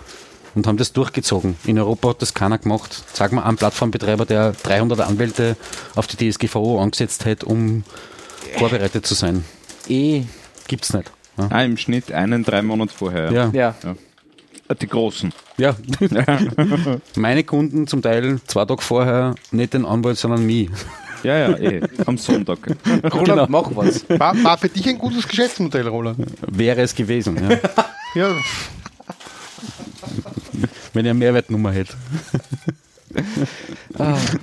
und 0.56 0.66
haben 0.68 0.78
das 0.78 0.94
durchgezogen. 0.94 1.56
In 1.66 1.78
Europa 1.78 2.10
hat 2.10 2.22
das 2.22 2.34
keiner 2.34 2.58
gemacht. 2.58 3.04
Sag 3.14 3.32
mal 3.34 3.44
einen 3.44 3.58
Plattformbetreiber, 3.58 4.26
der 4.26 4.54
300 4.64 5.02
Anwälte 5.02 5.56
auf 5.96 6.08
die 6.08 6.32
DSGVO 6.32 6.82
angesetzt 6.82 7.26
hätte, 7.26 7.46
um 7.46 7.84
vorbereitet 8.58 9.06
zu 9.06 9.14
sein. 9.14 9.44
Eh, 9.90 10.24
Gibt's 10.68 10.94
nicht. 10.94 11.12
Ja. 11.38 11.48
Ah, 11.52 11.64
im 11.64 11.78
Schnitt 11.78 12.12
einen, 12.12 12.44
drei 12.44 12.62
Monate 12.62 12.94
vorher. 12.96 13.32
Ja. 13.32 13.50
ja. 13.54 13.76
Ah, 14.68 14.74
Die 14.74 14.88
großen. 14.88 15.32
ja. 15.58 15.76
Meine 17.16 17.44
Kunden 17.44 17.86
zum 17.88 18.02
Teil 18.02 18.40
zwei 18.48 18.66
Tage 18.66 18.82
vorher 18.82 19.36
nicht 19.52 19.74
den 19.74 19.86
Anwalt, 19.86 20.18
sondern 20.18 20.46
mich. 20.46 20.70
Ja, 21.24 21.38
ja, 21.38 21.58
eh. 21.58 21.82
Am 22.06 22.18
Sonntag. 22.18 22.60
Roland, 23.14 23.26
Genau. 23.28 23.46
mach 23.50 23.70
was. 23.76 24.08
War, 24.10 24.42
war 24.44 24.58
für 24.58 24.70
dich 24.70 24.88
ein 24.88 24.98
gutes 24.98 25.28
Geschäftsmodell, 25.28 25.88
Roland? 25.88 26.18
Wäre 26.48 26.82
es 26.82 26.96
gewesen, 26.96 27.38
ja. 27.50 27.58
Ja, 28.16 28.30
wenn 30.96 31.06
er 31.06 31.12
eine 31.12 31.20
Mehrwertnummer 31.20 31.72
hätte. 31.72 31.94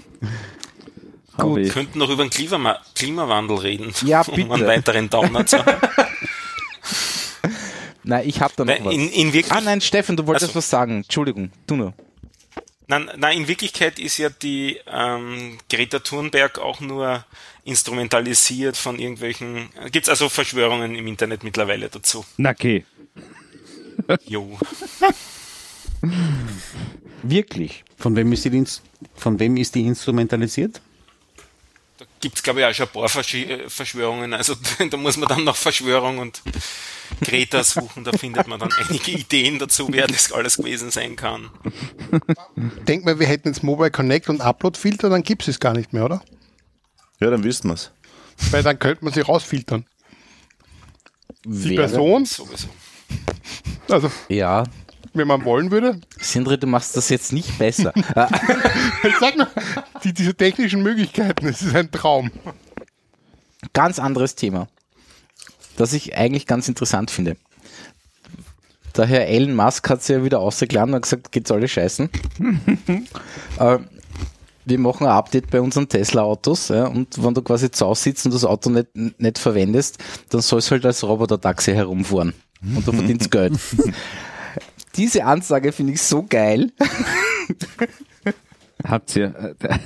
Gut. 1.37 1.57
Wir 1.59 1.69
könnten 1.71 1.99
noch 1.99 2.11
über 2.11 2.25
den 2.25 2.31
Klima 2.31 2.79
Klimawandel 2.95 3.57
reden. 3.59 3.93
Ja, 4.05 4.21
Um 4.27 4.35
bitte. 4.37 4.53
einen 4.53 4.67
weiteren 4.67 5.11
Downer 5.11 5.45
zu 5.47 5.65
haben. 5.65 5.81
Nein, 8.05 8.29
ich 8.29 8.41
hab 8.41 8.55
da 8.57 8.65
noch 8.65 8.73
Nein, 8.75 8.85
was. 8.85 8.95
in, 8.95 9.09
in 9.09 9.45
ah 9.51 9.61
nein, 9.61 9.81
Steffen, 9.81 10.17
du 10.17 10.27
wolltest 10.27 10.47
Also- 10.51 10.57
was 10.59 10.69
sagen. 10.69 10.97
Entschuldigung, 11.05 11.53
du 11.67 11.77
nur. 11.77 11.95
Nein, 12.89 13.09
nein, 13.17 13.39
in 13.39 13.49
Wirklichkeit 13.49 13.99
ist 14.01 14.19
ja 14.19 14.29
die 14.29 14.79
ähm, 14.93 15.59
Greta 15.71 16.01
Thunberg 16.01 16.59
auch 16.59 16.81
nur 16.81 17.25
instrumentalisiert 17.65 18.77
von 18.77 18.99
irgendwelchen. 18.99 19.69
Gibt's 19.93 20.09
also 20.09 20.29
Verschwörungen 20.29 20.95
im 20.97 21.07
Internet 21.07 21.45
mittlerweile 21.45 21.89
dazu? 21.89 22.25
Na, 22.37 22.51
okay. 22.51 22.85
Jo. 24.27 24.59
Wirklich? 27.23 27.85
Von 27.97 28.17
wem 28.17 28.33
ist 28.33 28.45
die, 28.45 28.65
von 29.15 29.39
wem 29.39 29.57
ist 29.57 29.75
die 29.75 29.87
instrumentalisiert? 29.87 30.81
Da 31.99 32.05
gibt's 32.21 32.43
glaube 32.43 32.61
ich 32.61 32.67
auch 32.67 32.75
schon 32.75 32.87
ein 32.87 32.93
paar 32.93 33.07
Verschi- 33.09 33.49
äh, 33.49 33.69
Verschwörungen. 33.71 34.33
Also 34.35 34.55
da 34.91 34.97
muss 34.97 35.17
man 35.17 35.29
dann 35.29 35.45
nach 35.45 35.55
Verschwörung 35.57 36.19
und 36.19 36.43
Greta 37.21 37.63
suchen. 37.63 38.03
Da 38.05 38.13
findet 38.13 38.49
man 38.49 38.59
dann 38.59 38.73
einige 38.73 39.13
Ideen 39.13 39.59
dazu, 39.61 39.89
wer 39.91 40.07
das 40.09 40.33
alles 40.33 40.57
gewesen 40.57 40.91
sein 40.91 41.15
kann. 41.15 41.51
denk 42.89 43.05
mal, 43.05 43.21
wir 43.21 43.27
hätten 43.29 43.49
jetzt 43.49 43.63
Mobile 43.63 43.91
Connect 43.93 44.29
und 44.29 44.41
Upload-Filter, 44.41 45.09
dann 45.11 45.23
gibt 45.23 45.47
es 45.47 45.61
gar 45.61 45.75
nicht 45.75 45.93
mehr, 45.93 46.05
oder? 46.05 46.23
Ja, 47.21 47.31
dann 47.31 47.45
wüssten 47.45 47.69
wir's. 47.69 47.93
Weil 48.51 48.65
dann 48.65 48.79
könnte 48.81 49.05
man 49.05 49.15
sie 49.15 49.21
rausfiltern. 49.21 49.87
Die 51.45 51.71
Wäre- 51.71 51.83
Person, 51.89 52.25
Sowieso. 52.25 52.69
also 53.89 54.11
Ja. 54.29 54.65
Wenn 55.15 55.29
man 55.29 55.45
wollen 55.45 55.71
würde, 55.71 56.01
Sindre, 56.19 56.59
du 56.59 56.67
machst 56.67 56.97
das 56.97 57.09
jetzt 57.09 57.33
nicht 57.33 57.59
besser. 57.59 57.93
Ah, 58.15 58.29
ich 59.05 59.17
sag 59.19 59.37
nur, 59.37 59.49
die, 60.05 60.13
diese 60.13 60.35
technischen 60.35 60.83
Möglichkeiten, 60.83 61.47
das 61.47 61.63
ist 61.63 61.75
ein 61.75 61.91
Traum. 61.91 62.31
ganz 63.73 63.99
anderes 63.99 64.35
Thema, 64.35 64.69
das 65.77 65.93
ich 65.93 66.17
eigentlich 66.17 66.47
ganz 66.47 66.69
interessant 66.69 67.11
finde. 67.11 67.37
Der 68.97 69.07
Herr 69.07 69.27
Elon 69.27 69.55
Musk 69.55 69.89
hat 69.89 70.03
sich 70.03 70.17
ja 70.17 70.25
wieder 70.25 70.41
ausgeladen 70.41 70.95
und 70.95 71.03
gesagt, 71.03 71.33
geht's 71.33 71.51
alle 71.51 71.69
scheißen. 71.69 72.11
äh, 73.59 73.79
wir 74.65 74.79
machen 74.79 75.07
ein 75.07 75.13
Update 75.13 75.51
bei 75.51 75.61
unseren 75.61 75.89
Tesla-Autos 75.89 76.69
ja, 76.69 76.87
und 76.87 77.23
wenn 77.23 77.35
du 77.35 77.43
quasi 77.43 77.71
zu 77.71 77.87
Hause 77.87 78.03
sitzt 78.05 78.27
und 78.27 78.35
das 78.35 78.45
Auto 78.45 78.71
nicht, 78.71 78.89
nicht 78.95 79.39
verwendest, 79.39 79.99
dann 80.29 80.41
soll 80.41 80.61
es 80.61 80.71
halt 80.71 80.85
als 80.85 81.03
Roboter-Taxi 81.03 81.73
herumfahren 81.73 82.35
und 82.63 82.87
du 82.87 82.93
verdienst 82.93 83.31
Geld. 83.31 83.59
Diese 84.97 85.25
Ansage 85.25 85.73
finde 85.73 85.95
ich 85.95 86.03
so 86.03 86.25
geil. 86.29 86.71
Habt 88.85 89.17
ihr. 89.17 89.55
Äh, 89.61 89.79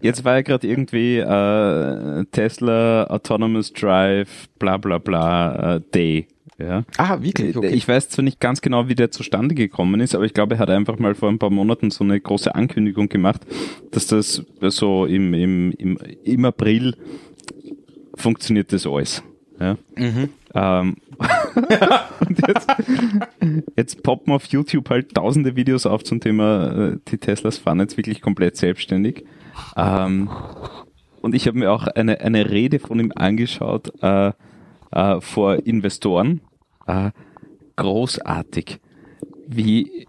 jetzt 0.00 0.24
war 0.24 0.36
ja 0.36 0.42
gerade 0.42 0.66
irgendwie 0.66 1.18
äh, 1.18 2.24
Tesla 2.32 3.04
Autonomous 3.04 3.72
Drive, 3.72 4.48
bla 4.58 4.76
bla 4.76 4.98
bla 4.98 5.76
äh, 5.76 5.80
Day. 5.94 6.28
Ja. 6.58 6.84
Ah, 6.96 7.22
wirklich? 7.22 7.56
Okay. 7.56 7.70
Ich 7.70 7.86
weiß 7.86 8.08
zwar 8.08 8.24
nicht 8.24 8.40
ganz 8.40 8.60
genau, 8.60 8.88
wie 8.88 8.96
der 8.96 9.12
zustande 9.12 9.54
gekommen 9.54 10.00
ist, 10.00 10.16
aber 10.16 10.24
ich 10.24 10.34
glaube, 10.34 10.56
er 10.56 10.58
hat 10.58 10.70
einfach 10.70 10.98
mal 10.98 11.14
vor 11.14 11.28
ein 11.28 11.38
paar 11.38 11.50
Monaten 11.50 11.92
so 11.92 12.02
eine 12.02 12.20
große 12.20 12.52
Ankündigung 12.52 13.08
gemacht, 13.08 13.42
dass 13.92 14.08
das 14.08 14.42
so 14.60 15.06
im, 15.06 15.34
im, 15.34 15.70
im, 15.72 15.98
im 16.24 16.44
April 16.44 16.96
funktioniert 18.16 18.72
das 18.72 18.86
alles. 18.88 19.22
Ja. 19.60 19.76
Ähm, 19.96 20.96
und 22.20 22.46
jetzt, 22.46 22.68
jetzt 23.76 24.02
poppen 24.02 24.32
auf 24.32 24.44
YouTube 24.46 24.88
halt 24.90 25.14
tausende 25.14 25.56
Videos 25.56 25.86
auf 25.86 26.04
zum 26.04 26.20
Thema, 26.20 26.90
äh, 26.92 26.96
die 27.08 27.18
Teslas 27.18 27.58
fahren 27.58 27.80
jetzt 27.80 27.96
wirklich 27.96 28.20
komplett 28.20 28.56
selbstständig. 28.56 29.24
Ähm, 29.76 30.30
und 31.20 31.34
ich 31.34 31.46
habe 31.46 31.58
mir 31.58 31.72
auch 31.72 31.86
eine, 31.86 32.20
eine 32.20 32.50
Rede 32.50 32.78
von 32.78 33.00
ihm 33.00 33.12
angeschaut 33.14 33.92
äh, 34.02 34.32
äh, 34.92 35.20
vor 35.20 35.66
Investoren. 35.66 36.40
Äh, 36.86 37.10
großartig. 37.76 38.80
Wie, 39.46 40.06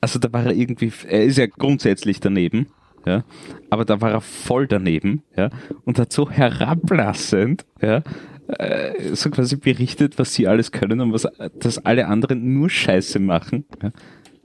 also 0.00 0.18
da 0.18 0.32
war 0.32 0.46
er 0.46 0.52
irgendwie, 0.52 0.92
er 1.08 1.24
ist 1.24 1.38
ja 1.38 1.46
grundsätzlich 1.46 2.20
daneben, 2.20 2.66
ja, 3.06 3.24
aber 3.70 3.84
da 3.84 4.00
war 4.00 4.10
er 4.10 4.20
voll 4.20 4.66
daneben, 4.66 5.22
ja, 5.36 5.50
und 5.84 5.98
hat 5.98 6.12
so 6.12 6.30
herablassend, 6.30 7.64
ja, 7.80 8.02
äh, 8.48 9.14
so 9.14 9.30
quasi 9.30 9.56
berichtet, 9.56 10.18
was 10.18 10.34
sie 10.34 10.46
alles 10.46 10.72
können 10.72 11.00
und 11.00 11.12
was, 11.12 11.26
dass 11.58 11.78
alle 11.78 12.06
anderen 12.08 12.54
nur 12.54 12.68
Scheiße 12.68 13.18
machen. 13.18 13.64
Ja. 13.82 13.90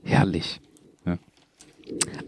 Herrlich. 0.02 0.60
Ja. 1.04 1.18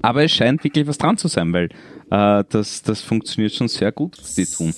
Aber 0.02 0.24
es 0.24 0.32
scheint 0.32 0.64
wirklich 0.64 0.86
was 0.86 0.98
dran 0.98 1.16
zu 1.16 1.28
sein, 1.28 1.52
weil 1.52 1.68
äh, 2.10 2.44
das, 2.48 2.82
das 2.82 3.00
funktioniert 3.00 3.54
schon 3.54 3.68
sehr 3.68 3.92
gut, 3.92 4.18
was 4.18 4.34
die 4.34 4.46
tun. 4.46 4.74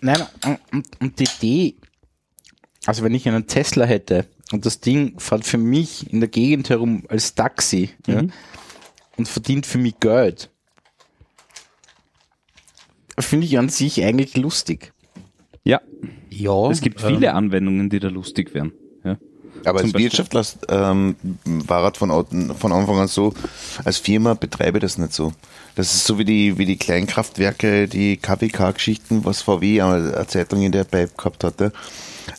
Nein, 0.00 0.22
und, 0.72 0.86
und, 1.00 1.18
die 1.18 1.24
Idee, 1.38 1.76
also 2.84 3.02
wenn 3.04 3.14
ich 3.14 3.26
einen 3.28 3.46
Tesla 3.46 3.86
hätte 3.86 4.26
und 4.52 4.66
das 4.66 4.80
Ding 4.80 5.18
fährt 5.18 5.46
für 5.46 5.56
mich 5.56 6.12
in 6.12 6.20
der 6.20 6.28
Gegend 6.28 6.68
herum 6.68 7.04
als 7.08 7.34
Taxi 7.34 7.90
ja, 8.06 8.22
und 9.16 9.28
verdient 9.28 9.64
für 9.66 9.78
mich 9.78 9.98
Geld, 10.00 10.50
finde 13.18 13.46
ich 13.46 13.58
an 13.58 13.68
sich 13.68 14.02
eigentlich 14.02 14.36
lustig. 14.36 14.93
Ja, 16.36 16.70
es 16.70 16.80
gibt 16.80 17.02
ähm, 17.02 17.08
viele 17.08 17.34
Anwendungen, 17.34 17.90
die 17.90 18.00
da 18.00 18.08
lustig 18.08 18.54
wären. 18.54 18.72
Ja. 19.04 19.16
Aber 19.64 19.80
Zum 19.80 19.90
als 19.90 19.98
Wirtschaftler 19.98 20.44
ähm, 20.68 21.16
war 21.44 21.90
es 21.90 21.98
von, 21.98 22.10
von 22.56 22.72
Anfang 22.72 22.98
an 22.98 23.08
so, 23.08 23.32
als 23.84 23.98
Firma 23.98 24.34
betreibe 24.34 24.78
ich 24.78 24.82
das 24.82 24.98
nicht 24.98 25.12
so. 25.12 25.32
Das 25.76 25.94
ist 25.94 26.04
so 26.04 26.18
wie 26.18 26.24
die, 26.24 26.58
wie 26.58 26.66
die 26.66 26.76
Kleinkraftwerke, 26.76 27.88
die 27.88 28.16
KWK-Geschichten, 28.16 29.24
was 29.24 29.42
VW 29.42 29.80
eine 29.80 30.26
Zeitung 30.26 30.62
in 30.62 30.72
der 30.72 30.84
Pipe 30.84 31.12
gehabt 31.16 31.44
hatte. 31.44 31.72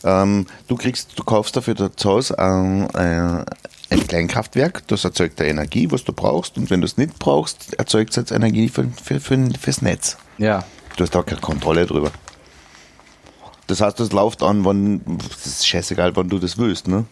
Ähm, 0.04 0.46
du 0.68 0.76
kriegst, 0.76 1.18
du 1.18 1.24
kaufst 1.24 1.56
dafür 1.56 1.74
das 1.74 2.04
Haus 2.04 2.32
ein, 2.32 2.90
ein, 2.92 3.44
ein 3.90 4.06
Kleinkraftwerk, 4.06 4.86
das 4.88 5.04
erzeugt 5.04 5.38
der 5.38 5.48
Energie, 5.48 5.90
was 5.90 6.04
du 6.04 6.12
brauchst, 6.12 6.56
und 6.56 6.70
wenn 6.70 6.80
du 6.80 6.86
es 6.86 6.96
nicht 6.96 7.18
brauchst, 7.18 7.74
erzeugt 7.74 8.10
es 8.10 8.16
jetzt 8.16 8.30
Energie 8.30 8.68
für, 8.68 8.88
für, 9.02 9.20
für, 9.20 9.48
fürs 9.58 9.82
Netz. 9.82 10.16
Ja. 10.38 10.64
Du 10.96 11.02
hast 11.04 11.14
da 11.14 11.22
keine 11.22 11.40
Kontrolle 11.40 11.86
drüber. 11.86 12.10
Das 13.66 13.80
heißt, 13.80 13.98
das 13.98 14.12
läuft 14.12 14.42
an, 14.42 14.64
wann, 14.64 15.00
das 15.28 15.46
ist 15.46 15.66
scheißegal, 15.66 16.14
wann 16.16 16.28
du 16.28 16.38
das 16.38 16.56
willst, 16.58 16.88
ne? 16.88 17.04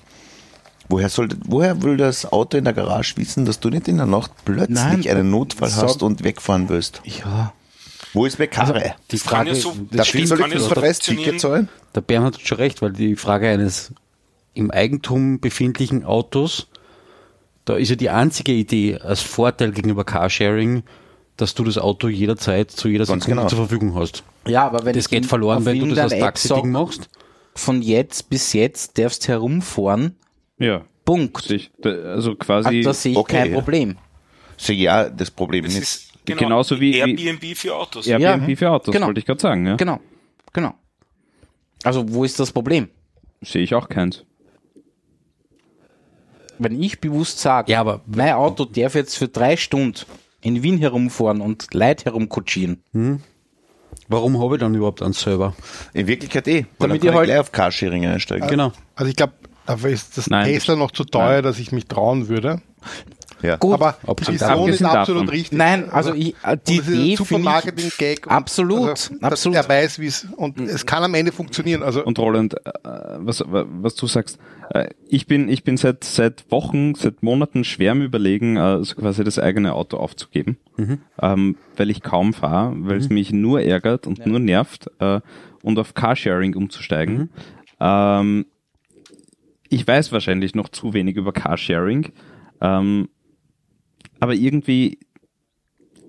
Woher 0.89 1.09
soll, 1.09 1.29
woher 1.47 1.83
will 1.83 1.97
das 1.97 2.31
Auto 2.31 2.59
in 2.59 2.65
der 2.65 2.75
Garage 2.75 3.17
wissen, 3.17 3.47
dass 3.47 3.59
du 3.59 3.71
nicht 3.71 3.89
in 3.89 3.97
der 3.97 4.07
Nacht 4.07 4.31
plötzlich 4.45 4.69
Nein, 4.77 5.09
einen 5.09 5.31
Notfall 5.31 5.71
sag- 5.71 5.85
hast 5.85 6.03
und 6.03 6.23
wegfahren 6.23 6.69
willst? 6.69 7.01
Ja. 7.05 7.53
Wo 8.13 8.27
ist 8.27 8.39
Karre? 8.51 8.95
Die 9.11 9.19
Kann 9.19 9.29
Frage, 9.29 9.51
ja 9.51 9.55
so, 9.57 9.75
das 9.91 10.07
stimmt, 10.09 10.29
soll 10.29 10.41
ich 10.41 10.63
Verressticket 10.63 11.25
funktionieren. 11.25 11.39
zahlen? 11.39 11.69
Der 11.95 12.01
Bernhard 12.03 12.35
hat 12.35 12.43
schon 12.47 12.59
recht, 12.59 12.81
weil 12.83 12.93
die 12.93 13.17
Frage 13.17 13.49
eines 13.49 13.93
im 14.53 14.71
Eigentum 14.71 15.41
befindlichen 15.41 16.05
Autos, 16.05 16.69
da 17.65 17.75
ist 17.75 17.89
ja 17.89 17.97
die 17.97 18.11
einzige 18.11 18.53
Idee 18.53 18.99
als 18.99 19.21
Vorteil 19.21 19.73
gegenüber 19.73 20.05
Carsharing, 20.05 20.85
dass 21.37 21.55
du 21.55 21.65
das 21.65 21.79
Auto 21.79 22.09
jederzeit 22.09 22.71
zu 22.71 22.89
jeder 22.89 23.07
Ganz 23.07 23.25
Sekunde 23.25 23.43
genau. 23.43 23.49
zur 23.49 23.59
Verfügung 23.59 23.95
hast. 23.97 24.23
ja, 24.47 24.67
aber 24.67 24.85
wenn 24.85 24.95
Das 24.95 25.09
geht 25.09 25.27
verloren, 25.27 25.65
wenn 25.65 25.79
du 25.81 25.89
das 25.95 26.13
als 26.13 26.19
Taxi-Ding 26.21 26.71
machst. 26.71 27.09
Von 27.57 27.83
jetzt 27.83 28.31
bis 28.31 28.53
jetzt 28.53 28.99
darfst 28.99 29.29
herumfahren. 29.29 30.17
Ja. 30.59 30.85
Punkt. 31.05 31.43
sich- 31.45 31.71
da- 31.81 31.91
Also 31.91 32.05
Also, 32.31 32.35
quasi 32.37 32.81
da 32.81 32.93
sehe 32.95 33.13
ich 33.13 33.19
okay, 33.19 33.37
kein 33.43 33.49
ja. 33.51 33.55
Problem. 33.55 33.97
Sehe 34.57 34.77
ja 34.77 35.09
das 35.09 35.31
Problem 35.31 35.65
Das 35.65 35.75
nicht. 35.75 35.83
ist 35.83 36.13
genau, 36.25 36.41
Genauso 36.41 36.81
wie- 36.81 36.95
wie- 36.95 36.99
Airbnb 37.27 37.57
für 37.57 37.75
Autos. 37.77 38.07
Airbnb 38.07 38.49
Ja, 38.49 38.57
für 38.57 38.71
Autos, 38.71 38.93
genau. 38.93 39.07
wollte 39.09 39.21
ich 39.21 39.27
gerade 39.27 39.41
sagen. 39.41 39.67
Ja. 39.67 39.77
Genau. 39.77 40.01
Genau. 40.53 40.75
Also, 41.85 42.05
wo 42.13 42.25
ist 42.25 42.41
das 42.41 42.51
Problem? 42.53 42.89
Sehe 43.43 43.63
ich 43.63 43.75
auch 43.75 43.89
keins. 43.89 44.25
Wenn 46.59 46.81
ich 46.81 47.01
bewusst 47.01 47.41
sage, 47.41 47.73
Ja, 47.73 47.81
aber 47.81 48.01
mein 48.07 48.33
Auto 48.35 48.65
darf 48.65 48.95
jetzt 48.95 49.17
für 49.17 49.29
drei 49.29 49.57
Stunden 49.57 50.01
in 50.45 50.63
Wien 50.63 50.79
herumfahren 50.79 51.41
und 51.41 51.73
Leute 51.75 52.05
herumkutschieren. 52.07 52.83
warum 54.09 54.41
habe 54.41 54.55
ich 54.57 54.61
dann 54.61 54.75
überhaupt 54.75 55.03
einen 55.03 55.13
Server? 55.15 55.55
In 55.93 56.07
Wirklichkeit 56.07 56.47
eh, 56.49 56.67
weil 56.79 56.89
Damit 56.89 57.03
dann 57.03 57.07
ihr 57.07 57.11
kann 57.11 57.19
halt- 57.19 57.29
ich 57.29 57.33
gleich 57.33 57.41
auf 57.41 57.53
Carsharing 57.53 58.07
einsteigen. 58.07 58.49
Genau. 58.49 58.73
Also 58.95 59.09
ich 59.11 59.17
glaube, 59.17 59.33
dafür 59.67 59.91
ist 59.91 60.17
das 60.19 60.29
Nein, 60.29 60.47
Tesla 60.47 60.77
noch 60.77 60.91
zu 60.91 61.05
teuer, 61.05 61.33
nein. 61.37 61.43
dass 61.43 61.59
ich 61.59 61.73
mich 61.73 61.87
trauen 61.87 62.29
würde. 62.29 62.61
Ja. 63.45 63.57
Gut. 63.57 63.75
Aber 63.75 63.97
die 64.03 64.09
Abgesehen 64.09 64.41
Vision 64.41 64.69
ist 64.71 64.81
davon. 64.81 64.97
absolut 64.99 65.31
richtig. 65.33 65.59
Nein, 65.59 65.91
also 65.91 66.15
ich, 66.15 66.35
äh, 66.45 66.57
die 66.67 66.77
Idee 66.79 67.17
super 67.17 67.29
finde 67.29 67.41
ich, 67.43 67.45
Marketing-Gag. 67.45 68.27
und- 68.27 68.33
Absolut, 68.33 68.89
also, 68.89 69.15
absolut. 69.21 69.57
Er 69.57 69.69
weiß, 69.69 69.99
wie 69.99 70.07
es, 70.07 70.27
und 70.37 70.59
es 70.61 70.87
kann 70.87 71.03
am 71.05 71.15
Ende 71.15 71.31
funktionieren. 71.31 71.83
Also, 71.83 72.05
Und 72.05 72.19
Roland, 72.19 72.55
äh, 72.55 72.71
was, 73.19 73.45
was 73.47 73.95
du 73.97 74.07
sagst, 74.07 74.39
äh, 74.71 74.89
ich 75.09 75.27
bin, 75.27 75.49
ich 75.49 75.63
bin 75.63 75.77
seit, 75.77 76.05
seit 76.05 76.51
Wochen, 76.51 76.95
seit 76.95 77.23
Monaten 77.23 77.65
schwer 77.65 77.93
am 77.93 78.01
überlegen, 78.03 78.57
äh, 78.57 78.83
so 78.83 78.95
quasi 78.95 79.25
das 79.25 79.39
eigene 79.39 79.75
Auto 79.75 79.99
aufzugeben, 79.99 80.57
ähm, 81.21 81.57
weil 81.77 81.91
ich 81.91 82.03
kaum 82.03 82.33
fahre, 82.33 82.73
weil 82.79 82.97
es 82.97 83.11
mich 83.11 83.33
nur 83.33 83.61
ärgert 83.61 84.07
und 84.07 84.25
nur 84.27 84.39
nervt 84.39 84.91
äh, 85.01 85.21
und 85.63 85.79
auf 85.79 85.93
Carsharing 85.95 86.55
umzusteigen. 86.57 87.31
Ähm, 87.81 88.47
ich 89.69 89.87
weiß 89.87 90.13
wahrscheinlich 90.13 90.55
noch 90.55 90.69
zu 90.69 90.95
wenig 90.95 91.17
über 91.17 91.33
Carsharing, 91.33 92.13
ähm, 92.61 93.09
aber 94.25 94.35
irgendwie, 94.35 94.99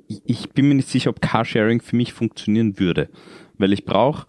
ich- 0.07 0.49
bin 0.51 0.67
mir 0.69 0.75
nicht 0.75 0.87
sicher, 0.89 1.09
ob 1.09 1.21
Carsharing 1.21 1.81
für 1.81 1.95
mich 1.95 2.13
funktionieren 2.13 2.79
würde, 2.79 3.09
weil 3.57 3.73
ich 3.73 3.85
brauche 3.85 4.27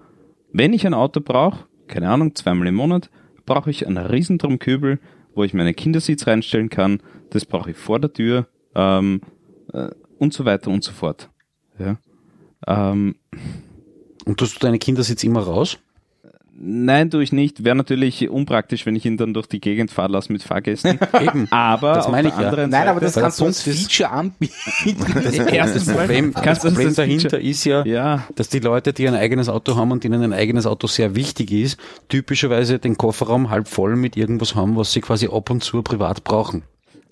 wenn 0.53 0.72
ich 0.72 0.87
ein 0.87 0.95
Auto 0.95 1.20
brauche, 1.20 1.66
keine 1.87 2.09
Ahnung, 2.09 2.34
zweimal 2.34 2.66
im 2.68 2.76
Monat, 2.76 3.11
brauche 3.45 3.68
ich 3.68 3.87
einen 3.87 3.99
Riesendrumkübel, 3.99 4.99
wo 5.34 5.45
ich 5.45 5.53
meine 5.53 5.74
Kindersitz 5.74 6.26
reinstellen 6.26 6.70
kann. 6.70 7.03
Das 7.28 7.45
brauche 7.45 7.72
ich 7.72 7.76
vor 7.76 8.01
der 8.01 8.11
Tür 8.12 8.47
ähm, 8.74 9.20
äh, 9.74 9.89
und 10.18 10.32
so 10.32 10.47
weiter 10.47 10.70
und 10.70 10.82
so 10.82 10.93
fort. 10.93 11.28
Ja. 11.78 11.99
Ähm, 12.66 13.16
Und 14.24 14.39
tust 14.39 14.57
du 14.57 14.61
deine 14.61 14.78
Kindersitz 14.78 15.22
immer 15.24 15.41
raus? 15.41 15.78
Nein, 16.59 17.11
tue 17.11 17.22
ich 17.22 17.32
nicht. 17.32 17.64
Wäre 17.64 17.76
natürlich 17.76 18.28
unpraktisch, 18.28 18.86
wenn 18.86 18.96
ich 18.96 19.04
ihn 19.04 19.16
dann 19.16 19.34
durch 19.34 19.46
die 19.46 19.61
Gegend 19.61 19.90
fahren 19.90 20.12
lasse 20.12 20.32
mit 20.32 20.42
Fahrgästen. 20.42 20.98
Eben. 21.20 21.46
Aber 21.50 21.94
Das 21.94 22.07
auf 22.07 22.12
meine 22.12 22.28
ich 22.28 22.34
ja. 22.38 22.46
anderen 22.48 22.70
Nein, 22.70 22.88
aber 22.88 23.00
das 23.00 23.14
Seite, 23.14 23.24
kannst 23.24 23.40
du 23.40 23.46
ist- 23.46 23.62
Feature 23.62 24.11
anbieten. 24.11 24.54
Das 25.14 25.86
Problem, 25.86 26.32
das 26.34 26.59
Problem 26.61 26.94
dahinter 26.94 27.30
Feature- 27.30 27.42
ist 27.42 27.64
ja, 27.64 27.84
Ja. 27.84 28.26
dass 28.34 28.48
die 28.48 28.59
Leute, 28.61 28.92
die 28.92 29.07
ein 29.09 29.14
eigenes 29.14 29.48
Auto 29.48 29.76
haben 29.76 29.90
und 29.92 30.04
denen 30.04 30.22
ein 30.22 30.32
eigenes 30.32 30.66
Auto 30.66 30.86
sehr 30.86 31.14
wichtig 31.14 31.50
ist, 31.52 31.78
typischerweise 32.09 32.78
den 32.78 32.96
Kofferraum 32.96 33.50
halb 33.50 33.68
voll 33.68 33.96
mit 33.96 34.16
irgendwas 34.16 34.54
haben, 34.54 34.76
was 34.76 34.92
sie 34.92 35.00
quasi 35.00 35.28
ab 35.28 35.50
und 35.50 35.62
zu 35.62 35.82
privat 35.82 36.24
brauchen. 36.24 36.62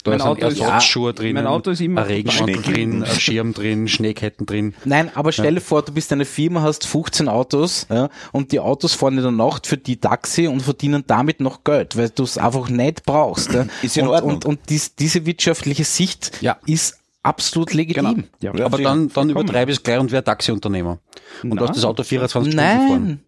Da 0.05 0.11
Mein 0.11 0.21
ist 0.21 0.25
ein 0.27 0.31
Auto 0.33 0.47
ist- 0.47 0.61
Ersatzschuhe 0.61 1.15
drin, 1.15 1.35
mein 1.35 1.47
Auto 1.47 1.71
ist 1.71 1.81
immer 1.81 2.03
ein 2.03 2.07
Regenmantel 2.07 2.63
drin, 2.63 3.03
ein 3.05 3.19
Schirm 3.19 3.55
drin, 3.55 3.89
Schneeketten 3.89 4.45
drin. 4.47 4.75
Nein, 4.85 5.11
aber 5.15 5.33
stell 5.33 5.55
dir 5.55 5.61
vor, 5.63 5.83
du 5.83 5.93
bist 5.93 6.13
eine 6.13 6.27
Firma, 6.27 6.61
hast 6.63 6.87
15 6.87 7.27
Autos 7.29 7.87
ja, 7.91 8.11
und 8.31 8.53
die 8.53 8.61
Autos 8.61 8.93
fahren 8.95 9.17
in 9.17 9.23
der 9.23 9.33
Nacht 9.33 9.67
für 9.67 9.79
die 9.79 9.97
Taxi 9.97 10.47
und 10.47 10.61
verdienen 10.61 11.05
damit 11.07 11.41
noch 11.41 11.65
Geld, 11.65 11.97
weil 11.97 12.11
du 12.11 12.23
es 12.23 12.37
einfach 12.39 12.69
nicht 12.69 13.05
brauchst. 13.05 13.53
Ja. 13.55 13.65
Ist 13.83 13.97
in 13.97 14.07
und, 14.07 14.15
Ordnung. 14.15 14.35
Und, 14.35 14.45
und 14.45 14.61
dies, 14.69 14.95
diese 14.95 15.25
wirtschaftliche 15.27 15.85
Sicht 15.85 16.33
Ja. 16.43 16.59
ist 16.67 16.99
absolut 17.23 17.73
legitim. 17.73 18.25
Ja, 18.43 18.53
Aber 18.63 18.77
dann, 18.77 19.09
dann 19.09 19.31
übertreibe 19.31 19.71
ich 19.71 19.79
es 19.79 19.83
gleich 19.83 19.99
und 19.99 20.13
wäre 20.13 20.23
Taxiunternehmer. 20.23 20.99
Und 21.43 21.55
Na. 21.55 21.63
lass 21.63 21.77
das 21.77 21.85
Auto 21.87 22.03
24 22.03 22.53
Stunden 22.53 22.89
fahren. 22.89 23.21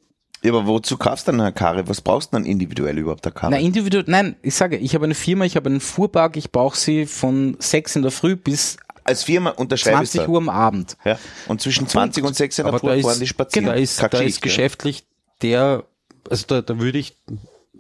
Ja, 0.47 0.53
aber 0.53 0.69
wozu 0.69 0.97
kaufst 0.97 1.27
du 1.27 1.33
dann 1.33 1.41
eine 1.41 1.53
Karre? 1.53 1.89
Was 1.89 2.01
brauchst 2.01 2.33
du 2.33 2.37
dann 2.37 2.45
individuell 2.45 2.97
überhaupt 2.97 3.27
eine 3.27 3.35
Karre? 3.35 3.51
nein, 3.51 3.65
individuell, 3.65 4.05
nein, 4.07 4.37
ich 4.43 4.55
sage, 4.55 4.77
ich 4.77 4.95
habe 4.95 5.05
eine 5.05 5.17
Firma, 5.17 5.45
ich 5.45 5.57
habe 5.57 5.69
einen 5.69 5.81
Fuhrpark, 5.81 6.37
ich 6.37 6.53
brauche 6.53 6.77
sie 6.77 7.07
von 7.07 7.57
6 7.59 7.97
in 7.97 8.03
der 8.03 8.13
Früh 8.13 8.37
bis 8.37 8.77
als 9.03 9.25
Firma 9.25 9.51
unterschreibe 9.51 10.05
ich 10.05 10.11
20 10.11 10.29
Uhr 10.29 10.39
am 10.39 10.49
Abend. 10.49 10.97
Ja. 11.05 11.19
Und 11.49 11.61
zwischen 11.61 11.89
20 11.89 12.23
und 12.25 12.37
6 12.37 12.61
in 12.61 12.65
der 12.65 12.79
Früh 12.79 12.97
da 12.97 13.03
fahren 13.03 13.19
die 13.19 13.25
ist, 13.25 13.31
spazieren. 13.31 13.67
da 13.67 13.75
ist, 13.75 13.99
Keine 13.99 14.11
da 14.11 14.21
ist 14.21 14.41
geschäftlich 14.41 15.05
der, 15.43 15.85
also 16.31 16.45
da, 16.47 16.63
da 16.63 16.79
würde 16.79 16.99
ich 16.99 17.17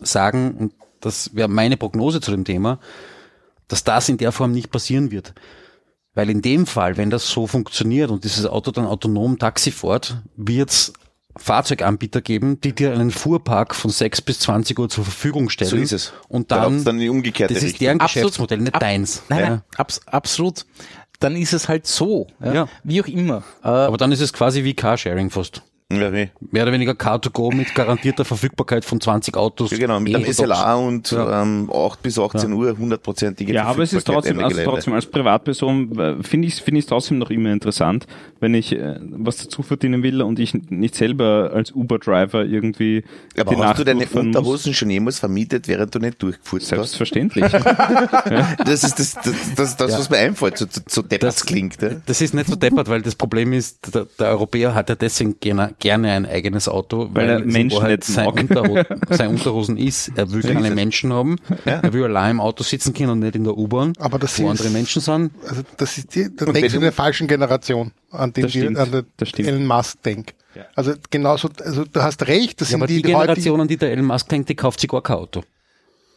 sagen, 0.01 0.57
und 0.59 0.73
das 1.01 1.37
wäre 1.37 1.47
meine 1.47 1.77
Prognose 1.77 2.21
zu 2.21 2.33
dem 2.33 2.45
Thema, 2.45 2.81
dass 3.69 3.85
das 3.85 4.09
in 4.09 4.19
der 4.19 4.33
Form 4.33 4.51
nicht 4.51 4.73
passieren 4.73 5.12
wird. 5.12 5.35
Weil 6.14 6.31
in 6.31 6.43
dem 6.43 6.67
Fall, 6.67 6.97
wenn 6.97 7.11
das 7.11 7.29
so 7.29 7.47
funktioniert 7.47 8.11
und 8.11 8.25
dieses 8.25 8.45
Auto 8.47 8.73
dann 8.73 8.87
autonom 8.87 9.39
Taxi 9.39 9.71
fährt, 9.71 10.23
wird 10.37 10.71
es 10.71 10.93
Fahrzeuganbieter 11.37 12.20
geben, 12.20 12.61
die 12.61 12.72
dir 12.72 12.93
einen 12.93 13.11
Fuhrpark 13.11 13.74
von 13.74 13.91
6 13.91 14.20
bis 14.22 14.41
20 14.41 14.78
Uhr 14.78 14.89
zur 14.89 15.05
Verfügung 15.05 15.49
stellen. 15.51 15.70
So 15.70 15.76
ist 15.76 15.93
es. 15.93 16.12
Und 16.28 16.51
Da 16.51 16.62
dann, 16.64 16.84
dann 16.84 16.99
die 16.99 17.09
umgekehrte 17.09 17.55
das 17.55 17.62
ist 17.62 17.80
deren 17.80 18.01
Absolut. 18.01 18.24
Geschäftsmodell, 18.28 18.59
nicht 18.59 18.74
Ab- 18.74 18.80
deins. 18.80 19.22
Nein, 19.28 19.39
Ja. 19.41 19.49
nein, 19.51 19.62
abs 19.76 20.01
absolut. 20.07 20.66
Dann 21.20 21.34
ist 21.37 21.53
es 21.55 21.68
halt 21.68 21.87
so. 21.87 22.26
Ja. 22.45 22.53
Ja. 22.55 22.68
Wie 22.84 23.01
auch 23.03 23.07
immer. 23.07 23.43
Aber 23.62 23.97
dann 23.97 24.12
ist 24.12 24.20
es 24.20 24.32
quasi 24.32 24.64
wie 24.64 24.74
Carsharing 24.74 25.30
fast. 25.30 25.62
Ja, 25.93 26.11
nee. 26.11 26.30
Mehr 26.51 26.64
oder 26.64 26.72
weniger 26.72 26.93
Car2Go 26.95 27.55
mit 27.55 27.72
garantierter 27.72 28.24
Verfügbarkeit 28.24 28.84
von 28.84 29.01
20 29.01 29.37
Autos. 29.37 29.70
ja 29.70 29.78
genau, 29.78 30.01
mit 30.01 30.16
einem 30.16 30.24
Eh, 30.24 30.32
SLA 30.32 30.74
und 30.74 31.12
Ja. 31.12 31.43
ähm, 31.43 31.70
8 31.72 32.03
bis 32.03 32.18
18 32.18 32.53
Uhr 32.53 32.76
hundertprozentige 32.76 33.53
Ja, 33.53 33.66
aber 33.66 33.84
es 33.84 33.93
ist 33.93 34.05
trotzdem, 34.05 34.41
also 34.43 34.61
trotzdem 34.64 34.95
als 34.95 35.07
Privatperson 35.07 35.97
äh, 35.97 36.22
finde 36.24 36.49
ich 36.49 36.57
finde 36.57 36.80
ich 36.80 36.87
es 36.87 36.89
trotzdem 36.89 37.18
noch 37.18 37.30
immer 37.30 37.53
interessant, 37.53 38.09
wenn 38.41 38.55
ich 38.55 38.72
äh, 38.72 38.99
was 39.01 39.37
dazu 39.37 39.62
verdienen 39.62 40.03
will 40.03 40.22
und 40.22 40.41
ich 40.41 40.55
nicht 40.55 40.97
selber 40.97 41.53
als 41.55 41.70
Uber-Driver 41.70 42.45
irgendwie 42.45 43.05
Aber 43.39 43.51
die 43.51 43.57
hast 43.57 43.62
Nacht 43.64 43.78
du 43.78 43.84
deine 43.84 44.01
durchfahren 44.01 44.30
muss. 44.30 44.37
Unterhosen 44.39 44.74
schon 44.74 44.91
jemals 44.91 45.20
vermietet, 45.20 45.68
während 45.68 45.95
du 45.95 46.01
nicht 46.01 46.20
durchgefuhrt 46.20 46.62
hast? 46.62 46.68
Selbstverständlich. 46.70 47.45
Das 48.66 48.82
ist 48.84 48.99
das, 48.99 49.14
das, 49.14 49.34
das, 49.55 49.76
das 49.76 49.93
was 49.99 50.11
mir 50.11 50.16
einfällt, 50.18 50.59
so, 50.59 50.66
so, 50.68 50.80
so 50.89 51.03
deppert 51.03 51.22
Das- 51.22 51.45
klingt. 51.47 51.80
Ja? 51.80 51.91
Das 52.07 52.20
ist 52.20 52.34
nicht 52.34 52.49
so 52.49 52.57
deppert, 52.57 52.89
weil 52.89 53.03
das 53.03 53.14
Problem 53.14 53.53
ist, 53.53 53.95
der, 53.95 54.07
der 54.18 54.28
Europäer 54.30 54.74
hat 54.74 54.89
ja 54.89 54.95
deswegen 54.97 55.39
gerne, 55.39 55.74
gerne 55.79 56.12
ein 56.12 56.27
eigenes 56.27 56.68
Auto, 56.68 57.09
Weil 57.12 57.29
er 57.29 57.37
es 57.37 57.43
in 57.43 57.53
Menschen 57.53 57.87
nicht 57.87 58.05
sein. 58.05 58.27
Unterho 58.29 58.83
sein 59.11 59.29
Unterhosen 59.31 59.77
ist. 59.77 60.12
Er 60.16 60.31
will 60.31 60.43
keine 60.43 60.70
Menschen 60.70 61.12
haben. 61.12 61.37
Ja. 61.64 61.81
Er 61.81 61.93
will 61.93 62.05
allein 62.05 62.33
im 62.33 62.41
Auto 62.41 62.62
sitzen 62.62 62.95
können 62.95 63.11
und 63.11 63.18
nicht 63.20 63.37
in 63.37 63.45
der 63.45 63.57
U-Bahn, 63.57 63.93
Aber 63.99 64.18
das 64.18 64.39
wo 64.39 64.45
ist- 64.45 64.51
andere 64.61 64.70
Menschen 64.70 65.03
sind. 65.03 65.31
Also 65.49 65.62
das 65.77 65.99
ist 65.99 66.14
die, 66.14 66.29
da 66.35 66.47
Und 66.47 66.55
denkst 66.55 66.70
du 66.72 66.77
in 66.77 66.83
der 66.83 66.93
falschen 66.93 67.27
Generation, 67.29 67.93
an 68.11 68.33
den 68.33 68.43
Das 68.45 68.53
die, 68.53 68.59
stimmt, 68.61 68.79
an 68.79 68.91
den 68.91 69.07
das. 69.16 69.33
Elon 69.35 69.66
Musk 69.66 70.03
denkt. 70.03 70.35
Also 70.74 70.95
genauso, 71.11 71.51
also 71.62 71.85
du 71.85 72.03
hast 72.03 72.27
recht, 72.29 72.61
das 72.62 72.70
Ja, 72.70 72.79
aber 72.79 72.89
sind 72.89 72.97
die, 72.97 73.03
die, 73.03 73.12
Leute, 73.12 73.27
Generation, 73.27 73.61
an 73.61 73.68
die 73.68 73.77
der 73.77 73.93
Elon 73.93 74.07
Musk 74.07 74.29
denkt, 74.31 74.49
die 74.49 74.55
kauft 74.55 74.81
sich 74.81 74.89
gar 74.89 75.03
kein 75.03 75.16
Auto. 75.16 75.43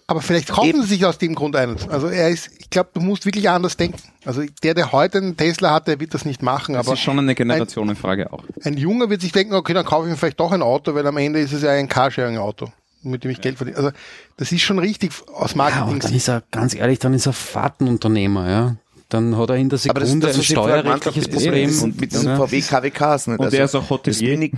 Aber 0.09 0.21
vielleicht 0.21 0.49
kaufen 0.49 0.69
Eben. 0.69 0.81
sie 0.81 0.87
sich 0.89 1.05
aus 1.05 1.17
dem 1.19 1.35
Grund 1.35 1.55
eines. 1.55 1.87
Also 1.87 2.07
er 2.07 2.29
ist, 2.29 2.49
ich 2.57 2.69
glaube, 2.69 2.89
du 2.93 2.99
musst 2.99 3.25
wirklich 3.25 3.49
anders 3.49 3.77
denken. 3.77 3.99
Also 4.25 4.41
der, 4.63 4.73
der 4.73 4.91
heute 4.91 5.19
einen 5.19 5.37
Tesla 5.37 5.71
hat, 5.71 5.87
der 5.87 5.99
wird 5.99 6.13
das 6.13 6.25
nicht 6.25 6.41
machen, 6.41 6.73
Das 6.73 6.87
aber 6.87 6.93
ist 6.95 6.99
schon 7.01 7.19
eine 7.19 7.35
Generationenfrage 7.35 8.33
auch. 8.33 8.43
ein 8.63 8.75
Junge 8.77 9.09
wird 9.09 9.21
sich 9.21 9.31
denken, 9.31 9.53
okay, 9.53 9.73
dann 9.73 9.85
kaufe 9.85 10.07
ich 10.07 10.11
mir 10.11 10.17
vielleicht 10.17 10.39
doch 10.39 10.51
ein 10.51 10.61
Auto, 10.63 10.95
weil 10.95 11.05
am 11.05 11.17
Ende 11.17 11.39
ist 11.39 11.53
es 11.53 11.61
ja 11.61 11.71
ein 11.71 11.87
Carsharing-Auto, 11.87 12.71
mit 13.03 13.23
dem 13.23 13.31
ich 13.31 13.39
Geld 13.41 13.57
verdiene. 13.57 13.77
Also 13.77 13.91
das 14.37 14.51
ist 14.51 14.61
schon 14.61 14.79
richtig 14.79 15.11
aus 15.33 15.37
Ja, 15.37 15.43
und 15.43 15.55
Marketing. 15.57 15.99
dann 15.99 16.13
ist 16.15 16.27
er, 16.27 16.43
ganz 16.51 16.73
ehrlich, 16.73 16.99
dann 16.99 17.13
ist 17.13 17.25
er 17.27 17.33
Fahrtenunternehmer, 17.33 18.49
ja. 18.49 18.75
Dann 19.09 19.35
hat 19.37 19.49
er 19.49 19.55
in 19.55 19.69
der 19.69 19.79
Aber 19.89 19.99
das, 20.01 20.09
Sekunde 20.09 20.27
das, 20.27 20.37
ein 20.37 20.43
steuerrechtliches 20.43 21.25
das- 21.29 21.43
Problem. 21.43 21.69
das- 21.69 21.81
Und 21.81 21.99
mit 21.99 22.11
diesen 22.11 22.27
ja. 22.27 22.37
VW 22.37 22.61
KWKs. 22.61 23.27
Nicht? 23.27 23.39
Und 23.39 23.53
er 23.53 23.65
ist 23.65 23.73
auch 23.75 23.81
das 23.81 23.89
Hotelier. 23.89 24.37
Mini, 24.37 24.51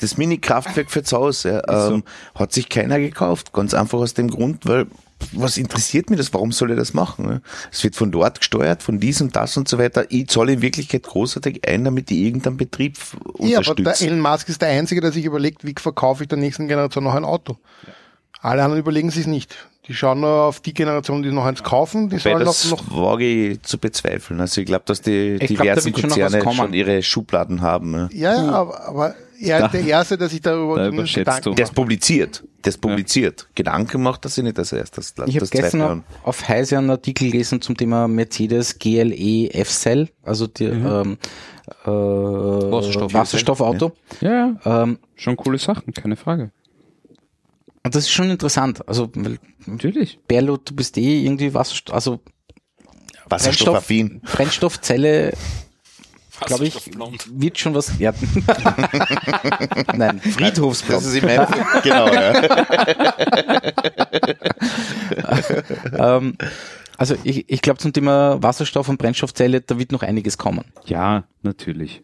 das 0.00 0.18
Mini-Kraftwerk 0.18 0.90
für 0.90 1.02
zu 1.02 1.16
Hause 1.16 1.62
ja, 1.66 1.88
ähm, 1.88 2.04
hat 2.34 2.52
sich 2.52 2.68
keiner 2.68 2.98
gekauft. 2.98 3.54
Ganz 3.54 3.72
einfach 3.72 3.98
aus 3.98 4.12
dem 4.12 4.28
Grund, 4.28 4.66
weil 4.66 4.86
was 5.32 5.56
interessiert 5.56 6.10
mich 6.10 6.18
das? 6.18 6.34
Warum 6.34 6.52
soll 6.52 6.72
ich 6.72 6.76
das 6.76 6.92
machen? 6.92 7.26
ja? 7.26 7.40
Es 7.72 7.82
wird 7.84 7.96
von 7.96 8.12
dort 8.12 8.40
gesteuert, 8.40 8.82
von 8.82 9.00
dies 9.00 9.22
und 9.22 9.34
das 9.34 9.56
und 9.56 9.66
so 9.66 9.78
weiter. 9.78 10.04
Ich 10.10 10.28
zahle 10.28 10.52
in 10.52 10.60
Wirklichkeit 10.60 11.04
großartig 11.04 11.66
ein, 11.66 11.84
damit 11.84 12.10
ich 12.10 12.18
irgendeinen 12.18 12.58
Betrieb 12.58 12.98
Ja, 13.38 13.56
aber 13.56 13.64
der 13.64 13.70
unterstütze. 13.70 14.06
Elon 14.08 14.20
Musk 14.20 14.50
ist 14.50 14.60
der 14.60 14.68
Einzige, 14.68 15.00
der 15.00 15.12
sich 15.12 15.24
überlegt, 15.24 15.64
wie 15.64 15.74
verkaufe 15.80 16.24
ich 16.24 16.28
der 16.28 16.36
nächsten 16.36 16.68
Generation 16.68 17.02
noch 17.04 17.14
ein 17.14 17.24
Auto. 17.24 17.56
Alle 18.42 18.62
anderen 18.62 18.80
überlegen 18.80 19.10
sich 19.10 19.26
nicht. 19.26 19.56
Die 19.88 19.94
schauen 19.94 20.20
nur 20.20 20.30
auf 20.44 20.58
die 20.60 20.74
Generation, 20.74 21.22
die 21.22 21.30
noch 21.30 21.44
eins 21.44 21.62
kaufen, 21.62 22.08
die 22.08 22.16
Wobei 22.16 22.30
sollen 22.32 22.38
noch, 22.40 22.44
das 22.46 22.70
noch 22.70 22.90
wage 22.90 23.24
ich 23.24 23.62
zu 23.62 23.78
bezweifeln. 23.78 24.40
Also 24.40 24.60
ich 24.60 24.66
glaube, 24.66 24.82
dass 24.86 25.00
die 25.00 25.36
Ich 25.40 25.46
glaub, 25.46 25.58
da 25.58 25.62
diversen 25.76 25.94
schon 25.94 25.94
was 25.94 26.00
Konzerne 26.02 26.38
kommen. 26.40 26.56
schon 26.56 26.72
ihre 26.74 27.02
Schubladen 27.02 27.60
haben. 27.62 28.08
Ja. 28.12 28.34
Ja, 28.34 28.34
ja, 28.46 28.50
aber, 28.52 28.80
aber 28.88 29.14
er 29.40 29.66
ist 29.66 29.72
der 29.74 29.84
Erste, 29.84 30.18
der 30.18 30.28
sich 30.28 30.40
darüber 30.40 30.76
Da 30.76 30.90
Gedanken 30.90 31.42
du. 31.50 31.54
Der 31.54 31.64
ist 31.66 31.74
publiziert. 31.74 32.42
Der 32.64 32.70
ist 32.70 32.80
publiziert. 32.80 33.46
Gedanken 33.54 34.02
macht 34.02 34.24
er 34.24 34.28
sich 34.30 34.42
nicht 34.42 34.58
als 34.58 34.72
erstes. 34.72 35.14
Das, 35.14 35.28
Ich 35.28 35.34
habe 35.36 35.40
das 35.40 35.50
gestern 35.50 35.80
an. 35.82 36.04
auf 36.24 36.48
Heise 36.48 36.78
einen 36.78 36.90
Artikel 36.90 37.30
gelesen 37.30 37.60
zum 37.60 37.76
Thema 37.76 38.08
Mercedes 38.08 38.78
GLE 38.80 39.50
F-Cell, 39.54 40.08
also 40.24 40.48
die 40.48 40.64
ähm, 40.64 41.18
äh, 41.84 41.88
Wasserstoff- 41.88 43.12
Wasserstoffauto. 43.14 43.92
Ja, 44.20 44.56
ja, 44.64 44.82
Ähm, 44.82 44.98
schon 45.14 45.36
coole 45.36 45.58
Sachen, 45.58 45.92
keine 45.94 46.16
Frage. 46.16 46.50
Und 47.86 47.94
das 47.94 48.04
ist 48.04 48.10
schon 48.10 48.30
interessant. 48.30 48.86
Also 48.88 49.10
weil, 49.14 49.38
Natürlich. 49.64 50.18
Berlo, 50.26 50.56
du 50.56 50.74
bist 50.74 50.96
eh 50.98 51.24
irgendwie 51.24 51.54
Wasserstoff, 51.54 51.94
also 51.94 52.20
Wasserstoffaffin. 53.28 54.20
Brennstoffzelle 54.22 55.32
glaube 56.44 56.66
ich, 56.66 56.90
wird 57.30 57.58
schon 57.58 57.74
was. 57.74 57.98
Ja. 57.98 58.12
Nein, 59.96 60.20
Das 60.22 60.34
Friedhofsblond. 60.34 61.02
ist 61.02 61.14
im 61.14 61.28
Endeffekt, 61.28 61.82
genau, 61.82 62.12
ja. 62.12 62.42
ähm, 66.16 66.36
also 66.98 67.14
ich, 67.24 67.48
ich 67.48 67.62
glaube 67.62 67.78
zum 67.78 67.92
Thema 67.92 68.42
Wasserstoff 68.42 68.88
und 68.88 68.98
Brennstoffzelle, 68.98 69.60
da 69.60 69.78
wird 69.78 69.92
noch 69.92 70.02
einiges 70.02 70.36
kommen. 70.38 70.64
Ja, 70.84 71.24
natürlich. 71.42 72.02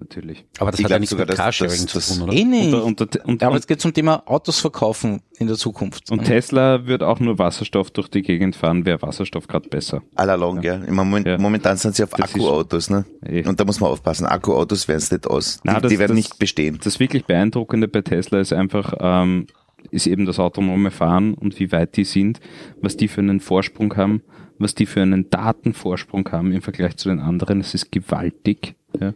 Natürlich. 0.00 0.44
Aber 0.58 0.72
das 0.72 0.80
Ich 0.80 0.84
hat 0.84 0.90
ja 0.90 0.98
nichts 0.98 1.10
sogar, 1.10 1.26
mit 1.26 1.36
Carsharing 1.36 1.86
zu 1.86 2.00
tun, 2.00 2.22
oder? 2.22 2.32
Eh 2.32 2.44
nicht. 2.44 2.74
Und, 2.74 3.00
und, 3.00 3.16
und, 3.24 3.42
aber 3.44 3.56
es 3.56 3.66
geht 3.66 3.80
zum 3.80 3.94
Thema 3.94 4.22
Autos 4.26 4.58
verkaufen 4.58 5.20
in 5.38 5.46
der 5.46 5.56
Zukunft. 5.56 6.10
und 6.10 6.24
Tesla 6.24 6.86
wird 6.86 7.02
auch 7.04 7.20
nur 7.20 7.38
Wasserstoff 7.38 7.90
durch 7.92 8.08
die 8.08 8.22
Gegend 8.22 8.56
fahren, 8.56 8.84
wäre 8.86 9.00
Wasserstoff 9.02 9.46
gerade 9.46 9.68
besser. 9.68 10.02
Allalong, 10.16 10.62
ja. 10.62 10.74
Im 10.76 10.94
Moment, 10.96 11.26
Ja. 11.28 11.38
Momentan 11.38 11.76
sind 11.76 11.94
sie 11.94 12.02
auf 12.02 12.12
Akkuautos, 12.14 12.90
ne? 12.90 13.04
Eh. 13.24 13.46
Und 13.46 13.60
da 13.60 13.64
muss 13.64 13.78
man 13.80 13.90
aufpassen. 13.90 14.26
Akkuautos 14.26 14.88
werden 14.88 14.98
es 14.98 15.12
nicht 15.12 15.28
aus. 15.28 15.56
Die, 15.56 15.60
Na, 15.64 15.78
das- 15.80 15.90
die 15.90 15.98
werden 16.00 16.16
das- 16.16 16.24
nicht 16.24 16.38
bestehen. 16.40 16.78
Das 16.82 16.98
wirklich 16.98 17.24
Beeindruckende 17.24 17.86
bei 17.86 18.02
Tesla 18.02 18.40
ist 18.40 18.52
einfach, 18.52 18.94
ähm, 18.98 19.46
ist 19.92 20.06
eben 20.08 20.26
das 20.26 20.40
autonome 20.40 20.90
Fahren 20.90 21.34
und 21.34 21.60
wie 21.60 21.70
weit 21.70 21.96
die 21.96 22.04
sind, 22.04 22.40
was 22.80 22.96
die 22.96 23.06
für 23.06 23.20
einen 23.20 23.38
Vorsprung 23.38 23.96
haben, 23.96 24.22
was 24.58 24.74
die 24.74 24.86
für 24.86 25.02
einen 25.02 25.30
Datenvorsprung 25.30 26.28
haben 26.32 26.50
im 26.52 26.62
Vergleich 26.62 26.96
zu 26.96 27.10
den 27.10 27.20
anderen. 27.20 27.58
Das 27.60 27.74
ist 27.74 27.92
gewaltig. 27.92 28.74
Ja. 29.00 29.12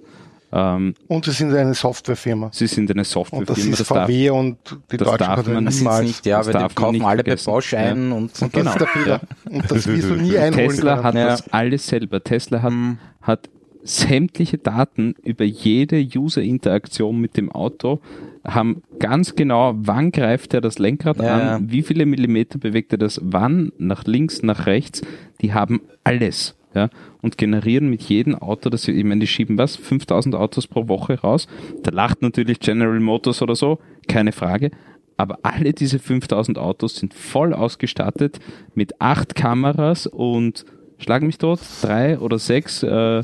Ähm, 0.51 0.95
Und 1.09 1.25
sie 1.27 1.33
sind 1.33 1.53
eine 1.55 1.75
Softwarefirma. 1.75 2.51
sie 2.55 2.67
sind 2.67 2.91
eine 2.91 3.01
Und 3.01 3.05
das 3.05 3.11
Softwarefirma, 3.11 3.71
ist 3.73 3.81
das 3.81 3.89
darf, 3.89 4.07
VW 4.07 4.31
und 4.31 4.57
die 4.91 4.97
das 4.97 5.09
Deutschen 5.09 5.19
darf 5.27 5.47
man- 5.47 5.65
Das 5.67 5.79
niemals. 5.79 6.07
nicht, 6.07 6.27
ja, 6.27 6.39
das 6.39 6.47
weil 6.55 6.69
die 6.69 6.75
kaufen 6.75 6.93
nicht 6.93 7.05
alle 7.05 7.17
bei 7.19 7.25
vergessen. 7.25 7.51
Bosch 7.51 7.75
ein 7.75 8.13
und, 8.13 8.43
Und 8.43 8.57
das 8.57 8.67
ist 8.67 8.81
der 8.81 8.87
Fehler. 8.87 9.21
Und 9.51 9.71
das 9.71 9.87
wirst 9.87 10.11
du 10.11 10.15
nie 10.15 10.39
einholen 10.39 10.69
Tesla 10.71 10.95
können. 10.95 11.05
hat 11.05 11.15
Ja. 11.17 11.27
das 11.27 11.53
alles 11.53 11.87
selber. 11.87 12.25
Tesla 12.25 12.63
hat, 12.63 12.73
Mhm. 12.73 12.99
hat 13.23 13.51
sämtliche 13.85 14.59
Daten 14.59 15.15
über 15.23 15.45
jede 15.45 15.97
User-Interaktion 16.15 17.21
mit 17.21 17.37
dem 17.37 17.51
Auto, 17.53 18.01
haben 18.47 18.83
ganz 18.99 19.35
genau, 19.35 19.75
wann 19.77 20.11
greift 20.13 20.55
er 20.55 20.61
das 20.61 20.79
Lenkrad 20.79 21.19
Ja, 21.19 21.57
an, 21.57 21.71
wie 21.71 21.83
viele 21.83 22.07
Millimeter 22.07 22.59
bewegt 22.59 22.93
er 22.93 22.99
das, 22.99 23.21
wann, 23.23 23.73
nach 23.79 24.05
links, 24.05 24.43
nach 24.43 24.67
rechts. 24.67 25.03
Die 25.41 25.53
haben 25.55 25.81
alles. 26.05 26.55
Ja, 26.75 26.91
und 27.23 27.39
generieren 27.39 27.89
mit 27.89 28.03
jedem 28.03 28.35
Auto, 28.35 28.69
das, 28.69 28.87
ich 28.87 29.05
meine, 29.05 29.21
die 29.21 29.27
schieben 29.27 29.57
was, 29.57 29.77
5000 29.77 30.35
Autos 30.35 30.67
pro 30.67 30.87
Woche 30.87 31.19
raus. 31.21 31.47
Da 31.83 31.91
lacht 31.91 32.21
natürlich 32.21 32.61
General 32.61 33.01
Motors 33.01 33.41
oder 33.41 33.57
so, 33.57 33.79
keine 34.07 34.33
Frage. 34.33 34.71
Aber 35.17 35.39
alle 35.43 35.73
diese 35.73 35.99
5000 35.99 36.59
Autos 36.59 36.97
sind 36.97 37.15
voll 37.15 37.55
ausgestattet 37.55 38.39
mit 38.75 39.01
acht 39.01 39.35
Kameras 39.35 40.07
und 40.07 40.67
schlag 40.99 41.23
mich 41.23 41.39
tot, 41.39 41.61
drei 41.83 42.19
oder 42.19 42.39
sechs 42.39 42.83
äh, 42.83 43.23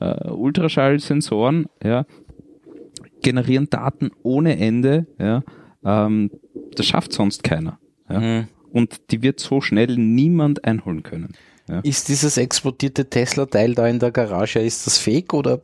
äh, 0.00 0.28
Ultraschallsensoren, 0.28 1.66
ja, 1.84 2.04
generieren 3.22 3.68
Daten 3.70 4.10
ohne 4.22 4.58
Ende, 4.58 5.06
ja, 5.18 5.42
ähm, 5.84 6.30
das 6.74 6.86
schafft 6.86 7.12
sonst 7.12 7.44
keiner. 7.44 7.78
Ja. 8.08 8.20
Mhm. 8.20 8.48
Und 8.72 9.10
die 9.10 9.22
wird 9.22 9.40
so 9.40 9.60
schnell 9.60 9.96
niemand 9.96 10.64
einholen 10.64 11.02
können. 11.02 11.32
Ja. 11.68 11.80
Ist 11.80 12.08
dieses 12.08 12.36
explodierte 12.36 13.08
Tesla-Teil 13.10 13.74
da 13.74 13.86
in 13.88 13.98
der 13.98 14.12
Garage, 14.12 14.60
ist 14.60 14.86
das 14.86 14.98
fake 14.98 15.34
oder 15.34 15.60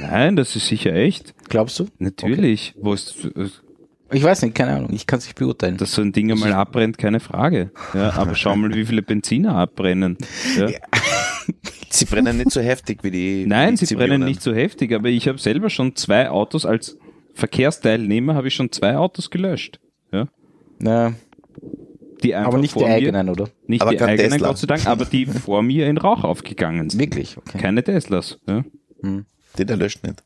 Nein, 0.00 0.36
das 0.36 0.56
ist 0.56 0.66
sicher 0.68 0.94
echt. 0.94 1.34
glaubst 1.48 1.78
du? 1.78 1.86
Natürlich. 1.98 2.74
Wo 2.80 2.94
ist, 2.94 3.24
äh, 3.36 3.48
Ich 4.12 4.22
weiß 4.22 4.42
nicht, 4.42 4.54
keine 4.54 4.76
Ahnung, 4.76 4.90
ich 4.94 5.06
kann 5.06 5.18
es 5.18 5.26
nicht 5.26 5.38
beurteilen. 5.38 5.76
dass 5.76 5.92
so 5.92 6.00
ein 6.00 6.12
Ding 6.12 6.30
einmal 6.32 6.54
abbrennt, 6.54 6.96
keine 6.96 7.20
Frage. 7.20 7.70
Ja, 7.92 8.14
aber 8.14 8.34
schau 8.34 8.56
mal, 8.56 8.72
wie 8.74 8.86
viele 8.86 9.02
Benziner 9.02 9.54
abbrennen. 9.56 10.16
Ja. 10.56 10.68
Sie 11.90 12.06
brennen 12.06 12.38
nicht 12.38 12.50
so 12.50 12.60
heftig 12.62 13.04
wie 13.04 13.10
die. 13.10 13.44
Nein, 13.46 13.76
die 13.76 13.84
sie 13.84 13.96
brennen 13.96 14.24
nicht 14.24 14.40
so 14.40 14.54
heftig, 14.54 14.94
aber 14.94 15.08
ich 15.10 15.28
habe 15.28 15.36
selber 15.36 15.68
schon 15.68 15.94
zwei 15.94 16.30
Autos 16.30 16.64
als 16.64 16.96
Verkehrsteilnehmer 17.34 18.34
habe 18.34 18.48
ich 18.48 18.54
schon 18.54 18.72
zwei 18.72 18.96
Autos 18.96 19.28
gelöscht. 19.28 19.78
Ja. 20.10 20.26
Ja. 20.82 21.12
Die 22.22 22.34
einfach 22.34 22.48
Aber 22.52 22.58
nicht 22.58 22.74
die 22.74 22.78
vor 22.80 22.88
mir- 22.88 22.94
eigenen, 22.94 23.28
oder? 23.28 23.48
Nicht 23.66 23.82
Aber 23.82 23.90
die 23.92 24.00
eigenen, 24.02 24.30
Tesla. 24.30 24.48
Gott 24.48 24.58
sei 24.58 24.66
Dank, 24.66 24.86
aber 24.86 25.04
die 25.04 25.26
vor 25.26 25.62
mir 25.62 25.86
in 25.88 25.98
Rauch 25.98 26.24
aufgegangen 26.24 26.90
sind. 26.90 27.00
Wirklich? 27.00 27.36
Okay. 27.36 27.58
Keine 27.58 27.82
Teslas. 27.84 28.38
Ja? 28.46 28.64
Den 29.02 29.26
der 29.66 29.76
löscht 29.76 30.02
nicht. 30.04 30.22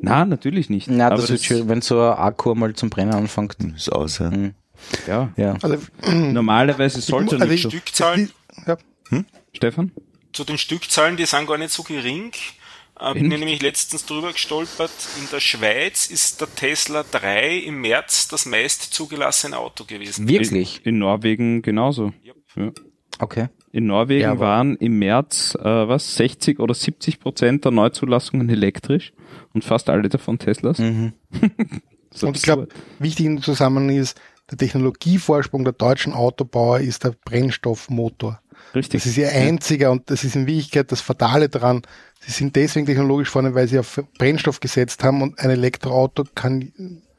Na, 0.00 0.24
natürlich 0.24 0.70
nicht. 0.70 0.88
Na, 0.90 1.06
aber 1.06 1.16
das 1.16 1.30
wird 1.30 1.42
schön, 1.42 1.68
wenn 1.68 1.80
so 1.82 2.00
ein 2.00 2.18
Akku 2.18 2.54
mal 2.54 2.74
zum 2.74 2.90
Brennen 2.90 3.14
anfängt. 3.14 3.56
Ist 3.76 3.90
aus, 3.92 4.18
ja. 4.18 4.30
Ja, 5.06 5.30
Ja. 5.36 5.56
Also, 5.62 5.78
normalerweise 6.12 7.00
sollte 7.00 7.36
also 7.36 7.46
nicht. 7.46 7.66
Stückzahlen, 7.66 8.30
ja, 8.66 8.76
Stefan? 9.52 9.92
zu 10.32 10.44
den 10.44 10.58
Stückzahlen, 10.58 11.16
die 11.16 11.24
sind 11.26 11.46
gar 11.46 11.58
nicht 11.58 11.70
so 11.72 11.82
gering. 11.82 12.30
Äh, 13.00 13.14
bin 13.14 13.30
ich 13.30 13.38
nämlich 13.38 13.62
letztens 13.62 14.06
drüber 14.06 14.32
gestolpert. 14.32 14.90
In 15.20 15.28
der 15.30 15.40
Schweiz 15.40 16.06
ist 16.06 16.40
der 16.40 16.54
Tesla 16.54 17.04
3 17.10 17.56
im 17.58 17.80
März 17.80 18.28
das 18.28 18.46
meist 18.46 18.82
zugelassene 18.94 19.56
Auto 19.58 19.84
gewesen. 19.84 20.28
Wirklich? 20.28 20.80
In, 20.84 20.94
in 20.94 20.98
Norwegen 20.98 21.62
genauso. 21.62 22.12
Ja. 22.22 22.72
Okay. 23.18 23.48
In 23.72 23.86
Norwegen 23.86 24.22
Ja, 24.22 24.38
waren 24.38 24.76
im 24.76 24.98
März 24.98 25.56
äh, 25.60 25.64
was 25.64 26.16
60 26.16 26.58
oder 26.60 26.74
70 26.74 27.20
Prozent 27.20 27.64
der 27.64 27.72
Neuzulassungen 27.72 28.48
elektrisch 28.48 29.12
und 29.52 29.64
fast 29.64 29.90
alle 29.90 30.08
davon 30.08 30.38
Teslas. 30.38 30.78
Mhm. 30.78 31.12
So 32.10 32.26
und 32.26 32.36
ich 32.36 32.42
glaube, 32.42 32.68
wichtig 32.98 33.26
im 33.26 33.42
Zusammenhang 33.42 33.94
ist, 33.94 34.18
der 34.50 34.56
Technologievorsprung 34.56 35.64
der 35.64 35.74
deutschen 35.74 36.14
Autobauer 36.14 36.80
ist 36.80 37.04
der 37.04 37.14
Brennstoffmotor. 37.24 38.40
richtig. 38.74 39.02
Das 39.02 39.10
ist 39.10 39.18
ihr 39.18 39.30
einziger 39.30 39.90
und 39.90 40.10
das 40.10 40.24
ist 40.24 40.34
in 40.34 40.46
Wirklichkeit 40.46 40.90
das 40.90 41.02
Fatale 41.02 41.50
daran. 41.50 41.82
Sie 42.28 42.34
sind 42.34 42.54
deswegen 42.56 42.84
technologisch 42.84 43.30
vorne, 43.30 43.54
weil 43.54 43.66
sie 43.68 43.78
auf 43.78 44.02
Brennstoff 44.18 44.60
gesetzt 44.60 45.02
haben 45.02 45.22
und 45.22 45.38
ein 45.38 45.48
Elektroauto 45.48 46.24
kann 46.34 46.70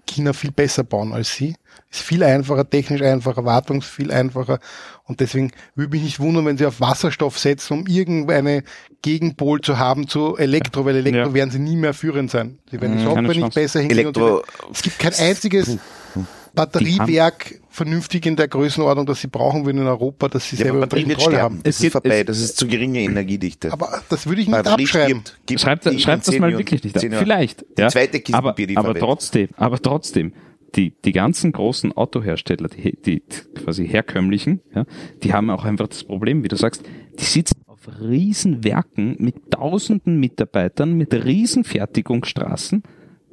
China 0.07 0.33
viel 0.33 0.51
besser 0.51 0.83
bauen 0.83 1.13
als 1.13 1.33
sie. 1.33 1.55
Ist 1.91 2.01
viel 2.03 2.23
einfacher, 2.23 2.69
technisch 2.69 3.01
einfacher, 3.01 3.43
wartungs 3.43 3.87
viel 3.87 4.11
einfacher 4.11 4.59
und 5.05 5.19
deswegen 5.19 5.51
würde 5.73 5.89
mich 5.95 6.03
nicht 6.03 6.19
wundern, 6.19 6.45
wenn 6.45 6.59
sie 6.59 6.65
auf 6.67 6.79
Wasserstoff 6.79 7.39
setzen, 7.39 7.73
um 7.79 7.87
irgendeine 7.87 8.63
Gegenpol 9.01 9.61
zu 9.61 9.79
haben 9.79 10.07
zu 10.07 10.37
Elektro, 10.37 10.85
weil 10.85 10.97
Elektro 10.97 11.21
Ja. 11.29 11.33
werden 11.33 11.49
sie 11.49 11.57
nie 11.59 11.75
mehr 11.75 11.95
führend 11.95 12.29
sein. 12.29 12.59
Sie 12.69 12.79
werden 12.79 12.97
die 12.99 13.03
keine 13.05 13.15
Software 13.15 13.45
nicht 13.45 13.55
besser 13.55 13.79
hinkriegen. 13.79 14.13
Elektro- 14.13 14.43
Es 14.71 14.83
gibt 14.83 14.99
kein 14.99 15.13
einziges 15.15 15.77
Batteriewerk 16.55 17.59
vernünftig 17.69 18.25
in 18.25 18.35
der 18.35 18.47
Größenordnung, 18.47 19.05
das 19.05 19.21
sie 19.21 19.27
brauchen 19.27 19.65
würden 19.65 19.81
in 19.81 19.87
Europa, 19.87 20.27
dass 20.27 20.49
sie 20.49 20.55
Ja, 20.57 20.63
selber 20.65 20.81
Batterie 20.81 21.07
wird 21.07 21.17
Kontrolle 21.17 21.35
sterben. 21.37 21.55
haben. 21.55 21.63
Das 21.63 21.69
Es 21.69 21.75
ist 21.77 21.81
geht- 21.83 21.91
vorbei. 21.93 22.19
es- 22.19 22.25
Das 22.25 22.39
ist 22.41 22.57
zu 22.57 22.67
geringe 22.67 22.99
Energiedichte. 23.01 23.71
Aber 23.71 24.01
das 24.09 24.25
würde 24.27 24.41
ich 24.41 24.47
nicht 24.47 24.55
Batterie 24.55 24.83
abschreiben. 24.83 25.21
stirbt. 25.21 25.39
Gib 25.45 25.59
Schreibt, 25.59 25.83
schreibt 26.01 26.27
das 26.27 26.39
mal 26.39 26.57
wirklich 26.57 26.83
nicht 26.83 26.95
ab. 26.97 27.03
Vielleicht. 27.19 27.65
Die 27.77 27.81
ja. 27.81 27.87
zweite 27.89 28.19
Kiste 28.19 28.37
aber, 28.37 28.53
Bier, 28.53 28.67
die 28.67 28.77
aber 28.77 28.93
trotzdem, 28.95 29.49
aber 29.55 29.79
trotzdem, 29.81 30.33
die, 30.75 30.93
die 31.03 31.11
ganzen 31.13 31.51
großen 31.51 31.93
Autohersteller, 31.93 32.67
die, 32.69 32.97
die 33.01 33.23
quasi 33.55 33.87
herkömmlichen, 33.87 34.61
ja, 34.75 34.85
die 35.23 35.33
haben 35.33 35.49
auch 35.49 35.65
einfach 35.65 35.87
das 35.87 36.03
Problem, 36.03 36.43
wie 36.43 36.47
du 36.47 36.55
sagst, 36.57 36.83
die 37.19 37.23
sitzen 37.23 37.61
auf 37.65 37.79
Riesenwerken 38.01 39.15
mit 39.19 39.51
tausenden 39.51 40.19
Mitarbeitern, 40.19 40.93
mit 40.93 41.13
Riesenfertigungsstraßen, 41.13 42.83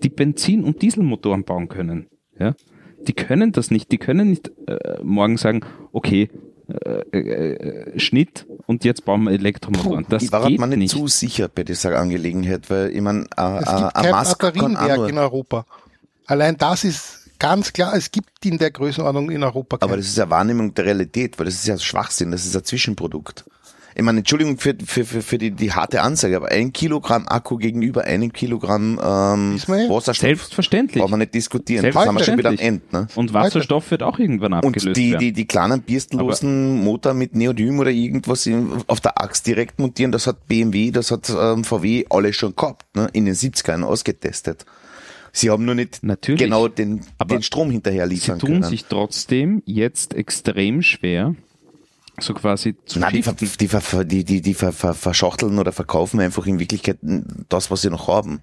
die 0.03 0.09
Benzin- 0.09 0.63
und 0.65 0.83
Dieselmotoren 0.83 1.45
bauen 1.45 1.69
können. 1.69 2.07
Ja. 2.39 2.55
Die 3.07 3.13
können 3.13 3.53
das 3.53 3.71
nicht. 3.71 3.93
Die 3.93 3.99
können 3.99 4.31
nicht 4.31 4.51
äh, 4.67 4.99
morgen 5.03 5.37
sagen, 5.37 5.61
okay, 5.93 6.31
äh, 6.69 7.19
äh, 7.19 7.99
Schnitt 8.01 8.45
und 8.67 8.85
jetzt 8.85 9.05
bauen 9.05 9.23
wir 9.23 9.31
Elektromotoren. 9.31 10.05
Das 10.09 10.25
ich 10.25 10.33
war 10.33 10.49
geht 10.49 10.59
mir 10.59 10.67
nicht, 10.67 10.79
nicht. 10.79 10.91
zu 10.91 11.07
sicher 11.07 11.49
bei 11.49 11.63
dieser 11.63 11.97
Angelegenheit, 11.97 12.69
weil 12.71 12.91
ich 12.91 13.01
mein, 13.01 13.29
äh, 13.37 13.59
Es 13.59 13.69
äh, 13.69 13.77
gibt 13.77 13.97
ein 13.97 14.03
kein 14.03 14.13
Batterienwerk 14.13 15.09
in 15.09 15.19
Europa. 15.19 15.65
Allein 16.27 16.57
das 16.57 16.83
ist 16.83 17.31
ganz 17.39 17.73
klar, 17.73 17.95
es 17.95 18.11
gibt 18.11 18.45
in 18.45 18.59
der 18.59 18.73
Größenordnung 18.73 19.31
in 19.31 19.45
Europa 19.45 19.77
aber 19.77 19.91
kein. 19.91 19.99
das 19.99 20.09
ist 20.09 20.19
ja 20.19 20.29
Wahrnehmung 20.29 20.75
der 20.75 20.87
Realität, 20.87 21.39
weil 21.39 21.47
das 21.47 21.55
ist 21.55 21.67
ja 21.69 21.79
Schwachsinn, 21.79 22.33
das 22.33 22.45
ist 22.45 22.57
ein 22.57 22.65
Zwischenprodukt. 22.65 23.45
Ich 23.99 24.03
meine, 24.03 24.19
Entschuldigung 24.19 24.59
für, 24.59 24.75
für, 24.85 25.07
für, 25.07 25.23
für 25.23 25.39
die, 25.39 25.53
die 25.53 25.73
harte 25.73 26.03
Ansage, 26.03 26.37
aber 26.37 26.49
ein 26.49 26.71
Kilogramm 26.75 27.27
Akku 27.27 27.57
gegenüber 27.57 28.05
einem 28.05 28.31
Kilogramm 28.31 29.01
ähm, 29.03 29.55
Wasserstoff 29.89 30.17
Selbstverständlich. 30.19 31.01
brauchen 31.01 31.13
wir 31.13 31.17
nicht 31.17 31.33
diskutieren. 31.35 31.83
Das 31.83 31.95
haben 31.95 32.15
wir 32.19 32.23
schon 32.23 32.37
wieder 32.37 32.51
am 32.51 32.57
Selbstverständlich. 32.59 32.93
Ende. 32.93 33.09
Ne? 33.15 33.19
Und 33.19 33.33
Wasserstoff 33.33 33.91
wird 33.91 34.03
auch 34.03 34.19
irgendwann 34.19 34.53
abgelöst 34.53 34.87
Und 34.89 34.97
die, 34.99 35.13
werden. 35.13 35.21
die, 35.21 35.33
die 35.33 35.47
kleinen 35.47 35.81
bierstenlosen 35.81 36.85
Motor 36.85 37.15
mit 37.15 37.35
Neodym 37.35 37.79
oder 37.79 37.91
irgendwas 37.91 38.45
in, 38.45 38.71
auf 38.87 39.01
der 39.01 39.19
Axt 39.19 39.47
direkt 39.47 39.79
montieren, 39.79 40.13
das 40.13 40.27
hat 40.27 40.47
BMW, 40.47 40.91
das 40.91 41.11
hat 41.11 41.31
ähm, 41.31 41.65
VW 41.65 42.05
alles 42.11 42.37
schon 42.37 42.55
gehabt, 42.55 42.85
ne? 42.95 43.09
in 43.15 43.25
den 43.25 43.35
70ern 43.35 43.83
ausgetestet. 43.83 44.67
Sie 45.33 45.49
haben 45.51 45.65
nur 45.65 45.75
nicht 45.75 46.03
Natürlich. 46.03 46.41
genau 46.43 46.69
den, 46.69 47.01
Aber 47.17 47.35
den 47.35 47.43
Strom 47.43 47.71
hinterher 47.71 48.07
Sie 48.09 48.15
liefern 48.15 48.39
tun 48.39 48.49
können. 48.51 48.63
sich 48.65 48.85
trotzdem 48.87 49.63
jetzt 49.65 50.15
extrem 50.15 50.83
schwer, 50.83 51.35
so 52.21 52.35
quasi 52.35 52.77
zu 52.87 52.99
Nein, 52.99 53.13
die, 53.13 53.23
ver, 53.23 53.35
die, 53.35 53.69
ver, 53.69 54.05
die, 54.05 54.25
die, 54.25 54.41
die 54.41 54.55
ver, 54.55 54.73
ver, 54.73 54.95
verschachteln 54.95 55.59
oder 55.59 55.73
verkaufen 55.73 56.21
einfach 56.21 56.47
in 56.47 56.59
Wirklichkeit 56.59 56.99
das, 57.49 57.71
was 57.71 57.83
sie 57.83 57.91
noch 57.91 58.09
haben. 58.09 58.41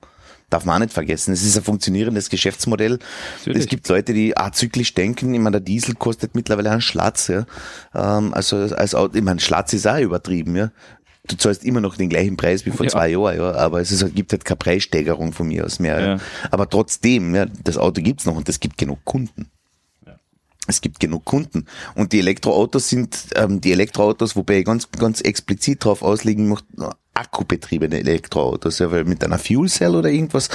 Darf 0.50 0.66
man 0.66 0.76
auch 0.76 0.80
nicht 0.80 0.94
vergessen. 0.94 1.34
Es 1.34 1.44
ist 1.44 1.58
ein 1.58 1.64
funktionierendes 1.64 2.30
Geschäftsmodell. 2.30 3.00
Natürlich. 3.40 3.64
Es 3.64 3.68
gibt 3.68 3.88
Leute, 3.90 4.14
die 4.14 4.38
azyklisch 4.38 4.94
denken. 4.94 5.34
Ich 5.34 5.40
meine, 5.40 5.54
der 5.54 5.62
Diesel 5.62 5.96
kostet 5.96 6.36
mittlerweile 6.36 6.70
einen 6.70 6.82
Schlatz. 6.82 7.28
Ja. 7.28 7.46
Ähm, 7.96 8.34
also 8.34 8.58
als 8.58 8.94
Auto, 8.94 9.18
ich 9.18 9.24
meine, 9.24 9.40
Schlatz 9.40 9.74
ist 9.74 9.88
auch 9.88 9.98
übertrieben. 9.98 10.56
Ja. 10.56 10.72
Du 11.28 11.38
zahlst 11.38 11.64
immer 11.64 11.80
noch 11.82 11.96
den 11.96 12.10
gleichen 12.10 12.38
Preis 12.38 12.66
wie 12.66 12.72
vor 12.72 12.86
Ja. 12.86 12.92
zwei 12.92 13.10
Jahren, 13.10 13.38
ja. 13.38 13.54
aber 13.54 13.80
es 13.80 13.92
ist, 13.92 14.14
gibt 14.14 14.32
halt 14.34 14.46
keine 14.46 14.58
Preissteigerung 14.58 15.32
von 15.32 15.48
mir 15.48 15.66
aus 15.66 15.80
mehr. 15.80 16.00
Ja. 16.00 16.08
Ja. 16.08 16.20
Aber 16.52 16.70
trotzdem, 16.70 17.34
ja, 17.34 17.46
das 17.64 17.78
Auto 17.78 18.02
gibt's 18.02 18.26
noch 18.26 18.36
und 18.36 18.48
es 18.50 18.60
gibt 18.60 18.78
genug 18.78 19.04
Kunden. 19.06 19.50
Es 20.68 20.82
gibt 20.82 21.00
genug 21.00 21.26
Kunden. 21.26 21.66
Und 21.96 22.14
die 22.14 22.20
Elektroautos 22.20 22.90
sind, 22.90 23.18
ähm, 23.36 23.60
die 23.60 23.72
Elektroautos, 23.74 24.36
wobei 24.36 24.60
ich 24.60 24.66
ganz, 24.66 24.90
ganz 24.92 25.20
explizit 25.22 25.84
drauf 25.84 26.02
auslegen 26.02 26.48
möchte, 26.48 26.96
akkubetriebene 27.14 28.00
Elektroautos, 28.00 28.80
ja, 28.80 28.92
weil 28.92 29.04
mit 29.04 29.24
einer 29.24 29.40
Fuel 29.40 29.70
Cell 29.70 29.96
oder 29.96 30.10
irgendwas, 30.10 30.50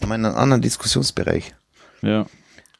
haben 0.00 0.08
wir 0.08 0.14
einen 0.14 0.24
anderen 0.26 0.62
Diskussionsbereich. 0.62 1.54
Ja. 2.00 2.26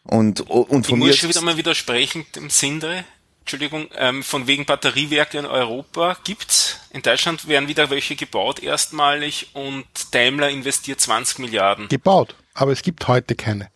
Und, 0.04 0.40
und 0.40 0.80
Ich 0.80 0.88
von 0.88 0.98
mir 0.98 1.06
muss 1.06 1.16
schon 1.16 1.28
wieder 1.28 1.42
mal 1.42 1.56
widersprechen, 1.56 2.26
dem 2.34 2.50
Sindre. 2.50 3.04
Entschuldigung, 3.40 3.88
ähm, 3.96 4.22
von 4.22 4.46
wegen 4.46 4.64
Batteriewerke 4.64 5.38
in 5.38 5.46
Europa 5.46 6.16
gibt's. 6.24 6.78
In 6.90 7.02
Deutschland 7.02 7.48
werden 7.48 7.68
wieder 7.68 7.90
welche 7.90 8.16
gebaut 8.16 8.62
erstmalig 8.62 9.50
und 9.54 9.84
Daimler 10.12 10.48
investiert 10.48 11.00
20 11.00 11.40
Milliarden. 11.40 11.88
gebaut, 11.88 12.36
aber 12.54 12.72
es 12.72 12.82
gibt 12.82 13.06
heute 13.08 13.34
keine. 13.34 13.68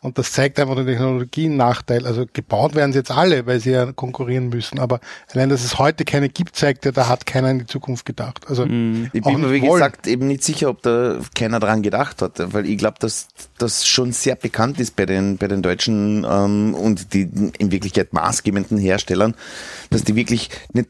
Und 0.00 0.16
das 0.16 0.30
zeigt 0.32 0.60
einfach 0.60 0.76
den 0.76 0.86
Technologiennachteil. 0.86 2.06
Also 2.06 2.24
gebaut 2.32 2.76
werden 2.76 2.92
sie 2.92 3.00
jetzt 3.00 3.10
alle, 3.10 3.46
weil 3.46 3.58
sie 3.58 3.70
ja 3.72 3.90
konkurrieren 3.92 4.48
müssen. 4.48 4.78
Aber 4.78 5.00
allein, 5.32 5.48
dass 5.48 5.64
es 5.64 5.78
heute 5.78 6.04
keine 6.04 6.28
gibt, 6.28 6.54
zeigt 6.54 6.84
ja, 6.84 6.92
da 6.92 7.08
hat 7.08 7.26
keiner 7.26 7.50
in 7.50 7.58
die 7.58 7.66
Zukunft 7.66 8.06
gedacht. 8.06 8.46
Also 8.48 8.64
Mhm. 8.66 9.10
Ich 9.12 9.22
bin 9.22 9.40
mir, 9.40 9.50
wie 9.52 9.60
wollen. 9.62 9.72
gesagt, 9.80 10.06
eben 10.06 10.28
nicht 10.28 10.44
sicher, 10.44 10.68
ob 10.68 10.82
da 10.82 11.18
keiner 11.34 11.58
dran 11.58 11.82
gedacht 11.82 12.22
hat, 12.22 12.34
weil 12.52 12.66
ich 12.66 12.78
glaube, 12.78 12.98
dass 13.00 13.28
das 13.58 13.86
schon 13.86 14.12
sehr 14.12 14.36
bekannt 14.36 14.80
ist 14.80 14.96
bei 14.96 15.04
den, 15.06 15.36
bei 15.36 15.48
den 15.48 15.62
deutschen 15.62 16.24
ähm, 16.28 16.74
und 16.74 17.12
die 17.14 17.28
in 17.58 17.70
Wirklichkeit 17.72 18.12
maßgebenden 18.12 18.78
Herstellern, 18.78 19.34
dass 19.90 20.04
die 20.04 20.14
wirklich 20.16 20.50
nicht, 20.72 20.88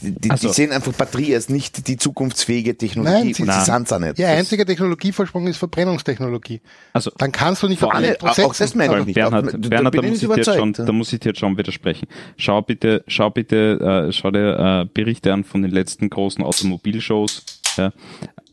die, 0.00 0.12
die 0.12 0.30
Also- 0.30 0.52
sehen 0.52 0.72
einfach 0.72 0.92
Batterie 0.92 1.34
als 1.34 1.48
nicht 1.48 1.88
die 1.88 1.96
zukunftsfähige 1.96 2.76
Technologie 2.76 3.12
Nein, 3.14 3.26
und 3.28 3.34
sie- 3.36 3.42
sie 3.42 3.48
Nein. 3.48 3.64
sind's 3.64 3.92
auch 3.92 3.98
nicht. 3.98 4.18
Ihr 4.18 4.26
Das- 4.26 4.38
einziger 4.38 4.64
Technologievorsprung 4.66 5.46
ist 5.46 5.56
Verbrennungstechnologie. 5.58 6.60
Also 6.92 7.10
Dann 7.18 7.32
kannst 7.32 7.62
du 7.62 7.68
nicht 7.68 7.78
Vor 7.80 7.88
auf 7.88 7.94
allem- 7.94 8.04
Elektro 8.04 8.28
auch- 8.28 8.54
das 8.54 8.74
meine 8.74 8.86
ich 8.86 8.94
Also, 8.94 9.04
nicht. 9.06 9.14
Bernhard, 9.14 9.46
Da- 9.46 9.58
da 9.58 9.68
Bernhard, 9.68 9.94
da, 9.94 9.98
ich 10.02 10.04
muss 10.08 10.14
ich 10.14 10.20
dir 10.20 10.26
überzeugt, 10.26 10.58
schon, 10.58 10.72
ja. 10.74 10.84
da 10.84 10.92
muss 10.92 11.12
ich 11.12 11.20
dir 11.20 11.28
jetzt 11.30 11.40
schon 11.40 11.56
widersprechen. 11.58 12.06
Schau 12.36 12.62
bitte, 12.62 13.04
schau 13.06 13.30
bitte, 13.30 14.06
äh, 14.08 14.12
schau 14.12 14.30
dir 14.30 14.58
äh, 14.82 14.88
Berichte 14.92 15.32
an 15.32 15.44
von 15.44 15.62
den 15.62 15.70
letzten 15.70 16.10
großen 16.10 16.44
Automobilshows. 16.44 17.42
Ja. 17.76 17.92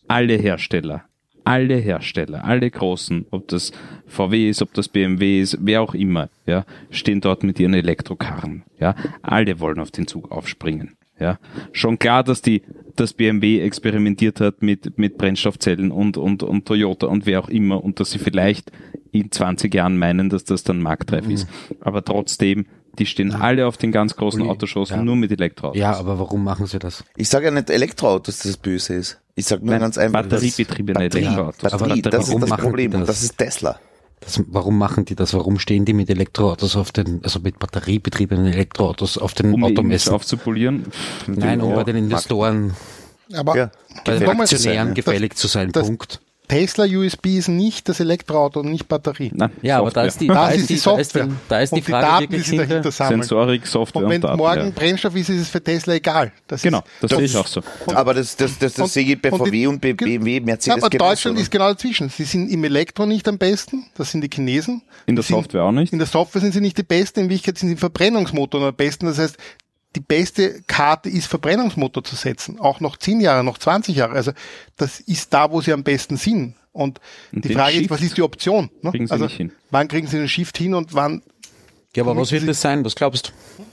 Alle 0.08 0.36
Hersteller, 0.36 1.04
alle 1.50 1.78
Hersteller, 1.78 2.46
alle 2.46 2.70
großen, 2.70 3.26
ob 3.32 3.48
das 3.48 3.72
VW 4.06 4.50
ist, 4.50 4.62
ob 4.62 4.72
das 4.76 4.88
BMW 4.88 5.42
ist, 5.42 5.58
wer 5.60 5.82
auch 5.82 5.96
immer, 5.96 6.30
ja, 6.46 6.64
stehen 6.92 7.22
dort 7.22 7.42
mit 7.42 7.60
ihren 7.60 7.74
Elektrokarren. 7.74 8.62
Ja, 8.80 8.94
alle 9.24 9.60
wollen 9.60 9.80
auf 9.80 9.90
den 9.90 10.06
Zug 10.06 10.32
aufspringen. 10.32 10.96
Ja, 11.20 11.40
schon 11.72 11.98
klar, 11.98 12.24
dass 12.24 12.44
die, 12.44 12.62
dass 12.96 13.14
BMW 13.14 13.62
experimentiert 13.62 14.40
hat 14.40 14.62
mit, 14.62 15.00
mit 15.00 15.18
Brennstoffzellen 15.18 15.90
und, 15.90 16.18
und, 16.18 16.44
und 16.44 16.68
Toyota 16.68 17.08
und 17.08 17.26
wer 17.26 17.40
auch 17.40 17.50
immer 17.50 17.84
und 17.84 18.00
dass 18.00 18.12
sie 18.12 18.20
vielleicht 18.20 18.72
in 19.12 19.32
20 19.32 19.74
Jahren 19.74 19.98
meinen, 19.98 20.30
dass 20.30 20.44
das 20.44 20.64
dann 20.64 20.84
marktreif 20.84 21.28
ist. 21.28 21.48
Aber 21.82 22.06
trotzdem, 22.06 22.68
die 22.98 23.06
stehen 23.06 23.34
alle 23.34 23.68
auf 23.68 23.78
den 23.78 23.92
ganz 23.92 24.16
großen 24.16 24.42
Uli, 24.42 24.50
Autoshows 24.50 24.90
ja. 24.90 24.98
nur 25.02 25.16
mit 25.16 25.32
Elektroautos. 25.32 25.80
Ja, 25.80 25.94
aber 25.96 26.20
warum 26.20 26.44
machen 26.44 26.66
sie 26.66 26.80
das? 26.80 27.04
Ich 27.16 27.30
sage 27.30 27.46
ja 27.46 27.52
nicht 27.52 27.70
Elektroautos, 27.70 28.38
dass 28.38 28.48
das 28.48 28.58
böse 28.58 28.96
ist. 28.96 29.20
Ich 29.36 29.46
sage 29.46 29.64
nur 29.64 29.72
Nein, 29.72 29.82
ganz 29.82 29.98
einfach, 29.98 30.24
batteriebetriebene 30.24 31.00
Batterie, 31.00 31.24
Elektroautos. 31.24 31.72
Batterie, 31.72 31.92
Aber 32.02 32.10
das 32.10 32.24
ist 32.24 32.28
warum 32.30 32.42
das 32.42 32.50
machen 32.50 32.62
die 32.62 32.68
Problem. 32.68 32.92
das? 32.92 33.06
Das 33.08 33.24
ist 33.24 33.38
Tesla. 33.38 33.80
Das, 34.22 34.42
warum 34.48 34.78
machen 34.78 35.06
die 35.06 35.16
das? 35.16 35.34
Warum 35.34 35.60
stehen 35.60 35.86
die 35.86 35.94
mit 35.94 36.10
Elektroautos 36.10 36.76
auf 36.76 36.92
den, 36.92 37.22
also 37.24 37.40
mit 37.40 37.58
batteriebetriebenen 37.60 38.48
Elektroautos 38.48 39.18
auf 39.18 39.34
den 39.34 39.54
um 39.54 39.64
Automessen? 39.64 40.14
aufzupolieren. 40.14 40.86
Nein, 41.28 41.62
um 41.62 41.70
Ja, 41.70 41.76
bei 41.78 41.84
den 41.86 41.96
Investoren, 41.96 42.74
aber 43.34 43.56
Ja, 43.58 43.72
bei 44.04 44.20
den 44.20 44.28
Aktionären 44.28 44.94
gefällig 44.94 45.36
zu 45.38 45.48
sein. 45.48 45.72
das- 45.72 45.88
Punkt. 45.88 46.20
Tesla 46.50 46.84
USB 46.86 47.38
ist 47.38 47.48
nicht 47.48 47.88
das 47.88 48.02
Elektroauto 48.02 48.60
und 48.60 48.70
nicht 48.72 48.88
Batterie. 48.90 49.32
Nein, 49.34 49.52
Ja, 49.62 49.78
aber 49.80 49.92
da 49.92 50.04
Software. 50.04 50.08
ist 50.10 50.20
die, 50.22 50.28
Das 50.28 50.36
da 50.36 50.50
ist 50.50 50.70
die 50.70 50.74
die, 50.76 50.82
da 50.84 50.98
ist 51.00 51.16
die, 51.16 51.20
Software. 51.20 51.30
da 51.48 51.60
ist 51.62 51.70
die 51.70 51.76
und 51.76 51.88
die 51.88 51.92
Frage 51.92 52.06
Daten, 52.08 52.34
die 52.34 52.40
sie 52.40 52.58
dahinter 52.58 52.74
hinter, 52.76 52.92
sammeln. 52.92 53.22
Sensorik, 53.22 53.68
Software 53.68 54.00
Und 54.00 54.06
und, 54.06 54.12
wenn 54.12 54.22
Daten. 54.22 54.38
morgen 54.38 54.66
ja. 54.66 54.70
Brennstoff 54.72 55.16
ist, 55.16 55.30
ist 55.30 55.42
es 55.42 55.50
für 55.50 55.64
Tesla 55.64 55.94
egal. 55.94 56.32
Das 56.48 56.62
Genau, 56.62 56.80
ist, 56.80 56.86
das 57.02 57.12
sehe 57.12 57.22
ich 57.22 57.38
auch 57.38 57.48
so. 57.48 57.62
Aber 57.94 58.14
das, 58.14 58.36
das, 58.36 58.58
das, 58.58 58.74
das 58.74 58.84
Und- 58.84 58.92
sehe 58.92 59.06
ich 59.06 59.22
bei 59.22 59.32
und 59.32 59.46
die- 59.46 59.50
VW 59.50 59.68
und 59.68 59.80
bei 59.82 59.92
Ge- 59.94 60.06
BMW, 60.18 60.38
ja, 60.40 60.42
Mercedes 60.44 60.78
aber 60.84 60.90
genauso, 60.90 61.10
Deutschland 61.12 61.36
oder? 61.38 61.42
ist 61.44 61.52
genau 61.52 61.70
dazwischen. 61.70 62.10
Sie 62.10 62.24
sind 62.26 62.50
im 62.50 62.64
Elektro 62.64 63.06
nicht 63.06 63.28
am 63.28 63.38
besten, 63.38 63.86
das 63.96 64.12
sind 64.12 64.22
die 64.22 64.30
Chinesen. 64.34 64.82
In 65.06 65.16
der 65.16 65.24
sind- 65.24 65.36
Software 65.36 65.64
auch 65.64 65.72
nicht. 65.72 65.94
In 65.94 66.00
der 66.00 66.08
Software 66.08 66.42
sind 66.42 66.54
sie 66.54 66.62
nicht 66.62 66.78
die 66.78 66.84
Besten, 66.84 67.20
in 67.22 67.26
Wirklichkeit 67.30 67.58
sind 67.60 67.70
sie 67.70 67.74
im 67.74 67.78
Verbrennungsmotor 67.80 68.62
am 68.68 68.76
besten. 68.76 69.06
Das 69.06 69.18
heißt, 69.20 69.38
die 69.96 70.00
beste 70.00 70.62
Karte 70.68 71.10
ist 71.10 71.28
Verbrennungsmotor 71.28 72.04
zu 72.04 72.16
setzen, 72.16 72.60
auch 72.60 72.80
noch 72.80 72.98
10 72.98 73.22
Jahre, 73.22 73.44
noch 73.44 73.58
20 73.58 73.96
Jahre. 73.96 74.14
Also 74.14 74.32
das 74.78 75.00
ist 75.00 75.34
da, 75.34 75.52
wo 75.52 75.62
sie 75.62 75.74
am 75.74 75.84
besten 75.84 76.18
sind. 76.18 76.56
Und, 76.72 77.00
Und 77.32 77.46
die 77.46 77.54
Frage 77.54 77.74
ist, 77.74 77.78
Shift 77.80 77.90
was 77.90 78.02
ist 78.02 78.18
die 78.18 78.22
Option? 78.22 78.70
Ne? 78.82 78.92
kriegen 78.92 79.08
sie 79.08 79.12
also 79.12 79.26
nicht 79.26 79.38
hin. 79.38 79.52
wann 79.72 79.88
kriegen 79.88 80.08
sie 80.08 80.18
den 80.18 80.30
Shift 80.30 80.58
hin 80.58 80.74
und 80.74 80.94
wann 80.94 81.24
ja, 81.96 82.04
aber 82.04 82.16
was 82.16 82.32
wird 82.32 82.48
das 82.48 82.62
sein? 82.62 82.86
Was 82.86 82.94
glaubst 82.94 83.30
du? 83.30 83.64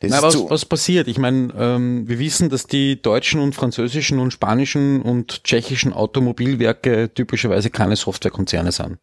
Das 0.00 0.10
Na, 0.10 0.18
ist 0.18 0.22
was, 0.22 0.50
was 0.50 0.64
passiert? 0.66 1.08
Ich 1.08 1.16
meine, 1.16 1.54
ähm, 1.56 2.06
wir 2.06 2.18
wissen, 2.18 2.50
dass 2.50 2.66
die 2.66 3.00
deutschen 3.00 3.40
und 3.40 3.54
französischen 3.54 4.18
und 4.18 4.32
spanischen 4.32 5.00
und 5.00 5.42
tschechischen 5.44 5.94
Automobilwerke 5.94 7.10
typischerweise 7.14 7.70
keine 7.70 7.96
Softwarekonzerne 7.96 8.70
sind. 8.70 8.98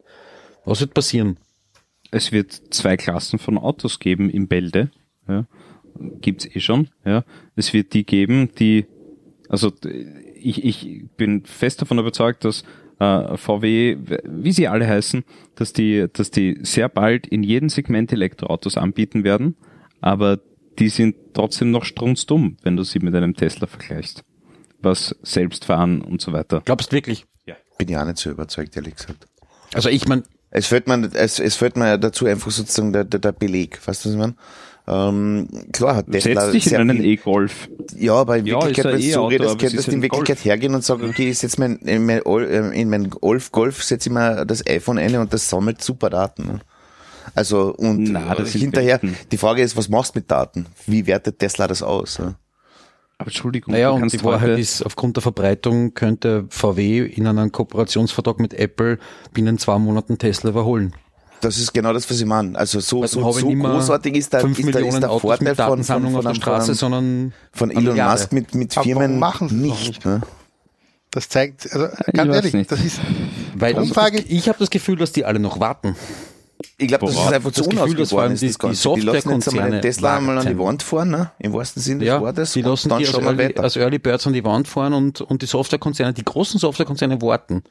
Was 0.64 0.80
wird 0.81 0.94
passieren? 0.94 1.40
es 2.14 2.31
wird 2.31 2.53
zwei 2.69 2.95
Klassen 2.95 3.40
von 3.40 3.57
Autos 3.57 3.99
geben 3.99 4.30
im 4.30 4.48
Bälde. 4.48 4.91
Ja. 5.27 5.45
Gibt's 6.22 6.45
eh 6.45 6.60
schon. 6.60 6.90
Ja. 7.06 7.24
Es 7.56 7.74
wird 7.74 7.94
die 7.94 8.06
geben, 8.06 8.49
die, 8.60 8.86
also 9.49 9.72
ich, 10.36 10.64
ich 10.64 11.06
bin 11.18 11.45
fest 11.45 11.82
davon 11.82 11.99
überzeugt, 11.99 12.45
dass 12.45 12.64
äh, 12.99 13.38
VW, 13.38 13.98
wie 14.24 14.52
sie 14.52 14.68
alle 14.68 14.88
heißen, 14.88 15.24
dass 15.56 15.74
die, 15.74 16.07
dass 16.11 16.32
die 16.32 16.60
sehr 16.61 16.90
bald 16.90 17.28
in 17.28 17.44
jedem 17.44 17.70
Segment 17.70 18.11
Elektroautos 18.11 18.78
anbieten 18.78 19.24
werden, 19.24 19.56
aber 20.02 20.40
die 20.80 20.90
sind 20.90 21.15
trotzdem 21.34 21.72
noch 21.72 21.86
strunzdumm, 21.86 22.57
wenn 22.64 22.76
du 22.76 22.84
sie 22.84 22.99
mit 22.99 23.14
einem 23.15 23.36
Tesla 23.36 23.68
vergleichst. 23.68 24.24
Was 24.82 25.15
Selbstfahren 25.22 26.02
und 26.02 26.20
so 26.22 26.34
weiter. 26.34 26.61
Glaubst 26.65 26.91
du 26.91 26.95
wirklich? 26.95 27.26
bin 27.78 27.90
ich 27.90 27.98
auch 27.98 28.06
nicht 28.06 28.18
so 28.18 28.30
überzeugt, 28.30 28.76
ehrlich 28.76 28.95
gesagt. 28.95 29.28
Also 29.74 29.90
ich 29.90 30.07
meine, 30.07 30.24
Es 30.52 30.68
fällt 30.68 30.88
mir, 30.88 31.10
es, 31.14 31.40
es 31.40 31.56
fällt 31.56 31.78
mir 31.78 31.98
dazu 31.98 32.28
einfach 32.28 32.52
sozusagen 32.52 32.94
der, 32.94 33.03
der, 33.06 33.20
der 33.20 33.32
Beleg. 33.32 33.80
Weißt 33.88 34.06
du, 34.06 34.10
was 34.10 34.14
ich 34.14 34.20
meine? 34.20 34.36
Ähm, 34.86 35.48
klar 35.72 35.96
hat 35.96 36.12
Tesla 36.12 36.42
Setz 36.42 36.52
dich 36.52 36.72
in 36.74 36.78
einen 36.78 37.04
E-Golf. 37.04 37.70
Ja, 37.98 38.16
aber 38.16 38.38
in 38.38 38.46
Ja, 38.46 38.56
Wirklichkeit, 38.56 38.86
wenn 38.86 38.96
du 39.00 39.02
so 39.02 39.10
E-Auto, 39.12 39.28
redest, 39.28 39.60
könntest 39.60 39.88
du 39.88 39.92
in 39.94 40.02
Wirklichkeit 40.02 40.38
Golf. 40.38 40.46
hergehen 40.46 40.76
und 40.76 40.84
sagen, 40.84 41.08
okay, 41.10 41.30
ich 41.30 41.40
setze 41.40 41.60
mein, 41.60 41.78
in 41.78 42.06
mein, 42.06 42.22
Ol- 42.26 42.44
äh, 42.46 42.82
in 42.82 42.90
mein 42.90 43.10
Golf, 43.10 43.52
Golf 43.54 43.82
setze 43.84 44.10
ich 44.10 44.14
mir 44.14 44.46
das 44.46 44.66
iPhone 44.68 44.98
ein 44.98 45.16
und 45.16 45.32
das 45.34 45.50
sammelt 45.50 45.82
super 45.82 46.10
Daten. 46.10 46.60
Also, 47.34 47.74
und 47.74 48.04
Na, 48.12 48.36
das 48.36 48.52
sind 48.52 48.60
hinterher, 48.62 49.00
die 49.32 49.38
Frage 49.38 49.62
ist, 49.62 49.78
was 49.78 49.88
machst 49.88 50.16
du 50.16 50.20
mit 50.20 50.30
Daten? 50.30 50.66
Wie 50.86 51.08
wertet 51.08 51.40
Tesla 51.40 51.68
das 51.68 51.82
aus? 51.82 52.20
Aber 52.20 52.36
Entschuldigung, 53.28 53.72
naja, 53.74 53.92
und 53.92 54.12
die 54.12 54.22
Wahrheit 54.24 54.50
heute, 54.50 54.60
ist, 54.62 54.82
aufgrund 54.86 55.16
der 55.16 55.22
Verbreitung 55.22 55.94
könnte 55.94 56.46
VW 56.50 57.00
in 57.06 57.26
einem 57.26 57.54
Kooperationsvertrag 57.54 58.40
mit 58.42 58.54
Apple 58.54 59.00
binnen 59.34 59.58
zwei 59.58 59.78
Monaten 59.80 60.18
Tesla 60.18 60.50
überholen. 60.50 60.94
Das 61.44 61.57
ist 61.57 61.74
genau 61.74 61.94
das, 61.94 62.10
was 62.10 62.20
ich 62.20 62.26
meine. 62.26 62.57
Also 62.57 62.80
so, 62.80 63.02
Weil 63.02 63.07
so, 63.07 63.32
so 63.32 63.48
großartig 63.49 64.15
ist 64.15 64.34
der, 64.34 64.40
fünf 64.41 64.57
ist 64.60 64.65
der, 64.65 64.74
Millionen 64.76 64.94
ist 64.95 65.02
der 65.02 65.10
Autos 65.11 65.22
Vorteil 65.22 65.56
von, 65.56 65.84
von, 65.84 66.03
von, 66.03 66.06
auf 66.15 66.22
der 66.22 66.30
einem- 66.32 66.36
Straße, 66.36 66.65
von, 66.68 66.76
sondern 66.76 67.34
von 67.52 67.72
Elon 67.72 67.84
Milliarde. 67.84 68.20
Musk 68.22 68.32
mit, 68.34 68.56
mit 68.56 68.74
Firmen 68.74 69.20
machen 69.20 69.61
nicht. 69.61 70.06
Ne? 70.06 70.22
das 71.11 71.30
zeigt, 71.30 71.72
also 71.72 71.88
ganz 72.11 72.34
ehrlich, 72.34 72.53
nicht. 72.53 72.72
das 72.72 72.84
ist 72.84 72.99
Weil 73.56 73.76
Umfrage- 73.76 74.18
ich, 74.20 74.32
ich 74.32 74.49
habe 74.49 74.57
das 74.57 74.72
Gefühl, 74.72 74.95
dass 74.98 75.11
die 75.11 75.26
alle 75.26 75.38
noch 75.40 75.60
warten. 75.60 75.95
Ich 76.77 76.88
glaube, 76.88 77.06
das 77.06 77.15
ist 77.15 77.34
einfach 77.34 77.52
zu 77.52 77.61
Das 77.61 77.69
Gefühl, 77.69 77.95
dass 77.95 78.10
vor 78.10 78.22
allem 78.22 78.31
unausgegoren 78.31 78.34
ist, 78.34 78.41
die- 78.41 78.48
die 78.48 79.02
Die 79.02 79.06
lassen 79.06 79.15
jetzt 79.15 79.26
einmal 79.27 79.41
Softwarekonzerne 79.41 79.72
den 79.72 79.81
Tesla 79.81 80.18
einmal 80.18 80.38
an 80.40 80.48
die. 80.48 80.57
Wand 80.60 80.84
fahren, 80.84 81.10
ne? 81.11 81.31
im 81.40 81.53
wahrsten 81.53 81.81
Sinne 81.81 81.99
des 81.99 82.07
Ja, 82.07 82.22
Wortes. 82.22 82.53
die 82.53 82.64
und 82.64 82.69
lassen 82.69 82.90
dann 82.90 82.99
die 82.99 83.07
als 83.07 83.18
Early, 83.18 83.56
als 83.57 83.76
Early 83.76 83.99
Birds 83.99 84.27
an 84.27 84.34
die 84.34 84.44
Wand 84.44 84.68
fahren 84.68 84.94
und, 84.94 85.22
und 85.22 85.41
die 85.41 85.45
Softwarekonzerne, 85.45 86.14
die 86.14 86.23
großen 86.23 86.60
Softwarekonzerne 86.60 87.22
warten. 87.22 87.64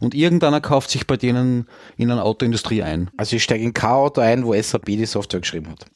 Und 0.00 0.14
irgendeiner 0.14 0.60
kauft 0.60 0.90
sich 0.90 1.06
bei 1.06 1.16
denen 1.16 1.66
in 1.96 2.10
eine 2.10 2.22
Autoindustrie 2.22 2.82
ein. 2.82 3.10
Also 3.16 3.36
ich 3.36 3.42
steige 3.42 3.62
in 3.64 3.72
kein 3.74 3.90
Auto 3.90 4.20
ein, 4.20 4.44
wo 4.44 4.54
SAP 4.54 4.86
die 4.86 5.06
Software 5.06 5.40
geschrieben 5.40 5.70
hat. 5.70 5.86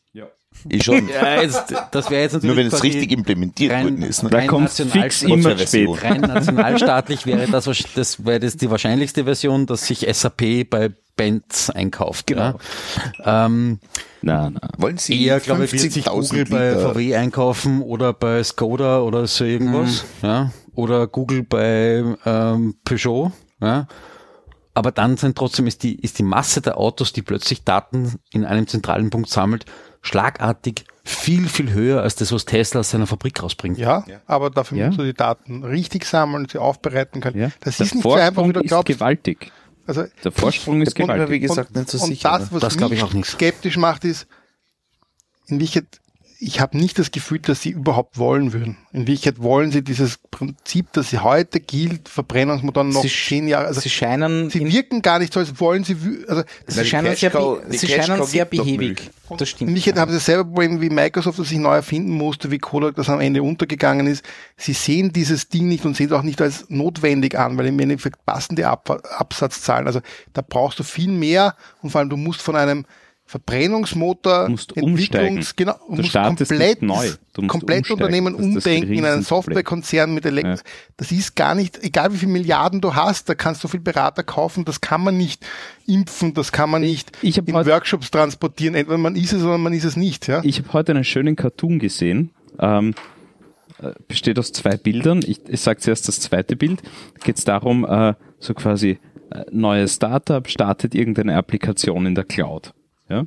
Ich 0.69 0.85
schon. 0.85 1.09
Ja, 1.09 1.41
jetzt, 1.43 1.75
das 1.91 2.11
wäre 2.11 2.23
jetzt 2.23 2.33
natürlich 2.35 2.57
Nur 2.57 2.65
wenn 2.65 2.67
es 2.73 2.83
richtig 2.83 3.11
implementiert 3.13 3.73
rein- 3.73 3.85
worden 3.85 4.03
ist. 4.03 4.23
Ne? 4.23 4.31
da 4.31 4.39
rein 4.39 4.47
kommt 4.49 4.71
fix 4.71 5.23
immer 5.23 5.57
Version. 5.57 5.97
spät. 5.97 6.11
rein 6.11 6.21
nationalstaatlich 6.21 7.27
wäre 7.27 7.47
das, 7.47 7.65
das 7.95 8.25
wäre 8.25 8.41
das 8.41 8.57
die 8.57 8.71
wahrscheinlichste 8.71 9.25
Version, 9.25 9.67
dass 9.67 9.87
sich 9.87 10.07
SAP 10.11 10.65
bei 10.69 10.91
Benz 11.17 11.71
einkauft. 11.71 12.27
Genau. 12.29 12.59
Ja. 13.25 13.47
Ähm, 13.47 13.81
Na, 14.23 14.51
na. 14.51 14.61
Wollen 14.79 14.99
Sie 14.99 15.25
eher, 15.25 15.41
glaube 15.41 15.65
ich, 15.65 15.73
wird 15.73 15.93
sich 15.93 16.07
50.000 16.07 16.11
Google 16.11 16.45
bei 16.47 16.77
VW 16.77 17.17
einkaufen 17.17 17.83
oder 17.83 18.13
bei 18.13 18.43
Skoda 18.45 19.01
oder 19.01 19.27
so 19.27 19.45
irgendwas. 19.45 20.05
Ja. 20.23 20.51
Oder 20.75 21.09
Google 21.09 21.43
bei 21.43 22.05
ähm, 22.25 22.77
Peugeot. 22.85 23.33
Ja. 23.61 23.89
Aber 24.75 24.93
dann 24.93 25.17
sind 25.17 25.37
trotzdem 25.37 25.67
ist 25.67 25.83
die, 25.83 25.97
ist 25.97 26.21
die 26.21 26.23
Masse 26.23 26.61
der 26.61 26.79
Autos, 26.79 27.13
die 27.13 27.23
plötzlich 27.23 27.65
Daten 27.65 28.21
in 28.33 28.45
einem 28.45 28.69
zentralen 28.69 29.11
Punkt 29.11 29.29
sammelt, 29.29 29.65
schlagartig 30.09 30.85
viel, 31.05 31.49
viel 31.49 31.73
höher 31.73 32.03
als 32.03 32.17
das, 32.17 32.33
was 32.33 32.45
Tesla 32.45 32.81
aus 32.81 32.91
seiner 32.91 33.07
Fabrik 33.07 33.43
rausbringt. 33.43 33.79
Ja, 33.79 34.05
aber 34.27 34.51
dafür 34.51 34.79
Ja. 34.79 34.87
musst 34.87 34.99
du 34.99 35.05
die 35.05 35.15
Daten 35.15 35.65
richtig 35.65 36.05
sammeln, 36.05 36.47
sie 36.51 36.59
aufbereiten 36.59 37.21
können. 37.21 37.39
Ja. 37.39 37.51
Das 37.61 37.77
der 37.79 37.87
ist 37.87 37.95
nicht 37.95 38.03
so 38.03 38.13
einfach, 38.15 38.43
wie 38.43 38.53
Vorsprung 38.53 38.53
du 38.53 38.61
ist 38.61 38.69
glaubst. 38.69 38.87
gewaltig. 38.89 39.53
Also 39.87 40.05
Der 40.25 40.33
Vorsprung 40.33 40.83
ist 40.83 40.99
ich 40.99 41.07
mir, 41.07 41.15
wie 41.31 41.39
gewaltig. 41.41 41.43
gesagt, 41.43 41.77
nicht 41.77 41.89
so 41.91 41.99
und 41.99 42.09
sicher. 42.09 42.29
das, 42.39 42.53
was 42.53 42.61
Das 42.61 42.77
mich 42.79 42.93
ich 42.93 43.03
auch 43.03 43.13
nicht. 43.15 43.27
skeptisch 43.31 43.77
macht, 43.79 44.05
ist, 44.05 44.27
in 45.47 45.61
Wirklichkeit, 45.61 46.01
ich 46.41 46.61
habe 46.61 46.79
nicht 46.79 46.99
das 47.01 47.11
Gefühl, 47.11 47.41
dass 47.41 47.63
sie 47.63 47.71
überhaupt 47.71 48.17
wollen 48.17 48.53
würden. 48.53 48.77
In 48.93 49.01
Wirklichkeit 49.09 49.43
wollen 49.43 49.73
sie 49.73 49.83
dieses 49.83 50.19
Prinzip, 50.31 50.87
das 50.93 51.11
sie 51.11 51.19
heute 51.19 51.59
gilt, 51.59 52.09
Verbrennungsmotoren 52.09 52.91
noch 52.91 53.03
Sie- 53.03 53.09
zehn 53.09 53.49
Jahre. 53.49 53.67
Also 53.67 53.81
Sie 53.81 53.91
scheinen, 53.91 54.49
sie 54.49 54.63
in, 54.63 54.73
wirken 54.73 55.03
gar 55.03 55.19
nicht 55.19 55.33
so, 55.33 55.41
als 55.41 55.59
wollen 55.59 55.83
sie. 55.83 55.97
Also 56.29 56.45
sie 56.69 56.85
scheinen 56.85 57.17
sehr, 57.17 57.33
sie 57.71 57.87
scheinen 57.89 58.23
sehr 58.25 58.45
behäbig. 58.45 59.11
Das 59.31 59.41
in 59.41 59.47
stimmt. 59.47 59.69
Wirklichkeit 59.71 59.97
haben 59.99 60.11
sie 60.13 60.19
dasselbe 60.19 60.45
Problem 60.45 60.81
wie 60.81 60.91
Microsoft, 60.91 61.39
das 61.41 61.49
sich 61.49 61.59
neu 61.59 61.75
erfinden 61.75 62.13
musste, 62.13 62.51
wie 62.53 62.59
Kodak, 62.59 62.95
das 62.95 63.09
am 63.09 63.21
Ende 63.21 63.43
untergegangen 63.43 64.07
ist. 64.07 64.25
Sie 64.57 64.73
sehen 64.75 65.13
dieses 65.13 65.49
Ding 65.49 65.69
nicht 65.69 65.85
und 65.85 65.97
sehen 65.97 66.07
es 66.07 66.13
auch 66.13 66.23
nicht 66.23 66.41
als 66.41 66.67
notwendig 66.69 67.37
an, 67.37 67.59
weil 67.59 67.67
im 67.67 67.79
Endeffekt 67.81 68.25
passen 68.25 68.55
die 68.55 68.65
Ab 68.65 68.89
Absatzzahlen. 69.19 69.87
Also 69.89 70.01
da 70.35 70.43
brauchst 70.49 70.79
du 70.79 70.85
viel 70.85 71.11
mehr 71.11 71.57
und 71.83 71.91
vor 71.91 71.99
allem 71.99 72.11
du 72.11 72.17
musst 72.17 72.43
von 72.43 72.55
einem 72.55 72.87
Verbrennungsmotor 73.29 74.49
musst 74.49 74.73
umsteigen. 74.73 75.39
Entwicklungs- 75.41 75.53
genau, 75.55 75.75
Du 75.87 75.97
musst 75.97 76.15
komplett, 76.15 76.81
neu. 76.81 77.11
Du 77.35 77.43
musst 77.43 77.51
komplett. 77.51 77.91
Unternehmen 77.91 78.35
umdenken 78.35 78.91
in 78.95 79.05
einen. 79.05 79.23
Softwarekonzern 79.23 80.15
mit 80.15 80.25
Elektro. 80.25 80.53
Ja. 80.53 80.61
Das 80.97 81.13
ist 81.13 81.37
gar 81.37 81.55
nicht, 81.55 81.85
egal 81.85 82.11
wie 82.15 82.17
viele 82.17 82.33
Milliarden 82.33 82.81
du 82.81 82.95
hast, 82.95 83.29
da 83.29 83.35
kannst 83.35 83.63
du 83.63 83.69
viel 83.69 83.81
Berater 83.81 84.23
kaufen, 84.23 84.65
das 84.65 84.81
kann 84.81 85.05
man 85.05 85.19
nicht 85.19 85.45
impfen, 85.87 86.33
das 86.33 86.53
kann 86.53 86.71
man 86.71 86.81
nicht 86.81 87.19
ich 87.21 87.37
hab 87.37 87.47
in 87.47 87.55
Workshops 87.55 88.11
transportieren. 88.11 88.75
Entweder 88.75 88.97
man 88.97 89.15
ist 89.15 89.35
es 89.35 89.43
oder 89.43 89.59
man 89.59 89.75
ist 89.75 89.85
es 89.85 89.95
nicht. 89.95 90.27
Ja? 90.27 90.41
Ich 90.43 90.59
habe 90.61 90.73
heute 90.73 90.93
einen 90.93 91.05
schönen 91.05 91.37
Cartoon 91.37 91.79
gesehen. 91.79 92.31
Ähm, 92.59 92.95
äh, 93.83 93.93
besteht 94.09 94.39
aus 94.39 94.53
zwei 94.53 94.79
Bildern. 94.79 95.23
Ich, 95.27 95.41
ich 95.47 95.61
sage 95.61 95.81
zuerst 95.81 96.09
das 96.09 96.19
zweite 96.21 96.57
Bild. 96.57 96.81
Geht 97.23 97.37
es 97.37 97.45
darum, 97.45 97.85
äh, 97.85 98.15
so 98.39 98.55
quasi 98.55 98.99
äh, 99.31 99.45
neues 99.51 99.97
Startup 99.97 100.49
startet 100.49 100.95
irgendeine 100.95 101.37
Applikation 101.37 102.07
in 102.07 102.15
der 102.15 102.25
Cloud. 102.25 102.73
Ja? 103.09 103.27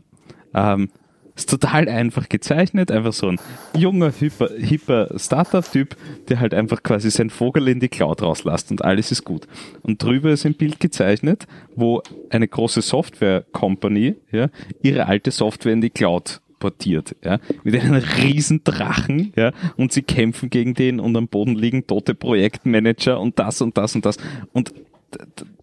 Ähm, 0.53 0.89
ist 1.35 1.49
total 1.49 1.87
einfach 1.87 2.29
gezeichnet, 2.29 2.91
einfach 2.91 3.13
so 3.13 3.27
ein 3.27 3.39
junger, 3.75 4.11
hipper, 4.11 4.49
hipper 4.57 5.09
Startup-Typ, 5.17 5.95
der 6.29 6.39
halt 6.39 6.53
einfach 6.53 6.83
quasi 6.83 7.09
sein 7.09 7.29
Vogel 7.29 7.67
in 7.67 7.79
die 7.79 7.89
Cloud 7.89 8.21
rauslässt 8.21 8.71
und 8.71 8.83
alles 8.83 9.11
ist 9.11 9.23
gut. 9.23 9.47
Und 9.81 10.03
drüber 10.03 10.31
ist 10.31 10.45
ein 10.45 10.55
Bild 10.55 10.79
gezeichnet, 10.79 11.47
wo 11.75 12.01
eine 12.29 12.47
große 12.47 12.81
Software-Company 12.81 14.15
ja, 14.31 14.49
ihre 14.81 15.07
alte 15.07 15.31
Software 15.31 15.73
in 15.73 15.81
die 15.81 15.89
Cloud 15.89 16.41
portiert, 16.59 17.15
ja, 17.23 17.39
mit 17.63 17.79
einem 17.79 17.95
riesen 17.95 18.63
Drachen, 18.63 19.33
ja, 19.35 19.51
und 19.77 19.91
sie 19.91 20.03
kämpfen 20.03 20.49
gegen 20.49 20.75
den 20.75 20.99
und 20.99 21.15
am 21.17 21.27
Boden 21.27 21.55
liegen 21.55 21.87
tote 21.87 22.13
Projektmanager 22.13 23.19
und 23.19 23.39
das 23.39 23.61
und 23.61 23.77
das 23.77 23.95
und 23.95 24.05
das. 24.05 24.17
Und 24.53 24.73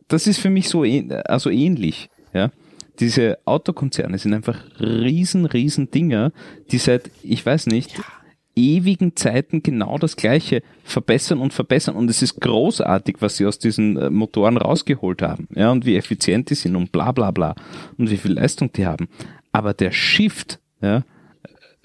das 0.08 0.26
ist 0.26 0.40
für 0.40 0.50
mich 0.50 0.68
so 0.68 0.84
also 1.24 1.50
ähnlich, 1.50 2.10
ja. 2.32 2.50
Diese 3.00 3.38
Autokonzerne 3.44 4.18
sind 4.18 4.34
einfach 4.34 4.58
riesen, 4.80 5.46
riesen 5.46 5.90
Dinger, 5.90 6.32
die 6.70 6.78
seit, 6.78 7.10
ich 7.22 7.44
weiß 7.44 7.66
nicht, 7.66 7.94
ewigen 8.58 9.14
Zeiten 9.14 9.62
genau 9.62 9.98
das 9.98 10.16
Gleiche 10.16 10.62
verbessern 10.82 11.38
und 11.38 11.52
verbessern. 11.52 11.94
Und 11.94 12.10
es 12.10 12.22
ist 12.22 12.40
großartig, 12.40 13.16
was 13.20 13.36
sie 13.36 13.46
aus 13.46 13.58
diesen 13.58 13.96
äh, 13.96 14.10
Motoren 14.10 14.56
rausgeholt 14.56 15.22
haben. 15.22 15.48
Ja, 15.54 15.70
und 15.70 15.86
wie 15.86 15.96
effizient 15.96 16.50
die 16.50 16.54
sind 16.54 16.74
und 16.74 16.90
bla 16.90 17.12
bla 17.12 17.30
bla. 17.30 17.54
Und 17.96 18.10
wie 18.10 18.16
viel 18.16 18.32
Leistung 18.32 18.72
die 18.72 18.86
haben. 18.86 19.08
Aber 19.52 19.74
der 19.74 19.92
Shift, 19.92 20.58
ja, 20.80 21.04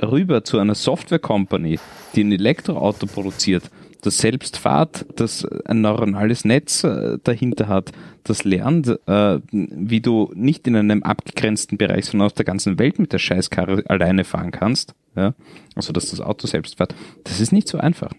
rüber 0.01 0.43
zu 0.43 0.59
einer 0.59 0.75
Software 0.75 1.19
Company, 1.19 1.79
die 2.15 2.23
ein 2.23 2.31
Elektroauto 2.31 3.05
produziert, 3.05 3.69
das 4.03 4.17
selbst 4.17 4.57
fahrt, 4.57 5.05
das 5.15 5.45
ein 5.65 5.81
neuronales 5.81 6.45
Netz 6.45 6.83
äh, 6.83 7.17
dahinter 7.23 7.67
hat, 7.67 7.91
das 8.23 8.43
lernt, 8.43 8.87
äh, 9.07 9.39
wie 9.51 10.01
du 10.01 10.31
nicht 10.35 10.67
in 10.67 10.75
einem 10.75 11.03
abgegrenzten 11.03 11.77
Bereich, 11.77 12.05
sondern 12.05 12.27
auf 12.27 12.33
der 12.33 12.45
ganzen 12.45 12.77
Welt 12.79 12.99
mit 12.99 13.13
der 13.13 13.19
Scheißkarre 13.19 13.83
alleine 13.87 14.23
fahren 14.23 14.51
kannst, 14.51 14.93
ja, 15.15 15.33
also 15.75 15.93
dass 15.93 16.09
das 16.09 16.19
Auto 16.19 16.47
selbst 16.47 16.77
fährt, 16.77 16.93
das 17.23 17.39
ist 17.39 17.51
nicht 17.51 17.67
so 17.67 17.77
einfach. 17.77 18.11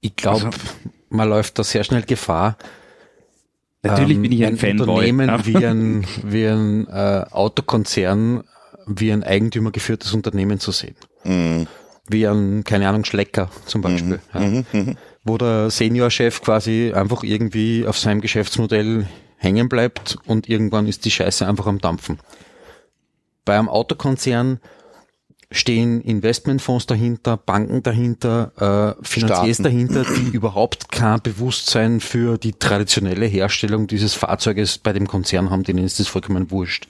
Ich 0.00 0.16
glaube, 0.16 0.50
man 1.08 1.28
läuft 1.28 1.58
da 1.58 1.64
sehr 1.64 1.82
schnell 1.82 2.02
Gefahr. 2.02 2.56
Natürlich 3.82 4.16
ähm, 4.16 4.22
bin 4.22 4.32
ich 4.32 4.44
ein 4.44 4.56
Fanboy. 4.56 4.88
Unternehmen 4.88 5.28
ja. 5.28 5.46
wie 5.46 5.66
ein, 5.66 6.06
wie 6.22 6.46
ein 6.46 6.86
äh, 6.88 7.24
Autokonzern, 7.30 8.44
wie 8.86 9.12
ein 9.12 9.24
Eigentümer 9.24 9.70
geführtes 9.70 10.12
Unternehmen 10.12 10.60
zu 10.60 10.72
sehen. 10.72 10.94
Mhm. 11.24 11.66
Wie 12.08 12.26
ein, 12.26 12.64
keine 12.64 12.88
Ahnung, 12.88 13.04
Schlecker 13.04 13.50
zum 13.66 13.80
Beispiel. 13.80 14.20
Ja. 14.34 14.94
Wo 15.24 15.38
der 15.38 15.70
Seniorchef 15.70 16.42
quasi 16.42 16.92
einfach 16.94 17.22
irgendwie 17.22 17.86
auf 17.86 17.98
seinem 17.98 18.20
Geschäftsmodell 18.20 19.06
hängen 19.38 19.68
bleibt 19.68 20.16
und 20.26 20.48
irgendwann 20.48 20.86
ist 20.86 21.04
die 21.06 21.10
Scheiße 21.10 21.46
einfach 21.46 21.66
am 21.66 21.78
Dampfen. 21.78 22.18
Bei 23.46 23.58
einem 23.58 23.68
Autokonzern 23.68 24.60
stehen 25.50 26.00
Investmentfonds 26.02 26.86
dahinter, 26.86 27.36
Banken 27.36 27.82
dahinter, 27.82 28.96
äh, 29.00 29.04
Finanziers 29.06 29.56
Staaten. 29.58 29.62
dahinter, 29.62 30.04
die 30.04 30.28
überhaupt 30.32 30.90
kein 30.90 31.20
Bewusstsein 31.22 32.00
für 32.00 32.38
die 32.38 32.52
traditionelle 32.52 33.26
Herstellung 33.26 33.86
dieses 33.86 34.14
Fahrzeuges 34.14 34.78
bei 34.78 34.92
dem 34.92 35.06
Konzern 35.06 35.50
haben, 35.50 35.62
denen 35.62 35.84
ist 35.84 36.00
das 36.00 36.08
vollkommen 36.08 36.50
wurscht. 36.50 36.88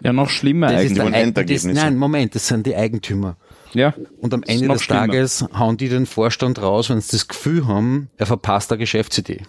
Ja, 0.00 0.12
noch 0.12 0.28
schlimmer 0.30 0.70
Das 0.70 0.84
ist 0.84 0.90
eigentlich. 0.92 0.96
der 0.98 1.06
und 1.06 1.38
Eig- 1.38 1.52
das, 1.54 1.64
nein, 1.64 1.96
Moment, 1.96 2.34
das 2.34 2.46
sind 2.46 2.66
die 2.66 2.76
Eigentümer. 2.76 3.36
Ja. 3.74 3.94
Und 4.20 4.34
am 4.34 4.42
Ende 4.44 4.68
des 4.68 4.82
schlimmer. 4.82 5.00
Tages 5.06 5.44
hauen 5.56 5.76
die 5.76 5.88
den 5.88 6.06
Vorstand 6.06 6.60
raus, 6.60 6.90
wenn 6.90 7.00
sie 7.00 7.12
das 7.12 7.28
Gefühl 7.28 7.66
haben, 7.66 8.10
er 8.16 8.26
verpasst 8.26 8.70
eine 8.72 8.78
Geschäftsidee. 8.78 9.42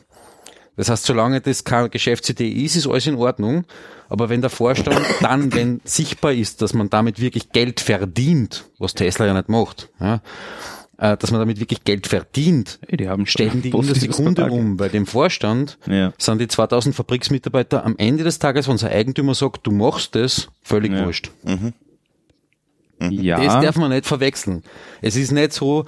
Das 0.76 0.90
heißt, 0.90 1.04
solange 1.06 1.41
das 1.41 1.66
keine 1.66 1.90
Geschäftsidee 1.90 2.48
ist, 2.50 2.78
ist 2.78 2.88
alles 2.88 3.06
in 3.06 3.16
Ordnung. 3.16 3.66
Aber 4.08 4.30
wenn 4.30 4.40
der 4.41 4.50
Vorstand 4.50 5.00
dann, 5.22 5.54
wenn 5.54 5.82
sichtbar 5.84 6.32
ist, 6.34 6.62
dass 6.62 6.74
man 6.74 6.90
damit 6.90 7.20
wirklich 7.20 7.52
Geld 7.52 7.80
verdient, 7.82 8.66
was 8.78 8.94
Tesla 8.96 9.26
ja 9.26 9.34
nicht 9.34 9.50
macht, 9.50 9.90
ja, 10.00 10.22
äh, 10.98 11.18
dass 11.18 11.32
man 11.32 11.40
damit 11.41 11.60
wirklich 11.60 11.84
Geld 11.84 12.08
verdient, 12.08 12.80
die 12.90 13.10
haben 13.10 13.26
stellen 13.26 13.62
die 13.62 13.70
in 13.72 13.86
der 13.86 13.96
Sekunde 13.96 14.50
um. 14.50 14.78
Bei 14.78 14.88
dem 14.90 15.06
Vorstand 15.06 15.78
Ja. 15.86 16.14
sind 16.18 16.40
die 16.40 16.48
2000 16.48 16.96
Fabriksmitarbeiter 16.96 17.86
am 17.86 17.96
Ende 17.98 18.24
des 18.24 18.40
Tages, 18.40 18.68
wenn 18.68 18.74
unser 18.74 18.90
Eigentümer 18.90 19.36
sagt, 19.36 19.68
du 19.68 19.72
machst 19.72 20.16
das, 20.16 20.48
völlig 20.64 20.94
Ja. 20.94 21.06
wurscht. 21.06 21.30
Ja. 23.00 23.42
Das 23.44 23.64
darf 23.64 23.78
man 23.78 23.92
nicht 23.92 24.06
verwechseln. 24.06 24.64
Es 25.02 25.16
ist 25.16 25.32
nicht 25.32 25.54
so, 25.54 25.86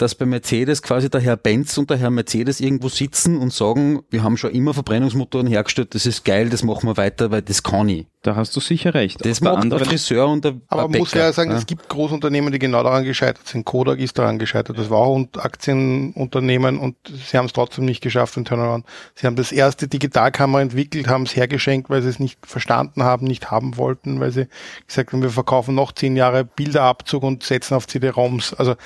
dass 0.00 0.14
bei 0.14 0.24
Mercedes 0.24 0.82
quasi 0.82 1.10
der 1.10 1.20
Herr 1.20 1.36
Benz 1.36 1.76
und 1.76 1.90
der 1.90 1.98
Herr 1.98 2.10
Mercedes 2.10 2.60
irgendwo 2.60 2.88
sitzen 2.88 3.36
und 3.36 3.52
sagen, 3.52 4.00
wir 4.10 4.22
haben 4.22 4.36
schon 4.36 4.50
immer 4.52 4.72
Verbrennungsmotoren 4.72 5.46
hergestellt, 5.46 5.94
das 5.94 6.06
ist 6.06 6.24
geil, 6.24 6.48
das 6.48 6.62
machen 6.62 6.88
wir 6.88 6.96
weiter, 6.96 7.30
weil 7.30 7.42
das 7.42 7.62
kann 7.62 7.88
ich. 7.88 8.06
Da 8.22 8.36
hast 8.36 8.54
du 8.54 8.60
sicher 8.60 8.92
recht. 8.92 9.24
Das 9.24 9.40
macht 9.40 9.70
der 9.72 9.78
Friseur 9.78 10.28
und 10.28 10.44
der 10.44 10.54
Aber 10.68 10.88
man 10.88 10.98
muss 10.98 11.14
ja 11.14 11.32
sagen, 11.32 11.52
es 11.52 11.64
gibt 11.64 11.88
Großunternehmen, 11.88 12.52
die 12.52 12.58
genau 12.58 12.82
daran 12.82 13.04
gescheitert 13.04 13.46
sind. 13.46 13.64
Kodak 13.64 13.98
ist 13.98 14.18
daran 14.18 14.38
gescheitert. 14.38 14.78
Das 14.78 14.90
war 14.90 14.98
auch 14.98 15.16
ein 15.16 15.30
Aktienunternehmen 15.38 16.78
und 16.78 16.96
sie 17.06 17.38
haben 17.38 17.46
es 17.46 17.54
trotzdem 17.54 17.86
nicht 17.86 18.02
geschafft, 18.02 18.36
den 18.36 18.44
Turnaround. 18.44 18.84
Sie 19.14 19.26
haben 19.26 19.36
das 19.36 19.52
erste 19.52 19.88
Digitalkamera 19.88 20.60
entwickelt, 20.60 21.08
haben 21.08 21.24
es 21.24 21.34
hergeschenkt, 21.34 21.88
weil 21.88 22.02
sie 22.02 22.10
es 22.10 22.18
nicht 22.18 22.46
verstanden 22.46 23.04
haben, 23.04 23.26
nicht 23.26 23.50
haben 23.50 23.78
wollten, 23.78 24.20
weil 24.20 24.32
sie 24.32 24.48
gesagt 24.86 25.14
haben, 25.14 25.22
wir 25.22 25.30
verkaufen 25.30 25.74
noch 25.74 25.92
zehn 25.92 26.14
Jahre 26.14 26.44
Bilderabzug 26.44 27.22
und 27.22 27.42
setzen 27.42 27.74
auf 27.74 27.86
CD-ROMs. 27.86 28.52
Also 28.52 28.76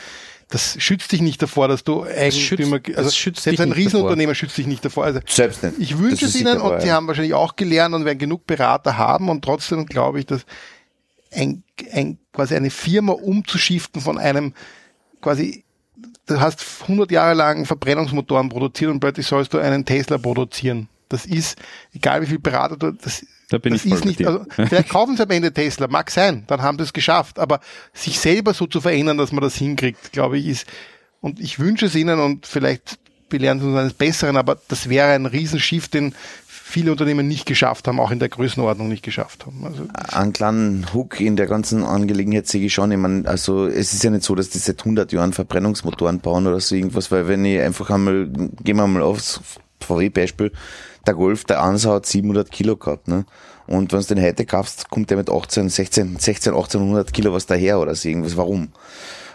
das 0.49 0.77
schützt 0.79 1.11
dich 1.13 1.21
nicht 1.23 1.43
davor, 1.43 1.69
dass 1.69 1.85
du 1.85 2.05
Eigentümer, 2.05 2.77
schützt- 2.77 2.97
also 2.97 3.09
das 3.09 3.17
schützt 3.17 3.43
selbst 3.43 3.61
ein 3.61 3.71
nicht 3.71 3.79
Riesenunternehmen 3.79 4.35
schützt 4.35 4.57
dich 4.59 4.67
nicht 4.67 4.85
davor. 4.85 5.05
Also 5.05 5.21
Selbst 5.27 5.63
nicht. 5.63 5.79
ich 5.79 5.99
wünsche 5.99 6.27
es 6.27 6.35
ihnen 6.35 6.61
und 6.61 6.81
sie 6.81 6.89
ja. 6.89 6.95
haben 6.95 7.07
wahrscheinlich 7.07 7.35
auch 7.35 7.57
gelernt 7.57 7.95
und 7.95 8.05
werden 8.05 8.19
genug 8.19 8.47
Berater 8.47 8.97
haben 8.99 9.29
und 9.29 9.43
trotzdem 9.45 9.87
glaube 9.87 10.21
ich, 10.21 10.27
dass 10.27 10.45
ein, 11.33 11.63
ein, 11.93 12.19
quasi 12.33 12.55
eine 12.55 12.71
Firma 12.71 13.13
umzuschiften 13.13 14.01
von 14.01 14.19
einem 14.19 14.55
quasi, 15.21 15.65
du 16.27 16.41
hast 16.41 16.65
100 16.83 17.11
Jahre 17.11 17.35
lang 17.35 17.65
Verbrennungsmotoren 17.67 18.49
produziert 18.49 18.91
und 18.91 19.01
plötzlich 19.01 19.27
sollst 19.27 19.55
du 19.55 19.59
einen 19.59 19.85
Tesla 19.85 20.19
produzieren. 20.19 20.89
Das 21.09 21.27
ist, 21.27 21.59
egal 21.93 22.23
wie 22.23 22.27
viel 22.27 22.39
Berater 22.39 22.77
du, 22.77 22.93
das, 22.93 23.25
Da 23.55 23.59
bin 23.59 23.73
das 23.73 23.85
ich 23.85 23.91
voll 23.91 23.99
ist 23.99 24.05
nicht, 24.05 24.19
dir. 24.19 24.29
also, 24.29 24.45
vielleicht 24.51 24.89
kaufen 24.89 25.17
sie 25.17 25.23
am 25.23 25.31
Ende 25.31 25.53
Tesla, 25.53 25.87
mag 25.87 26.11
sein, 26.11 26.43
dann 26.49 26.61
haben 26.61 26.77
sie 26.77 26.85
es 26.85 26.93
geschafft, 26.93 27.39
aber 27.39 27.61
sich 27.93 28.19
selber 28.19 28.53
so 28.53 28.67
zu 28.67 28.81
verändern, 28.81 29.17
dass 29.17 29.31
man 29.31 29.43
das 29.43 29.55
hinkriegt, 29.55 30.11
glaube 30.11 30.39
ich, 30.39 30.47
ist, 30.47 30.67
und 31.21 31.39
ich 31.39 31.61
wünsche 31.61 31.87
es 31.87 31.95
ihnen 31.95 32.19
und 32.19 32.47
vielleicht 32.47 32.99
belehren 33.29 33.61
sie 33.61 33.67
uns 33.67 33.77
eines 33.77 33.95
Besseren, 33.95 34.37
aber 34.37 34.59
das 34.69 34.89
wäre 34.89 35.13
ein 35.13 35.27
Riesenschiff, 35.27 35.87
den 35.87 36.15
viele 36.47 36.91
Unternehmen 36.91 37.29
nicht 37.29 37.47
geschafft 37.47 37.87
haben, 37.87 38.01
auch 38.01 38.11
in 38.11 38.19
der 38.19 38.29
Größenordnung 38.29 38.89
nicht 38.89 39.05
geschafft 39.05 39.47
haben. 39.47 39.65
Also, 39.65 39.87
einen 40.13 40.33
kleinen 40.33 40.93
Hook 40.93 41.21
in 41.21 41.37
der 41.37 41.47
ganzen 41.47 41.85
Angelegenheit 41.85 42.49
sehe 42.49 42.67
ich 42.67 42.75
schon. 42.75 42.91
Ich 42.91 42.99
meine, 42.99 43.29
also 43.29 43.67
es 43.67 43.93
ist 43.93 44.03
ja 44.03 44.11
nicht 44.11 44.25
so, 44.25 44.35
dass 44.35 44.51
die 44.51 44.59
seit 44.59 44.81
100 44.81 45.13
Jahren 45.13 45.33
Verbrennungsmotoren 45.33 46.19
bauen 46.19 46.49
oder 46.49 46.59
so 46.59 46.75
irgendwas, 46.75 47.13
weil 47.13 47.29
wenn 47.29 47.45
ich 47.45 47.61
einfach 47.61 47.91
einmal, 47.91 48.29
gehen 48.65 48.77
wir 48.77 48.87
mal 48.89 49.03
aufs 49.03 49.41
VW-Beispiel, 49.81 50.51
der 51.07 51.15
Golf, 51.15 51.45
der 51.45 51.63
Ansa 51.63 51.95
hat 51.95 52.07
700 52.07 52.51
Kilo 52.51 52.77
gehabt, 52.77 53.09
ne? 53.09 53.25
Und 53.67 53.93
wenn 53.93 54.01
du 54.01 54.15
den 54.15 54.23
heute 54.23 54.45
kaufst, 54.45 54.91
kommt 54.91 55.11
der 55.11 55.17
mit 55.17 55.31
18, 55.31 55.69
16, 55.69 56.17
16, 56.19 56.53
1800 56.53 57.13
Kilo 57.13 57.33
was 57.33 57.47
daher 57.47 57.81
oder 57.81 57.95
so 57.95 58.09
irgendwas. 58.09 58.37
Warum? 58.37 58.69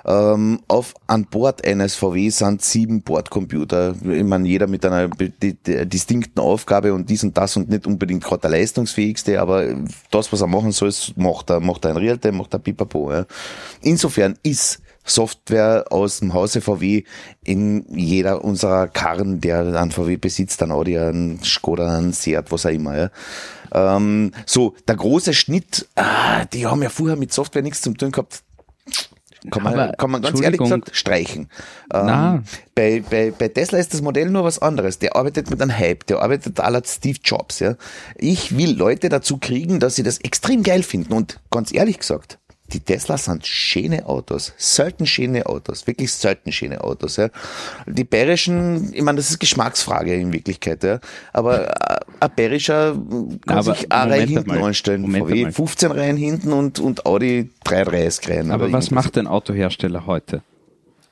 Ähm, 0.06 0.62
auf 0.68 0.94
an 1.08 1.26
Bord 1.26 1.66
eines 1.66 1.96
VW 1.96 2.30
sind 2.30 2.62
sieben 2.62 3.02
Bordcomputer. 3.02 3.96
Ich 4.02 4.24
meine, 4.24 4.48
jeder 4.48 4.68
mit 4.68 4.86
einer 4.86 5.10
distinkten 5.10 6.42
Aufgabe 6.42 6.94
und 6.94 7.10
dies 7.10 7.24
und 7.24 7.38
das 7.38 7.58
und 7.58 7.70
nicht 7.70 7.86
unbedingt 7.86 8.24
gerade 8.24 8.42
der 8.42 8.52
leistungsfähigste, 8.52 9.42
aber 9.42 9.66
das, 10.12 10.32
was 10.32 10.42
er 10.42 10.48
machen 10.48 10.72
soll, 10.72 10.92
macht 11.16 11.50
er, 11.50 11.60
macht 11.60 11.86
er 11.86 11.92
ein 11.92 11.98
Realtime, 11.98 12.38
macht 12.38 12.54
er 12.54 12.60
Pipapo. 12.60 13.12
Ja. 13.12 13.26
Insofern 13.82 14.38
ist 14.42 14.82
Software 15.10 15.86
aus 15.90 16.20
dem 16.20 16.34
Hause 16.34 16.62
VW 16.62 17.04
in 17.44 17.86
jeder 17.90 18.44
unserer 18.44 18.88
Karren, 18.88 19.42
der 19.42 19.60
einen 19.60 19.92
VW 19.92 20.18
besitzt, 20.18 20.62
ein 20.64 20.72
Audi, 20.72 20.98
ein 20.98 21.40
Skoda, 21.44 21.98
ein 21.98 22.14
Seat, 22.14 22.52
was 22.52 22.66
auch 22.66 22.72
immer. 22.72 22.98
Ja. 22.98 23.10
Ähm, 23.72 24.32
so, 24.46 24.76
der 24.88 24.96
große 24.96 25.34
Schnitt, 25.34 25.88
ah, 25.96 26.46
die 26.46 26.66
haben 26.66 26.82
ja 26.82 26.90
vorher 26.90 27.16
mit 27.16 27.34
Software 27.34 27.62
nichts 27.62 27.82
zu 27.82 27.94
tun 27.94 28.12
gehabt. 28.12 28.44
Kann 29.52 29.64
man, 29.64 29.74
Aber, 29.74 29.94
kann 29.94 30.12
man 30.12 30.22
ganz 30.22 30.42
ehrlich 30.42 30.60
gesagt 30.60 30.90
streichen. 30.94 31.50
Ähm, 31.94 32.44
bei, 32.76 33.02
bei, 33.10 33.32
bei 33.32 33.48
Tesla 33.48 33.80
ist 33.80 33.94
das 33.94 34.02
Modell 34.02 34.30
nur 34.30 34.44
was 34.44 34.60
anderes. 34.60 35.00
Der 35.00 35.16
arbeitet 35.16 35.50
mit 35.50 35.62
einem 35.62 35.76
Hype, 35.76 36.06
der 36.08 36.22
arbeitet 36.22 36.60
à 36.60 36.70
la 36.70 36.82
Steve 36.84 37.20
Jobs. 37.24 37.60
Ja. 37.60 37.76
Ich 38.18 38.58
will 38.58 38.76
Leute 38.76 39.08
dazu 39.08 39.38
kriegen, 39.38 39.80
dass 39.80 39.96
sie 39.96 40.04
das 40.04 40.18
extrem 40.18 40.62
geil 40.62 40.84
finden. 40.84 41.14
Und 41.14 41.40
ganz 41.52 41.74
ehrlich 41.74 42.00
gesagt, 42.00 42.38
die 42.70 42.80
Teslas 42.80 43.26
sind 43.26 43.46
schöne 43.46 44.06
Autos, 44.06 44.54
selten 44.58 45.06
schöne 45.06 45.46
Autos, 45.46 45.88
wirklich 45.88 46.12
selten 46.12 46.52
schöne 46.52 46.82
Autos. 46.84 47.18
Ja. 47.18 47.30
Die 47.88 48.04
bayerischen, 48.04 48.94
ich 48.94 49.02
meine, 49.02 49.18
das 49.18 49.30
ist 49.30 49.40
Geschmacksfrage 49.40 50.16
in 50.16 50.32
Wirklichkeit, 50.32 50.84
ja. 50.84 51.00
aber 51.34 51.70
äh, 51.70 52.00
ein 52.20 52.30
bayerischer 52.36 52.94
kann 53.46 53.58
Aber 53.58 53.76
sich 53.76 53.92
eine 53.92 54.12
Reihe 54.12 54.26
hinten 54.26 54.52
einmal. 54.52 54.70
anstellen. 54.70 55.02
Moment 55.02 55.26
VW 55.26 55.38
einmal. 55.38 55.52
15 55.52 55.92
Reihen 55.92 56.18
hinten 56.18 56.54
und, 56.54 56.80
und 56.80 57.06
Audi 57.06 57.50
33 57.64 58.30
Reihen. 58.30 58.52
Aber 58.52 58.72
was 58.72 58.92
macht 58.92 59.18
ein 59.18 59.28
Autohersteller 59.28 60.06
heute? 60.06 60.42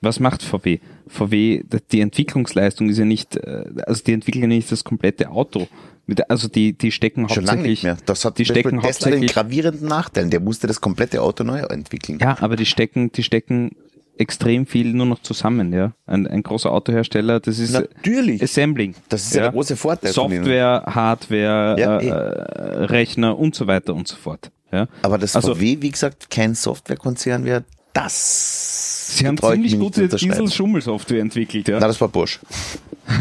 Was 0.02 0.20
macht 0.20 0.44
VW? 0.44 0.80
VW, 1.08 1.64
die 1.92 2.02
Entwicklungsleistung 2.02 2.90
ist 2.90 3.00
ja 3.00 3.06
nicht, 3.06 3.36
äh, 3.36 3.66
also 3.86 4.04
die 4.04 4.14
entwickeln 4.14 4.44
ja 4.44 4.48
nicht 4.48 4.72
das 4.72 4.84
komplette 4.84 5.30
Auto. 5.30 5.68
Mit- 6.08 6.30
Also 6.30 6.48
die, 6.48 6.74
die 6.74 6.92
stecken 6.92 7.28
Schon 7.30 7.44
lange 7.44 7.60
hauptsächlich, 7.60 7.84
nicht 7.84 7.84
mehr. 7.84 7.98
Das 8.06 8.24
hat 8.26 8.38
die 8.38 8.46
stecken 8.46 8.62
Tesla 8.64 8.72
den 8.80 8.84
hauptsächlich, 8.84 9.34
gravierenden 9.34 9.88
Nachteil. 9.88 10.30
Der 10.30 10.40
musste 10.40 10.66
das 10.68 10.82
komplette 10.82 11.22
Auto 11.22 11.44
neu 11.44 11.60
entwickeln. 11.60 12.18
ja, 12.20 12.38
aber 12.42 12.56
die 12.56 12.66
stecken, 12.66 13.12
die 13.12 13.24
stecken 13.24 13.72
extrem 14.18 14.66
viel 14.66 14.94
nur 14.94 15.06
noch 15.06 15.22
zusammen, 15.22 15.72
ja. 15.74 15.92
Ein, 16.08 16.26
ein 16.26 16.42
großer 16.42 16.72
Autohersteller, 16.72 17.40
das 17.40 17.60
ist 17.60 17.72
Natürlich. 17.74 18.42
Assembling. 18.42 18.96
Das 19.10 19.24
ist 19.26 19.36
ja 19.36 19.44
der 19.44 19.52
große 19.52 19.76
Vorteil. 19.76 20.12
Software, 20.12 20.84
Hardware, 20.88 21.76
Ja, 21.80 22.00
äh, 22.00 22.08
eh. 22.08 22.86
Rechner 22.86 23.38
und 23.38 23.54
so 23.54 23.68
weiter 23.68 23.94
und 23.94 24.08
so 24.08 24.16
fort. 24.16 24.50
Ja. 24.72 24.88
Aber 25.04 25.18
das 25.20 25.36
Also- 25.36 25.54
VW, 25.56 25.78
wie 25.82 25.92
gesagt, 25.92 26.30
kein 26.32 26.56
Softwarekonzern 26.56 27.46
wäre, 27.46 27.64
das 27.94 29.18
Sie 29.18 29.28
haben 29.28 29.38
ziemlich 29.38 29.78
gute. 29.80 30.08
Diesel-Schummel-Software 30.08 31.20
entwickelt, 31.22 31.68
ja. 31.68 31.80
Na, 31.80 31.88
das 31.88 32.00
war 32.02 32.08
Bosch. 32.08 32.40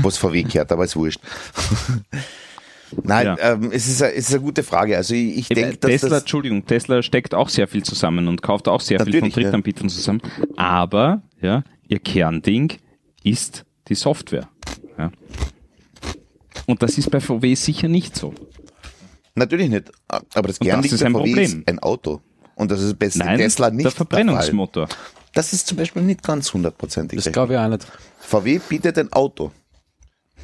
Was 0.02 0.16
VW 0.18 0.42
kehrt, 0.44 0.70
aber 0.72 0.84
ist 0.84 0.96
wurscht. 0.96 1.20
Nein, 3.02 3.26
Ja. 3.26 3.36
ähm, 3.38 3.70
es, 3.72 3.88
ist 3.88 4.02
eine, 4.02 4.12
es 4.14 4.28
ist 4.28 4.34
eine 4.34 4.42
gute 4.42 4.62
Frage. 4.62 4.96
Also 4.96 5.14
ich, 5.14 5.38
ich 5.38 5.48
denke, 5.48 5.76
dass 5.78 5.90
Tesla, 5.90 6.08
das, 6.10 6.20
Entschuldigung, 6.20 6.64
Tesla 6.66 7.02
steckt 7.02 7.34
auch 7.34 7.48
sehr 7.48 7.66
viel 7.68 7.82
zusammen 7.82 8.28
und 8.28 8.42
kauft 8.42 8.68
auch 8.68 8.80
sehr 8.80 8.98
viel 9.00 9.12
von 9.12 9.20
Natürlich, 9.28 9.36
ja. 9.36 9.42
Drittanbietern 9.44 9.88
zusammen. 9.88 10.20
Aber, 10.56 11.22
ja, 11.40 11.64
ihr 11.88 11.98
Kernding 11.98 12.72
ist 13.24 13.64
die 13.88 13.94
Software. 13.94 14.48
Ja. 14.98 15.10
Und 16.66 16.82
das 16.82 16.98
ist 16.98 17.10
bei 17.10 17.20
VW 17.20 17.54
sicher 17.54 17.88
nicht 17.88 18.16
so. 18.16 18.34
natürlich 19.34 19.68
nicht. 19.68 19.90
Aber 20.08 20.48
das 20.48 20.58
Und 20.58 20.66
Kern 20.66 20.78
das 20.78 20.84
liegt 20.84 20.94
ist 20.94 21.02
ein 21.02 21.12
VW 21.12 21.18
Problem. 21.18 21.44
ist 21.60 21.68
ein 21.68 21.78
Auto. 21.80 22.20
Und 22.54 22.70
das 22.70 22.80
ist 22.80 22.98
bei 22.98 23.10
Nein, 23.14 23.38
Tesla 23.38 23.70
nicht 23.70 23.84
der 23.84 23.90
Fall. 23.90 23.96
Verbrennungsmotor. 23.98 24.88
Das 25.34 25.52
ist 25.52 25.66
zum 25.66 25.76
Beispiel 25.76 26.02
nicht 26.02 26.22
ganz 26.22 26.52
hundertprozentig. 26.54 27.22
Das 27.22 27.30
glaube 27.32 27.52
ich 27.52 27.58
auch 27.58 27.68
nicht. 27.68 27.86
VW 28.20 28.58
bietet 28.68 28.96
ein 28.98 29.12
Auto. 29.12 29.52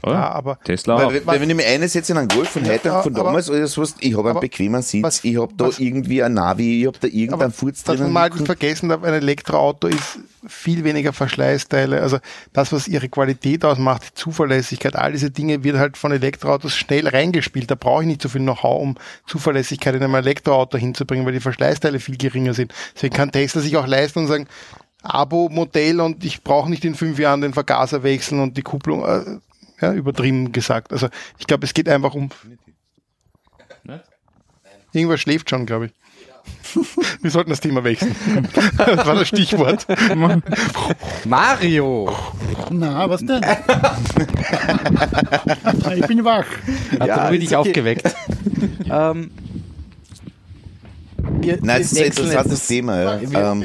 Oder? 0.05 0.15
Ja, 0.15 0.31
aber 0.31 0.59
Tesla. 0.65 0.97
Weil, 1.07 1.25
weil 1.27 1.41
wenn 1.41 1.49
ich 1.51 1.57
mir 1.57 1.67
eine 1.67 1.87
setze 1.89 2.13
in 2.13 2.19
einen 2.19 2.29
Golf 2.29 2.49
von 2.49 2.65
heute 2.67 2.93
und 2.93 3.03
von 3.05 3.15
aber- 3.17 3.25
damals 3.25 3.49
oder 3.49 3.67
sowas, 3.69 3.95
ich 4.01 4.13
habe 4.15 4.23
einen 4.29 4.31
aber 4.31 4.41
bequemen 4.41 4.83
Sitz, 4.83 5.03
was- 5.05 5.23
ich 5.25 5.41
habe 5.41 5.53
da 5.57 5.67
was- 5.69 5.79
irgendwie 5.79 6.23
ein 6.23 6.35
Navi, 6.35 6.81
ich 6.81 6.87
habe 6.89 6.99
da 6.99 7.07
aber 7.07 7.15
irgendeinen 7.17 7.53
Furz 7.53 7.79
dass 7.85 7.87
man 7.89 7.97
drinnen. 7.99 8.13
mal 8.13 8.31
nicht 8.31 8.47
vergessen 8.47 8.89
darf, 8.89 9.05
ein 9.05 9.15
Elektroauto 9.15 9.87
ist 9.87 10.19
viel 10.47 10.83
weniger 10.83 11.13
Verschleißteile. 11.13 12.01
Also 12.03 12.19
das, 12.53 12.73
was 12.73 12.89
ihre 12.89 13.09
Qualität 13.09 13.65
ausmacht, 13.65 14.03
die 14.11 14.15
Zuverlässigkeit, 14.15 14.97
all 14.97 15.13
diese 15.13 15.31
Dinge 15.31 15.63
wird 15.63 15.77
halt 15.79 15.97
von 15.97 16.11
Elektroautos 16.11 16.75
schnell 16.75 17.07
reingespielt. 17.07 17.71
Da 17.71 17.77
brauche 17.77 18.03
ich 18.03 18.09
nicht 18.09 18.23
so 18.23 18.29
viel 18.29 18.41
Know-how, 18.41 18.83
um 18.83 18.97
Zuverlässigkeit 19.29 19.95
in 19.95 20.03
einem 20.03 20.17
Elektroauto 20.17 20.79
hinzubringen, 20.79 21.25
weil 21.25 21.33
die 21.33 21.39
Verschleißteile 21.41 22.01
viel 22.01 22.17
geringer 22.17 22.55
sind. 22.55 22.75
Deswegen 22.97 23.15
kann 23.15 23.31
Tesla 23.31 23.61
sich 23.61 23.77
auch 23.77 23.87
leisten 23.87 24.19
und 24.19 24.27
sagen, 24.27 24.49
Abo-Modell 25.05 26.01
und 26.01 26.25
ich 26.25 26.43
brauche 26.43 26.71
nicht 26.71 26.85
in 26.85 26.95
fünf 26.95 27.19
Jahren 27.19 27.41
den 27.41 27.53
Vergaser 27.55 28.03
wechseln 28.03 28.41
und 28.41 28.57
die 28.57 28.63
Kupplung, 28.63 29.05
äh, 29.05 29.39
ja, 29.81 29.93
übertrieben 29.93 30.53
gesagt. 30.53 30.93
Also 30.93 31.09
ich 31.39 31.47
glaube, 31.47 31.65
es 31.65 31.75
geht 31.75 31.89
einfach 31.89 32.15
um... 32.15 32.31
Irgendwas 34.93 35.21
schläft 35.21 35.49
schon, 35.51 35.67
glaube 35.67 35.87
ich. 35.87 35.93
Wir 37.21 37.31
sollten 37.31 37.51
das 37.51 37.61
Thema 37.61 37.85
wechseln. 37.85 38.17
Das 38.77 39.07
war 39.07 39.15
das 39.15 39.29
Stichwort. 39.29 39.87
Mario! 41.25 42.15
Na, 42.71 43.09
was 43.09 43.21
denn? 43.25 43.43
ich 45.97 46.07
bin 46.07 46.25
wach. 46.25 46.47
Hat 46.99 47.07
Ja, 47.07 47.29
ist 47.29 47.41
dich 47.41 47.57
okay. 47.57 47.69
aufgeweckt. 47.71 48.15
Ähm, 48.91 49.31
wir, 51.17 51.59
Nein, 51.63 51.81
es 51.81 51.93
ist 51.93 51.99
ein 51.99 52.07
interessantes 52.07 52.67
Thema. 52.67 53.21
Ja. 53.21 53.53
Ähm, 53.53 53.65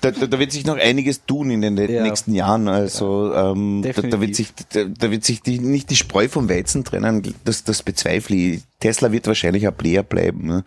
da, 0.00 0.10
da, 0.10 0.26
da 0.26 0.38
wird 0.38 0.52
sich 0.52 0.64
noch 0.64 0.76
einiges 0.76 1.24
tun 1.26 1.50
in 1.50 1.60
den 1.60 1.76
Ja. 1.76 2.02
nächsten 2.02 2.34
Jahren. 2.34 2.68
Also 2.68 3.32
ähm, 3.34 3.82
da, 3.82 4.02
da 4.02 4.20
wird 4.20 4.34
sich, 4.34 4.48
da, 4.72 4.84
da 4.84 5.10
wird 5.10 5.24
sich 5.24 5.42
die, 5.42 5.58
nicht 5.58 5.90
die 5.90 5.96
Spreu 5.96 6.28
vom 6.28 6.48
Weizen 6.48 6.84
trennen. 6.84 7.34
Das, 7.44 7.64
das 7.64 7.82
bezweifle 7.82 8.36
ich. 8.36 8.60
Tesla 8.80 9.10
wird 9.10 9.26
wahrscheinlich 9.26 9.66
ein 9.66 9.74
Player 9.76 10.04
bleiben, 10.04 10.46
ne? 10.46 10.64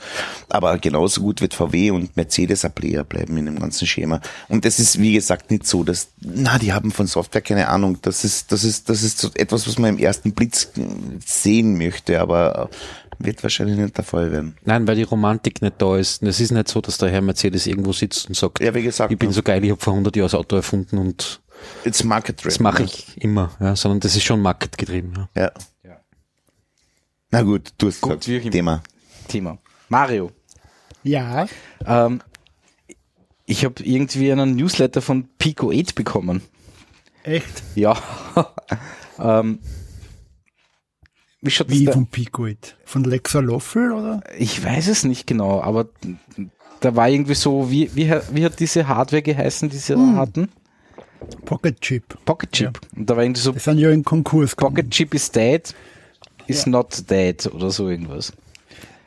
aber 0.50 0.78
genauso 0.80 1.22
gut 1.22 1.40
wird 1.40 1.54
VW 1.54 1.92
und 1.92 2.18
Mercedes 2.18 2.66
ein 2.66 2.74
Player 2.74 3.06
bleiben 3.06 3.38
in 3.38 3.46
dem 3.46 3.58
ganzen 3.58 3.88
Schema. 3.88 4.20
Und 4.50 4.66
das 4.66 4.80
ist 4.80 5.00
wie 5.00 5.14
gesagt 5.14 5.50
nicht 5.50 5.66
so, 5.66 5.86
dass 5.86 6.10
na 6.20 6.58
die 6.60 6.74
haben 6.74 6.92
von 6.92 7.08
Software 7.08 7.40
keine 7.40 7.70
Ahnung. 7.70 8.00
Das 8.02 8.26
ist 8.26 8.52
das 8.52 8.66
ist 8.66 8.90
das 8.90 9.02
ist 9.04 9.18
so 9.18 9.30
etwas, 9.36 9.66
was 9.66 9.80
man 9.80 9.92
im 9.92 9.98
ersten 9.98 10.34
Blitz 10.34 10.74
sehen 11.26 11.78
möchte, 11.78 12.20
aber 12.20 12.70
wird 13.26 13.42
wahrscheinlich 13.44 13.78
nicht 13.78 13.98
der 13.98 14.04
Fall 14.04 14.32
werden. 14.32 14.58
Nein, 14.66 14.88
weil 14.88 14.96
die 14.96 15.04
Romantik 15.04 15.62
nicht 15.62 15.82
da 15.82 15.98
ist. 15.98 16.22
Und 16.22 16.28
Es 16.28 16.40
ist 16.40 16.52
nicht 16.52 16.68
so, 16.68 16.82
dass 16.82 16.98
der 16.98 17.10
Herr 17.10 17.22
Mercedes 17.22 17.68
irgendwo 17.68 17.94
sitzt 17.94 18.28
und 18.28 18.36
sagt, 18.36 18.60
Ja, 18.62 18.74
wie 18.74 18.84
gesagt, 18.84 19.12
ich 19.12 19.18
bin 19.20 19.32
so 19.32 19.42
geil, 19.44 19.64
ich 19.64 19.72
habe 19.72 19.82
vor 19.82 19.94
100 19.94 20.16
Jahren 20.16 20.26
das 20.26 20.36
Auto 20.36 20.56
erfunden 20.56 20.98
und 20.98 21.42
It's 21.84 22.04
market 22.04 22.44
das 22.44 22.60
mache 22.60 22.84
ich 22.84 23.22
immer. 23.22 23.52
Ja, 23.60 23.76
sondern 23.76 24.00
das 24.00 24.16
ist 24.16 24.24
schon 24.24 24.42
marketgetrieben. 24.42 25.28
Ja. 25.36 25.52
Ja. 25.84 25.98
Na 27.30 27.44
gut, 27.44 27.72
du 27.78 27.88
hast 27.88 28.02
Gut, 28.02 28.22
gesagt. 28.26 28.52
Thema. 28.52 28.82
Thema. 29.28 29.58
Mario. 29.90 30.32
Ja, 31.04 31.46
Ähm, 31.86 32.22
ich 33.46 33.66
habe 33.66 33.84
irgendwie 33.84 34.32
einen 34.32 34.56
Newsletter 34.56 35.02
von 35.02 35.28
Pico 35.38 35.72
8 35.72 35.94
bekommen. 35.96 36.42
echt? 37.24 37.64
Ja. 37.76 37.98
ähm, 39.20 39.60
wie 41.42 41.50
schaut 41.50 41.70
Wie 41.70 41.86
das 41.86 41.96
von 41.96 42.06
Picoid? 42.06 42.78
Von 42.86 43.04
Lexa 43.04 43.40
Loffel 43.40 43.92
oder? 43.92 44.24
Ich 44.38 44.64
weiß 44.64 44.88
es 44.88 45.04
nicht 45.04 45.26
genau, 45.26 45.62
aber 45.62 45.88
da 46.82 46.96
war 46.96 47.10
irgendwie 47.10 47.36
so, 47.36 47.72
wie, 47.72 47.90
wie, 47.96 48.12
wie 48.32 48.46
hat 48.46 48.60
diese 48.60 48.88
Hardware 48.88 49.22
geheißen, 49.22 49.70
die 49.70 49.78
sie 49.78 49.96
da 49.96 50.14
hatten? 50.16 50.50
Pocket 51.46 51.80
Chip. 51.82 52.04
Pocket 52.26 52.52
Chip. 52.52 52.80
Und 52.96 53.10
da 53.10 53.16
war 53.16 53.24
irgendwie 53.24 53.42
so, 53.42 53.52
Die 53.52 53.60
sind 53.60 53.78
ja 53.80 53.90
in 53.90 54.04
Konkurs 54.04 54.56
gegangen. 54.56 54.76
Pocket 54.76 54.92
Chip 54.92 55.14
is 55.14 55.32
dead, 55.32 55.74
is 56.48 56.66
not 56.66 57.10
dead 57.10 57.48
oder 57.54 57.72
so 57.72 57.90
irgendwas. 57.90 58.34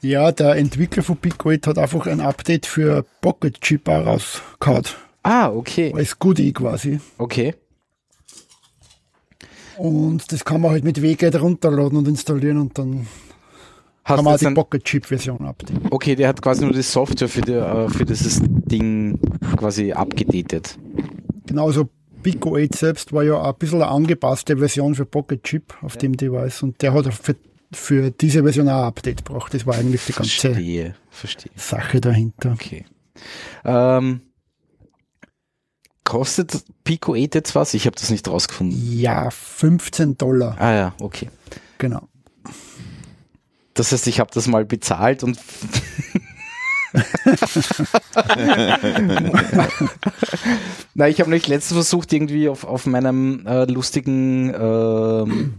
Ja, 0.01 0.33
der 0.33 0.57
Entwickler 0.57 1.03
von 1.03 1.17
Picoid 1.17 1.67
hat 1.67 1.79
einfach 1.79 2.07
ein 2.07 2.21
Update 2.21 2.67
für 2.67 3.05
Pocket 3.21 3.61
Chip 3.61 3.89
rausgehauen. 3.89 4.85
Ah, 5.23 5.49
okay. 5.49 5.93
Als 5.97 6.19
Goodie 6.19 6.53
quasi. 6.53 7.01
Okay. 7.17 7.55
Und 9.77 10.31
das 10.33 10.45
kann 10.45 10.61
man 10.61 10.71
halt 10.73 10.85
mit 10.85 11.03
WGET 11.03 11.41
runterladen 11.41 11.99
und 11.99 12.09
installieren 12.09 12.59
und 12.59 12.79
dann 12.79 13.07
Hast 14.05 14.17
kann 14.17 14.25
man 14.25 14.37
die 14.39 14.51
Pocket 14.51 14.85
Chip 14.85 15.07
Version 15.07 15.45
updaten. 15.47 15.81
okay, 15.91 16.15
der 16.15 16.29
hat 16.29 16.43
quasi 16.43 16.63
nur 16.63 16.73
die 16.73 16.83
Software 16.83 17.29
für, 17.29 17.41
die, 17.41 17.53
äh, 17.53 17.89
für 17.89 18.05
dieses 18.05 18.41
Ding 18.43 19.19
quasi 19.57 19.93
abgedatet. 19.93 20.79
Genauso 21.47 21.89
Pico 22.23 22.57
8 22.57 22.75
selbst 22.75 23.13
war 23.13 23.23
ja 23.23 23.43
ein 23.43 23.55
bisschen 23.59 23.83
eine 23.83 23.91
angepasste 23.91 24.57
Version 24.59 24.95
für 24.95 25.07
Pocket 25.07 25.43
Chip 25.43 25.75
auf 25.83 25.97
dem 25.97 26.17
Device 26.17 26.63
und 26.63 26.81
der 26.83 26.93
hat 26.93 27.13
für, 27.15 27.37
für 27.73 28.11
diese 28.11 28.43
Version 28.43 28.69
auch 28.69 28.81
ein 28.83 28.85
Update 28.85 29.25
gebraucht. 29.25 29.55
Das 29.55 29.67
war 29.67 29.75
eigentlich 29.75 30.05
die 30.07 30.13
ganze 30.13 30.31
Verstehe, 30.49 30.95
verstehe. 31.11 31.53
Sache 31.57 32.01
dahinter. 32.01 32.53
Okay. 32.53 32.85
Ähm, 33.65 34.21
kostet 36.05 36.65
Pico 36.85 37.15
8 37.15 37.35
jetzt 37.35 37.55
was? 37.55 37.75
Ich 37.75 37.87
habe 37.87 37.97
das 37.97 38.11
nicht 38.11 38.29
rausgefunden. 38.29 38.99
Ja, 38.99 39.31
15 39.31 40.19
Dollar, 40.19 40.57
Ah 40.59 40.75
ja, 40.75 40.95
okay. 41.01 41.31
genau. 41.79 42.09
Das 43.75 43.91
heißt, 43.91 44.07
ich 44.07 44.21
habe 44.21 44.31
das 44.33 44.47
mal 44.47 44.65
bezahlt 44.65 45.25
und 45.25 45.37
Na, 50.95 51.09
ich 51.09 51.21
habe 51.21 51.31
nämlich 51.31 51.49
letztens 51.49 51.73
versucht, 51.73 52.13
irgendwie 52.13 52.49
auf, 52.49 52.65
auf 52.65 52.87
meinem 52.87 53.45
äh, 53.47 53.65
lustigen 53.65 54.55
ähm, 54.55 55.55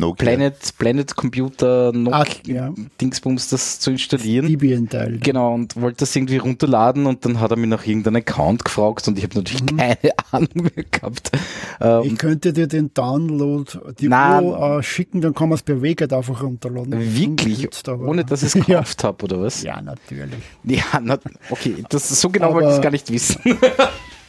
Nokia. 0.00 0.26
Planet, 0.28 0.78
Planet 0.78 1.16
Computer 1.16 1.92
Nokia 1.92 2.20
Ah, 2.20 2.26
ja. 2.46 2.74
Dingsbums 3.00 3.48
das 3.48 3.80
zu 3.80 3.90
installieren. 3.90 4.46
Debian-Teil. 4.46 5.18
Genau, 5.18 5.52
und 5.54 5.74
wollte 5.80 5.98
das 5.98 6.14
irgendwie 6.14 6.36
runterladen 6.36 7.06
und 7.06 7.24
dann 7.24 7.40
hat 7.40 7.50
er 7.50 7.56
mich 7.56 7.68
nach 7.68 7.84
irgendeinem 7.84 8.16
Account 8.16 8.64
gefragt 8.64 9.08
und 9.08 9.18
ich 9.18 9.24
habe 9.24 9.34
natürlich 9.36 9.66
keine 9.66 9.96
Ahnung 10.32 10.48
mehr 10.54 10.84
gehabt. 10.88 11.32
Äh, 11.80 12.06
Ich 12.06 12.16
könnte 12.16 12.52
dir 12.52 12.68
den 12.68 12.94
Download, 12.94 13.70
die 13.98 14.08
Nein. 14.08 14.44
URL 14.44 14.78
äh, 14.78 14.82
schicken, 14.84 15.20
dann 15.20 15.34
kann 15.34 15.48
man 15.48 15.56
es 15.56 15.62
per 15.64 15.82
WGET 15.82 16.12
einfach 16.12 16.42
runterladen. 16.44 16.92
wirklich, 17.16 17.68
aber- 17.88 18.06
ohne 18.06 18.24
dass 18.24 18.42
ich 18.44 18.48
es 18.54 18.54
ja. 18.68 18.78
gekauft 18.80 19.02
habe, 19.02 19.24
oder 19.24 19.40
was? 19.42 19.62
ja, 19.64 19.82
natürlich. 19.82 20.30
Ja, 20.62 20.84
na, 21.02 21.18
okay, 21.50 21.84
das, 21.88 22.08
so 22.20 22.30
genau 22.30 22.46
Aber- 22.46 22.54
wollte 22.56 22.68
ich 22.68 22.74
es 22.76 22.80
gar 22.82 22.92
nicht 22.92 23.10
wissen. 23.10 23.40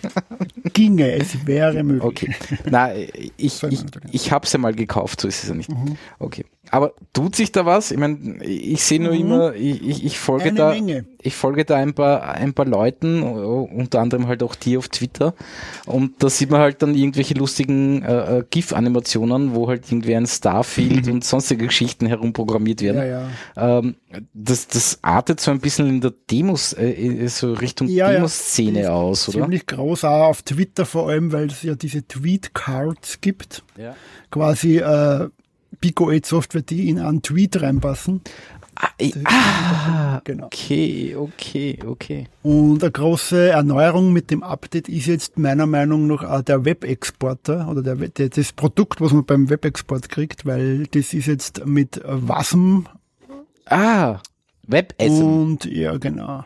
Ginge, 0.74 1.12
es 1.12 1.46
wäre 1.46 1.84
möglich. 1.84 2.04
Okay. 2.04 2.36
Na, 2.70 2.94
ich, 3.38 3.64
ich, 3.64 3.86
ich 4.12 4.32
habe 4.32 4.46
es 4.46 4.54
ja 4.54 4.60
mal 4.60 4.74
gekauft, 4.74 5.22
so 5.22 5.28
ist 5.28 5.44
es 5.44 5.50
ja 5.50 5.56
nicht. 5.56 5.70
Mhm. 5.70 5.98
Okay. 6.20 6.46
Aber 6.72 6.94
tut 7.14 7.36
sich 7.36 7.52
da 7.52 7.66
was? 7.66 7.92
Ich 7.92 7.98
meine, 7.98 8.44
ich 8.44 8.84
sehe 8.84 9.02
nur 9.02 9.14
immer, 9.14 9.56
ich, 9.56 9.82
ich, 9.88 10.06
ich 10.06 10.20
folge 10.20 10.46
Mhm. 10.46 10.50
Eine 10.50 10.58
da, 10.58 10.70
Menge. 10.72 11.06
ich 11.22 11.36
folge 11.36 11.66
da 11.66 11.76
ein 11.78 11.94
paar, 11.94 12.24
ein 12.34 12.54
paar 12.54 12.66
Leuten, 12.66 13.24
unter 13.24 14.00
anderem 14.02 14.28
halt 14.28 14.44
auch 14.44 14.56
dir 14.56 14.78
auf 14.80 14.88
Twitter. 14.90 15.34
Und 15.86 16.22
da 16.24 16.30
sieht 16.30 16.50
man 16.52 16.62
halt 16.62 16.82
dann 16.82 16.94
irgendwelche 16.96 17.34
lustigen 17.34 18.04
äh, 18.04 18.40
äh, 18.40 18.44
GIF-Animationen, 18.50 19.56
wo 19.56 19.68
halt 19.68 19.92
irgendwie 19.92 20.16
ein 20.16 20.28
Starfield 20.28 21.08
und 21.08 21.24
sonstige 21.24 21.66
Geschichten 21.66 22.06
herumprogrammiert 22.06 22.82
werden. 22.82 22.98
Ja, 22.98 23.06
ja. 23.56 23.80
Ähm, 23.80 23.96
das, 24.34 24.68
das 24.68 25.00
artet 25.02 25.40
so 25.40 25.52
ein 25.52 25.60
bisschen 25.60 25.88
in 25.90 26.02
der 26.02 26.14
Demos, 26.30 26.74
äh, 26.74 27.28
so 27.28 27.54
Richtung 27.54 27.88
Ja, 27.88 28.08
ja. 28.08 28.18
Demoszene 28.18 28.92
aus, 28.92 29.28
oder? 29.30 29.42
Ziemlich 29.42 29.66
groß 29.66 30.04
auch 30.06 30.28
auf 30.30 30.42
Twitter 30.44 30.86
vor 30.86 31.10
allem, 31.10 31.32
weil 31.32 31.48
es 31.48 31.64
ja 31.64 31.76
diese 31.76 32.06
Tweet-Cards 32.08 33.22
gibt. 33.22 33.64
Ja. 33.78 33.96
Quasi 34.32 34.78
äh, 34.78 35.30
Pico 35.82 36.10
8 36.10 36.26
Software, 36.26 36.62
die 36.62 36.90
in 36.90 37.00
einen 37.00 37.22
Tweet 37.22 37.62
reinpassen. 37.62 38.22
Ah, 38.76 38.88
ah, 39.26 40.22
Genau. 40.24 40.46
okay, 40.46 41.16
okay, 41.16 41.78
okay. 41.86 42.28
Und 42.44 42.82
eine 42.82 42.92
große 42.92 43.50
Erneuerung 43.50 44.14
mit 44.14 44.32
dem 44.32 44.42
Update 44.42 44.88
ist 44.88 45.06
jetzt 45.08 45.38
meiner 45.38 45.66
Meinung 45.66 46.08
nach 46.08 46.24
auch 46.24 46.42
der 46.42 46.64
Web-Exporter 46.64 47.68
oder 47.70 47.82
der, 47.82 47.96
der, 47.96 48.30
das 48.30 48.54
Produkt, 48.54 49.02
was 49.02 49.12
man 49.12 49.26
beim 49.26 49.50
Web-Export 49.50 50.08
kriegt, 50.10 50.46
weil 50.46 50.88
das 50.88 51.14
ist 51.14 51.26
jetzt 51.28 51.66
mit 51.66 52.00
WASM 52.06 52.86
Ah, 53.66 54.20
WebAssembly. 54.68 55.22
und 55.24 55.66
ja 55.66 55.98
genau, 55.98 56.46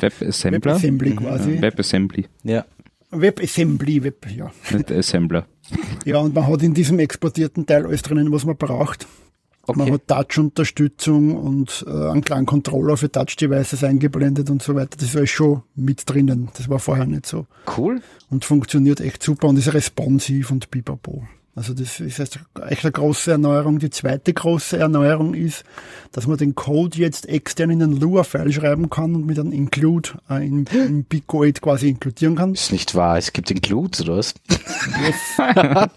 WebAssembler? 0.00 0.72
WebAssembly 0.76 1.10
Mhm. 1.10 1.16
quasi. 1.16 1.60
WebAssembly, 1.62 2.26
Ja. 2.42 2.64
WebAssembly, 3.10 4.02
Web, 4.02 4.26
ja. 4.34 4.50
nicht 4.72 4.90
Assembler. 4.90 5.46
Ja, 6.04 6.18
und 6.18 6.34
man 6.34 6.46
hat 6.46 6.62
in 6.62 6.74
diesem 6.74 6.98
exportierten 6.98 7.66
Teil 7.66 7.86
alles 7.86 8.02
drinnen, 8.02 8.30
was 8.32 8.44
man 8.44 8.56
braucht. 8.56 9.06
Man 9.68 9.80
Okay. 9.80 9.92
hat 9.94 10.06
Touch-Unterstützung 10.06 11.36
und 11.36 11.84
äh, 11.88 11.90
einen 11.90 12.22
kleinen 12.22 12.46
Controller 12.46 12.96
für 12.96 13.10
Touch-Devices 13.10 13.82
eingeblendet 13.82 14.48
und 14.48 14.62
so 14.62 14.76
weiter. 14.76 14.96
Das 14.96 15.08
ist 15.08 15.16
alles 15.16 15.30
schon 15.30 15.62
mit 15.74 16.08
drinnen. 16.08 16.50
Das 16.56 16.68
war 16.68 16.78
vorher 16.78 17.04
nicht 17.06 17.26
so. 17.26 17.46
Cool. 17.76 18.00
Und 18.30 18.44
funktioniert 18.44 19.00
echt 19.00 19.24
super 19.24 19.48
und 19.48 19.56
ist 19.58 19.74
responsiv 19.74 20.52
und 20.52 20.70
pipapo. 20.70 21.26
Also 21.56 21.72
das 21.72 22.00
ist 22.00 22.18
jetzt 22.18 22.38
echt 22.68 22.84
eine 22.84 22.92
große 22.92 23.30
Erneuerung. 23.30 23.78
Die 23.78 23.88
zweite 23.88 24.34
große 24.34 24.76
Erneuerung 24.76 25.32
ist, 25.32 25.64
dass 26.12 26.26
man 26.26 26.36
den 26.36 26.54
Code 26.54 26.98
jetzt 26.98 27.26
extern 27.30 27.70
in 27.70 27.82
einen 27.82 27.98
Lua-File 27.98 28.52
schreiben 28.52 28.90
kann 28.90 29.14
und 29.14 29.24
mit 29.24 29.38
einem 29.38 29.52
Include 29.52 30.10
äh, 30.28 30.46
in, 30.46 30.66
in 30.66 31.06
BigGo8 31.06 31.62
quasi 31.62 31.88
inkludieren 31.88 32.36
kann. 32.36 32.52
Ist 32.52 32.72
nicht 32.72 32.94
wahr, 32.94 33.16
es 33.16 33.32
gibt 33.32 33.50
Includes 33.50 34.02
oder 34.02 34.18
was? 34.18 34.34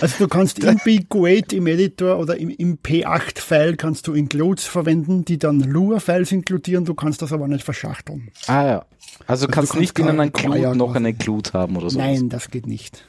Also 0.00 0.24
du 0.24 0.28
kannst 0.28 0.58
im 0.58 0.78
BigGo8 0.78 1.54
im 1.54 1.66
Editor 1.68 2.18
oder 2.18 2.36
im, 2.36 2.50
im 2.50 2.78
P8-File 2.78 3.76
kannst 3.76 4.06
du 4.06 4.14
Includes 4.14 4.64
verwenden, 4.64 5.24
die 5.24 5.38
dann 5.38 5.60
Lua-Files 5.60 6.32
inkludieren. 6.32 6.84
Du 6.84 6.94
kannst 6.94 7.22
das 7.22 7.32
aber 7.32 7.46
nicht 7.46 7.64
verschachteln. 7.64 8.30
Ah 8.48 8.66
ja. 8.66 8.84
Also, 9.26 9.46
du 9.46 9.52
kannst 9.52 9.72
kannst 9.72 9.80
nicht 9.80 9.98
in 9.98 10.08
einem 10.08 10.20
Include 10.20 10.76
noch 10.76 10.94
einen 10.94 11.06
Include 11.06 11.52
haben 11.52 11.76
oder 11.76 11.90
so. 11.90 11.98
Nein, 11.98 12.28
das 12.28 12.50
geht 12.50 12.66
nicht. 12.66 13.04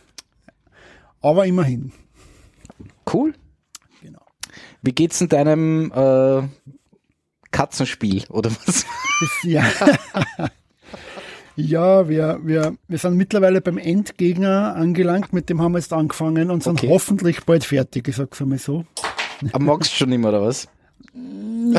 Aber 1.22 1.46
immerhin. 1.46 1.92
Cool. 3.12 3.34
Genau. 4.02 4.22
Wie 4.82 4.92
geht's 4.94 5.20
in 5.22 5.30
deinem 5.30 5.92
äh, 5.92 6.44
Katzenspiel 7.52 8.24
oder 8.30 8.52
was? 8.52 8.66
Das, 8.66 8.86
ja. 9.44 9.64
ja, 11.56 12.08
wir, 12.08 12.40
wir, 12.44 12.76
wir 12.88 12.98
sind 12.98 13.16
mittlerweile 13.16 13.62
beim 13.62 13.78
Endgegner 13.78 14.76
angelangt, 14.76 15.34
mit 15.34 15.50
dem 15.50 15.62
haben 15.62 15.74
wir 15.74 15.80
jetzt 15.80 15.92
angefangen 15.94 16.52
und 16.52 16.64
sind 16.64 16.80
Okay. 16.80 16.90
hoffentlich 16.90 17.44
bald 17.46 17.66
fertig, 17.66 18.08
ich 18.08 18.16
sag's 18.16 18.42
einmal 18.42 18.60
so. 18.60 18.86
Aber 19.52 19.64
magst 19.64 19.92
du 19.92 19.96
schon 19.98 20.12
immer 20.12 20.30
oder 20.30 20.42
was? 20.42 20.68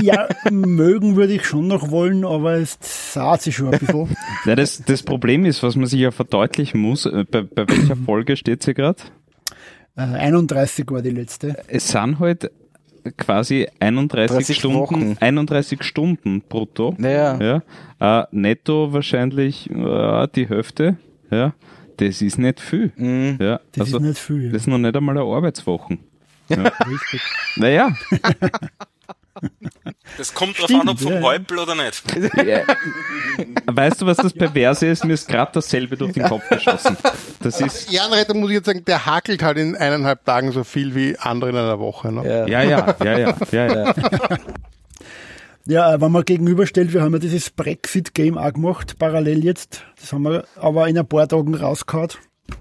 Ja, 0.02 0.28
mögen 0.50 1.16
würde 1.16 1.34
ich 1.34 1.44
schon 1.44 1.66
noch 1.66 1.90
wollen, 1.90 2.24
aber 2.24 2.54
es 2.54 2.78
saht 2.80 3.42
sich 3.42 3.56
schon 3.56 3.72
ein 3.72 3.78
bisschen. 3.78 4.16
Ja, 4.44 4.56
das, 4.56 4.82
das 4.84 5.02
Problem 5.02 5.44
ist, 5.44 5.62
was 5.62 5.76
man 5.76 5.86
sich 5.86 6.00
ja 6.00 6.10
verdeutlichen 6.10 6.80
muss, 6.80 7.06
äh, 7.06 7.24
bei, 7.30 7.42
bei 7.42 7.68
welcher 7.68 7.96
Folge 8.06 8.36
steht 8.36 8.62
sie 8.62 8.74
gerade? 8.74 9.02
Äh, 9.96 10.02
31 10.02 10.90
war 10.90 11.02
die 11.02 11.10
letzte. 11.10 11.62
Es 11.68 11.88
sind 11.88 12.18
halt 12.18 12.50
quasi 13.16 13.66
31 13.80 14.36
30 14.36 14.56
Stunden, 14.56 14.78
Wochen. 14.78 15.16
31 15.20 15.82
Stunden 15.82 16.42
brutto. 16.42 16.94
Naja. 16.98 17.62
Ja. 17.98 18.22
Äh, 18.22 18.26
netto 18.32 18.92
wahrscheinlich 18.92 19.70
äh, 19.70 20.28
die 20.34 20.48
Hälfte. 20.48 20.96
Ja. 21.30 21.54
Das 21.96 22.22
ist 22.22 22.38
nicht 22.38 22.60
viel. 22.60 22.92
Mhm. 22.96 23.36
Ja. 23.40 23.60
Das 23.72 23.86
also, 23.86 23.98
ist 23.98 24.02
nicht 24.02 24.18
viel. 24.18 24.52
das 24.52 24.62
ist 24.62 24.68
noch 24.68 24.78
nicht 24.78 24.96
einmal 24.96 25.16
eine 25.18 25.26
Arbeitswoche. 25.26 25.98
Richtig. 26.50 27.20
Naja, 27.56 27.96
Das 30.18 30.34
kommt 30.34 30.58
drauf 30.58 30.70
an, 30.70 30.88
ob 30.88 30.98
vom 30.98 31.14
ja. 31.14 31.20
Häupl 31.20 31.58
oder 31.58 31.74
nicht. 31.74 32.02
ja. 32.44 32.62
weißt 33.66 34.02
du, 34.02 34.06
was 34.06 34.16
das 34.16 34.32
Perverse 34.32 34.86
ist? 34.86 35.04
Mir 35.04 35.14
ist 35.14 35.28
gerade 35.28 35.52
dasselbe 35.54 35.96
durch 35.96 36.12
den 36.12 36.24
Kopf 36.24 36.48
geschossen. 36.48 36.96
Das 37.42 37.60
ist, 37.60 37.92
Ehrenretter 37.92 38.34
muss 38.34 38.50
ich 38.50 38.56
jetzt 38.56 38.66
sagen, 38.66 38.84
der 38.84 39.06
hakelt 39.06 39.42
halt 39.42 39.58
in 39.58 39.76
eineinhalb 39.76 40.24
Tagen 40.24 40.52
so 40.52 40.64
viel 40.64 40.94
wie 40.94 41.16
andere 41.18 41.50
in 41.50 41.56
einer 41.56 41.78
Woche. 41.78 42.12
Ne? 42.12 42.26
Ja. 42.26 42.46
ja, 42.46 42.62
ja, 42.62 42.96
ja, 43.02 43.18
ja, 43.18 43.34
ja, 43.52 43.94
ja. 45.66 46.00
Wenn 46.00 46.12
man 46.12 46.24
gegenüberstellt, 46.24 46.92
wir 46.92 47.02
haben 47.02 47.12
ja 47.12 47.18
dieses 47.18 47.50
Brexit-Game 47.50 48.36
auch 48.36 48.52
gemacht, 48.52 48.96
parallel 48.98 49.44
jetzt. 49.44 49.84
Das 50.00 50.12
haben 50.12 50.22
wir 50.22 50.44
aber 50.56 50.88
in 50.88 50.98
ein 50.98 51.06
paar 51.06 51.28
Tagen 51.28 51.54
rausgehauen. 51.54 52.10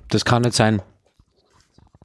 Das 0.10 0.24
kann 0.24 0.44
nicht 0.44 0.56
sein. 0.56 0.82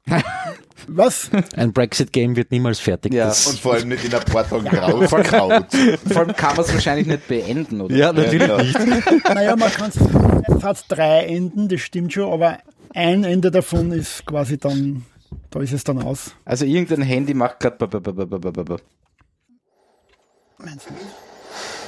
Was? 0.87 1.29
Ein 1.55 1.71
Brexit-Game 1.73 2.35
wird 2.35 2.51
niemals 2.51 2.79
fertig. 2.79 3.13
Ja, 3.13 3.27
Das- 3.27 3.47
Und 3.47 3.59
vor 3.59 3.73
allem 3.75 3.89
nicht 3.89 4.03
in 4.03 4.13
ein 4.13 4.23
paar 4.23 4.47
Tagen 4.47 4.67
rausgehaut. 4.67 5.65
Vor 6.07 6.17
allem 6.17 6.35
kann 6.35 6.55
man 6.55 6.65
es 6.65 6.73
wahrscheinlich 6.73 7.07
nicht 7.07 7.27
beenden, 7.27 7.81
oder? 7.81 7.95
ja, 7.95 8.11
natürlich 8.13 8.47
nicht. 8.49 9.25
Naja, 9.25 9.55
man 9.55 9.71
kann 9.71 9.89
es 9.89 10.63
hat 10.63 10.85
drei 10.89 11.25
Enden, 11.25 11.69
das 11.69 11.81
stimmt 11.81 12.13
schon, 12.13 12.31
aber 12.31 12.59
ein 12.93 13.23
Ende 13.23 13.51
davon 13.51 13.91
ist 13.91 14.25
quasi 14.25 14.57
dann, 14.57 15.05
da 15.49 15.59
ist 15.61 15.73
es 15.73 15.83
dann 15.83 16.01
aus. 16.01 16.31
Also 16.45 16.65
irgendein 16.65 17.01
Handy 17.03 17.33
macht 17.33 17.59
gerade. 17.59 17.77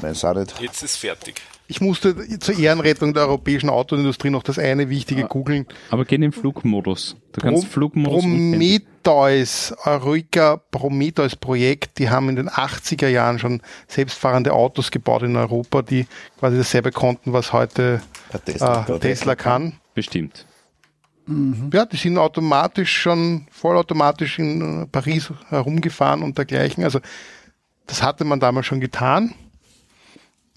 Meins 0.01 0.23
auch 0.26 0.34
nicht. 0.35 0.59
Jetzt 0.61 0.84
ist 0.84 0.97
fertig. 0.97 1.41
Ich 1.69 1.81
musste 1.81 2.15
zur 2.39 2.57
Ehrenrettung 2.57 3.14
der 3.14 3.23
europäischen 3.23 3.69
Autoindustrie 3.69 4.30
noch 4.30 4.44
das 4.44 4.57
eine 4.57 4.89
wichtige 4.89 5.23
googeln. 5.26 5.65
Aber 5.89 6.06
geh 6.06 6.15
in 6.15 6.22
den 6.22 6.31
Flugmodus. 6.31 7.18
Du 7.34 7.41
kannst 7.41 7.64
Pro- 7.64 7.72
Flugmodus. 7.72 8.22
Prometheus, 8.23 9.73
Eureka 9.84 10.57
Prometheus 10.72 11.35
Projekt, 11.35 11.99
die 11.99 12.10
haben 12.10 12.30
in 12.30 12.38
den 12.38 12.49
80er 12.49 13.10
Jahren 13.10 13.38
schon 13.39 13.61
selbstfahrende 13.88 14.53
Autos 14.53 14.91
gebaut 14.91 15.23
in 15.23 15.35
Europa, 15.35 15.81
die 15.81 16.07
quasi 16.39 16.57
dasselbe 16.57 16.91
konnten, 16.91 17.34
was 17.34 17.52
heute 17.52 18.02
Tesla, 18.45 18.85
äh, 18.88 18.99
Tesla 18.99 19.35
kann. 19.35 19.73
Bestimmt. 19.94 20.45
Ja, 21.73 21.85
die 21.85 21.98
sind 21.98 22.18
automatisch 22.18 22.95
schon 23.02 23.48
vollautomatisch 23.52 24.39
in 24.39 24.84
äh, 24.84 24.85
Paris 24.85 25.30
herumgefahren 25.49 26.23
und 26.23 26.38
dergleichen. 26.38 26.85
Also 26.85 27.02
das 27.85 28.02
hatte 28.02 28.23
man 28.23 28.39
damals 28.39 28.65
schon 28.68 28.80
getan. 28.80 29.34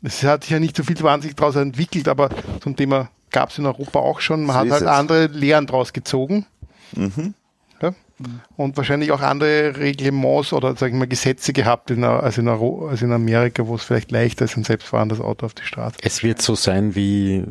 Es 0.02 0.22
hat 0.22 0.44
sich 0.44 0.52
ja 0.52 0.60
nicht 0.60 0.76
so 0.76 0.82
viel 0.82 1.00
wahnsinnig 1.02 1.36
daraus 1.36 1.56
entwickelt, 1.56 2.08
aber 2.08 2.30
zum 2.60 2.74
Thema 2.76 3.10
gab 3.30 3.50
es 3.50 3.58
in 3.58 3.66
Europa 3.66 3.98
auch 3.98 4.20
schon. 4.20 4.44
Man 4.44 4.54
So 4.54 4.60
hat 4.60 4.70
halt 4.70 4.82
es. 4.82 4.88
andere 4.88 5.26
Lehren 5.26 5.66
draus 5.66 5.92
gezogen. 5.92 6.46
Ja? 7.82 7.94
Und 8.56 8.76
wahrscheinlich 8.76 9.12
auch 9.12 9.20
andere 9.20 9.76
Reglements 9.76 10.52
oder 10.52 10.74
sag 10.76 10.88
ich 10.88 10.94
mal 10.94 11.06
Gesetze 11.06 11.52
gehabt 11.52 11.90
in, 11.90 12.04
als, 12.04 12.38
in 12.38 12.48
Euro, 12.48 12.88
als 12.88 13.02
in 13.02 13.12
Amerika, 13.12 13.66
wo 13.66 13.74
es 13.76 13.82
vielleicht 13.82 14.10
leichter 14.10 14.44
ist, 14.44 14.56
ein 14.56 14.64
selbstfahrendes 14.64 15.20
Auto 15.20 15.46
auf 15.46 15.54
die 15.54 15.64
Straße. 15.64 15.96
Es 16.02 16.22
wird 16.22 16.42
so 16.42 16.54
sein 16.54 16.94
wie, 16.94 17.44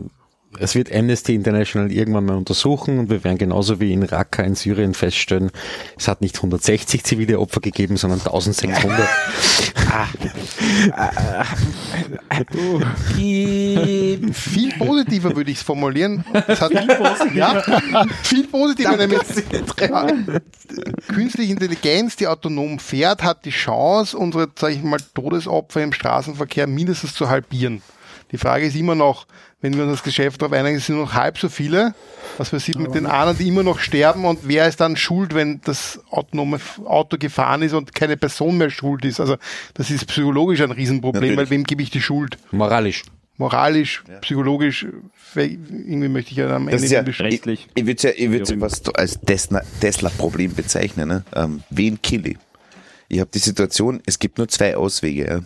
es 0.57 0.73
wird 0.73 0.91
Amnesty 0.93 1.35
International 1.35 1.91
irgendwann 1.91 2.25
mal 2.25 2.35
untersuchen 2.35 2.97
und 2.97 3.09
wir 3.09 3.23
werden 3.23 3.37
genauso 3.37 3.79
wie 3.79 3.93
in 3.93 4.01
Raqqa 4.01 4.41
in 4.43 4.55
Syrien 4.55 4.95
feststellen, 4.95 5.51
es 5.97 6.07
hat 6.07 6.21
nicht 6.21 6.37
160 6.37 7.03
zivile 7.03 7.39
Opfer 7.39 7.59
gegeben, 7.59 7.97
sondern 7.97 8.19
1600. 8.19 9.07
Viel 14.33 14.73
positiver 14.77 15.35
würde 15.35 15.51
ich 15.51 15.57
es 15.57 15.63
formulieren. 15.63 16.23
Es 16.47 16.61
hat, 16.61 16.71
viel 16.71 16.87
positiver. 16.87 17.35
Ja, 17.35 18.05
viel 18.23 18.47
positiver, 18.47 18.97
nämlich 18.97 19.19
künstliche 21.07 21.51
Intelligenz, 21.51 22.15
die 22.15 22.27
autonom 22.27 22.79
fährt, 22.79 23.23
hat 23.23 23.45
die 23.45 23.51
Chance, 23.51 24.17
unsere, 24.17 24.47
sag 24.57 24.71
ich 24.71 24.81
mal, 24.81 24.99
Todesopfer 25.13 25.83
im 25.83 25.93
Straßenverkehr 25.93 26.65
mindestens 26.67 27.13
zu 27.13 27.29
halbieren. 27.29 27.81
Die 28.31 28.37
Frage 28.37 28.65
ist 28.65 28.75
immer 28.75 28.95
noch, 28.95 29.25
wenn 29.61 29.75
wir 29.75 29.83
uns 29.83 29.93
das 29.93 30.03
Geschäft 30.03 30.41
darauf 30.41 30.53
einigen, 30.53 30.77
es 30.77 30.85
sind 30.85 30.97
noch 30.97 31.13
halb 31.13 31.37
so 31.37 31.49
viele, 31.49 31.93
was 32.37 32.49
passiert 32.49 32.79
mit 32.79 32.95
den 32.95 33.05
anderen, 33.05 33.37
die 33.37 33.47
immer 33.47 33.63
noch 33.63 33.79
sterben 33.79 34.23
und 34.25 34.39
wer 34.43 34.67
ist 34.67 34.79
dann 34.79 34.95
schuld, 34.95 35.33
wenn 35.35 35.59
das 35.65 35.99
autonome 36.09 36.59
Auto 36.85 37.17
gefahren 37.17 37.61
ist 37.61 37.73
und 37.73 37.93
keine 37.93 38.15
Person 38.17 38.57
mehr 38.57 38.69
schuld 38.69 39.03
ist? 39.03 39.19
Also 39.19 39.35
das 39.73 39.91
ist 39.91 40.05
psychologisch 40.07 40.61
ein 40.61 40.71
Riesenproblem, 40.71 41.21
Natürlich. 41.21 41.37
weil 41.37 41.49
wem 41.49 41.63
gebe 41.65 41.83
ich 41.83 41.89
die 41.89 42.01
Schuld? 42.01 42.37
Moralisch. 42.51 43.03
moralisch, 43.37 44.03
psychologisch, 44.21 44.85
we- 45.33 45.45
irgendwie 45.45 46.07
möchte 46.09 46.31
ich 46.31 46.37
ja 46.37 46.55
am 46.55 46.65
Das 46.67 46.81
Ende 46.81 47.09
ist 47.11 47.19
ja, 47.19 47.25
rechtlich. 47.25 47.67
Ich, 47.75 47.81
ich 47.81 47.85
würde 47.87 48.07
ja, 48.09 48.13
ich 48.15 48.31
würd's 48.31 48.49
ja 48.49 48.59
was 48.61 48.83
als 48.95 49.19
Tesla- 49.21 49.63
Tesla-Problem 49.81 50.53
bezeichnen. 50.55 51.07
Ne? 51.09 51.23
Ähm, 51.35 51.63
wen 51.69 52.01
kill 52.01 52.27
ich? 52.27 52.37
Ich 53.07 53.19
habe 53.19 53.29
die 53.33 53.39
Situation, 53.39 54.01
es 54.05 54.19
gibt 54.19 54.37
nur 54.37 54.47
zwei 54.49 54.75
Auswege. 54.77 55.25
Ja? 55.25 55.39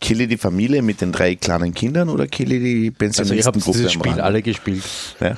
Kill 0.00 0.20
ich 0.20 0.28
die 0.28 0.36
Familie 0.38 0.82
mit 0.82 1.00
den 1.00 1.12
drei 1.12 1.34
kleinen 1.36 1.74
Kindern 1.74 2.08
oder 2.08 2.26
kill 2.26 2.52
ich 2.52 2.62
die 2.62 3.06
Also 3.06 3.34
ihr 3.34 3.44
habt 3.44 3.54
Pensionistengruppe 3.54 3.78
dieses 3.78 3.92
Spiel 3.92 4.20
alle 4.20 4.42
gespielt. 4.42 4.82
Ja, 5.20 5.36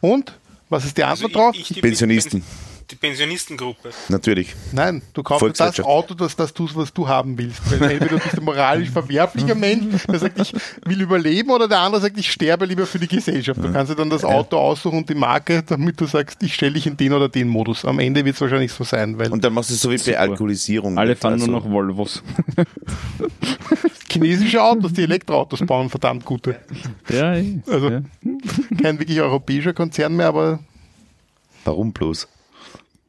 Und? 0.00 0.32
Was 0.68 0.84
ist 0.84 0.96
die 0.96 1.04
Also 1.04 1.26
Antwort 1.26 1.34
drauf? 1.34 1.54
ich, 1.54 1.62
ich, 1.62 1.74
die 1.74 1.80
Pensionisten. 1.80 2.42
Die 2.90 2.96
Pensionistengruppe. 2.96 3.90
natürlich. 4.08 4.54
Nein, 4.72 5.02
du 5.12 5.22
kaufst 5.22 5.60
das. 5.60 5.80
Auto, 5.80 6.14
das 6.14 6.34
das 6.34 6.52
tust, 6.52 6.74
was 6.76 6.92
du 6.92 7.06
haben 7.06 7.38
willst. 7.38 7.70
Weil 7.70 7.90
entweder 7.92 8.16
du 8.16 8.18
bist 8.18 8.38
ein 8.38 8.44
moralisch 8.44 8.90
verwerflicher 8.90 9.54
Mensch, 9.54 10.04
der 10.06 10.18
sagt, 10.18 10.38
ich 10.40 10.52
will 10.84 11.00
überleben, 11.00 11.50
oder 11.50 11.68
der 11.68 11.78
andere 11.78 12.02
sagt, 12.02 12.18
ich 12.18 12.30
sterbe 12.30 12.64
lieber 12.66 12.86
für 12.86 12.98
die 12.98 13.06
Gesellschaft. 13.06 13.62
Du 13.62 13.72
kannst 13.72 13.92
dir 13.92 13.96
dann 13.96 14.10
das 14.10 14.24
Auto 14.24 14.56
aussuchen 14.56 14.98
und 14.98 15.08
die 15.08 15.14
Marke, 15.14 15.62
damit 15.62 16.00
du 16.00 16.06
sagst, 16.06 16.42
ich 16.42 16.54
stelle 16.54 16.72
dich 16.72 16.86
in 16.86 16.96
den 16.96 17.12
oder 17.12 17.28
den 17.28 17.48
Modus. 17.48 17.84
Am 17.84 17.98
Ende 17.98 18.24
wird 18.24 18.34
es 18.34 18.40
wahrscheinlich 18.40 18.72
so 18.72 18.84
sein, 18.84 19.18
weil 19.18 19.30
Und 19.30 19.44
dann 19.44 19.52
machst 19.52 19.70
du 19.70 19.74
es 19.74 19.80
so 19.80 19.90
wie 19.90 19.98
bei 19.98 20.18
Alkoholisierung. 20.18 20.98
Alle 20.98 21.14
fahren 21.16 21.34
Also, 21.34 21.46
nur 21.46 21.60
noch 21.60 21.70
Volvos. 21.70 22.22
chinesische 24.10 24.62
Autos, 24.62 24.92
die 24.92 25.02
Elektroautos 25.02 25.60
bauen, 25.60 25.88
verdammt 25.88 26.24
gute. 26.24 26.56
ja, 27.08 27.34
eh. 27.36 27.60
Also 27.68 27.90
ja. 27.90 28.02
kein 28.82 28.98
wirklich 28.98 29.20
europäischer 29.20 29.72
Konzern 29.72 30.16
mehr, 30.16 30.26
aber 30.26 30.58
Warum 31.64 31.92
bloß? 31.92 32.26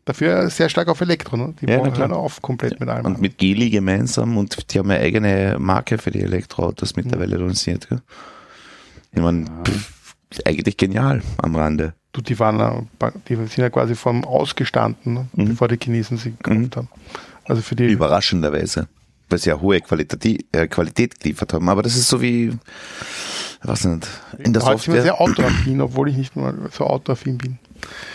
Dafür 0.06 0.50
sehr 0.50 0.70
stark 0.70 0.88
auf 0.88 1.02
Elektro. 1.02 1.38
Ne? 1.38 1.54
Die 1.62 1.68
Ja, 1.68 1.80
klar. 1.80 2.10
halt 2.10 2.12
auf 2.12 2.42
komplett 2.42 2.80
mit 2.80 2.90
allem. 2.90 3.06
Und 3.06 3.22
mit 3.22 3.38
Geli 3.38 3.70
gemeinsam 3.70 4.38
und 4.38 4.74
die 4.74 4.80
haben 4.80 4.90
eine 4.90 5.02
eigene 5.02 5.58
Marke 5.60 5.98
für 5.98 6.12
die 6.12 6.22
Elektroautos 6.22 6.96
mittlerweile 6.96 7.38
lanciert. 7.38 7.90
Gell? 7.90 8.02
Ich 9.14 9.22
meine, 9.22 9.46
ist 10.30 10.48
eigentlich 10.48 10.78
genial 10.78 11.22
am 11.38 11.56
Rande. 11.56 11.94
Du, 12.14 12.22
die 12.22 12.38
waren, 12.40 12.90
die 13.28 13.36
sind 13.36 13.58
ja 13.58 13.70
quasi 13.70 13.96
vom 13.96 14.26
Ausgestanden, 14.26 15.14
ne? 15.14 15.28
Mhm. 15.34 15.50
bevor 15.50 15.68
die 15.68 15.78
Chinesen 15.82 16.18
sie 16.18 16.32
gekauft 16.32 16.76
haben. 16.76 16.90
Also 17.46 17.62
für 17.62 17.76
die, 17.76 17.88
Überraschenderweise. 17.88 18.88
Weil 19.30 19.40
sie 19.40 19.50
ja 19.50 19.60
hohe 19.60 19.80
Qualität, 19.80 20.46
äh, 20.52 20.68
Qualität 20.68 21.20
geliefert 21.20 21.54
haben. 21.54 21.70
Aber 21.70 21.82
das 21.82 21.96
ist 21.96 22.10
so 22.10 22.22
wie, 22.22 22.52
was 23.64 23.86
nicht, 23.86 24.08
in 24.40 24.52
der 24.52 24.64
heute 24.64 24.82
sind 24.82 24.94
wir 24.94 25.02
Software. 25.02 25.02
sehr 25.04 25.22
autoaffin, 25.22 25.82
obwohl 25.82 26.10
ich 26.10 26.18
nicht 26.18 26.36
mal 26.36 26.54
so 26.72 26.86
autoaffin 26.86 27.38
bin. 27.38 27.60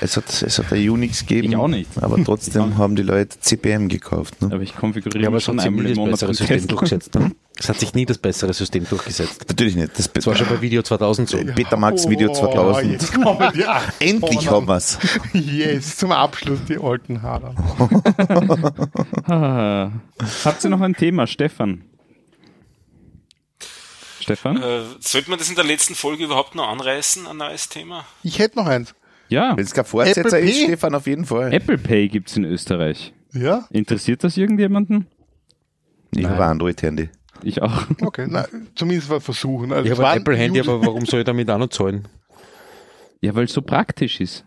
Es 0.01 0.17
hat, 0.17 0.43
es 0.43 0.59
hat 0.59 0.73
ein 0.73 0.89
Unix 0.89 1.21
gegeben. 1.21 1.49
Ich 1.51 1.57
auch 1.57 1.69
nicht. 1.69 1.91
Aber 2.01 2.17
trotzdem 2.25 2.79
haben 2.79 2.97
die 2.97 3.03
Leute 3.03 3.39
CPM 3.41 3.89
gekauft. 3.89 4.41
Ne? 4.43 4.51
Aber 4.53 4.63
ich 4.63 4.75
konfiguriere 4.77 5.23
Ja, 5.23 5.29
aber 5.29 5.39
es 5.39 5.45
schon 5.45 5.57
hat 5.57 5.63
sich 5.63 5.69
einmal 5.69 5.85
nie 5.85 5.91
im 5.91 5.97
das 5.97 5.99
Monat 5.99 6.13
bessere 6.13 6.29
einen 6.29 6.37
System 6.37 6.69
durchgesetzt. 6.69 7.15
Ne? 7.15 7.33
Es 7.59 7.71
hat 7.71 7.81
sich 7.81 7.95
nie 7.95 8.05
das 8.05 8.19
bessere 8.19 8.53
System 8.53 8.87
durchgesetzt. 8.87 9.47
Natürlich 9.49 9.77
nicht. 9.77 9.99
Das, 9.99 10.13
Das 10.13 10.27
war 10.27 10.37
schon 10.37 10.47
bei 10.47 10.61
Video 10.61 10.83
2000 10.83 11.27
so. 11.27 11.39
Betamax 11.39 12.07
Video 12.07 12.29
Oh, 12.31 12.35
2000. 12.35 12.93
jetzt 12.93 13.15
kommen 13.15 13.51
die 13.55 13.65
Endlich 14.07 14.51
haben 14.51 14.69
wir's. 14.69 14.99
Yes, 15.33 15.97
zum 15.97 16.13
Abschluss 16.13 16.59
die 16.69 16.77
alten. 16.77 17.19
Ah. 19.27 19.91
Habt 20.45 20.65
ihr 20.65 20.71
noch 20.71 20.83
ein 20.83 20.95
Thema, 20.95 21.27
Stefan? 21.27 21.83
Stefan? 24.21 24.61
Äh, 24.61 24.81
sollte 25.01 25.31
man 25.31 25.39
das 25.39 25.49
in 25.49 25.55
der 25.55 25.65
letzten 25.65 25.95
Folge 25.95 26.25
überhaupt 26.25 26.55
noch 26.57 26.69
anreißen, 26.69 27.27
ein 27.27 27.37
neues 27.37 27.69
Thema? 27.69 28.05
Ich 28.23 28.39
hätte 28.39 28.59
noch 28.59 28.67
eins. 28.67 28.95
Ja, 29.29 29.57
Wenn 29.57 29.65
es 29.65 29.73
kein 29.75 29.85
Fortsetzer 29.85 30.21
Apple 30.21 30.39
ist, 30.39 30.57
Pay? 30.59 30.65
Stefan, 30.67 30.95
auf 30.95 31.07
jeden 31.07 31.25
Fall. 31.25 31.53
Apple 31.53 31.79
Pay 31.79 32.09
gibt's 32.09 32.37
in 32.37 32.45
Österreich. 32.45 33.13
Ja? 33.33 33.67
Interessiert 33.71 34.23
das 34.25 34.37
irgendjemanden? 34.37 35.07
Ich 36.15 36.25
habe 36.25 36.37
ein 36.45 36.51
Android-Handy. 36.53 37.11
Ich 37.43 37.61
auch. 37.61 37.83
Okay, 38.01 38.27
na, 38.29 38.47
zumindest 38.75 39.11
mal 39.11 39.21
versuchen. 39.21 39.73
Also 39.73 39.85
Ich 39.85 39.93
es 39.93 39.99
habe 39.99 40.09
ein 40.09 40.19
Apple-Handy, 40.21 40.61
aber 40.61 40.81
warum 40.81 41.05
soll 41.05 41.21
ich 41.21 41.27
damit 41.27 41.51
auch 41.51 41.59
noch 41.59 41.69
zahlen? 41.69 42.09
Ja, 43.21 43.35
weil 43.35 43.45
es 43.45 43.53
so 43.53 43.63
praktisch 43.63 44.21
ist. 44.21 44.45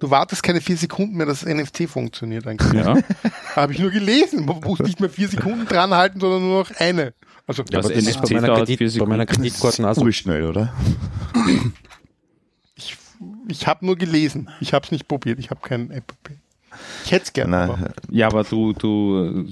Du 0.00 0.10
wartest 0.10 0.42
keine 0.42 0.60
vier 0.60 0.76
Sekunden 0.76 1.16
mehr, 1.16 1.26
dass 1.26 1.40
das 1.40 1.54
NFC 1.54 1.88
funktioniert. 1.88 2.46
Eigentlich. 2.46 2.72
Ja. 2.72 2.96
Habe 3.56 3.72
ich 3.72 3.78
nur 3.78 3.90
gelesen. 3.90 4.44
Man 4.44 4.60
muss 4.60 4.80
nicht 4.80 5.00
mehr 5.00 5.10
vier 5.10 5.28
Sekunden 5.28 5.66
dran 5.66 5.92
halten, 5.94 6.20
sondern 6.20 6.42
nur 6.42 6.60
noch 6.60 6.70
eine. 6.78 7.14
Also 7.46 7.62
Ja, 7.70 7.80
das 7.80 7.92
das 7.92 8.06
ist 8.06 8.20
bei 8.20 8.40
meiner, 8.40 8.64
Kredit, 8.64 8.98
bei. 8.98 9.24
Kreditkarte 9.26 9.88
auch 9.88 9.94
so. 9.94 10.02
Urschnell, 10.02 10.44
oder? 10.46 10.72
Ich, 13.48 13.66
habe 13.66 13.84
nur 13.84 13.96
gelesen. 13.96 14.50
Ich 14.60 14.72
habe 14.72 14.84
es 14.84 14.92
nicht 14.92 15.08
probiert. 15.08 15.38
Ich 15.38 15.50
habe 15.50 15.60
keinen 15.60 15.90
Apple 15.90 16.16
Pay. 16.22 16.36
Ich 17.04 17.12
hätte 17.12 17.24
es 17.24 17.32
gerne. 17.32 17.56
aber-. 17.56 17.90
Ja, 18.10 18.26
aber 18.26 18.44
du, 18.44 18.72
du, 18.72 19.46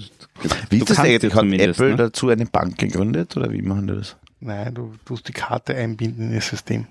Wie 0.71 0.79
du 0.79 0.85
ist 0.85 0.91
das 0.91 0.99
eigentlich? 0.99 1.33
ja 1.33 1.39
Hat 1.39 1.45
Apple 1.45 1.91
ne? 1.91 1.97
dazu 1.97 2.29
eine 2.29 2.47
Bank 2.47 2.79
gegründet 2.79 3.37
oder 3.37 3.51
wie 3.53 3.63
machen 3.63 3.87
die 3.87 3.95
das? 3.95 4.17
Nein, 4.41 4.75
du 4.75 4.95
tust 5.05 5.27
die 5.29 5.33
Karte 5.33 5.75
einbinden 5.75 6.29
in 6.29 6.35
das 6.35 6.49
System. 6.49 6.87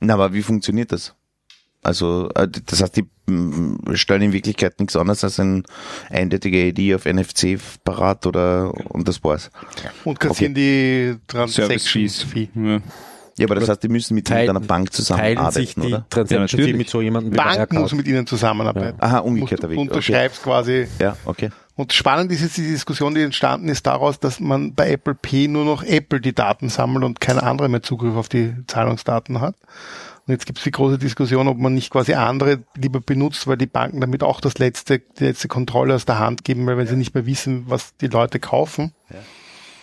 Na, 0.00 0.14
aber 0.14 0.32
wie 0.32 0.42
funktioniert 0.42 0.92
das? 0.92 1.14
Also, 1.82 2.30
äh, 2.34 2.48
das 2.48 2.82
heißt, 2.82 2.96
die 2.96 3.04
mm, 3.30 3.94
stellen 3.94 4.22
in 4.22 4.32
Wirklichkeit 4.32 4.80
nichts 4.80 4.96
anderes 4.96 5.22
als 5.22 5.38
ein 5.38 5.64
eindeutige 6.08 6.68
ID 6.68 6.94
auf 6.94 7.04
NFC 7.04 7.58
parat 7.84 8.26
oder 8.26 8.72
und 8.90 9.06
das 9.06 9.22
war's. 9.22 9.50
Und 10.04 10.18
kassieren 10.18 10.54
die 10.54 11.16
Service 11.30 11.54
Transaction 11.54 12.02
Fees. 12.02 12.22
Fee. 12.22 12.48
Ja. 12.54 12.80
Ja, 13.36 13.46
aber 13.46 13.56
das 13.56 13.68
heißt, 13.68 13.82
die 13.82 13.88
müssen 13.88 14.14
mit 14.14 14.26
Teilen- 14.28 14.50
einer 14.50 14.60
Bank 14.60 14.68
Teilen 14.68 14.86
sich 14.86 14.94
zusammenarbeiten, 15.74 15.80
die 15.82 15.86
oder? 15.88 16.06
Transaction 16.08 16.60
Ja, 16.68 16.76
mit 16.76 16.88
so 16.88 17.00
jemandem 17.00 17.32
wie 17.32 17.36
Bank 17.36 17.72
muss 17.72 17.92
mit 17.92 18.06
ihnen 18.06 18.26
zusammenarbeiten. 18.26 18.96
Aha, 19.00 19.16
Musst- 19.16 19.26
umgekehrter 19.26 19.66
Du 19.66 19.70
Weg. 19.70 19.78
Okay. 19.78 19.88
unterschreibst 19.88 20.42
quasi. 20.42 20.86
Ja, 21.00 21.16
okay. 21.24 21.50
Und 21.76 21.92
spannend 21.92 22.30
ist 22.30 22.42
jetzt 22.42 22.56
die 22.56 22.62
Diskussion, 22.62 23.14
die 23.16 23.22
entstanden 23.22 23.68
ist 23.68 23.84
daraus, 23.86 24.20
dass 24.20 24.38
man 24.38 24.74
bei 24.74 24.90
Apple 24.92 25.14
Pay 25.16 25.48
nur 25.48 25.64
noch 25.64 25.82
Apple 25.82 26.20
die 26.20 26.32
Daten 26.32 26.68
sammelt 26.68 27.04
und 27.04 27.20
kein 27.20 27.38
anderer 27.40 27.66
mehr 27.68 27.82
Zugriff 27.82 28.14
auf 28.14 28.28
die 28.28 28.54
Zahlungsdaten 28.68 29.40
hat. 29.40 29.56
Und 30.26 30.32
jetzt 30.32 30.46
gibt 30.46 30.58
es 30.58 30.64
die 30.64 30.70
große 30.70 30.96
Diskussion, 30.98 31.48
ob 31.48 31.58
man 31.58 31.74
nicht 31.74 31.90
quasi 31.90 32.14
andere 32.14 32.60
lieber 32.76 33.00
benutzt, 33.00 33.46
weil 33.48 33.56
die 33.58 33.66
Banken 33.66 34.00
damit 34.00 34.22
auch 34.22 34.40
das 34.40 34.58
letzte, 34.58 35.00
die 35.00 35.24
letzte 35.24 35.48
Kontrolle 35.48 35.96
aus 35.96 36.06
der 36.06 36.20
Hand 36.20 36.44
geben, 36.44 36.64
weil 36.66 36.78
wenn 36.78 36.86
sie 36.86 36.96
nicht 36.96 37.14
mehr 37.14 37.26
wissen, 37.26 37.64
was 37.66 37.96
die 37.96 38.06
Leute 38.06 38.38
kaufen. 38.38 38.92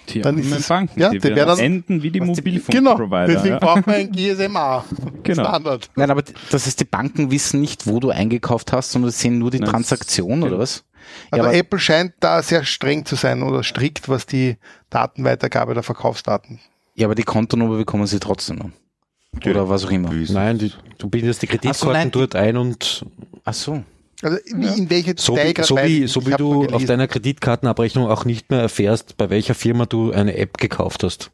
Die 0.10 0.22
Dann 0.22 0.38
ist 0.38 0.52
es- 0.52 0.68
Banken, 0.68 1.00
ja, 1.00 1.10
die 1.10 1.20
die 1.20 1.24
werden 1.36 1.48
dann- 1.48 1.60
enden 1.60 2.04
wie 2.04 2.12
die 2.12 2.20
Genau, 2.20 2.34
Mobilfunkprovider. 2.34 3.28
deswegen 3.28 3.54
ja. 3.54 3.60
braucht 3.60 3.88
man 3.88 3.96
ein 3.96 4.12
GSMA. 4.12 4.84
Genau. 5.24 5.44
Standard. 5.44 5.90
Nein, 5.96 6.10
aber 6.12 6.24
das 6.50 6.66
heißt, 6.66 6.80
die 6.80 6.86
Banken 6.86 7.30
wissen 7.32 7.62
nicht, 7.62 7.86
wo 7.88 8.00
du 8.00 8.10
eingekauft 8.10 8.74
hast, 8.74 8.92
sondern 8.92 9.12
sehen 9.12 9.38
nur 9.38 9.52
die 9.52 9.60
Nein, 9.60 9.70
Transaktion 9.70 10.42
oder 10.44 10.58
was? 10.60 10.84
Also 11.30 11.44
ja, 11.44 11.50
aber, 11.50 11.58
Apple 11.58 11.80
scheint 11.80 12.14
da 12.20 12.42
sehr 12.42 12.64
streng 12.64 13.06
zu 13.06 13.16
sein 13.16 13.44
oder 13.44 13.64
strikt, 13.64 14.10
was 14.10 14.26
die 14.26 14.58
Datenweitergabe 14.90 15.74
der 15.74 15.84
Verkaufsdaten. 15.84 16.60
ja, 16.96 17.08
aber 17.08 17.16
die 17.16 17.24
Kontonummer 17.24 17.78
bekommen 17.78 18.06
sie 18.08 18.20
trotzdem 18.20 18.58
noch. 18.58 18.70
Oder 19.50 19.70
was 19.70 19.86
auch 19.86 19.92
immer. 19.92 20.12
Nein, 20.12 20.58
die, 20.58 20.74
du 20.98 21.08
bindest 21.10 21.42
die 21.42 21.46
so, 21.48 21.52
Kreditkarten 21.52 22.04
die- 22.04 22.12
dort 22.12 22.36
ein 22.36 22.58
und 22.58 23.06
Ach 23.46 23.54
so. 23.54 23.84
Also 24.22 24.38
wie, 24.54 24.80
in 24.80 24.90
welche 24.90 25.16
so 25.18 25.36
wie, 25.36 25.54
so 25.64 25.78
wie, 25.78 26.08
so 26.08 26.26
wie 26.26 26.32
du 26.32 26.66
auf 26.68 26.86
deiner 26.86 27.08
Kreditkartenabrechnung 27.08 28.08
auch 28.08 28.26
nicht 28.26 28.52
mehr 28.52 28.62
erfährst, 28.62 29.18
bei 29.18 29.30
welcher 29.30 29.56
Firma 29.56 29.86
du 29.86 30.12
eine 30.12 30.38
App 30.38 30.58
gekauft 30.58 31.04
hast. 31.04 31.32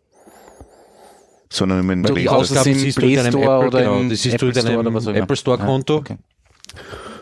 Sondern 1.49 1.89
im 1.89 2.03
Du, 2.03 2.13
Play 2.13 2.21
die 2.23 2.27
Store. 2.27 2.39
Ausgaben 2.39 2.59
Ausgaben 2.59 2.79
siehst 2.79 2.97
du 2.97 3.05
in 3.05 3.09
in 3.09 3.15
deinem 3.15 3.41
Apple 3.41 3.69
genau, 3.79 3.99
im 3.99 4.09
das 4.09 4.21
siehst 4.21 4.41
du 4.41 4.47
Apple 4.47 4.47
in 4.47 4.53
deinem 4.53 4.65
Store 4.65 4.79
oder 4.79 4.93
was 4.93 5.07
auch 5.07 5.11
immer. 5.11 5.19
Apple 5.23 5.37
Store 5.37 5.57
Konto. 5.57 6.03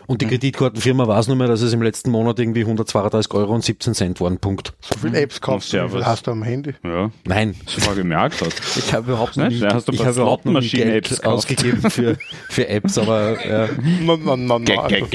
Ja. 0.06 0.12
Und 0.12 0.20
die 0.22 0.26
Kreditkartenfirma 0.26 1.06
weiß 1.08 1.28
nur 1.28 1.36
mehr, 1.36 1.48
dass 1.48 1.60
es 1.62 1.72
im 1.72 1.82
letzten 1.82 2.10
Monat 2.10 2.38
irgendwie 2.38 2.60
132 2.60 3.32
Euro 3.34 3.54
und 3.54 3.64
17 3.64 3.94
Cent 3.94 4.20
waren. 4.20 4.38
Punkt. 4.38 4.74
So 4.80 4.94
viele 5.00 5.20
Apps 5.20 5.40
kaufst 5.40 5.72
du, 5.72 5.88
viel 5.88 6.04
hast 6.04 6.26
du 6.26 6.32
am 6.32 6.42
Handy? 6.42 6.74
Ja, 6.84 7.10
Nein. 7.24 7.54
das 7.64 7.86
war 7.86 7.94
gemerkt 7.94 8.40
hat. 8.40 8.54
Ich 8.76 8.92
habe 8.92 9.12
überhaupt 9.12 9.36
noch 9.36 9.44
hast 9.46 9.88
du 9.88 9.92
ich 9.92 9.98
bei 9.98 10.06
habe 10.06 10.20
überhaupt 10.20 10.44
noch 10.44 10.60
nie 10.60 10.68
Slotmaschinen-Apps 10.68 11.08
Geld 11.08 11.20
gekauft? 11.22 11.36
ausgegeben 11.36 11.90
für, 11.90 12.16
für 12.48 12.68
Apps, 12.68 12.98
aber 12.98 13.44
äh, 13.44 13.68
No, 14.02 14.16
no, 14.16 14.36
no, 14.36 14.58
no. 14.58 14.80
Also, 14.80 15.06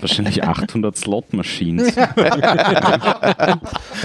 Wahrscheinlich 0.00 0.42
800 0.42 0.96
Slot-Machines. 0.96 1.94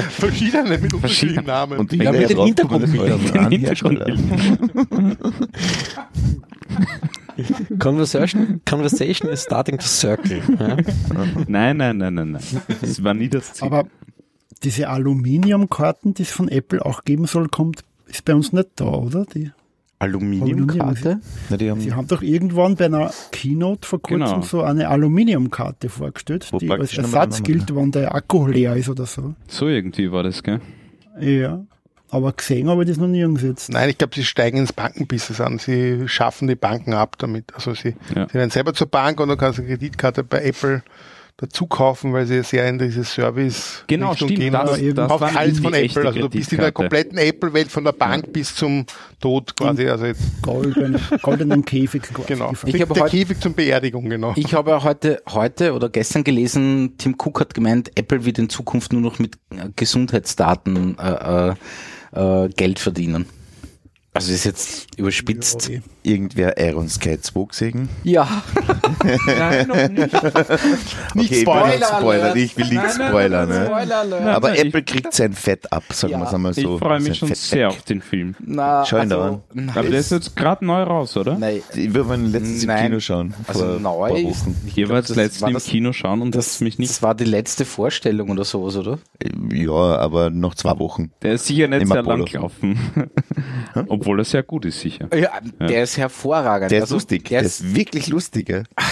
verschiedene 0.09 0.77
mit 0.77 0.93
unterschiedlichen 0.93 1.45
Namen. 1.45 1.79
Und 1.79 1.93
Ja, 1.93 2.11
mit 2.11 2.29
den 2.29 2.39
Hintergrundbildern. 2.39 3.49
Hintergrundbildern. 3.49 5.17
Conversation, 7.79 8.61
Conversation 8.65 9.29
is 9.29 9.43
starting 9.43 9.77
to 9.77 9.85
circle. 9.85 10.41
Ja. 10.59 10.77
Nein, 11.47 11.77
nein, 11.77 11.97
nein, 11.97 12.13
nein, 12.13 12.31
nein. 12.31 12.43
Das 12.81 13.03
war 13.03 13.13
nie 13.13 13.29
das 13.29 13.53
Ziel. 13.53 13.67
Aber 13.67 13.87
diese 14.63 14.89
Aluminiumkarten, 14.89 16.13
die 16.13 16.23
es 16.23 16.31
von 16.31 16.47
Apple 16.49 16.85
auch 16.85 17.03
geben 17.03 17.25
soll, 17.25 17.47
kommt, 17.49 17.83
ist 18.07 18.25
bei 18.25 18.33
uns 18.33 18.53
nicht 18.53 18.69
da, 18.75 18.85
oder? 18.85 19.25
Die, 19.25 19.51
Aluminiumkarte? 19.99 21.19
Haben, 21.49 21.79
sie 21.81 21.93
haben 21.93 22.07
doch 22.07 22.21
irgendwann 22.21 22.75
bei 22.75 22.85
einer 22.85 23.11
Keynote 23.31 23.87
vor 23.87 24.01
kurzem 24.01 24.27
Genau. 24.27 24.41
so 24.41 24.61
eine 24.61 24.89
Aluminiumkarte 24.89 25.89
vorgestellt, 25.89 26.47
Wo 26.51 26.59
die 26.59 26.69
als 26.69 26.95
Ersatz 26.97 27.41
gilt, 27.41 27.75
wenn 27.75 27.91
der 27.91 28.13
Akku 28.13 28.45
leer 28.47 28.75
ist 28.75 28.89
oder 28.89 29.05
so. 29.07 29.33
So 29.47 29.67
irgendwie 29.67 30.11
war 30.11 30.23
das, 30.23 30.43
gell? 30.43 30.61
Ja. 31.19 31.65
Aber 32.09 32.31
gesehen 32.31 32.69
habe 32.69 32.83
ich 32.83 32.89
das 32.89 32.97
noch 32.97 33.07
nirgends 33.07 33.43
jetzt. 33.43 33.69
Nein, 33.69 33.89
ich 33.89 33.97
glaube, 33.97 34.15
sie 34.15 34.23
steigen 34.23 34.57
ins 34.59 34.71
Bankenbusiness 34.73 35.41
an. 35.41 35.59
Sie 35.59 36.07
schaffen 36.07 36.47
die 36.47 36.55
Banken 36.55 36.93
ab 36.93 37.15
damit. 37.17 37.53
Also 37.53 37.73
sie, 37.73 37.95
Ja. 38.15 38.27
sie 38.27 38.35
werden 38.35 38.49
selber 38.51 38.73
zur 38.73 38.87
Bank 38.87 39.19
und 39.19 39.27
dann 39.29 39.37
kannst 39.37 39.59
du 39.59 39.63
eine 39.63 39.71
Kreditkarte 39.71 40.23
bei 40.23 40.41
Apple 40.43 40.83
dazu 41.39 41.67
kaufen, 41.67 42.13
weil 42.13 42.25
sie 42.25 42.41
sehr 42.41 42.67
in 42.67 42.79
diese 42.79 43.03
Service 43.03 43.83
Genau, 43.85 44.09
Richtung 44.09 44.29
stimmt, 44.29 44.39
gehen. 44.41 44.53
das- 44.53 44.79
das 44.95 45.11
auf 45.11 45.21
alles 45.21 45.57
die 45.57 45.61
von 45.61 45.73
Apple. 45.75 46.07
Also 46.07 46.19
du 46.21 46.29
bist 46.29 46.51
in 46.51 46.57
der 46.59 46.71
kompletten 46.71 47.17
Apple-Welt 47.19 47.69
von 47.71 47.83
der 47.83 47.91
Bank 47.91 48.33
bis 48.33 48.55
zum 48.55 48.87
Tod 49.19 49.55
quasi. 49.55 49.87
Also 49.87 50.05
jetzt, 50.05 50.41
Golden, 50.41 50.97
goldenen 51.21 51.63
Käfig 51.63 52.01
quasi 52.01 52.27
genau. 52.27 52.53
Ich 52.65 52.81
habe 52.81 52.91
der 52.93 53.03
heute- 53.03 53.15
Käfig 53.15 53.39
zum 53.39 53.53
Beerdigung, 53.53 54.09
genau. 54.09 54.33
Ich 54.35 54.55
habe 54.55 54.81
heute, 54.83 55.21
heute 55.29 55.73
oder 55.73 55.89
gestern 55.89 56.23
gelesen, 56.23 56.95
Tim 56.97 57.13
Cook 57.23 57.39
hat 57.41 57.53
gemeint, 57.53 57.91
Apple 57.95 58.25
wird 58.25 58.39
in 58.39 58.49
Zukunft 58.49 58.91
nur 58.93 59.01
noch 59.01 59.19
mit 59.19 59.35
äh, 59.51 59.69
Gesundheitsdaten 59.75 60.97
äh, 60.97 61.53
äh, 62.11 62.49
Geld 62.49 62.79
verdienen. 62.79 63.25
Also 64.17 64.33
ist 64.33 64.43
jetzt 64.45 64.87
überspitzt. 64.97 65.69
Ja, 65.69 65.79
irgendwer 66.03 66.57
Iron 66.57 66.89
Sky 66.89 67.19
2 67.19 67.45
gesehen? 67.45 67.89
Ja. 68.03 68.27
Nein, 69.27 69.67
noch 69.67 69.75
nicht. 69.89 70.13
Nicht 71.15 71.31
okay, 71.31 71.41
Spoiler 71.41 71.73
ich 71.73 71.77
will 71.77 71.77
nicht 71.77 71.85
spoilern, 71.87 72.37
ich 72.37 72.57
will 72.57 72.63
nicht 72.65 72.73
Nein, 72.75 72.97
nein, 72.97 73.07
spoilern. 73.09 73.49
nein, 73.49 74.23
Ne? 74.23 74.35
Aber 74.35 74.49
nein, 74.49 74.67
Apple 74.67 74.83
kriegt 74.83 75.13
sein 75.13 75.33
Fett 75.33 75.71
ab, 75.71 75.83
sagen 75.91 76.13
Ja. 76.13 76.19
wir 76.19 76.27
es 76.27 76.33
einmal 76.33 76.51
Ich 76.55 76.63
so. 76.63 76.77
freue 76.77 76.99
Sein 76.99 77.09
mich 77.09 77.17
schon 77.17 77.27
Fett 77.29 77.37
sehr 77.37 77.67
weg. 77.69 77.77
auf 77.77 77.81
den 77.83 78.01
Film. 78.01 78.35
Na, 78.39 78.85
Schau 78.85 78.97
ihn 79.01 79.09
da 79.09 79.15
also, 79.21 79.35
an. 79.35 79.41
nein, 79.53 79.69
Aber 79.77 79.89
der 79.89 79.99
ist 79.99 80.11
jetzt 80.11 80.35
gerade 80.35 80.65
neu 80.65 80.83
raus, 80.83 81.15
oder? 81.17 81.37
nein, 81.37 81.61
Ich 81.75 81.93
will 81.93 82.03
mal 82.03 82.19
letztens 82.19 82.63
im. 82.63 82.75
Kino 82.75 82.99
schauen. 82.99 83.33
also 83.47 83.65
neu 83.79 84.13
ist, 84.15 84.45
glaub, 84.75 84.89
wart 84.89 85.09
das 85.09 85.15
letztens 85.15 85.41
war 85.41 85.47
im 85.49 85.53
das- 85.55 85.65
Kino 85.65 85.93
schauen 85.93 86.21
und 86.21 86.35
das 86.35 86.45
Das, 86.45 86.61
mich 86.61 86.77
nicht. 86.79 86.89
das 86.91 87.01
war 87.01 87.15
die 87.15 87.25
letzte 87.25 87.65
Vorstellung 87.65 88.29
oder 88.29 88.43
sowas, 88.45 88.75
oder? 88.77 88.99
Ja, 89.51 89.71
aber 89.71 90.29
noch 90.29 90.55
zwei 90.55 90.77
Wochen. 90.79 91.11
Der 91.21 91.33
ist 91.33 91.45
sicher 91.47 91.67
nicht 91.67 91.87
sehr 91.87 92.01
lang 92.03 92.25
gelaufen. 92.25 92.79
Obwohl 93.87 94.19
er 94.19 94.25
sehr 94.25 94.43
gut 94.43 94.65
ist, 94.65 94.79
sicher. 94.79 95.07
Ja, 95.15 95.31
der 95.59 95.83
ist 95.83 95.97
hervorragend. 95.97 96.71
Der 96.71 96.79
ist 96.79 96.83
Also, 96.83 96.95
lustig. 96.95 97.25
Der 97.29 97.39
Der 97.41 97.47
ist, 97.47 97.61
ist 97.61 97.75
wirklich 97.75 98.07
lustig. 98.07 98.47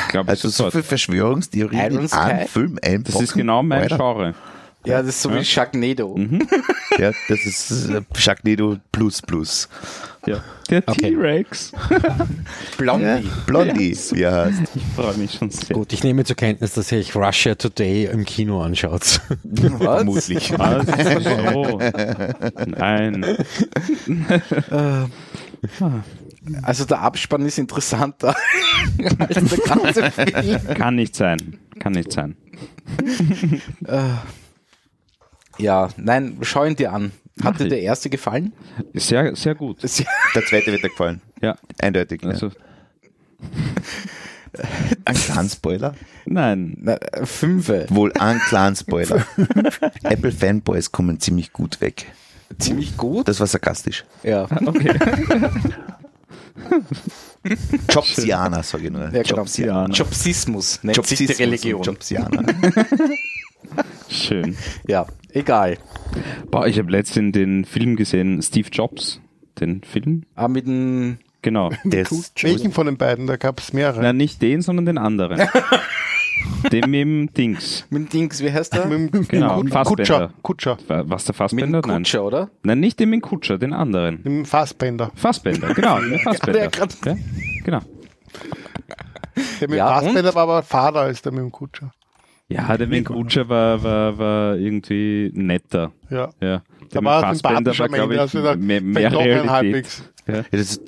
Glaube, 0.10 0.30
Also 0.30 0.49
so 0.49 0.70
viel 0.72 0.84
Verschwörungstheorien 0.84 1.82
Iron 1.94 2.02
in 2.03 2.07
Sky? 2.07 2.18
einen 2.18 2.48
Film 2.48 2.80
einpacken. 2.82 3.03
das 3.06 3.22
ist 3.22 3.34
genau 3.34 3.64
mein 3.64 3.82
Alter. 3.84 3.98
Genre. 3.98 4.34
Ja, 4.86 5.02
das 5.02 5.16
ist 5.16 5.22
so 5.22 5.34
wie 5.34 5.44
Sharknado. 5.44 6.18
Ja, 6.98 7.12
das 7.28 7.40
ist 7.45 7.90
äh, 7.90 8.02
Sharknado 8.16 8.78
plus 8.94 9.22
plus. 9.22 9.68
Ja. 10.26 10.41
Der 10.70 10.82
Okay. 10.88 11.10
T-Rex. 11.12 11.74
Blondie. 12.78 13.06
Ja, 13.06 13.20
Blondie, 13.45 13.98
wie 14.14 14.22
er 14.22 14.45
heißt. 14.45 14.62
Ich 14.76 14.84
freue 14.95 15.14
mich 15.18 15.34
schon 15.34 15.49
sehr. 15.49 15.76
Gut, 15.76 15.91
ich 15.91 16.06
nehme 16.06 16.24
zur 16.24 16.38
Kenntnis, 16.38 16.74
dass 16.74 16.94
ihr 16.94 16.99
euch 16.99 17.14
Russia 17.14 17.56
Today 17.56 18.06
im 18.06 18.24
Kino 18.24 18.62
anschaut. 18.62 19.20
Vermutlich. 19.78 20.57
Was? 20.57 20.86
So. 21.26 21.80
Nein. 22.66 23.26
Also 26.62 26.86
der 26.86 27.02
Abspann 27.02 27.45
ist 27.45 27.57
interessanter 27.57 28.36
als 29.20 29.49
der 29.49 29.57
ganze 29.66 30.12
Film. 30.12 30.62
Kann 30.76 30.95
nicht 30.95 31.16
sein. 31.16 31.60
Kann 31.80 31.91
nicht 31.94 32.12
sein. 32.14 32.38
Ja, 35.57 35.90
nein, 35.98 36.38
schau 36.41 36.65
ihn 36.65 36.76
dir 36.76 36.91
an. 36.94 37.11
Hat 37.44 37.60
dir 37.60 37.68
der 37.68 37.82
erste 37.82 38.10
gefallen? 38.10 38.53
Sehr, 38.94 39.36
sehr 39.36 39.56
gut. 39.56 39.84
Der 40.36 40.45
zweite 40.45 40.72
wird 40.72 40.84
dir 40.84 40.90
gefallen. 40.90 41.22
Ja. 41.41 41.57
Eindeutig. 41.80 42.23
Also, 42.26 42.48
ja. 42.48 42.53
Ein 45.03 45.15
kleinen 45.15 45.49
Spoiler. 45.49 45.95
nein. 46.26 46.77
Na, 46.80 46.98
Fünfe. 47.26 47.88
Wohl 47.90 48.14
ein 48.14 48.40
kleinen 48.48 48.76
Spoiler. 48.77 49.26
Apple 50.03 50.32
Fanboys 50.32 50.94
kommen 50.94 51.19
ziemlich 51.19 51.52
gut 51.52 51.82
weg. 51.82 52.06
Ziemlich 52.57 52.95
gut. 52.95 53.27
Das 53.27 53.41
war 53.41 53.48
sarkastisch. 53.48 54.06
Ja. 54.23 54.48
Okay. 54.65 54.98
Jobsianer, 57.90 58.64
sage 58.64 58.86
ich 58.86 58.91
nur. 58.91 59.03
Ja, 59.14 59.23
genau. 59.23 59.23
Jobsianer. 59.40 59.94
Jobsismus 59.94 60.80
nennt 60.84 61.06
sich 61.06 61.18
die 61.18 61.23
Jobsismus 61.26 61.40
Religion. 61.40 61.84
Jobsianer. 61.84 62.44
Schön. 64.09 64.55
Ja, 64.87 65.05
egal. 65.31 65.77
Boah, 66.51 66.67
ich 66.67 66.77
habe 66.79 66.91
letztens 66.91 67.33
den 67.33 67.65
Film 67.65 67.95
gesehen, 67.95 68.41
Steve 68.41 68.69
Jobs. 68.71 69.19
Den 69.59 69.81
Film? 69.83 70.23
Aber 70.35 70.49
mit 70.49 70.67
dem 70.67 71.17
Genau. 71.41 71.69
Der 71.83 72.05
Welchen 72.09 72.71
von 72.71 72.87
den 72.87 72.97
beiden? 72.97 73.27
Da 73.27 73.37
gab 73.37 73.59
es 73.59 73.71
mehrere. 73.71 74.01
Na, 74.01 74.13
nicht 74.13 74.41
den, 74.41 74.61
sondern 74.63 74.85
den 74.87 74.97
anderen. 74.97 75.47
den 76.71 76.89
mit 76.89 76.99
dem 77.01 77.33
Dings. 77.33 77.85
mit 77.91 78.01
dem 78.01 78.09
Dings, 78.09 78.41
wie 78.41 78.51
heißt 78.51 78.73
der? 78.73 78.87
Mit 78.87 79.13
dem 79.13 79.27
Genau, 79.27 79.61
Kutscher. 79.61 79.71
Fassbender. 79.73 80.33
Kutscher. 80.41 80.77
Wa- 80.87 81.03
Was 81.07 81.25
der 81.25 81.33
Mit 81.33 81.37
Fassbender? 81.37 81.81
dem 81.81 81.91
Kutscher, 81.97 82.23
oder? 82.23 82.49
Nein, 82.63 82.79
nicht 82.79 82.99
den 82.99 83.09
mit 83.11 83.17
dem 83.17 83.21
Kutscher, 83.21 83.57
den 83.59 83.73
anderen. 83.73 84.15
Mit 84.15 84.25
dem 84.25 84.45
Fassbender. 84.45 85.11
Fassbender, 85.15 85.73
genau. 85.75 85.99
Den 85.99 86.19
Fassbender. 86.19 86.59
der 86.59 86.69
grad- 86.69 86.97
Ja, 87.05 87.15
genau. 87.63 87.81
Der 89.61 89.69
mit 89.69 89.77
Ja, 89.77 89.99
dem 89.99 90.05
Fassbender 90.05 90.35
war 90.35 90.43
aber 90.43 90.63
Vater 90.63 90.99
als 91.01 91.21
der 91.21 91.31
mit 91.31 91.41
dem 91.41 91.51
Kutscher. 91.51 91.91
Ja, 92.47 92.77
der 92.77 92.85
dem 92.88 93.03
Kutscher 93.03 93.49
war, 93.49 93.81
war, 93.84 94.17
war 94.19 94.55
irgendwie 94.57 95.31
netter. 95.34 95.91
Ja. 96.09 96.30
Ja. 96.41 96.61
Der 96.93 97.03
war 97.03 97.19
mit 97.19 97.23
er 97.26 97.30
Fassbender 97.34 97.73
sympathisch 97.73 97.80
war, 97.80 97.85
am 97.88 97.91
glaube 97.93 98.13
Ende. 98.13 98.26
ich, 98.26 98.35
Also 98.45 98.59
mehr, 98.61 98.81
mehr 98.81 99.11
Realität. 99.11 99.88
Ja. 100.27 100.34
ja, 100.38 100.43
das, 100.51 100.80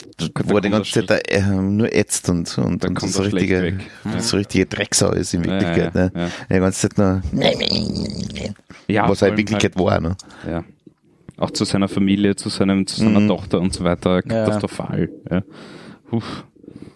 er 0.56 0.62
die 0.62 0.70
ganze 0.72 0.92
Zeit 0.92 1.10
da, 1.10 1.18
äh, 1.18 1.42
nur 1.42 1.94
ätzt 1.94 2.28
und, 2.30 2.58
und, 2.58 2.84
Da 2.84 2.88
und 2.88 2.94
kommt 2.96 3.12
so 3.12 3.22
richtige, 3.24 3.62
weg. 3.62 3.76
so 4.20 4.38
richtige 4.38 4.66
Drecksau 4.66 5.12
ist 5.12 5.34
in 5.36 5.44
Ja, 5.44 5.52
Wirklichkeit. 5.52 5.96
ja, 5.96 6.02
ne? 6.06 6.12
ja. 6.16 6.56
Die 6.56 6.60
ganze 6.60 6.90
Zeit 6.90 6.98
nur, 6.98 7.22
Ja, 8.88 9.08
was 9.10 9.22
er 9.22 9.30
in 9.30 9.38
Wirklichkeit 9.38 9.78
war. 9.78 10.00
Ne? 10.00 10.16
Halt, 10.44 10.52
ja. 10.52 10.64
Auch 11.38 11.52
zu 11.52 11.66
seiner 11.66 11.88
Familie, 11.88 12.36
zu, 12.36 12.50
seinem, 12.50 12.88
zu 12.88 13.00
seiner 13.00 13.20
Mhm. 13.20 13.28
Tochter 13.28 13.60
und 13.62 13.74
so 13.74 13.84
weiter, 13.84 14.22
katastrophal. 14.24 15.10
Ja. 15.30 15.44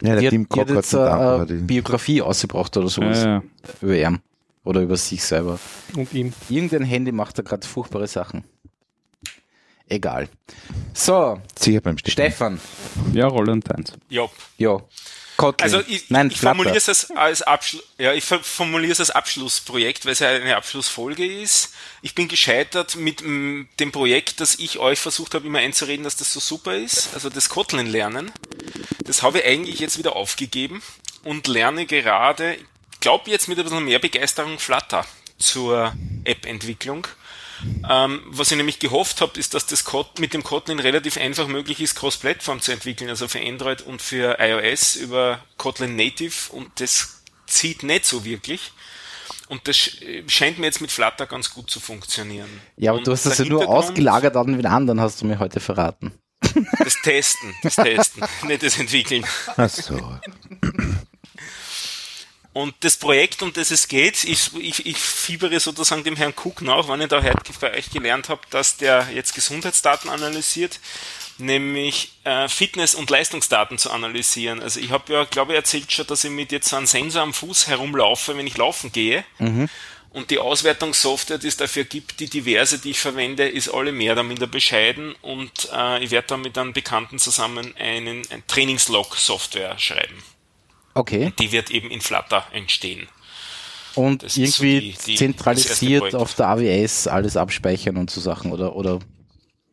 Ja, 0.03 0.15
der 0.15 0.19
Die 0.19 0.25
hat, 0.25 0.31
Tim 0.31 0.47
die 0.51 0.59
hat 0.59 0.69
hat 0.69 0.75
jetzt 0.77 0.95
eine 0.95 1.45
Biografie 1.61 2.21
ausgebracht 2.23 2.75
oder 2.75 2.88
Ja, 2.88 2.91
sowas. 2.91 3.23
ja. 3.23 3.43
Über 3.81 3.95
ihn. 3.95 4.19
Oder 4.63 4.81
über 4.81 4.97
sich 4.97 5.23
selber. 5.23 5.59
Und 5.95 6.13
ihm. 6.13 6.33
Irgendein 6.49 6.83
Handy 6.83 7.11
macht 7.11 7.38
da 7.38 7.41
gerade 7.41 7.67
furchtbare 7.67 8.07
Sachen. 8.07 8.43
Egal. 9.88 10.29
So, 10.93 11.41
sicher 11.59 11.81
beim 11.81 11.97
Steffen. 11.97 12.13
Stefan. 12.13 12.61
ja, 13.13 13.27
Roland 13.27 13.67
Heinz. 13.69 13.93
Ja. 14.09 14.29
Ja. 14.57 14.81
Kotlin. 15.41 15.63
Also 15.63 15.81
ich, 15.88 16.09
Nein, 16.09 16.29
ich 16.31 16.39
formuliere 16.39 16.77
es 16.77 16.88
als, 16.88 17.11
als 17.11 17.41
Abschluss, 17.41 17.83
ja, 17.97 18.13
ich 18.13 18.23
formuliere 18.23 18.91
es 18.91 18.99
als 18.99 19.09
Abschlussprojekt, 19.09 20.05
weil 20.05 20.13
es 20.13 20.19
ja 20.19 20.29
eine 20.29 20.55
Abschlussfolge 20.55 21.25
ist. 21.25 21.73
Ich 22.03 22.13
bin 22.15 22.27
gescheitert 22.27 22.95
mit 22.95 23.21
dem 23.21 23.91
Projekt, 23.91 24.39
das 24.39 24.55
ich 24.59 24.77
euch 24.77 24.99
versucht 24.99 25.33
habe, 25.33 25.47
immer 25.47 25.59
einzureden, 25.59 26.03
dass 26.03 26.15
das 26.15 26.31
so 26.31 26.39
super 26.39 26.77
ist. 26.77 27.13
Also 27.13 27.29
das 27.29 27.49
Kotlin 27.49 27.88
lernen. 27.88 28.31
Das 29.03 29.23
habe 29.23 29.39
ich 29.39 29.45
eigentlich 29.45 29.79
jetzt 29.79 29.97
wieder 29.97 30.15
aufgegeben 30.15 30.81
und 31.23 31.47
lerne 31.47 31.85
gerade, 31.85 32.57
glaube 33.02 33.30
jetzt 33.30 33.48
mit 33.49 33.57
ein 33.60 33.65
bisschen 33.65 33.84
mehr 33.84 33.99
Begeisterung 33.99 34.57
Flutter 34.57 35.06
zur 35.38 35.94
App-Entwicklung. 36.23 37.07
Ähm, 37.88 38.22
was 38.28 38.49
ich 38.52 38.57
nämlich 38.57 38.80
gehofft 38.80 39.22
habe, 39.22 39.40
ist, 39.40 39.53
dass 39.53 39.68
das 39.68 39.84
mit 40.18 40.34
dem 40.34 40.41
Kotlin 40.44 40.80
relativ 40.80 41.18
einfach 41.18 41.48
möglich 41.48 41.80
ist, 41.80 41.95
Cross-Plattform 41.95 42.60
zu 42.61 42.72
entwickeln, 42.72 43.10
also 43.10 43.28
für 43.28 43.40
Android 43.40 43.82
und 43.82 44.02
für 44.02 44.38
iOS 44.40 44.95
über 44.95 45.40
Kotlin 45.57 45.95
Native 45.95 46.52
und 46.53 46.72
das 46.80 47.22
zieht 47.45 47.84
nicht 47.84 48.06
so 48.06 48.26
wirklich. 48.26 48.72
Und 49.48 49.68
das 49.68 49.76
sch- 49.76 50.30
scheint 50.30 50.57
mir 50.60 50.65
jetzt 50.68 50.82
mit 50.82 50.91
Flutter 50.91 51.28
ganz 51.28 51.53
gut 51.53 51.69
zu 51.69 51.80
funktionieren. 51.80 52.49
ja, 52.78 52.91
aber 52.91 52.99
Und 52.99 53.07
du 53.07 53.11
hast 53.11 53.26
das 53.26 53.38
ja 53.38 53.45
nur 53.45 53.68
ausgelagert 53.68 54.36
an 54.38 54.53
den 54.53 54.65
anderen, 54.65 54.99
hast 55.02 55.22
du 55.22 55.26
mir 55.26 55.38
heute 55.40 55.60
verraten. 55.60 56.14
Das 56.80 56.95
Testen, 57.03 57.53
das 57.61 57.76
Testen, 57.76 58.23
nicht 58.48 58.64
das 58.64 58.80
Entwickeln. 58.80 59.23
Ach 59.57 59.69
so. 59.69 60.19
Und 62.53 62.76
das 62.82 62.98
Projekt, 62.98 63.41
um 63.41 63.53
das 63.53 63.72
es 63.72 63.88
geht, 63.88 64.26
ich, 64.26 64.53
ich, 64.56 64.86
ich 64.86 64.98
fiebere 64.98 65.60
sozusagen 65.60 66.03
dem 66.03 66.18
Herrn 66.18 66.34
Cook 66.36 66.61
nach, 66.61 66.88
wann 66.90 66.99
ich 66.99 67.07
da 67.07 67.23
heute 67.23 67.53
bei 67.61 67.73
euch 67.73 67.90
gelernt 67.91 68.28
habe, 68.28 68.41
dass 68.49 68.76
der 68.76 69.07
jetzt 69.14 69.34
Gesundheitsdaten 69.34 70.10
analysiert, 70.10 70.80
nämlich 71.38 72.11
äh, 72.26 72.49
Fitness- 72.49 72.94
und 72.94 73.10
Leistungsdaten 73.10 73.78
zu 73.78 73.90
analysieren. 73.90 74.61
Also 74.61 74.82
ich 74.82 74.91
habe 74.91 75.14
ja, 75.14 75.23
glaube 75.23 75.53
ich, 75.53 75.57
erzählt 75.57 75.94
schon, 75.94 76.07
dass 76.07 76.26
ich 76.26 76.32
mit 76.32 76.52
jetzt 76.52 76.68
so 76.68 76.76
einem 76.76 76.88
Sensor 76.88 77.22
am 77.22 77.34
Fuß 77.34 77.68
herumlaufe, 77.68 78.36
wenn 78.38 78.48
ich 78.48 78.57
laufen 78.57 78.91
gehe. 78.91 79.23
Und 80.10 80.30
die 80.30 80.40
Auswertungssoftware, 80.40 81.38
die 81.38 81.48
es 81.48 81.56
dafür 81.56 81.86
gibt, 81.86 82.19
die 82.19 82.30
diverse, 82.30 82.80
die 82.80 82.91
ich 82.91 82.99
verwende, 82.99 83.48
ist 83.48 83.69
alle 83.69 83.94
mehr 83.94 84.11
oder 84.11 84.23
minder 84.23 84.45
bescheiden. 84.45 85.15
Und 85.22 85.69
äh, 85.73 86.03
ich 86.03 86.11
werde 86.11 86.28
da 86.28 86.38
mit 86.38 86.57
einem 86.57 86.73
Bekannten 86.73 87.18
zusammen 87.18 87.73
einen, 87.78 88.23
ein 88.30 88.44
Trainingslog-Software 88.45 89.80
schreiben. 89.80 90.22
Okay. 90.93 91.34
Die 91.39 91.51
wird 91.51 91.72
eben 91.72 91.89
in 91.91 92.01
Flutter 92.01 92.45
entstehen. 92.51 93.07
Und 93.95 94.23
Das 94.23 94.38
ist 94.38 94.55
so 94.57 94.63
irgendwie 94.63 94.91
die- 94.91 95.03
die- 95.05 95.15
zentralisiert 95.15 96.15
auf 96.15 96.34
der 96.35 96.47
AWS 96.47 97.07
alles 97.07 97.35
abspeichern 97.38 97.97
und 97.97 98.09
so 98.09 98.22
Sachen, 98.22 98.51
oder? 98.51 98.76
oder 98.76 98.99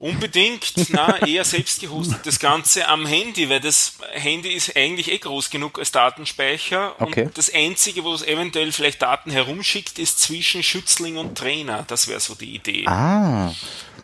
Unbedingt, 0.00 0.74
na, 0.90 1.18
eher 1.26 1.44
selbst 1.44 1.80
gehostet 1.80 2.20
das 2.24 2.38
Ganze 2.38 2.86
am 2.86 3.04
Handy, 3.04 3.48
weil 3.50 3.58
das 3.58 3.94
Handy 4.12 4.50
ist 4.50 4.76
eigentlich 4.76 5.10
eh 5.10 5.18
groß 5.18 5.50
genug 5.50 5.76
als 5.80 5.90
Datenspeicher 5.90 6.94
Okay. 7.00 7.24
und 7.24 7.36
das 7.36 7.52
einzige, 7.52 8.04
wo 8.04 8.14
es 8.14 8.22
eventuell 8.22 8.70
vielleicht 8.70 9.02
Daten 9.02 9.32
herumschickt, 9.32 9.98
ist 9.98 10.20
zwischen 10.20 10.62
Schützling 10.62 11.16
und 11.16 11.36
Trainer. 11.36 11.84
Das 11.88 12.06
wäre 12.06 12.20
so 12.20 12.36
die 12.36 12.54
Idee. 12.54 12.84
ah, 12.86 13.52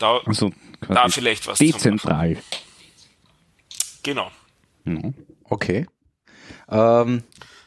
Da, 0.01 0.19
Also 0.27 0.51
da 0.89 1.09
vielleicht 1.09 1.47
was 1.47 1.59
dezentral. 1.61 2.39
Genau. 4.03 4.31
Mhm. 4.85 5.15
okay. 5.49 5.87
Ähm, 6.71 7.23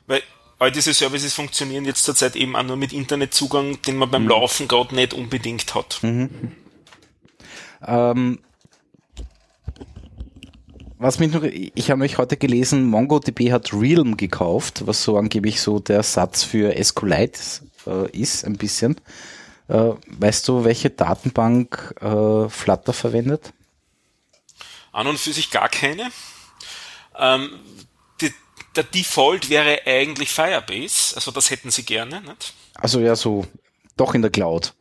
Weil 0.08 0.22
all 0.60 0.72
diese 0.72 0.94
Services 0.94 1.34
funktionieren 1.34 1.86
jetzt 1.86 2.04
zurzeit 2.04 2.36
eben 2.36 2.56
auch 2.56 2.64
nur 2.64 2.78
mit 2.78 2.94
Internetzugang, 2.94 3.82
den 3.84 3.98
man 3.98 4.10
beim 4.10 4.28
Laufen 4.28 4.68
gerade 4.68 4.96
nicht 4.96 5.14
unbedingt 5.14 5.76
hat. 5.76 6.00
Ähm, 7.86 8.40
was 11.00 11.20
mich 11.20 11.32
noch, 11.32 11.44
ich 11.44 11.92
habe 11.92 12.00
mich 12.00 12.18
heute 12.18 12.38
gelesen, 12.38 12.86
MongoDB 12.86 13.52
hat 13.52 13.72
Realm 13.72 14.18
gekauft, 14.18 14.88
was 14.88 15.04
so 15.04 15.18
angeblich 15.18 15.62
so 15.62 15.80
der 15.80 16.02
Satz 16.02 16.44
für 16.44 16.74
SQLite 16.84 17.40
äh, 17.86 18.10
ist, 18.20 18.46
ein 18.46 18.58
bisschen. 18.58 19.00
Äh, 19.68 19.92
weißt 20.08 20.48
du, 20.48 20.64
welche 20.64 20.90
Datenbank 20.90 21.94
äh, 22.02 22.50
Flutter 22.50 22.94
verwendet? 22.94 23.54
An 24.92 25.06
und 25.06 25.20
für 25.20 25.34
sich 25.34 25.52
gar 25.52 25.70
keine. 25.70 26.10
Ähm, 27.20 27.50
der 28.78 28.84
Default 28.84 29.50
wäre 29.50 29.82
eigentlich 29.86 30.32
Firebase, 30.32 31.16
also 31.16 31.32
das 31.32 31.50
hätten 31.50 31.72
sie 31.72 31.84
gerne, 31.84 32.22
nicht? 32.22 32.54
Also 32.76 33.00
ja, 33.00 33.16
so 33.16 33.46
doch 33.98 34.14
in 34.14 34.22
der 34.22 34.32
Cloud. 34.32 34.74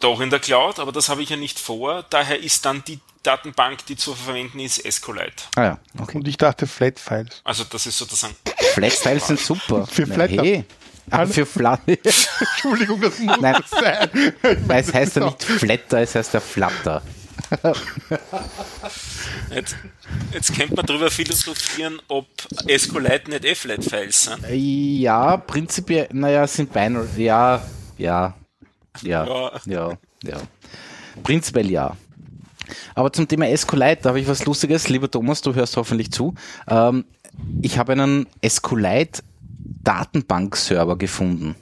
Doch 0.00 0.20
in 0.20 0.30
der 0.30 0.40
Cloud, 0.40 0.78
aber 0.78 0.92
das 0.92 1.08
habe 1.08 1.22
ich 1.22 1.30
ja 1.30 1.36
nicht 1.36 1.58
vor. 1.58 2.04
Daher 2.10 2.38
ist 2.40 2.64
dann 2.64 2.82
die 2.84 3.00
Datenbank, 3.22 3.86
die 3.86 3.96
zu 3.96 4.14
verwenden 4.14 4.60
ist, 4.60 4.82
SQLite. 4.90 5.44
Ah 5.56 5.62
ja, 5.62 5.78
okay. 5.98 6.18
Und 6.18 6.28
ich 6.28 6.36
dachte 6.36 6.66
Flat 6.66 6.98
Files. 6.98 7.40
Also 7.44 7.64
das 7.64 7.86
ist 7.86 7.98
sozusagen 7.98 8.34
Flat-Files 8.74 9.26
sind 9.26 9.40
super. 9.40 9.86
Für 9.90 10.06
Flatter. 10.06 10.42
Hey. 10.42 10.64
Ah, 11.10 11.24
für 11.24 11.46
Flat. 11.46 11.80
Entschuldigung, 11.86 13.00
das 13.00 13.18
muss 13.20 13.38
Nein. 13.40 13.62
sein. 13.70 14.10
Weil 14.66 14.82
es 14.82 14.92
heißt 14.92 15.16
ja 15.16 15.26
nicht 15.26 15.44
Flatter, 15.44 16.00
es 16.00 16.16
heißt 16.16 16.34
ja 16.34 16.40
Flutter. 16.40 17.00
Jetzt, 19.54 19.76
jetzt 20.32 20.54
könnte 20.54 20.74
man 20.74 20.86
darüber 20.86 21.10
philosophieren, 21.10 22.00
ob 22.08 22.26
SQLite 22.68 23.30
nicht 23.30 23.44
F-Let-Files 23.44 24.24
sind. 24.24 24.44
Ja, 24.50 25.36
prinzipiell, 25.36 26.08
naja, 26.12 26.46
sind 26.46 26.72
Binary, 26.72 27.24
ja, 27.24 27.62
ja, 27.98 28.34
ja, 29.02 29.24
Ja. 29.26 29.60
ja, 29.66 29.98
ja. 30.24 30.40
Prinzipiell 31.22 31.70
ja. 31.70 31.96
Aber 32.94 33.12
zum 33.12 33.28
Thema 33.28 33.54
SQLite, 33.56 34.02
da 34.02 34.08
habe 34.10 34.20
ich 34.20 34.26
was 34.28 34.44
Lustiges. 34.44 34.88
Lieber 34.88 35.10
Thomas, 35.10 35.40
du 35.40 35.54
hörst 35.54 35.76
hoffentlich 35.76 36.10
zu. 36.10 36.34
Ähm, 36.68 37.04
ich 37.62 37.78
habe 37.78 37.92
einen 37.92 38.26
SQLite 38.46 39.22
Datenbank-Server 39.84 40.96
gefunden. 40.96 41.54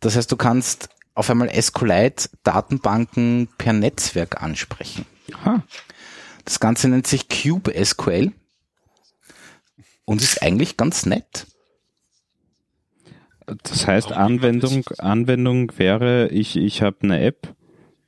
Das 0.00 0.16
heißt, 0.16 0.30
du 0.30 0.36
kannst 0.36 0.88
auf 1.14 1.28
einmal 1.30 1.50
SQLite 1.60 2.30
Datenbanken 2.42 3.48
per 3.58 3.72
Netzwerk 3.72 4.42
ansprechen. 4.42 5.04
Aha. 5.34 5.62
Das 6.44 6.58
Ganze 6.60 6.88
nennt 6.88 7.06
sich 7.06 7.28
Cube 7.28 7.72
SQL. 7.84 8.32
und 10.04 10.20
ist 10.22 10.42
eigentlich 10.42 10.76
ganz 10.76 11.06
nett. 11.06 11.46
Das 13.64 13.86
heißt, 13.86 14.12
Anwendung, 14.12 14.84
Anwendung 14.98 15.72
wäre, 15.78 16.28
ich, 16.28 16.56
ich 16.56 16.82
habe 16.82 16.96
eine 17.02 17.20
App, 17.22 17.54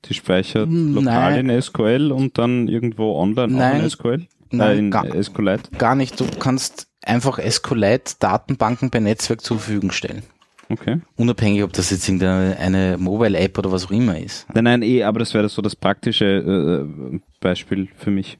die 0.05 0.14
speichert 0.14 0.68
lokal 0.70 1.32
Nein. 1.43 1.51
in 1.51 1.62
SQL 1.62 2.12
und 2.12 2.39
dann 2.39 2.68
irgendwo 2.68 3.16
online 3.18 3.55
auch 3.55 3.59
Nein. 3.59 3.81
in 3.82 3.90
SQL? 3.90 4.26
Nein, 4.51 4.70
äh, 4.76 4.78
in 4.78 4.90
gar- 4.90 5.22
SQLite? 5.22 5.70
Gar 5.78 5.97
nicht, 5.97 6.18
du 6.20 6.26
kannst 6.39 6.86
einfach 7.02 7.39
SQLite 7.40 8.14
Datenbanken 8.20 8.90
per 8.90 9.01
Netzwerk 9.01 9.40
zur 9.43 9.59
Verfügung 9.59 9.90
stellen. 9.90 10.22
Okay. 10.69 11.01
Unabhängig, 11.16 11.62
ob 11.62 11.73
das 11.73 11.91
jetzt 11.91 12.09
irgendeine 12.09 12.57
eine 12.59 12.97
Mobile-App 12.99 13.59
oder 13.59 13.70
was 13.73 13.86
auch 13.86 13.91
immer 13.91 14.19
ist. 14.19 14.47
Nein, 14.55 14.65
nein, 14.65 14.82
eh, 14.82 15.03
aber 15.03 15.19
das 15.19 15.35
wäre 15.35 15.49
so 15.49 15.62
das 15.62 15.77
praktische 15.77 16.24
äh, 16.24 17.19
Beispiel 17.41 17.89
für 17.97 18.11
mich. 18.11 18.39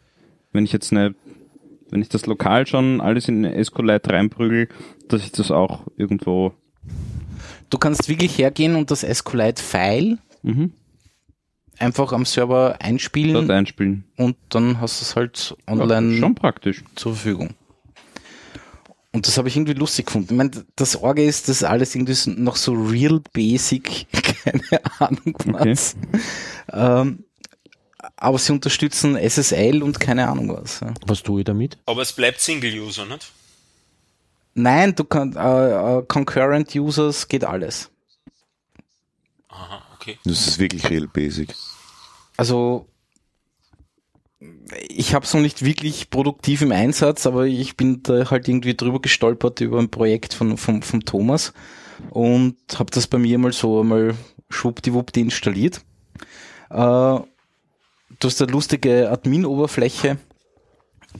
Wenn 0.53 0.65
ich 0.65 0.73
jetzt 0.73 0.93
eine, 0.93 1.15
wenn 1.91 2.01
ich 2.03 2.09
das 2.09 2.27
lokal 2.27 2.67
schon 2.67 3.01
alles 3.01 3.29
in 3.29 3.45
SQLite 3.63 4.11
reinprügel, 4.11 4.69
dass 5.09 5.23
ich 5.25 5.33
das 5.33 5.51
auch 5.51 5.87
irgendwo 5.97 6.55
Du 7.71 7.79
kannst 7.79 8.09
wirklich 8.09 8.39
hergehen 8.39 8.77
und 8.77 8.91
das 8.91 9.01
SQLite-File 9.01 10.19
mhm, 10.43 10.73
einfach 11.79 12.13
am 12.13 12.25
Server 12.25 12.77
einspielen 12.81 13.51
einspielen. 13.51 14.05
und 14.17 14.37
dann 14.49 14.81
hast 14.81 15.01
du 15.01 15.05
es 15.05 15.17
halt 15.17 15.57
online 15.67 16.19
schon 16.19 16.35
praktisch. 16.35 16.85
zur 16.95 17.15
Verfügung. 17.15 17.55
Und 19.15 19.29
das 19.29 19.39
habe 19.39 19.47
ich 19.49 19.57
irgendwie 19.57 19.75
lustig 19.75 20.07
gefunden. 20.07 20.35
Ich 20.35 20.37
meine, 20.37 20.51
das 20.75 20.97
Orge 20.97 21.25
ist, 21.25 21.49
das 21.49 21.63
alles 21.63 21.95
irgendwie 21.95 22.15
so- 22.15 22.33
noch 22.33 22.57
so 22.57 22.73
real 22.73 23.21
basic, 23.33 24.07
keine 24.43 24.81
Ahnung 24.99 25.37
was. 25.47 25.95
Ähm, 26.73 27.25
aber 28.17 28.39
sie 28.39 28.53
unterstützen 28.53 29.17
SSL 29.17 29.83
und 29.85 30.01
keine 30.01 30.29
Ahnung 30.29 30.49
was. 30.57 30.81
ja. 30.81 30.93
Was 31.07 31.23
tue 31.23 31.41
ich 31.41 31.45
damit? 31.45 31.79
Aber 31.87 32.03
es 32.03 32.13
bleibt 32.13 32.41
Single-User, 32.41 33.07
nicht? 33.07 33.31
Nein, 34.55 34.95
du 34.97 35.05
kannst 35.05 35.37
äh, 35.39 35.99
äh, 35.99 36.03
Concurrent 36.09 36.75
Users 36.75 37.29
geht 37.29 37.45
alles. 37.45 37.91
Aha, 39.49 39.81
okay. 39.95 40.19
Das 40.25 40.47
ist 40.47 40.59
wirklich 40.59 40.89
real 40.91 41.07
basic. 41.07 41.55
Also 42.37 42.89
ich 44.89 45.15
habe 45.15 45.25
es 45.25 45.35
noch 45.35 45.41
nicht 45.41 45.65
wirklich 45.65 46.11
produktiv 46.11 46.63
im 46.63 46.73
Einsatz, 46.73 47.27
aber 47.27 47.47
ich 47.47 47.77
bin 47.77 48.03
da 48.03 48.31
halt 48.31 48.49
irgendwie 48.49 48.75
drüber 48.75 49.01
gestolpert 49.01 49.61
über 49.61 49.79
ein 49.79 49.91
Projekt 49.91 50.35
von, 50.35 50.57
von, 50.57 50.83
von 50.83 51.01
Thomas 51.01 51.53
und 52.11 52.57
habe 52.79 52.91
das 52.91 53.07
bei 53.07 53.19
mir 53.19 53.39
mal 53.39 53.53
so 53.53 53.81
einmal 53.81 54.15
schwuppdiwuppdi 54.51 55.21
installiert. 55.21 55.81
Äh, 56.71 56.75
du 56.77 57.27
hast 58.23 58.43
eine 58.43 58.53
lustige 58.53 59.11
Admin-Oberfläche, 59.11 60.19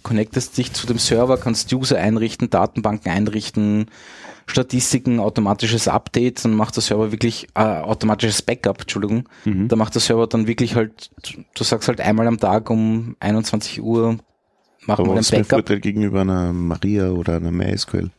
connectest 0.03 0.57
dich 0.59 0.73
zu 0.73 0.87
dem 0.87 0.99
Server, 0.99 1.39
kannst 1.39 1.73
User 1.73 1.99
einrichten, 1.99 2.51
Datenbanken 2.51 3.11
einrichten, 3.11 3.87
Statistiken, 4.47 5.21
automatisches 5.21 5.89
Update, 5.89 6.45
dann 6.45 6.55
macht 6.55 6.77
der 6.77 6.83
Server 6.83 7.13
wirklich, 7.13 7.49
äh, 7.55 7.61
automatisches 7.61 8.43
Backup, 8.43 8.83
Entschuldigung, 8.83 9.29
da 9.45 9.77
macht 9.77 9.95
der 9.95 10.03
Server 10.03 10.27
dann 10.27 10.47
wirklich 10.47 10.75
halt, 10.75 11.11
du 11.55 11.65
sagst 11.65 11.89
halt 11.89 12.01
einmal 12.01 12.27
am 12.27 12.39
Tag 12.39 12.69
um 12.71 13.17
21 13.21 13.83
Uhr, 13.83 14.19
mach 14.87 14.99
Aber 14.99 15.09
mal 15.09 15.13
ein 15.15 15.19
was 15.19 15.27
ist 15.27 15.33
der 15.33 15.39
Backup, 15.39 15.51
Vorteil 15.61 15.81
gegenüber 15.81 16.21
einer 16.23 16.53
Maria 16.53 17.11
oder 17.11 17.37
einer 17.37 17.51
MySQL? 17.51 18.11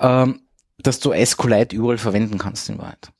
ähm, 0.00 0.40
dass 0.78 0.98
du 0.98 1.12
SQLite 1.12 1.76
überall 1.76 1.98
verwenden 1.98 2.38
kannst 2.38 2.68
in 2.68 2.78
Wahrheit. 2.78 3.10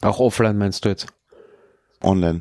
Auch 0.00 0.20
offline 0.20 0.56
meinst 0.56 0.84
du 0.84 0.88
jetzt? 0.88 1.06
Online. 2.02 2.40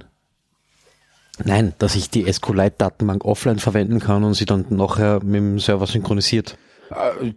Nein, 1.44 1.74
dass 1.80 1.96
ich 1.96 2.10
die 2.10 2.32
SQLite-Datenbank 2.32 3.24
offline 3.26 3.60
verwenden 3.60 4.00
kann 4.00 4.24
und 4.24 4.34
sie 4.34 4.46
dann 4.46 4.66
nachher 4.70 5.24
mit 5.24 5.36
dem 5.36 5.60
Server 5.60 5.88
synchronisiert. 5.88 6.58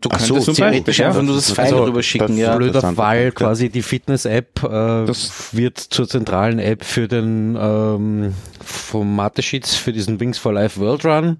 Du 0.00 0.08
Ach 0.10 0.18
so, 0.18 0.38
theoretisch 0.38 0.56
Beispiel, 0.86 1.04
einfach 1.04 1.16
ja. 1.20 1.22
nur 1.22 1.34
das 1.36 1.50
File 1.52 1.64
Also, 1.66 1.84
rüber 1.84 2.02
schicken, 2.02 2.28
das- 2.28 2.36
ja. 2.38 2.56
Blöd. 2.56 2.72
Blöder 2.72 2.92
Fall, 2.94 3.24
ja. 3.24 3.30
quasi 3.32 3.68
die 3.68 3.82
Fitness-App 3.82 4.62
äh, 4.64 4.68
Das- 5.06 5.54
wird 5.54 5.78
zur 5.78 6.08
zentralen 6.08 6.58
App 6.58 6.84
für 6.84 7.06
den 7.06 7.56
ähm, 7.60 8.34
vom 8.64 9.14
Mathe-Sheets 9.14 9.74
für 9.74 9.92
diesen 9.92 10.18
Wings 10.20 10.38
for 10.38 10.54
Life 10.54 10.80
World 10.80 11.04
Run. 11.04 11.36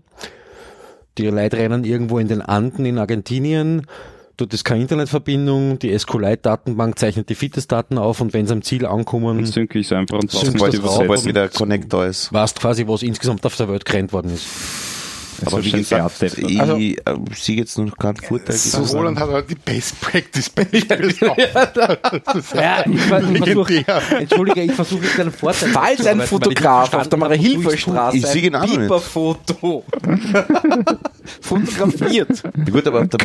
Die 1.18 1.26
Leute 1.26 1.56
rennen 1.56 1.84
irgendwo 1.84 2.18
in 2.18 2.28
den 2.28 2.42
Anden 2.42 2.84
in 2.84 2.98
Argentinien. 2.98 3.86
Dort 4.38 4.52
ist 4.54 4.64
keine 4.64 4.80
Internetverbindung. 4.82 5.78
Die 5.78 5.96
SQLite-Datenbank 5.98 6.98
zeichnet 6.98 7.28
die 7.28 7.34
Fitness-Daten 7.34 7.96
auf 7.98 8.20
und 8.20 8.32
wenn 8.34 8.46
sie 8.46 8.52
am 8.52 8.62
Ziel 8.62 8.84
ankommen, 8.86 9.36
Dann 9.38 9.46
synke 9.46 9.78
ich 9.78 9.86
es 9.86 9.92
einfach 9.92 10.18
und 10.18 10.30
Sobald 10.30 11.24
wieder 11.24 11.48
Connect 11.48 11.92
da 11.92 12.06
ist. 12.06 12.32
weißt 12.32 12.60
quasi, 12.60 12.86
was 12.88 13.02
insgesamt 13.02 13.44
auf 13.46 13.56
der 13.56 13.68
Welt 13.68 13.84
gerannt 13.84 14.12
worden 14.12 14.32
ist. 14.34 14.46
Aber 15.46 15.64
wie 15.64 15.70
gesagt, 15.72 16.22
ich 16.22 16.60
Also- 16.60 16.76
sehe 17.34 17.56
jetzt 17.56 17.78
noch 17.78 17.96
keinen 17.96 18.16
Vorteil. 18.16 18.54
Gesehen. 18.54 18.84
Roland 18.96 19.18
hat 19.18 19.30
halt 19.30 19.50
die 19.50 19.54
Best 19.54 20.00
Practice 20.00 20.50
Beispiele 20.50 21.12
drauf. 21.12 21.36
Ja, 22.54 22.84
ich, 22.86 23.00
ver- 23.00 23.22
ich 23.30 23.38
versuche. 23.38 23.84
Entschuldige, 24.18 24.62
ich 24.62 24.72
versuche 24.72 25.04
jetzt 25.04 25.20
einen 25.20 25.32
Vorteil. 25.32 25.68
Falls 25.70 26.06
ein 26.06 26.20
Fotograf 26.20 26.92
auf 26.94 27.08
der 27.08 27.18
sehe 28.26 28.54
ein. 28.54 28.68
Biberfoto 28.68 29.84
fotografiert. 31.40 32.42
Ja, 32.44 32.72
gut, 32.72 32.86
aber 32.86 33.02
auf 33.02 33.08
der 33.08 33.20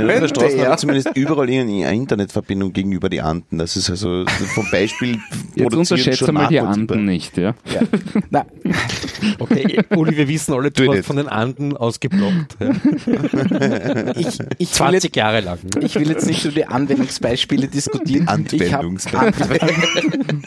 er. 0.58 0.64
haben 0.64 0.72
wir 0.72 0.78
zumindest 0.78 1.10
überall 1.16 1.48
eine 1.50 1.94
Internetverbindung 1.94 2.74
gegenüber 2.74 3.10
die 3.10 3.22
Anden. 3.22 3.58
Das 3.58 3.76
ist 3.76 3.90
also 3.90 4.26
vom 4.54 4.70
Beispiel 4.72 5.20
Jetzt 5.56 5.74
unterschätze 5.76 6.32
mal 6.32 6.48
die. 6.48 6.60
Anden 6.60 7.06
nicht, 7.06 7.38
ja. 7.38 7.54
Ja. 7.74 7.82
Na, 8.30 8.46
Okay, 9.40 9.80
Uli, 9.96 10.16
wir 10.18 10.28
wissen 10.28 10.54
alle, 10.54 10.72
du 10.72 10.84
hast 10.88 10.96
nicht. 10.96 11.06
von 11.06 11.16
den 11.18 11.28
Anden 11.28 11.76
ausgeblockt. 12.08 12.58
Ja. 12.60 14.12
ich, 14.16 14.28
ich, 14.28 14.40
will 14.60 14.68
20 14.68 15.04
jetzt, 15.04 15.16
Jahre 15.16 15.42
lang. 15.42 15.60
ich 15.82 15.96
will 15.96 16.10
jetzt 16.10 16.26
nicht 16.26 16.44
über 16.46 16.54
die 16.56 16.66
Anwendungsbeispiele 16.66 17.68
diskutieren. 17.68 18.24
Ich 18.52 18.74
habe 18.74 18.88
Anwendungsbeispiele. 18.88 20.42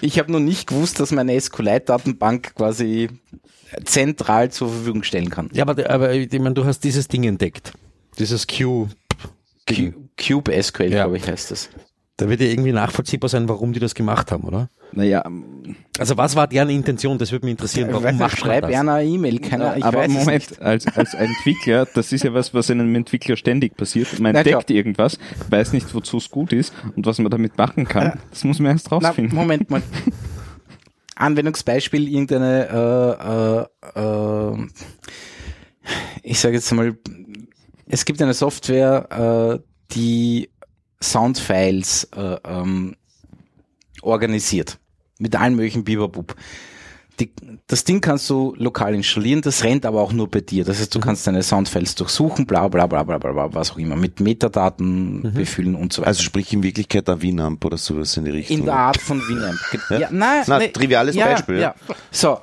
ich 0.00 0.18
hab 0.18 0.28
noch 0.28 0.40
nicht 0.40 0.66
gewusst, 0.68 1.00
dass 1.00 1.10
meine 1.12 1.38
SQLite-Datenbank 1.40 2.54
quasi 2.54 3.08
zentral 3.84 4.50
zur 4.50 4.68
Verfügung 4.70 5.02
stellen 5.02 5.30
kann. 5.30 5.48
Ja, 5.52 5.66
aber, 5.66 5.88
aber 5.90 6.12
ich 6.12 6.30
meine, 6.32 6.52
du 6.54 6.64
hast 6.64 6.80
dieses 6.84 7.08
Ding 7.08 7.24
entdeckt. 7.24 7.72
Dieses 8.18 8.46
Q. 8.46 8.88
Cu- 9.68 9.92
Cube 10.20 10.62
SQL, 10.62 10.84
Ja. 10.92 11.04
glaube 11.04 11.16
ich, 11.16 11.26
heißt 11.26 11.50
das. 11.50 11.70
Da 12.18 12.28
wird 12.28 12.40
ja 12.42 12.46
irgendwie 12.46 12.72
nachvollziehbar 12.72 13.30
sein, 13.30 13.48
warum 13.48 13.72
die 13.72 13.80
das 13.80 13.94
gemacht 13.94 14.30
haben, 14.30 14.44
oder? 14.44 14.68
Naja, 14.92 15.24
Also 15.98 16.18
was 16.18 16.36
war 16.36 16.46
deren 16.46 16.68
Intention? 16.68 17.16
Das 17.16 17.32
würde 17.32 17.46
mich 17.46 17.52
interessieren. 17.52 17.88
Warum 17.90 18.04
macht 18.04 18.18
man 18.18 18.30
Schreib 18.30 18.62
das? 18.68 18.74
einer 18.78 18.92
eine 18.94 19.08
E-Mail, 19.08 19.38
keine 19.38 19.78
ich 19.78 19.84
aber 19.84 20.00
weiß 20.00 20.10
Moment, 20.12 20.50
nicht. 20.50 20.60
als, 20.62 20.86
als 20.88 21.14
Entwickler, 21.14 21.86
das 21.94 22.12
ist 22.12 22.22
ja 22.24 22.34
was, 22.34 22.52
was 22.52 22.70
einem 22.70 22.94
Entwickler 22.94 23.36
ständig 23.36 23.76
passiert. 23.78 24.12
Man 24.20 24.32
Na 24.34 24.40
entdeckt 24.40 24.66
klar. 24.66 24.76
irgendwas, 24.76 25.18
weiß 25.48 25.72
nicht, 25.72 25.92
wozu 25.94 26.18
es 26.18 26.30
gut 26.30 26.52
ist 26.52 26.74
und 26.94 27.06
was 27.06 27.18
man 27.18 27.30
damit 27.30 27.56
machen 27.56 27.86
kann. 27.88 28.20
Das 28.30 28.44
muss 28.44 28.58
man 28.58 28.72
erst 28.72 28.88
Na, 28.90 28.98
rausfinden. 28.98 29.34
Moment 29.34 29.70
mal. 29.70 29.82
Anwendungsbeispiel, 31.16 32.08
irgendeine, 32.08 33.68
äh, 33.94 33.98
äh, 33.98 34.52
äh, 34.52 34.66
ich 36.22 36.38
sage 36.38 36.56
jetzt 36.56 36.70
mal, 36.72 36.96
es 37.88 38.04
gibt 38.04 38.20
eine 38.20 38.34
Software, 38.34 39.60
äh, 39.60 39.94
die 39.94 40.50
Soundfiles 41.02 42.04
äh, 42.16 42.36
ähm, 42.44 42.96
organisiert. 44.02 44.78
Mit 45.18 45.36
allen 45.36 45.54
möglichen 45.54 45.84
Bibabub. 45.84 46.34
Die, 47.20 47.30
das 47.66 47.84
Ding 47.84 48.00
kannst 48.00 48.28
du 48.30 48.54
lokal 48.56 48.94
installieren, 48.94 49.42
das 49.42 49.62
rennt 49.64 49.84
aber 49.84 50.00
auch 50.00 50.12
nur 50.12 50.30
bei 50.30 50.40
dir. 50.40 50.64
Das 50.64 50.80
heißt, 50.80 50.94
du 50.94 50.98
kannst 50.98 51.26
deine 51.26 51.42
Soundfiles 51.42 51.94
durchsuchen, 51.94 52.46
bla 52.46 52.66
bla 52.68 52.86
bla 52.86 53.02
bla 53.02 53.18
bla, 53.18 53.32
bla 53.32 53.54
was 53.54 53.72
auch 53.72 53.78
immer, 53.78 53.96
mit 53.96 54.18
Metadaten 54.20 55.32
befüllen 55.34 55.74
und 55.74 55.92
so 55.92 56.02
weiter. 56.02 56.08
Also 56.08 56.22
sprich 56.22 56.52
in 56.54 56.62
Wirklichkeit 56.62 57.08
ein 57.10 57.20
Winamp 57.20 57.64
oder 57.64 57.76
sowas 57.76 58.16
in 58.16 58.24
die 58.24 58.30
Richtung. 58.30 58.60
In 58.60 58.64
der 58.64 58.74
Art 58.74 59.00
von 59.00 59.20
Winamp. 59.20 59.58
Ja, 59.90 59.98
ja, 59.98 60.08
nein, 60.10 60.44
Na, 60.46 60.58
nein, 60.58 60.72
triviales 60.72 61.14
ja, 61.14 61.26
Beispiel, 61.26 61.56
ja. 61.56 61.74
Ja. 61.88 61.94
So, 62.10 62.38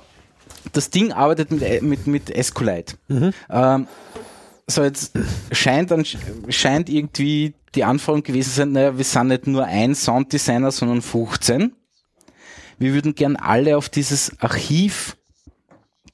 das 0.71 0.89
Ding 0.89 1.11
arbeitet 1.11 1.51
mit, 1.51 1.81
mit, 1.81 2.07
mit 2.07 2.45
SQLite. 2.45 2.95
Ähm, 3.49 3.87
so, 4.67 4.83
jetzt 4.83 5.13
scheint, 5.51 5.89
dann, 5.89 6.05
scheint 6.49 6.89
irgendwie 6.89 7.55
die 7.75 7.83
Anforderung 7.83 8.23
gewesen 8.23 8.51
sein, 8.51 8.71
naja, 8.71 8.97
wir 8.97 9.03
sind 9.03 9.27
nicht 9.27 9.47
nur 9.47 9.65
ein 9.65 9.95
Sounddesigner, 9.95 10.71
sondern 10.71 11.01
15. 11.01 11.73
Wir 12.77 12.93
würden 12.93 13.15
gern 13.15 13.35
alle 13.35 13.77
auf 13.77 13.89
dieses 13.89 14.39
Archiv 14.39 15.17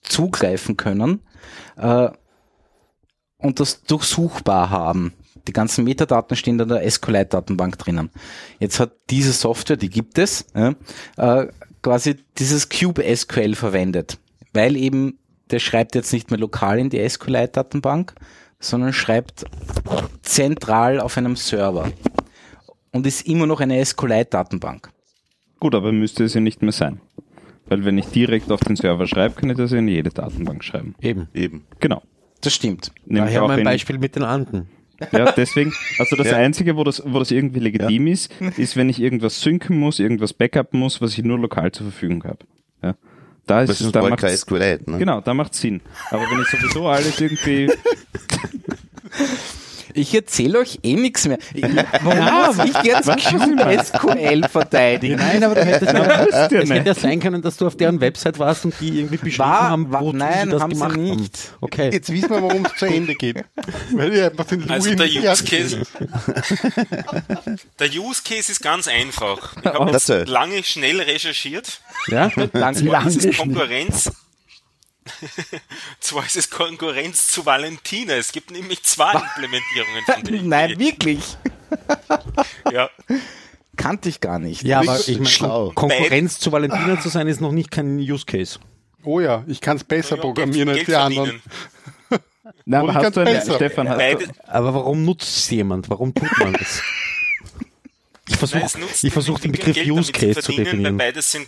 zugreifen 0.01 0.77
können 0.77 1.21
äh, 1.77 2.09
und 3.37 3.59
das 3.59 3.83
durchsuchbar 3.83 4.69
haben. 4.69 5.13
Die 5.47 5.53
ganzen 5.53 5.83
Metadaten 5.83 6.35
stehen 6.35 6.59
in 6.59 6.67
der 6.67 6.89
SQLite-Datenbank 6.89 7.77
drinnen. 7.77 8.09
Jetzt 8.59 8.79
hat 8.79 8.93
diese 9.09 9.31
Software, 9.31 9.77
die 9.77 9.89
gibt 9.89 10.17
es, 10.17 10.45
äh, 10.53 10.73
quasi 11.83 12.15
dieses 12.39 12.69
Cube 12.69 13.03
SQL 13.15 13.53
verwendet, 13.53 14.17
weil 14.53 14.75
eben 14.75 15.19
der 15.51 15.59
schreibt 15.59 15.93
jetzt 15.93 16.11
nicht 16.11 16.31
mehr 16.31 16.39
lokal 16.39 16.79
in 16.79 16.89
die 16.89 17.07
SQLite-Datenbank, 17.07 18.15
sondern 18.59 18.93
schreibt 18.93 19.45
zentral 20.21 20.99
auf 20.99 21.17
einem 21.17 21.35
Server 21.35 21.91
und 22.91 23.05
ist 23.05 23.27
immer 23.27 23.47
noch 23.47 23.59
eine 23.59 23.83
SQLite-Datenbank. 23.83 24.89
Gut, 25.59 25.75
aber 25.75 25.91
müsste 25.91 26.23
es 26.23 26.33
ja 26.33 26.41
nicht 26.41 26.61
mehr 26.61 26.71
sein. 26.71 27.01
Weil 27.67 27.83
wenn 27.85 27.97
ich 27.97 28.05
direkt 28.07 28.51
auf 28.51 28.59
den 28.59 28.75
Server 28.75 29.07
schreibe, 29.07 29.35
kann 29.35 29.49
ich 29.49 29.57
das 29.57 29.71
ja 29.71 29.79
in 29.79 29.87
jede 29.87 30.11
Datenbank 30.11 30.63
schreiben. 30.63 30.95
Eben. 31.01 31.27
Eben. 31.33 31.65
Genau. 31.79 32.01
Das 32.41 32.53
stimmt. 32.53 32.91
Nämlich 33.05 33.33
Daher 33.33 33.43
auch 33.43 33.47
mein 33.47 33.59
in, 33.59 33.65
Beispiel 33.65 33.97
mit 33.97 34.15
den 34.15 34.23
Anden. 34.23 34.69
Ja, 35.11 35.31
deswegen, 35.31 35.73
also 35.97 36.15
das 36.15 36.31
Einzige, 36.33 36.77
wo 36.77 36.83
das, 36.83 37.01
wo 37.05 37.19
das 37.19 37.31
irgendwie 37.31 37.59
legitim 37.59 38.07
ist, 38.07 38.31
ist, 38.57 38.77
wenn 38.77 38.87
ich 38.89 39.01
irgendwas 39.01 39.41
synken 39.41 39.79
muss, 39.79 39.99
irgendwas 39.99 40.33
backuppen 40.33 40.79
muss, 40.79 41.01
was 41.01 41.17
ich 41.17 41.23
nur 41.23 41.39
lokal 41.39 41.71
zur 41.71 41.87
Verfügung 41.87 42.23
habe. 42.23 42.39
Ja. 42.83 42.95
Da 43.45 43.61
ist 43.61 43.69
Das 43.69 43.79
es, 43.79 43.87
ist 43.87 43.95
da 43.95 44.01
bald 44.01 44.11
macht 44.11 44.21
kein 44.21 44.35
SQLite, 44.35 44.89
ne? 44.89 44.97
Genau, 44.97 45.21
da 45.21 45.33
macht 45.33 45.53
Sinn. 45.53 45.81
Aber 46.09 46.23
wenn 46.23 46.41
ich 46.41 46.47
sowieso 46.47 46.87
alles 46.87 47.19
irgendwie, 47.19 47.67
Ich 49.97 50.13
erzähle 50.13 50.59
euch 50.59 50.79
eh 50.83 50.95
nichts 50.95 51.25
mehr. 51.25 51.37
Ich, 51.53 51.63
warum 52.03 52.55
muss 52.57 52.65
ich 52.67 52.83
jetzt 52.83 53.05
SQL 53.87 54.43
verteidigen? 54.49 55.15
Nein, 55.15 55.43
aber 55.43 55.55
du 55.55 55.63
hättest 55.65 55.93
ja, 55.93 56.25
es 56.25 56.69
hätte 56.69 56.87
ja 56.87 56.93
sein 56.93 57.19
können, 57.21 57.41
dass 57.41 57.55
du 57.57 57.65
auf 57.67 57.77
deren 57.77 58.01
Website 58.01 58.37
warst 58.37 58.65
und 58.65 58.73
die 58.81 58.99
irgendwie 58.99 59.17
beschrieben 59.17 59.49
War- 59.49 59.69
haben, 59.69 59.91
war- 59.91 60.01
wo 60.01 60.11
nein, 60.11 60.45
sie 60.47 60.51
das 60.51 60.61
haben 60.61 60.75
sie 60.75 60.81
gemacht 60.81 60.97
nicht. 60.97 61.37
haben. 61.37 61.57
Okay. 61.61 61.89
Jetzt 61.93 62.11
wissen 62.11 62.29
wir, 62.29 62.41
warum 62.43 62.65
es 62.65 62.75
zu 62.77 62.85
Ende 62.85 63.15
geht. 63.15 63.43
Weil 63.93 64.13
ihr 64.13 64.25
einfach 64.25 64.45
den 64.45 64.69
Also 64.69 64.93
der 64.93 65.07
Use 65.07 65.43
Case, 65.45 65.81
der 67.79 67.89
Use 67.89 68.21
Case 68.23 68.51
ist 68.51 68.61
ganz 68.61 68.87
einfach. 68.87 69.55
Ich 69.57 69.65
habe 69.65 70.23
lange 70.27 70.63
schnell 70.63 71.01
recherchiert. 71.01 71.79
Ja? 72.07 72.29
Danke. 72.35 72.57
Lang 72.57 73.07
ist 73.07 73.23
nicht. 73.25 73.39
Konkurrenz. 73.39 74.11
Zwar 75.99 76.25
ist 76.25 76.35
es 76.35 76.49
Konkurrenz 76.49 77.27
zu 77.27 77.45
Valentina. 77.45 78.13
Es 78.13 78.31
gibt 78.31 78.51
nämlich 78.51 78.83
zwei 78.83 79.11
Implementierungen 79.13 80.03
von 80.05 80.23
der 80.23 80.41
Nein, 80.43 80.79
wirklich. 80.79 81.37
Ja. 82.71 82.89
Kannte 83.75 84.07
ich 84.07 84.21
gar 84.21 84.39
nicht. 84.39 84.63
Ja, 84.63 84.79
aber 84.79 84.97
ich 85.07 85.19
meine, 85.19 85.71
Konkurrenz 85.73 86.39
zu 86.39 86.51
Valentina 86.51 86.99
zu 87.01 87.09
sein, 87.09 87.27
ist 87.27 87.41
noch 87.41 87.51
nicht 87.51 87.71
kein 87.71 87.97
Use 87.99 88.25
Case. 88.25 88.59
Oh 89.03 89.19
ja, 89.19 89.43
ich 89.47 89.61
kann 89.61 89.77
es 89.77 89.83
besser 89.83 90.15
Ja, 90.15 90.21
programmieren 90.21 90.69
als 90.69 90.77
Geld 90.77 90.89
die 90.89 90.95
anderen. 90.95 91.41
na, 92.65 92.81
Oder 92.83 92.89
aber 92.95 92.99
ich 93.01 93.05
hast 93.05 93.15
du 93.17 93.19
kann's 93.23 93.29
eine, 93.29 93.39
besser. 93.39 93.55
Stefan, 93.55 93.89
hast 93.89 93.97
Beide, 93.97 94.27
du, 94.27 94.33
Aber 94.47 94.73
warum 94.73 95.03
nutzt 95.03 95.37
es 95.37 95.49
jemand? 95.49 95.89
Warum 95.89 96.13
tut 96.13 96.31
man 96.39 96.53
das? 96.53 96.81
Ich 98.27 98.41
Nein, 98.41 98.67
versuche 98.69 99.11
versuch 99.11 99.39
den 99.39 99.51
Begriff 99.51 99.75
Geld 99.75 99.89
Use 99.89 100.11
Case 100.11 100.41
zu 100.41 100.51
definieren. 100.53 100.97
Weil 100.97 101.07
beides 101.11 101.31
sind, 101.31 101.47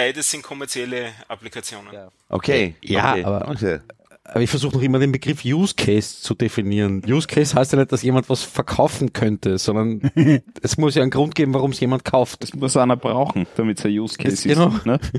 beides 0.00 0.30
sind 0.30 0.42
kommerzielle 0.42 1.12
Applikationen. 1.28 1.92
Okay. 2.28 2.74
Ja, 2.82 3.12
okay. 3.12 3.24
aber- 3.24 3.48
Okay. 3.50 3.78
Aber 4.22 4.42
ich 4.42 4.50
versuche 4.50 4.76
noch 4.76 4.82
immer 4.82 5.00
den 5.00 5.10
Begriff 5.10 5.44
Use 5.44 5.74
Case 5.74 6.20
zu 6.20 6.34
definieren. 6.34 7.02
Use 7.08 7.26
Case 7.26 7.54
heißt 7.54 7.72
ja 7.72 7.78
nicht, 7.80 7.90
dass 7.90 8.02
jemand 8.02 8.28
was 8.28 8.44
verkaufen 8.44 9.12
könnte, 9.12 9.58
sondern 9.58 10.02
es 10.62 10.76
muss 10.78 10.94
ja 10.94 11.02
einen 11.02 11.10
Grund 11.10 11.34
geben, 11.34 11.52
warum 11.52 11.72
es 11.72 11.80
jemand 11.80 12.04
kauft. 12.04 12.42
das 12.42 12.54
muss 12.54 12.76
einer 12.76 12.96
brauchen, 12.96 13.46
damit 13.56 13.80
es 13.80 13.86
ein 13.86 13.98
Use 13.98 14.16
Case 14.16 14.34
ist. 14.48 14.54
Genau. 14.54 14.72
Ne? 14.84 15.00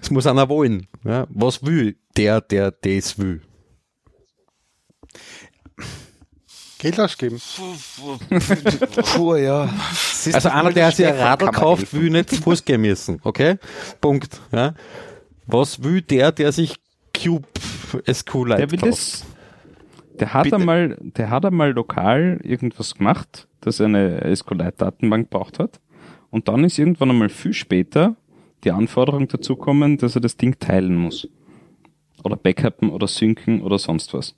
Es 0.00 0.10
muss 0.10 0.26
einer 0.26 0.48
wollen. 0.50 0.86
Ja? 1.02 1.26
Was 1.30 1.64
will 1.64 1.96
der, 2.18 2.42
der 2.42 2.70
das 2.70 3.18
will? 3.18 3.40
Geld 6.84 7.00
ausgeben. 7.00 7.40
Puh, 9.14 9.36
ja. 9.36 9.70
Also 10.34 10.50
einer, 10.50 10.70
der 10.70 10.90
sich 10.90 11.06
ein 11.06 11.16
Radl 11.16 11.46
kauft, 11.50 11.94
will 11.94 12.10
nicht 12.10 12.30
Fuß 12.34 12.62
gehen 12.66 12.82
müssen. 12.82 13.20
Okay? 13.24 13.56
Punkt. 14.02 14.38
Ja? 14.52 14.74
Was 15.46 15.82
will 15.82 16.02
der, 16.02 16.30
der 16.30 16.52
sich 16.52 16.76
Cube 17.16 17.48
SQLite 18.06 18.58
Der 18.58 18.70
will 18.70 18.78
kauft? 18.80 18.92
das, 18.92 19.24
der 20.20 20.34
hat 20.34 20.44
Bitte. 20.44 20.56
einmal, 20.56 20.98
der 21.00 21.30
hat 21.30 21.46
einmal 21.46 21.70
lokal 21.72 22.38
irgendwas 22.42 22.96
gemacht, 22.96 23.48
das 23.62 23.80
eine 23.80 24.20
SQLite-Datenbank 24.36 25.30
braucht 25.30 25.58
hat. 25.58 25.80
Und 26.28 26.48
dann 26.48 26.64
ist 26.64 26.78
irgendwann 26.78 27.08
einmal 27.08 27.30
viel 27.30 27.54
später 27.54 28.14
die 28.64 28.72
Anforderung 28.72 29.26
dazu 29.28 29.56
kommen, 29.56 29.96
dass 29.96 30.16
er 30.16 30.20
das 30.20 30.36
Ding 30.36 30.58
teilen 30.58 30.96
muss. 30.96 31.28
Oder 32.22 32.36
backuppen 32.36 32.90
oder 32.90 33.06
synken 33.06 33.62
oder 33.62 33.78
sonst 33.78 34.12
was. 34.12 34.34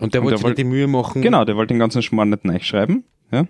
Und 0.00 0.14
der 0.14 0.22
wollte 0.22 0.38
sich 0.38 0.44
wollt- 0.44 0.58
die 0.58 0.64
Mühe 0.64 0.86
machen. 0.86 1.22
Genau, 1.22 1.44
der 1.44 1.56
wollte 1.56 1.74
den 1.74 1.78
ganzen 1.78 2.02
Schmarrn 2.02 2.30
nicht 2.30 2.44
neischreiben, 2.44 3.04
ja, 3.30 3.46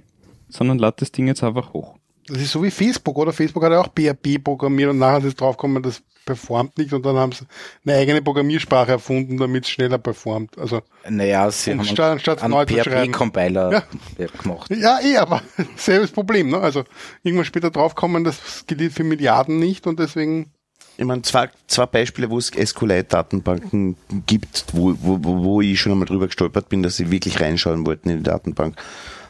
sondern 0.48 0.78
lädt 0.78 1.00
das 1.00 1.12
Ding 1.12 1.26
jetzt 1.28 1.42
einfach 1.44 1.72
hoch. 1.72 1.96
Das 2.26 2.38
ist 2.40 2.52
so 2.52 2.62
wie 2.62 2.70
Facebook, 2.70 3.16
oder? 3.18 3.32
Facebook 3.32 3.64
hat 3.64 3.72
ja 3.72 3.80
auch 3.80 3.88
PHP 3.88 4.38
programmiert 4.42 4.90
und 4.90 4.98
nachher 4.98 5.18
ist 5.18 5.24
es 5.24 5.34
draufgekommen, 5.36 5.82
das 5.82 6.02
performt 6.24 6.78
nicht 6.78 6.92
und 6.92 7.04
dann 7.04 7.16
haben 7.16 7.32
sie 7.32 7.44
eine 7.84 7.96
eigene 7.98 8.22
Programmiersprache 8.22 8.92
erfunden, 8.92 9.38
damit 9.38 9.64
es 9.64 9.70
schneller 9.70 9.98
performt. 9.98 10.56
Also, 10.56 10.82
Naja, 11.08 11.50
sie 11.50 11.72
haben 11.72 11.84
statt- 11.84 12.12
anstatt 12.12 12.42
einen 12.44 12.52
neu 12.52 12.64
zu 12.64 12.74
schreiben. 12.74 13.12
PHP-Compiler 13.12 13.72
Ja. 14.18 14.26
gemacht. 14.40 14.70
ja, 14.70 15.00
eh, 15.02 15.16
aber 15.16 15.42
selbes 15.76 16.12
Problem, 16.12 16.50
ne? 16.50 16.58
Also, 16.58 16.84
irgendwann 17.24 17.44
später 17.44 17.70
draufkommen, 17.70 18.22
das 18.22 18.64
gilt 18.68 18.92
für 18.92 19.02
Milliarden 19.02 19.58
nicht 19.58 19.88
und 19.88 19.98
deswegen, 19.98 20.52
Ich 20.98 21.04
meine, 21.04 21.22
zwei, 21.22 21.48
zwei 21.66 21.86
Beispiele, 21.86 22.30
wo 22.30 22.38
es 22.38 22.48
SQLite-Datenbanken 22.48 23.96
gibt, 24.26 24.66
wo, 24.72 24.94
wo, 25.00 25.18
wo 25.22 25.60
ich 25.60 25.80
schon 25.80 25.92
einmal 25.92 26.06
drüber 26.06 26.26
gestolpert 26.26 26.68
bin, 26.68 26.82
dass 26.82 26.96
sie 26.96 27.10
wirklich 27.10 27.40
reinschauen 27.40 27.86
wollten 27.86 28.10
in 28.10 28.18
die 28.18 28.22
Datenbank. 28.24 28.76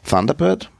Thunderbird 0.08 0.70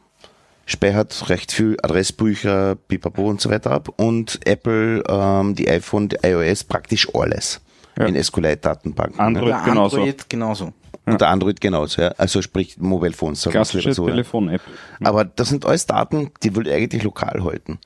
speichert 0.67 1.29
recht 1.29 1.53
viel 1.53 1.77
Adressbücher, 1.83 2.77
Pipapo 2.77 3.29
und 3.29 3.41
so 3.41 3.51
weiter 3.51 3.71
ab 3.73 3.89
und 3.97 4.41
Apple, 4.47 5.03
ähm, 5.09 5.55
die 5.55 5.69
iPhone, 5.69 6.09
die 6.09 6.17
iOS, 6.23 6.65
praktisch 6.65 7.09
alles 7.15 7.61
Ja. 7.99 8.07
in 8.07 8.23
SQLite-Datenbanken. 8.23 9.21
Android 9.21 9.49
Ja, 9.51 9.65
genauso. 9.65 9.97
Android 9.99 10.29
genauso. 10.29 10.73
Und 11.05 11.21
der 11.21 11.31
Android 11.31 11.61
genauso, 11.61 12.01
ja. 12.03 12.09
Also 12.17 12.43
sprich 12.43 12.77
Mobile 12.79 13.13
Phones. 13.13 13.45
lieber 13.45 13.53
Klassische 13.53 13.93
so, 13.93 14.07
ja. 14.07 14.13
Telefon-App. 14.15 14.61
Aber 15.03 15.25
das 15.25 15.49
sind 15.49 15.67
alles 15.67 15.87
Daten, 15.87 16.31
die 16.45 16.55
will 16.55 16.69
ich 16.69 16.73
eigentlich 16.73 17.03
lokal 17.03 17.43
halten. 17.43 17.79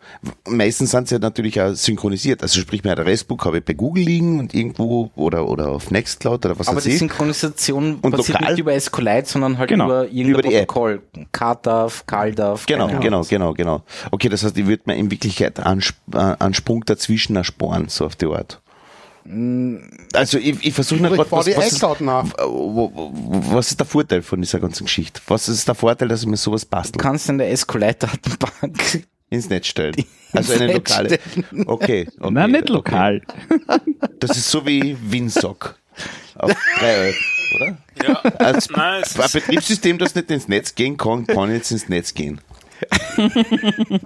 Meistens 0.47 0.91
sind 0.91 1.09
sie 1.09 1.15
ja 1.15 1.19
natürlich 1.19 1.61
auch 1.61 1.73
synchronisiert. 1.75 2.43
Also 2.43 2.61
sprich, 2.61 2.85
mein 2.85 2.93
Adressbuch 2.93 3.45
habe 3.47 3.59
ich 3.59 3.65
bei 3.65 3.73
Google 3.73 4.05
liegen 4.05 4.39
und 4.39 4.55
irgendwo 4.55 5.11
oder, 5.17 5.49
oder 5.49 5.69
auf 5.69 5.91
Nextcloud 5.91 6.45
oder 6.45 6.59
was 6.59 6.69
Aber 6.69 6.77
weiß 6.77 6.85
die 6.85 6.91
ich. 6.91 6.99
Synchronisation 6.99 8.01
Und 8.03 8.11
passiert 8.11 8.41
lokal? 8.41 8.53
nicht 8.53 8.61
über 8.61 8.79
SQLite, 8.79 9.27
sondern 9.29 9.57
halt 9.59 9.71
Genau, 9.71 9.87
über 9.87 10.05
irgendein 10.05 10.27
über 10.29 10.43
die 10.43 10.55
App. 10.55 10.69
Protokoll. 10.69 11.03
KDAV, 11.33 12.07
CalDAV. 12.07 12.67
Genau, 12.67 12.89
genau, 13.01 13.23
genau, 13.23 13.55
genau. 13.55 13.83
Okay, 14.11 14.29
das 14.29 14.43
heißt, 14.45 14.57
ich 14.59 14.67
würde 14.67 14.83
mir 14.87 14.97
in 14.97 15.11
Wirklichkeit 15.11 15.59
einen, 15.61 15.83
äh, 16.13 16.19
einen 16.39 16.53
Sprung 16.55 16.85
dazwischen 16.85 17.35
ersparen, 17.37 17.89
so 17.89 18.05
auf 18.05 18.17
die 18.17 18.27
Art. 18.27 18.61
Also 20.13 20.39
ich, 20.39 20.65
ich 20.65 20.75
versuche 20.75 21.01
nicht 21.01 21.17
baue 21.17 21.45
die 21.45 21.57
was, 21.57 21.73
ist, 21.73 21.83
was 21.83 23.71
ist 23.71 23.81
der 23.81 23.87
Vorteil 23.87 24.23
von 24.23 24.41
dieser 24.41 24.61
ganzen 24.61 24.85
Geschichte? 24.85 25.21
Was 25.27 25.49
ist 25.49 25.67
der 25.67 25.75
Vorteil, 25.75 26.09
dass 26.09 26.23
ich 26.23 26.29
mir 26.29 26.37
sowas 26.37 26.65
Du 26.65 26.71
basteln 26.71 27.01
kannst 27.01 27.29
in 27.29 27.39
der 27.39 27.55
SQLite-Datenbank 27.57 29.05
ins 29.31 29.49
Netz 29.49 29.67
stellen? 29.67 29.97
Also 30.33 30.53
eine 30.55 30.73
lokale. 30.73 31.19
Okay, 31.67 32.09
okay. 32.19 32.31
Nein, 32.31 32.53
nicht 32.53 32.71
okay. 32.71 32.73
lokal. 32.73 33.23
Das 34.21 34.37
ist 34.37 34.51
so 34.51 34.65
wie 34.65 34.97
Winsock. 35.01 35.77
Auf 36.37 36.53
3 36.79 36.97
Euro, 36.99 37.15
oder? 37.57 37.79
Ja, 38.07 38.15
Als 38.39 38.69
nein, 38.71 39.03
es 39.03 39.19
ein 39.19 39.31
Betriebssystem, 39.33 39.99
das 39.99 40.15
nicht 40.15 40.31
ins 40.31 40.47
Netz 40.49 40.75
gehen 40.75 40.97
kann, 40.97 41.27
kann 41.27 41.51
jetzt 41.51 41.71
ins 41.71 41.89
Netz 41.89 42.13
gehen. 42.13 42.41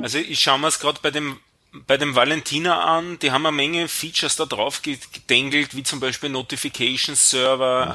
also 0.00 0.18
ich 0.18 0.38
schaue 0.38 0.60
mir 0.60 0.68
es 0.68 0.78
gerade 0.78 1.00
bei 1.02 1.10
dem 1.10 1.36
bei 1.86 1.96
dem 1.96 2.16
Valentina 2.16 2.80
an, 2.96 3.18
die 3.20 3.30
haben 3.30 3.46
eine 3.46 3.54
Menge 3.56 3.86
Features 3.86 4.34
da 4.36 4.44
drauf 4.44 4.82
gedengelt, 4.82 5.76
wie 5.76 5.84
zum 5.84 6.00
Beispiel 6.00 6.28
Notification 6.28 7.14
Server, 7.14 7.94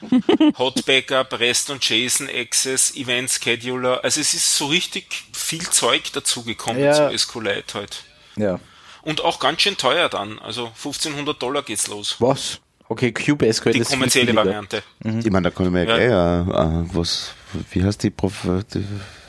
äh, 0.00 0.52
Hot 0.58 0.84
Backup, 0.86 1.38
REST 1.38 1.70
und 1.70 1.86
JSON 1.88 2.28
Access, 2.34 2.96
Event 2.96 3.30
Scheduler. 3.30 4.02
Also 4.02 4.20
es 4.20 4.32
ist 4.32 4.56
so 4.56 4.66
richtig 4.66 5.24
viel 5.32 5.60
Zeug 5.68 6.10
dazugekommen 6.12 6.82
Ja. 6.82 7.10
zu 7.10 7.18
SQLite 7.18 7.74
halt. 7.74 8.04
Ja. 8.36 8.58
Und 9.02 9.22
auch 9.22 9.38
ganz 9.40 9.60
schön 9.62 9.76
teuer 9.76 10.08
dann. 10.08 10.38
Also 10.38 10.66
1500 10.68 11.42
Dollar 11.42 11.62
geht's 11.62 11.88
los. 11.88 12.16
Was? 12.18 12.60
Okay, 12.88 13.12
Cube 13.12 13.50
SQL 13.52 13.72
Die 13.72 13.78
ist 13.80 13.90
kommerzielle. 13.90 14.34
Variante. 14.34 14.82
Ich 15.02 15.30
meine, 15.30 15.42
da 15.42 15.50
kann 15.50 15.66
ich 15.66 15.72
mir 15.72 15.84
ja, 15.84 15.98
Ja. 15.98 16.42
gleich, 16.44 16.56
äh, 16.56 16.82
äh, 16.82 16.94
was, 16.94 17.32
wie 17.72 17.82
heißt 17.82 18.02
die, 18.02 18.10
Prof, 18.10 18.46
die, 18.72 18.84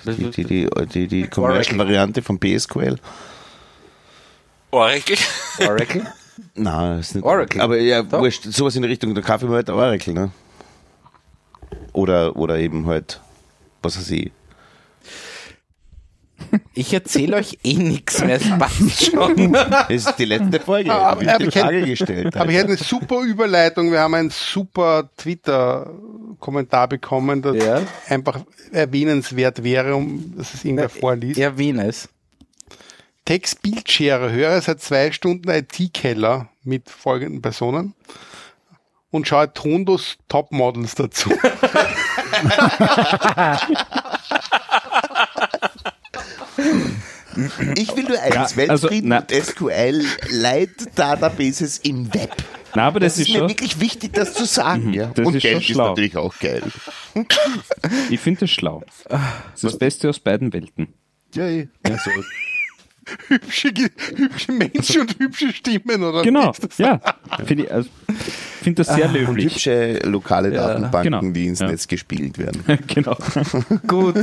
die, 0.06 0.30
die, 0.32 0.44
die, 0.46 0.70
die, 0.88 1.08
die 1.08 1.28
Commercial-Variante 1.28 2.22
von 2.22 2.40
PSQL? 2.40 2.98
Oracle. 4.74 5.18
Oracle? 5.60 6.06
Nein, 6.56 7.00
ist 7.00 7.16
nicht 7.16 7.24
Oracle. 7.24 7.62
Aber 7.62 7.78
ja, 7.78 8.02
Doch. 8.04 8.20
wurscht, 8.22 8.44
sowas 8.46 8.76
in 8.76 8.82
die 8.82 8.88
Richtung, 8.88 9.14
kaufe 9.16 9.46
ich 9.46 9.50
mir 9.50 9.56
halt 9.58 9.70
Oracle, 9.70 10.14
ne? 10.14 10.32
Oder, 11.94 12.36
oder 12.36 12.58
eben 12.58 12.88
halt, 12.88 13.20
was 13.82 13.98
weiß 13.98 14.10
ich. 14.12 14.32
Ich 16.74 16.94
erzähle 16.94 17.38
euch 17.38 17.58
eh 17.64 17.76
nichts 17.76 18.20
mehr, 18.24 18.36
es 18.36 18.50
passt 18.60 19.06
schon. 19.12 19.54
Das 19.54 19.90
ist 19.90 20.16
die 20.18 20.26
letzte 20.26 20.60
Folge. 20.60 20.92
Aber- 20.92 21.26
Hab 21.32 21.42
ich 21.42 21.50
die 21.50 21.60
Frage 21.60 21.78
hätte- 21.78 21.88
gestellt. 21.88 22.36
Aber 22.36 22.50
ich 22.52 22.58
hätte 22.58 22.68
eine 22.70 22.78
super 22.78 23.22
Überleitung. 23.22 23.92
Wir 23.92 24.00
haben 24.02 24.14
einen 24.16 24.30
super 24.30 25.10
Twitter-Kommentar 25.18 26.88
bekommen, 26.90 27.42
das 27.42 27.56
Ja. 27.58 27.82
einfach 28.10 28.42
erwähnenswert 28.72 29.64
wäre, 29.64 29.96
um, 29.96 30.34
dass 30.38 30.54
es 30.54 30.66
irgendwer 30.66 30.90
vorliest. 30.90 31.40
Erwähne 31.40 31.88
es. 31.88 32.10
Text 33.26 33.62
Bildschere 33.62 34.32
höre 34.32 34.62
seit 34.62 34.82
zwei 34.82 35.12
Stunden 35.12 35.50
IT-Keller 35.50 36.50
mit 36.64 36.90
folgenden 36.90 37.42
Personen 37.42 37.94
und 39.12 39.28
schaue 39.28 39.54
Tondos 39.54 40.18
Topmodels 40.28 40.96
dazu. 40.96 41.32
Ich 47.76 47.96
will 47.96 48.04
nur 48.04 48.20
eins, 48.22 48.56
Ja, 48.56 48.66
also, 48.70 48.90
Weltfrieden 48.90 49.10
na- 49.10 49.20
und 49.20 49.32
SQL 49.32 50.06
Light 50.30 50.70
Databases 50.96 51.80
im 51.80 52.14
Web. 52.14 52.32
Na, 52.76 52.84
aber 52.88 53.00
das, 53.00 53.14
Das 53.14 53.20
ist 53.22 53.28
ist 53.28 53.34
mir 53.34 53.40
schon, 53.40 53.50
wirklich 53.50 53.80
wichtig, 53.80 54.14
das 54.14 54.34
zu 54.34 54.46
sagen. 54.46 54.94
ja. 54.94 55.08
das 55.08 55.26
und 55.26 55.36
ist 55.36 55.42
schon 55.44 55.52
Geld 55.52 55.70
ist 55.70 55.76
natürlich 55.78 56.18
auch 56.18 56.34
geil. 56.40 56.64
Ich 58.10 58.20
finde 58.20 58.42
das 58.42 58.52
schlau. 58.52 58.84
Das 59.10 59.20
ist 59.56 59.64
das 59.64 59.78
Beste 59.78 60.10
aus 60.10 60.20
beiden 60.20 60.54
Welten. 60.54 60.94
Ja, 61.34 61.48
eh. 61.48 61.68
Ja, 61.88 61.98
so. 61.98 62.12
Hübsche, 63.28 63.70
hübsche 64.16 64.52
Menschen 64.52 65.02
und 65.02 65.20
hübsche 65.20 65.52
Stimmen, 65.54 66.04
oder? 66.04 66.22
Genau, 66.24 66.46
wie 66.48 66.50
ist 66.52 66.64
das? 66.64 66.78
ja. 66.78 67.00
Finde 67.46 67.64
ich 67.66 67.72
also, 67.72 67.90
find 68.62 68.80
das 68.80 68.88
sehr 68.88 69.06
Und 69.08 69.14
löblich. 69.14 69.46
hübsche 69.54 70.00
lokale 70.06 70.52
Datenbanken, 70.52 71.12
genau. 71.20 71.34
die 71.34 71.48
ins 71.48 71.60
Ja. 71.60 71.68
Netz 71.68 71.88
gespielt 71.88 72.38
werden. 72.38 72.64
genau. 72.88 73.18
Gut. 73.88 74.16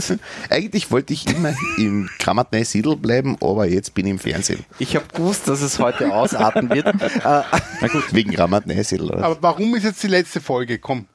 Eigentlich 0.49 0.91
wollte 0.91 1.13
ich 1.13 1.27
immer 1.35 1.55
im 1.79 2.09
Kramatnei 2.19 2.65
Siedl 2.65 2.97
bleiben, 2.97 3.37
aber 3.41 3.67
jetzt 3.67 3.95
bin 3.95 4.07
ich 4.07 4.11
im 4.13 4.19
Fernsehen. 4.19 4.65
Ich 4.79 4.95
habe 4.97 5.07
gewusst, 5.15 5.49
dass 5.49 5.61
es 5.63 5.79
heute 5.79 6.13
ausarten 6.13 6.71
wird. 6.71 6.87
Äh, 6.87 6.93
Na 7.25 7.89
gut, 7.91 8.13
wegen 8.13 8.33
Kramatnei 8.33 8.83
Siedl. 8.83 9.05
oder? 9.11 9.25
Aber 9.25 9.39
warum 9.41 9.75
ist 9.75 9.85
jetzt 9.85 10.03
die 10.03 10.09
letzte 10.09 10.41
Folge? 10.41 10.79
Komm, 10.79 11.07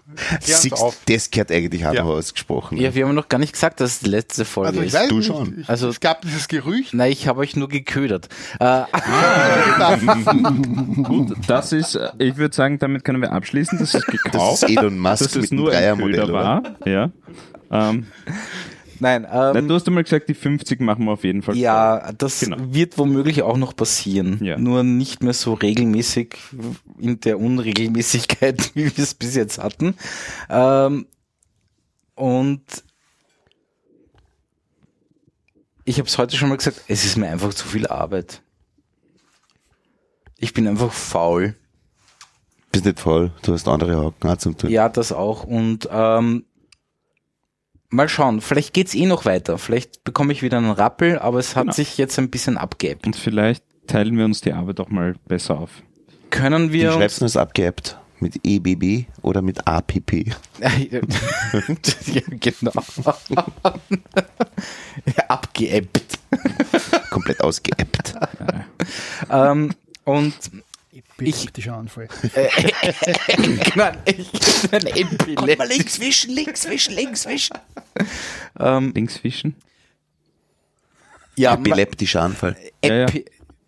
das 1.07 1.31
gehört 1.31 1.51
eigentlich 1.51 1.85
auch 1.85 1.93
Ja. 1.93 2.03
noch 2.03 2.11
ausgesprochen. 2.11 2.77
ja, 2.77 2.93
wir 2.95 3.05
haben 3.07 3.15
noch 3.15 3.29
gar 3.29 3.37
nicht 3.37 3.53
gesagt, 3.53 3.79
dass 3.81 3.91
es 3.93 3.99
die 3.99 4.09
letzte 4.09 4.45
Folge 4.45 4.69
Also 4.69 4.81
ich 4.81 4.87
ist. 4.87 4.93
weiß 4.93 5.07
du 5.09 5.17
nicht. 5.17 5.27
schon. 5.27 5.59
Ich, 5.61 5.69
Also- 5.69 5.89
es 5.89 5.99
gab 5.99 6.21
dieses 6.21 6.47
Gerücht. 6.47 6.93
Nein, 6.93 7.11
ich 7.11 7.27
habe 7.27 7.39
euch 7.39 7.55
nur 7.55 7.67
geködert. 7.69 8.29
Äh, 8.59 8.83
Gut, 11.03 11.33
das 11.47 11.71
ist, 11.71 11.95
äh, 11.95 12.09
ich 12.19 12.37
würde 12.37 12.55
sagen, 12.55 12.79
damit 12.79 13.03
können 13.03 13.21
wir 13.21 13.31
abschließen. 13.31 13.77
Das 13.79 13.93
ist 13.93 14.07
Das 14.07 14.23
gekauft. 14.23 14.63
ist 14.63 14.69
Elon 14.69 14.97
Musk 14.99 15.11
dass 15.19 15.21
es 15.21 15.35
mit 15.35 15.51
dem 15.51 15.57
nur 15.57 15.71
ein 15.71 15.77
Dreiermodell, 15.77 16.19
Köder 16.21 16.33
war. 16.33 16.63
Ja. 16.85 17.09
Ähm, 17.71 18.05
nein, 18.99 19.23
nein, 19.23 19.55
ähm, 19.55 19.67
du 19.67 19.75
hast 19.75 19.87
einmal 19.87 20.03
gesagt, 20.03 20.29
die 20.29 20.33
50 20.33 20.79
machen 20.81 21.05
wir 21.05 21.11
auf 21.13 21.23
jeden 21.23 21.41
Fall. 21.41 21.55
ja, 21.57 22.11
das 22.13 22.39
Genau. 22.41 22.57
wird 22.59 22.97
womöglich 22.97 23.41
auch 23.43 23.57
noch 23.57 23.75
passieren. 23.75 24.39
Ja. 24.43 24.57
Nur 24.57 24.83
nicht 24.83 25.23
mehr 25.23 25.33
so 25.33 25.53
regelmäßig 25.53 26.35
in 26.99 27.19
der 27.21 27.39
Unregelmäßigkeit, 27.39 28.71
wie 28.75 28.85
wir 28.95 29.03
es 29.03 29.13
bis 29.13 29.35
jetzt 29.35 29.57
hatten. 29.61 29.95
Ähm, 30.49 31.07
und 32.15 32.61
ich 35.83 35.99
habe 35.99 36.07
es 36.07 36.17
heute 36.17 36.35
schon 36.35 36.49
mal 36.49 36.57
gesagt, 36.57 36.81
es 36.87 37.05
ist 37.05 37.17
mir 37.17 37.27
einfach 37.29 37.53
zu 37.53 37.67
viel 37.67 37.87
Arbeit. 37.87 38.41
Ich 40.37 40.53
bin 40.53 40.67
einfach 40.67 40.91
faul. 40.91 41.55
Bist 42.71 42.85
nicht 42.85 42.99
voll, 42.99 43.31
du 43.43 43.53
hast 43.53 43.67
andere 43.67 43.95
Haken 43.97 44.27
auch 44.27 44.37
zum 44.37 44.57
tun. 44.57 44.69
Ja, 44.69 44.89
das 44.89 45.11
auch. 45.11 45.43
Und 45.43 45.87
ähm, 45.91 46.45
mal 47.95 48.09
schauen, 48.09 48.41
vielleicht 48.41 48.73
geht's 48.73 48.93
eh 48.95 49.05
noch 49.05 49.25
weiter. 49.25 49.57
Vielleicht 49.57 50.03
bekomme 50.03 50.33
ich 50.33 50.41
wieder 50.41 50.57
einen 50.57 50.71
Rappel, 50.71 51.17
aber 51.19 51.39
es 51.39 51.55
hat 51.55 51.63
Genau. 51.63 51.73
sich 51.73 51.97
jetzt 51.97 52.17
ein 52.19 52.29
bisschen 52.29 52.57
abgeebbt. 52.57 53.05
Und 53.05 53.15
vielleicht 53.15 53.63
teilen 53.87 54.17
wir 54.17 54.25
uns 54.25 54.41
die 54.41 54.53
Arbeit 54.53 54.79
auch 54.79 54.89
mal 54.89 55.15
besser 55.27 55.59
auf. 55.59 55.69
Können 56.29 56.71
wir 56.71 56.91
schreibst 56.91 57.21
du 57.21 57.25
das 57.25 57.37
abgeappt? 57.37 57.97
Mit 58.19 58.39
EBB 58.45 59.05
oder 59.21 59.41
mit 59.41 59.67
APP? 59.67 60.13
ja, 60.59 60.69
genau. 62.39 62.71
ja, 65.05 65.23
abgeebbt. 65.27 66.17
Komplett 67.09 67.41
ausgeappt. 67.41 68.15
ähm, 69.29 69.71
und 70.05 70.33
Ich- 71.19 71.35
Epileptischer 71.35 71.75
Anfall. 71.77 72.07
genau, 73.73 73.91
ich 74.05 74.27
ein 74.71 74.81
Epilep- 74.81 75.65
links 75.67 75.99
wischen, 75.99 76.33
links 76.33 76.67
wischen, 76.69 76.93
links 76.93 77.25
wischen. 77.25 77.57
ähm, 78.59 78.91
Links 78.93 79.17
fischen? 79.17 79.55
ja, 81.37 81.53
Epileptischer 81.53 82.21
Anfall. 82.21 82.51
ma- 82.83 82.87
Ja, 82.89 82.95
ja. 82.95 83.05
Epi 83.07 83.25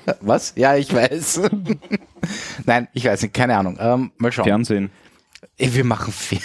Was? 0.20 0.52
Ja, 0.56 0.76
ich 0.76 0.92
weiß. 0.94 1.42
Nein, 2.66 2.88
ich 2.92 3.04
weiß 3.04 3.22
nicht, 3.22 3.34
keine 3.34 3.56
Ahnung. 3.56 3.76
Ähm, 3.80 4.12
mal 4.18 4.30
schauen. 4.32 4.44
Fernsehen. 4.44 4.90
Wir 5.56 5.84
machen 5.84 6.12
Fernsehen. 6.12 6.42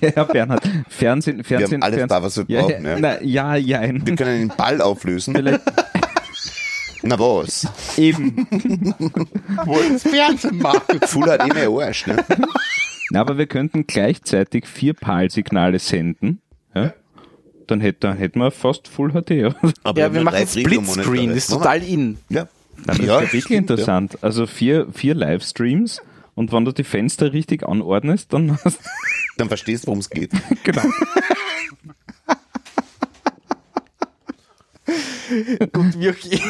Ja, 0.00 0.24
Bernhard. 0.24 0.62
Fernsehen, 0.88 1.44
Fernsehen. 1.44 1.82
alles 1.82 1.96
Fernsehen. 1.98 2.08
da, 2.08 2.22
was 2.22 2.36
wir 2.36 2.44
ja, 2.48 2.60
brauchen, 2.62 2.84
Ja, 2.84 2.90
ja. 2.92 2.98
Na, 3.00 3.22
ja, 3.22 3.54
ja. 3.56 3.82
wir 3.82 4.16
können 4.16 4.48
den 4.48 4.56
Ball 4.56 4.80
auflösen. 4.80 5.34
Vielleicht 5.34 5.60
Na 7.04 7.18
was? 7.18 7.68
eben. 7.98 8.46
Wollen 9.64 9.98
Fernsehen 9.98 10.58
machen. 10.58 11.00
Full 11.02 11.30
hat 11.30 11.42
eh 11.48 11.52
mehr 11.52 11.68
Arsch, 11.68 12.06
ne? 12.06 12.24
Na, 13.10 13.20
aber 13.20 13.36
wir 13.38 13.46
könnten 13.46 13.86
gleichzeitig 13.86 14.66
vier 14.66 14.94
PAL-Signale 14.94 15.78
senden. 15.78 16.40
Ja? 16.74 16.94
Dann 17.66 17.80
hätten 17.80 18.00
dann 18.00 18.16
hätten 18.16 18.38
wir 18.40 18.50
fast 18.50 18.88
Full 18.88 19.10
HD. 19.12 19.30
oder? 19.44 19.56
Aber 19.82 20.00
Ja, 20.00 20.12
wir 20.12 20.22
machen. 20.22 20.46
Splitscreen, 20.46 21.30
ist 21.30 21.50
total 21.50 21.82
in. 21.82 22.18
Ja. 22.28 22.48
Das 22.86 22.98
ja, 22.98 23.04
ist 23.04 23.08
ja 23.08 23.20
wirklich 23.20 23.44
stimmt, 23.44 23.70
interessant. 23.70 24.18
Also 24.22 24.46
vier, 24.46 24.88
vier 24.92 25.14
Livestreams 25.14 26.02
und 26.34 26.52
wenn 26.52 26.64
du 26.64 26.72
die 26.72 26.84
Fenster 26.84 27.32
richtig 27.32 27.66
anordnest, 27.66 28.32
dann 28.32 28.58
hast 28.64 28.80
Ja. 28.80 28.90
Dann 29.36 29.48
verstehst 29.48 29.84
du, 29.84 29.88
worum 29.88 29.98
es 30.00 30.10
geht. 30.10 30.30
genau. 30.64 30.82
Gut, 35.72 35.98
wie 35.98 36.10
auch 36.10 36.40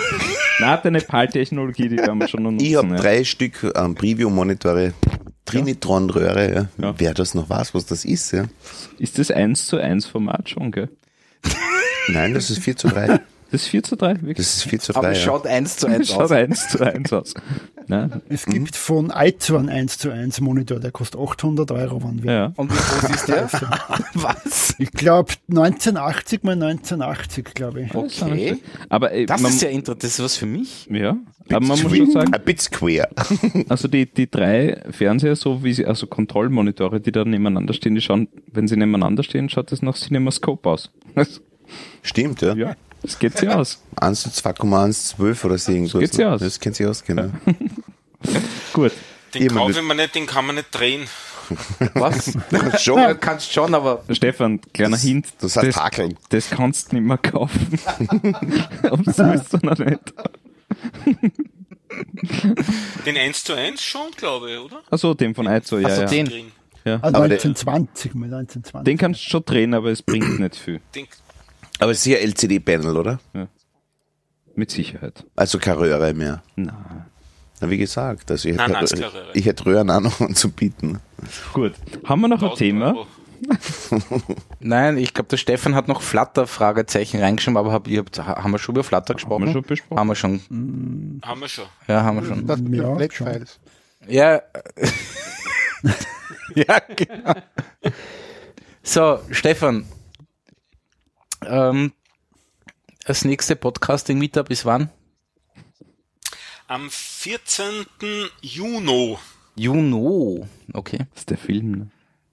Na, 0.61 0.77
deine 0.77 1.01
PAL-Technologie, 1.01 1.89
die 1.89 1.99
werden 1.99 2.19
wir 2.19 2.29
schon 2.29 2.43
noch 2.43 2.51
nutzen. 2.51 2.66
Ich 2.66 2.77
habe 2.77 2.89
ja. 2.89 2.97
drei 2.97 3.25
Stück 3.25 3.73
ähm, 3.75 3.95
Preview-Monitore, 3.95 4.93
Trinitron-Röhre, 5.45 6.55
ja. 6.55 6.69
Ja. 6.79 6.95
Wer 6.97 7.15
das 7.15 7.35
noch 7.35 7.49
weiß, 7.49 7.75
was 7.75 7.87
das 7.87 8.05
ist, 8.05 8.33
ja. 8.33 8.45
Ist 8.99 9.19
das 9.19 9.31
1 9.31 9.66
zu 9.66 9.79
1 9.79 10.07
Format 10.07 10.49
schon, 10.49 10.73
gell? 10.73 10.89
Nein, 12.09 12.35
das 12.35 12.51
ist 12.51 12.61
4 12.61 12.77
zu 12.77 12.89
3. 12.89 13.21
Das 13.55 13.63
ist 13.63 13.69
4 13.69 13.83
zu 13.85 13.97
3, 13.97 14.15
wirklich? 14.23 14.37
Das 14.39 14.57
ist 14.57 14.63
4 14.65 14.79
zu 14.81 14.95
Aber 14.97 15.09
3. 15.09 15.13
es 15.13 15.19
Ja. 15.19 15.25
schaut 15.25 15.47
eins 15.47 15.77
zu 15.77 15.87
eins 15.87 16.09
Schaut 16.13 16.21
aus. 16.23 16.31
1 16.33 16.69
zu 16.71 16.81
1 16.85 17.13
aus. 17.13 17.35
Na, 17.87 18.09
Es 18.29 18.47
gibt 18.47 18.75
von 18.77 19.11
Aizu 19.13 19.57
einen 19.59 19.69
1 19.69 19.99
zu 19.99 20.11
1 20.11 20.41
Monitor, 20.41 20.81
der 20.81 20.91
kostet 20.91 21.21
800 21.21 21.71
Euro, 21.71 22.03
wann 22.03 22.23
wir. 22.23 22.33
ja. 22.33 22.53
Und 22.57 22.73
wie 22.73 22.77
groß 22.77 23.11
ist 23.15 23.29
der? 23.29 23.49
Was? 24.15 24.75
Ich 24.79 24.91
glaube 24.91 25.35
1980 25.51 26.43
mal 26.45 26.53
1980, 26.61 27.45
glaube 27.55 27.83
ich. 27.83 27.95
Okay. 27.95 28.57
Aber 28.89 29.13
äh, 29.13 29.27
Das 29.27 29.41
man, 29.43 29.53
ist 29.53 29.63
ja 29.63 29.69
interessant. 29.69 30.03
Das 30.03 30.11
ist 30.13 30.25
was 30.25 30.37
für 30.37 30.47
mich. 30.47 30.87
ja. 30.91 31.17
Aber 31.51 31.61
man 31.61 31.81
muss 31.83 31.95
schon 31.97 32.11
sagen, 32.11 32.33
Ein 32.33 32.43
bit 32.43 32.61
square. 32.63 33.09
also 33.69 33.87
die, 33.87 34.07
die 34.07 34.31
drei 34.31 34.83
Fernseher, 34.91 35.37
so 35.37 35.63
wie 35.63 35.75
sie, 35.75 35.85
also 35.85 36.07
Kontrollmonitore, 36.07 37.01
die 37.01 37.13
da 37.13 37.23
nebeneinander 37.25 37.75
stehen, 37.75 37.95
die 37.95 38.01
schauen, 38.01 38.29
wenn 38.51 38.67
sie 38.67 38.77
nebeneinander 38.79 39.23
stehen, 39.23 39.51
schaut 39.51 39.71
das 39.71 39.83
nach 39.83 39.95
CinemaScope 39.95 40.67
aus. 40.69 40.91
Stimmt, 42.03 42.41
ja. 42.43 42.55
ja, 42.55 42.75
das 43.05 43.19
geht 43.21 43.39
sich 43.39 43.49
aus. 43.49 43.81
1 43.97 44.23
zu 44.23 44.31
2,112 44.33 45.45
oder 45.45 45.59
so 45.59 45.71
irgendwas. 45.71 46.01
geht 46.01 46.15
sich 46.15 46.25
aus. 46.25 46.41
Das 46.41 46.59
kennt 46.59 46.75
sich 46.77 46.87
aus, 46.87 47.05
genau. 47.05 47.31
Gut. 48.73 48.93
Den 49.35 49.49
kaufe 49.49 49.73
ich 49.73 49.83
mir 49.83 49.95
nicht, 49.95 50.15
den 50.15 50.27
kann 50.27 50.47
man 50.47 50.57
nicht 50.57 50.69
drehen. 50.73 51.07
Was? 51.95 52.33
Schon. 52.83 52.99
Ja, 52.99 53.13
kannst 53.15 53.53
schon, 53.53 53.75
aber 53.75 54.03
Stefan, 54.11 54.61
kleiner 54.73 54.93
Das- 54.97 55.03
Hint. 55.03 55.27
das 55.41 55.57
heißt 55.57 55.69
das, 55.69 55.77
Hakeln. 55.77 56.17
das 56.31 56.49
kannst 56.49 56.91
du 56.93 56.97
nicht 56.97 57.05
mehr 57.07 57.19
kaufen. 57.19 57.79
Das 59.05 59.19
willst 59.19 59.53
du 59.53 59.59
noch 59.63 59.77
nicht. 59.79 60.01
Den 63.07 63.17
1 63.17 63.45
zu 63.45 63.55
1 63.55 63.83
schon, 63.83 64.11
glaube 64.17 64.53
ich, 64.53 64.59
oder? 64.59 64.81
Achso, 64.91 65.15
den 65.15 65.35
von 65.35 65.47
Aizo, 65.47 65.79
ja, 65.79 65.89
Ach 65.89 65.95
so, 65.95 66.01
ja. 66.03 66.07
den. 66.09 66.27
Drin. 66.27 66.53
ja. 66.85 66.95
Also 67.03 67.17
Aber 67.19 67.29
der- 67.29 67.39
1920 67.39 68.15
mal 68.15 68.25
1920. 68.27 68.85
Den 68.85 68.99
kannst 68.99 69.21
du 69.27 69.31
schon 69.31 69.45
drehen, 69.45 69.75
aber 69.75 69.91
es 69.91 70.03
bringt 70.03 70.41
nicht 70.41 70.57
viel. 70.57 70.81
Den, 70.95 71.07
Aber 71.85 71.93
es 71.93 71.98
ist 71.98 72.06
ja 72.06 72.16
LCD-Panel, 72.16 72.97
oder? 72.97 73.20
Mit 74.55 74.70
Sicherheit. 74.70 75.23
Also 75.36 75.59
keine 75.59 75.81
Röhre 75.81 76.15
mehr. 76.15 76.43
Na. 76.56 77.05
Na, 77.61 77.69
wie 77.69 77.77
gesagt, 77.77 78.31
also 78.31 78.48
ich 78.48 78.56
Nein, 78.56 78.70
nein, 78.73 78.86
hätte, 78.86 79.02
Röhre. 79.02 79.27
ich 79.35 79.44
hätte 79.44 79.66
Röhren 79.66 79.90
auch 79.90 80.01
noch 80.01 80.19
anzubieten. 80.23 81.01
Gut. 81.52 81.74
Haben 82.06 82.23
wir 82.23 82.28
noch 82.28 82.39
ein 82.39 82.44
1000 82.48 82.59
Thema? 82.59 82.94
Euro. 82.94 83.06
nein, 84.61 84.97
ich 84.97 85.12
glaube, 85.12 85.28
der 85.28 85.36
Stefan 85.36 85.74
hat 85.74 85.86
noch 85.86 86.01
Flutter-Fragezeichen 86.01 87.20
reingeschrieben, 87.20 87.59
aber 87.59 87.70
hab, 87.70 87.86
habt, 87.86 88.19
haben 88.19 88.51
wir 88.52 88.59
schon 88.59 88.77
über 88.77 88.82
Flutter 88.82 89.12
gesprochen? 89.12 89.44
wir 89.44 89.52
schon 89.52 89.62
besprochen. 89.62 90.01
Haben 90.01 90.09
wir 90.09 90.15
schon. 90.15 91.20
Haben 91.23 91.40
wir 91.43 91.48
schon. 91.48 91.66
Ja, 91.86 92.02
haben 92.02 92.16
wir 92.19 92.27
schon. 92.27 92.47
Das 92.47 92.61
mit 92.61 92.81
Ja, 92.81 92.85
den 92.89 92.97
Black-Files. 92.97 93.61
Ja. 94.09 94.40
ja, 96.55 96.78
genau. 96.97 97.35
So, 98.82 99.19
Stefan. 99.31 99.85
Ähm, 101.49 101.93
das 103.05 103.25
nächste 103.25 103.57
Podcasting-Meetup 103.57 104.51
ist 104.51 104.65
wann? 104.65 104.91
Am 106.66 106.91
14. 106.91 107.87
Juni. 108.41 109.19
Juno. 109.57 110.49
Okay. 110.73 110.99
Das 111.11 111.21
ist 111.21 111.31
der 111.31 111.39
Film. 111.39 111.91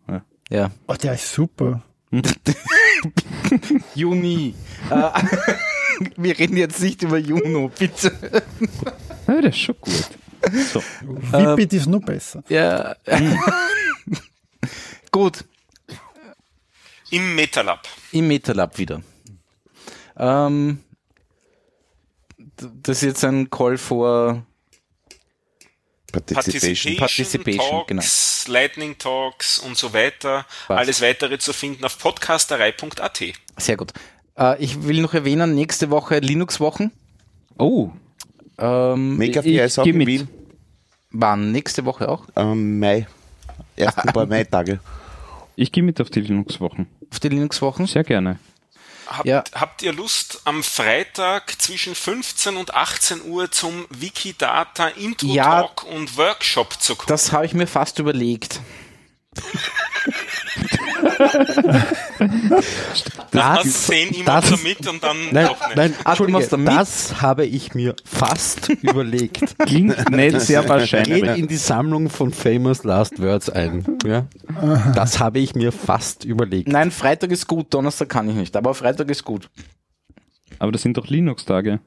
Ne? 0.08 0.24
Ja. 0.50 0.72
Oh, 0.88 0.94
der 0.94 1.14
ist 1.14 1.32
super. 1.32 1.84
Juni. 3.96 4.56
Äh, 4.90 4.96
Wir 6.18 6.40
reden 6.40 6.58
jetzt 6.58 6.82
nicht 6.82 7.04
über 7.04 7.18
Juno, 7.18 7.70
bitte. 7.78 8.12
Ja, 9.28 9.42
das 9.42 9.56
ist 9.56 9.60
schon 9.60 9.76
gut. 9.80 10.10
So. 10.74 10.82
Whippet 11.02 11.74
ist 11.74 11.86
nur 11.86 12.02
besser. 12.02 12.44
Ja. 12.50 12.96
Gut, 15.12 15.46
Im 17.12 17.36
MetaLab. 17.36 17.88
Im 18.12 18.28
MetaLab 18.28 18.78
wieder. 18.78 19.02
Ähm, 20.18 20.80
das 22.84 22.98
ist 22.98 23.04
jetzt 23.04 23.24
ein 23.24 23.50
Call 23.50 23.78
for 23.78 24.44
Participation. 26.12 26.98
Participation, 26.98 27.86
Talks, 27.88 28.48
Lightning 28.48 28.98
Talks 28.98 29.60
und 29.60 29.78
so 29.78 29.94
weiter. 29.94 30.46
Passt. 30.68 30.80
Alles 30.80 31.02
weitere 31.02 31.40
zu 31.40 31.54
finden 31.54 31.86
auf 31.86 31.98
podcasterei.at. 32.00 33.22
Sehr 33.58 33.78
gut. 33.78 33.94
Äh, 34.38 34.62
ich 34.62 34.84
will 34.84 35.02
noch 35.02 35.14
erwähnen, 35.14 35.56
nächste 35.56 35.90
Woche 35.90 36.20
Linux-Wochen. 36.20 36.92
Oh, 37.58 37.92
Ähm, 38.58 39.18
Make-up 39.18 39.46
Ich 39.46 39.56
ist 39.58 39.80
auch 39.80 39.84
geh 39.86 39.92
in 39.92 39.98
mit. 39.98 40.08
Wien. 40.08 40.28
wann? 41.12 41.52
Nächste 41.52 41.86
Woche 41.86 42.10
auch? 42.10 42.26
Ähm, 42.36 42.80
Mai. 42.80 43.08
Ersten 43.78 44.10
paar 44.12 44.26
Mai-Tage. 44.28 44.80
Ich 45.56 45.72
gehe 45.72 45.84
mit 45.84 46.00
auf 46.02 46.10
die 46.10 46.22
Linux-Wochen. 46.22 46.88
Auf 47.12 47.20
die 47.20 47.30
Linux-Wochen? 47.30 47.86
Sehr 47.88 48.04
gerne. 48.04 48.40
Habt, 49.08 49.26
Ja. 49.26 49.44
habt 49.54 49.82
ihr 49.82 49.92
Lust, 49.92 50.42
am 50.46 50.64
Freitag 50.64 51.62
zwischen 51.62 51.96
15 51.96 52.56
und 52.56 52.74
18 52.74 53.24
Uhr 53.26 53.52
zum 53.52 53.86
Wikidata 53.90 54.88
Intro 54.88 55.28
Ja. 55.28 55.62
Talk 55.64 55.84
und 55.84 56.16
Workshop 56.18 56.82
zu 56.82 56.96
kommen? 56.96 57.08
Das 57.08 57.32
habe 57.34 57.46
ich 57.46 57.54
mir 57.54 57.68
fast 57.68 58.00
überlegt. 58.00 58.62
Das, 63.32 63.88
sehen 63.88 64.14
immer 64.14 64.26
das- 64.42 64.50
so 64.50 64.58
mit 64.58 64.88
und 64.88 65.04
dann 65.04 65.18
nein, 65.32 65.48
doch 65.48 65.68
nicht. 65.68 65.76
nein, 65.78 65.94
Entschuldige, 66.06 66.48
das 66.66 67.22
habe 67.22 67.46
ich 67.46 67.74
mir 67.74 67.96
fast 68.04 68.70
überlegt. 68.70 69.58
Klingt 69.66 70.10
nicht 70.12 70.42
sehr 70.42 70.62
Geht 70.62 70.70
wahrscheinlich. 70.70 71.38
in 71.38 71.48
die 71.48 71.56
Sammlung 71.58 72.10
von 72.10 72.32
Famous 72.34 72.84
Last 72.84 73.22
Words 73.22 73.50
ein. 73.50 73.86
Ja? 74.06 74.26
Das 74.96 75.20
habe 75.20 75.40
ich 75.40 75.56
mir 75.56 75.72
fast 75.72 76.26
überlegt. 76.26 76.68
Nein, 76.68 76.92
Freitag 76.92 77.32
ist 77.32 77.48
gut, 77.48 77.74
Donnerstag 77.74 78.10
kann 78.10 78.30
ich 78.30 78.36
nicht, 78.36 78.56
aber 78.56 78.74
Freitag 78.74 79.10
ist 79.10 79.24
gut. 79.24 79.50
Aber 80.60 80.72
das 80.72 80.82
sind 80.82 80.98
doch 80.98 81.08
Linux-Tage, 81.08 81.80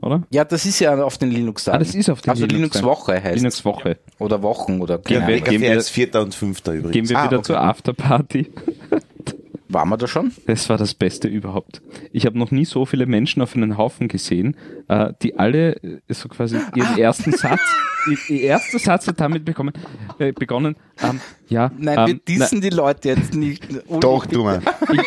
oder? 0.00 0.22
Ja, 0.30 0.44
das 0.44 0.64
ist 0.66 0.78
ja 0.80 1.02
auf 1.02 1.18
den 1.18 1.30
Linux-Tagen. 1.30 1.76
Ah, 1.76 1.78
das 1.78 1.94
ist 1.94 2.08
auf 2.10 2.20
den 2.20 2.30
Also 2.30 2.46
Linux-Tagen. 2.46 2.84
Linux-Woche 2.86 3.22
heißt 3.22 3.36
Linux-Woche. 3.36 3.98
Oder 4.18 4.42
Wochen 4.42 4.80
oder 4.80 4.98
Gehen 4.98 5.20
keine 5.20 5.26
wir- 5.28 5.34
Ahnung. 5.36 5.44
gehen 5.50 5.60
Kaffee 5.62 5.76
ist 5.76 5.88
vierter 5.90 6.22
und 6.22 6.34
fünfter 6.34 6.72
übrigens. 6.72 6.92
Gehen 6.92 7.08
wir 7.08 7.18
Ah, 7.18 7.24
wieder 7.26 7.38
okay. 7.38 7.46
zur 7.46 7.60
Afterparty. 7.60 8.50
Waren 9.70 9.90
wir 9.90 9.98
da 9.98 10.06
schon? 10.08 10.32
Das 10.46 10.70
war 10.70 10.78
das 10.78 10.94
Beste 10.94 11.28
überhaupt. 11.28 11.82
Ich 12.10 12.24
habe 12.24 12.38
noch 12.38 12.50
nie 12.50 12.64
so 12.64 12.86
viele 12.86 13.04
Menschen 13.04 13.42
auf 13.42 13.54
einen 13.54 13.76
Haufen 13.76 14.08
gesehen, 14.08 14.56
äh, 14.88 15.12
die 15.20 15.38
alle 15.38 15.74
äh, 15.82 15.98
so 16.08 16.30
quasi 16.30 16.56
ihren 16.74 16.96
ersten 16.96 17.32
Satz, 17.32 17.60
ihr, 18.30 18.40
erster 18.40 18.78
Satz 18.78 19.06
hat 19.08 19.20
damit 19.20 19.44
bekommen, 19.44 19.74
äh, 20.18 20.32
begonnen, 20.32 20.76
ähm, 21.02 21.20
ja, 21.48 21.70
Nein, 21.76 21.98
ähm, 21.98 22.06
wir 22.06 22.14
dissen 22.14 22.62
die 22.62 22.70
Leute 22.70 23.10
jetzt 23.10 23.34
nicht. 23.34 23.62
Doch, 24.00 24.24
du 24.24 24.42
mal. 24.44 24.62
Ich 24.90 25.00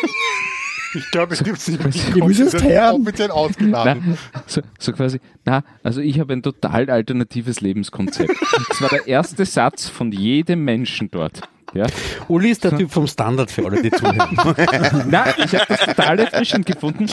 glaube, 1.10 1.34
es 1.34 1.42
gibt 1.42 1.58
es 1.58 1.68
nicht. 1.68 2.14
Die 2.14 2.22
müssen 2.22 2.46
es 2.46 2.62
hören. 2.62 3.02
offiziell 3.02 3.30
ausgeladen. 3.30 4.18
Na, 4.32 4.42
so, 4.46 4.60
so 4.78 4.92
quasi, 4.92 5.20
na, 5.44 5.64
also 5.82 6.00
ich 6.00 6.20
habe 6.20 6.32
ein 6.32 6.42
total 6.42 6.90
alternatives 6.90 7.60
Lebenskonzept. 7.60 8.32
Das 8.68 8.80
war 8.82 8.88
der 8.90 9.06
erste 9.06 9.44
Satz 9.44 9.88
von 9.88 10.12
jedem 10.12 10.64
Menschen 10.64 11.10
dort. 11.10 11.40
Ja? 11.74 11.86
Uli 12.28 12.50
ist 12.50 12.64
der 12.64 12.76
Typ 12.76 12.90
vom 12.90 13.06
Standard 13.06 13.50
für 13.50 13.64
alle, 13.64 13.82
die 13.82 13.90
zuhören. 13.90 14.18
Na, 15.08 15.26
ich 15.38 15.54
habe 15.54 15.64
das 15.68 15.80
total 15.80 16.18
erfrischend 16.18 16.66
gefunden. 16.66 17.06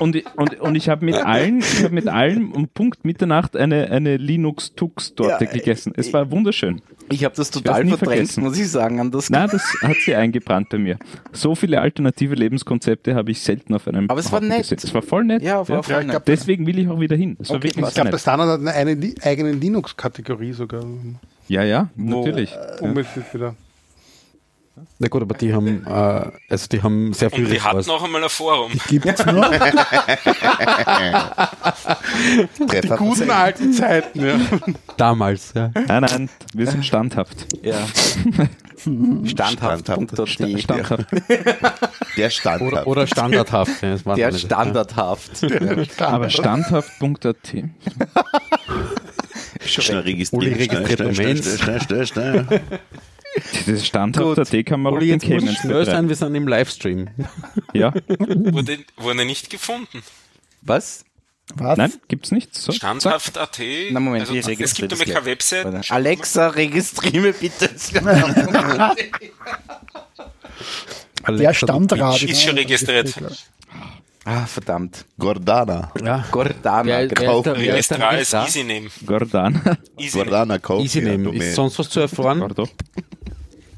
Und, 0.00 0.16
ich- 0.16 0.24
und, 0.36 0.58
und 0.60 0.74
ich 0.74 0.88
habe 0.88 1.04
mit 1.04 1.14
allen, 1.14 1.60
ich 1.60 1.84
habe 1.84 1.94
mit 1.94 2.08
allen 2.08 2.50
um 2.52 2.66
Punkt 2.68 3.04
Mitternacht 3.04 3.56
eine, 3.56 3.90
eine 3.90 4.16
Linux-Tux-Torte 4.16 5.44
Ja, 5.44 5.50
gegessen. 5.50 5.92
Es 5.96 6.12
war 6.12 6.30
wunderschön. 6.30 6.80
Ich 7.12 7.24
habe 7.24 7.34
das 7.34 7.50
total 7.50 7.86
verdrängt, 7.86 7.98
vergessen. 7.98 8.44
muss 8.44 8.58
ich 8.58 8.68
sagen. 8.70 9.00
An 9.00 9.10
das 9.10 9.30
Na, 9.30 9.46
das 9.46 9.62
hat 9.82 9.96
sie 10.04 10.14
eingebrannt 10.14 10.68
bei 10.70 10.78
mir. 10.78 10.96
So 11.32 11.54
viele 11.54 11.80
alternative 11.80 12.34
Lebenskonzepte 12.34 13.14
habe 13.14 13.30
ich 13.32 13.40
selten 13.40 13.74
auf 13.74 13.86
einem 13.88 14.08
Aber 14.08 14.20
es 14.20 14.26
war 14.32 14.38
Haufen 14.38 14.48
nett. 14.48 14.58
gesehen. 14.62 14.78
Es 14.82 14.94
war 14.94 15.02
voll 15.02 15.24
nett. 15.24 15.42
Ja, 15.42 15.56
war 15.68 15.82
voll 15.82 15.94
Ja, 15.94 16.00
ich 16.00 16.06
nett. 16.06 16.10
glaub, 16.12 16.24
Deswegen 16.26 16.66
will 16.66 16.78
ich 16.78 16.88
auch 16.88 17.00
wieder 17.00 17.16
hin. 17.16 17.36
Es 17.40 17.50
war 17.50 17.56
Okay, 17.56 17.68
wirklich 17.68 17.86
Ich 17.86 17.94
glaube, 17.94 18.06
nett. 18.06 18.14
der 18.14 18.18
Standard 18.18 18.60
hat 18.60 18.74
eine, 18.74 19.14
eigene 19.22 19.52
Linux-Kategorie 19.52 20.52
sogar. 20.52 20.84
Ja, 21.48 21.64
ja, 21.64 21.88
natürlich. 21.96 22.54
Um 22.80 22.96
es 22.96 23.08
jetzt 23.16 23.34
wieder. 23.34 23.54
Na 24.98 25.08
gut, 25.08 25.22
aber 25.22 25.34
die 25.34 25.52
haben, 25.54 25.86
äh, 25.86 26.30
also 26.48 26.66
die 26.70 26.82
haben 26.82 27.12
sehr 27.12 27.30
viel 27.30 27.44
Und 27.44 27.52
die 27.52 27.60
hatten 27.60 27.86
noch 27.86 28.02
einmal 28.02 28.22
ein 28.22 28.28
Forum. 28.28 28.72
Gibt's 28.88 29.24
noch? 29.26 29.50
Die 32.82 32.88
guten 32.88 33.30
alten 33.30 33.72
Zeiten, 33.72 34.24
ja. 34.24 34.38
Damals, 34.96 35.52
ja. 35.54 35.70
Nein, 35.74 36.02
nein, 36.02 36.30
wir 36.54 36.66
sind 36.66 36.84
standhaft. 36.84 37.46
Ja. 37.62 37.86
Standhaft.at. 39.24 40.28
Standhaft. 40.28 41.06
Der 42.16 42.30
Stand. 42.30 42.62
Oder, 42.62 42.86
oder 42.86 43.06
standardhaft. 43.06 43.82
Ja, 43.82 43.96
Der 44.16 44.32
standardhaft. 44.32 45.44
Aber 46.00 46.30
standhaft.at. 46.30 47.36
Schnell 49.66 49.98
registrieren. 50.00 50.54
registriert 50.54 51.14
Schnell, 51.14 51.14
schnell, 51.14 51.58
schnell, 51.58 51.80
schnell, 51.80 52.06
schnell, 52.06 52.06
schnell. 52.06 52.60
Das 53.66 53.86
standhaft.at 53.86 54.66
kann 54.66 54.80
man 54.82 54.92
auch 54.92 54.96
Uli, 54.96 55.16
den 55.16 55.20
schnell 55.56 55.84
sein, 55.86 56.08
wir 56.08 56.16
sind 56.16 56.34
im 56.34 56.48
Livestream. 56.48 57.08
Ja, 57.72 57.92
Wurde, 58.08 58.78
wurde 58.96 59.24
nicht 59.24 59.50
gefunden. 59.50 60.02
Was? 60.62 61.04
Was? 61.54 61.78
nein, 61.78 61.92
gibt's 62.08 62.30
nichts. 62.32 62.62
So. 62.62 62.72
Standhaft.at. 62.72 63.60
Na, 63.90 64.00
Moment, 64.00 64.28
also, 64.28 64.50
ich 64.50 64.60
es 64.60 64.74
gibt 64.74 64.90
nämlich 64.92 65.08
keine 65.08 65.20
gleich. 65.22 65.32
Website. 65.32 65.64
Warte. 65.72 65.92
Alexa, 65.92 66.48
registriere 66.48 67.18
mich 67.28 67.36
bitte. 67.36 67.68
Der 71.28 71.54
Stammrat. 71.54 72.22
Ist 72.22 72.42
schon 72.42 72.56
registriert. 72.56 73.14
ah, 74.24 74.46
verdammt. 74.46 75.04
Gordana. 75.18 75.92
Ja. 76.02 76.24
Gordana. 76.30 76.84
Wer- 76.84 77.06
genau. 77.08 77.44
wer 77.44 77.76
ist 77.78 77.90
der- 77.90 77.98
wer 77.98 78.20
ist 78.20 78.32
der? 78.32 78.44
Easy 78.44 78.64
Name. 78.64 78.88
Gordana. 79.04 79.76
Easy. 79.98 80.18
Gordana 80.18 80.58
kauft. 80.58 80.84
Easy 80.84 81.02
Name. 81.02 81.34
Ist 81.36 81.54
sonst 81.56 81.78
was 81.78 81.88
zu 81.90 82.00
erfahren? 82.00 82.40
Gordo. 82.40 82.68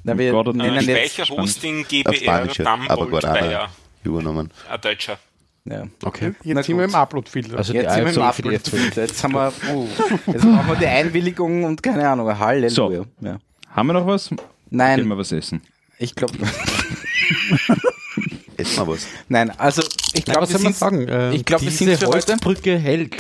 Na, 0.05 0.19
wir 0.19 0.33
Gordon, 0.33 0.57
nennen 0.57 0.89
äh, 0.89 1.03
jetzt, 1.03 1.15
Speicherhosting 1.15 1.85
GBR 1.89 2.47
Dumbold 2.47 3.23
Bayer. 3.23 3.69
übernommen. 4.03 4.51
Ein 4.69 4.81
Deutscher. 4.81 5.19
ja. 5.65 5.85
Okay. 6.05 6.35
Jetzt 6.43 6.67
sind 6.67 6.77
wir 6.79 6.85
im 6.87 6.95
Upload-Filter. 6.95 7.57
Also 7.59 7.73
Jetzt 7.73 7.95
sind 7.95 8.05
wir 8.07 8.13
im 8.15 8.23
AfD 8.23 8.43
für 8.43 8.49
die 8.51 8.57
Upload. 8.57 8.87
FPÖ. 8.87 9.01
Jetzt 9.01 9.23
haben 9.25 9.35
wir, 9.35 9.53
uh, 9.73 9.89
jetzt 10.27 10.43
brauchen 10.43 10.67
wir 10.69 10.77
die 10.77 10.87
Einwilligung 10.87 11.65
und 11.65 11.83
keine 11.83 12.09
Ahnung, 12.09 12.37
Halleluja. 12.37 12.71
So. 12.71 13.07
Ja. 13.21 13.39
Haben 13.71 13.87
wir 13.87 13.93
noch 13.95 14.07
was? 14.07 14.29
Gehen 14.29 14.39
Nein, 14.71 15.07
wir 15.07 15.17
was 15.19 15.31
essen. 15.33 15.63
ich 15.99 16.15
glaube, 16.15 16.35
Essen 18.57 18.77
wir 18.79 18.89
was. 18.89 19.07
nein, 19.29 19.51
also 19.59 19.83
ich 20.15 20.25
glaube, 20.25 20.43
was 20.43 20.51
soll 20.51 20.61
man 20.63 20.73
sagen? 20.73 21.09
Äh, 21.09 21.35
ich 21.35 21.45
glaube, 21.45 21.63
wir 21.63 21.71
sind 21.71 21.97
für. 21.97 22.07
Holzbrücke 22.07 22.79
hält. 22.79 23.17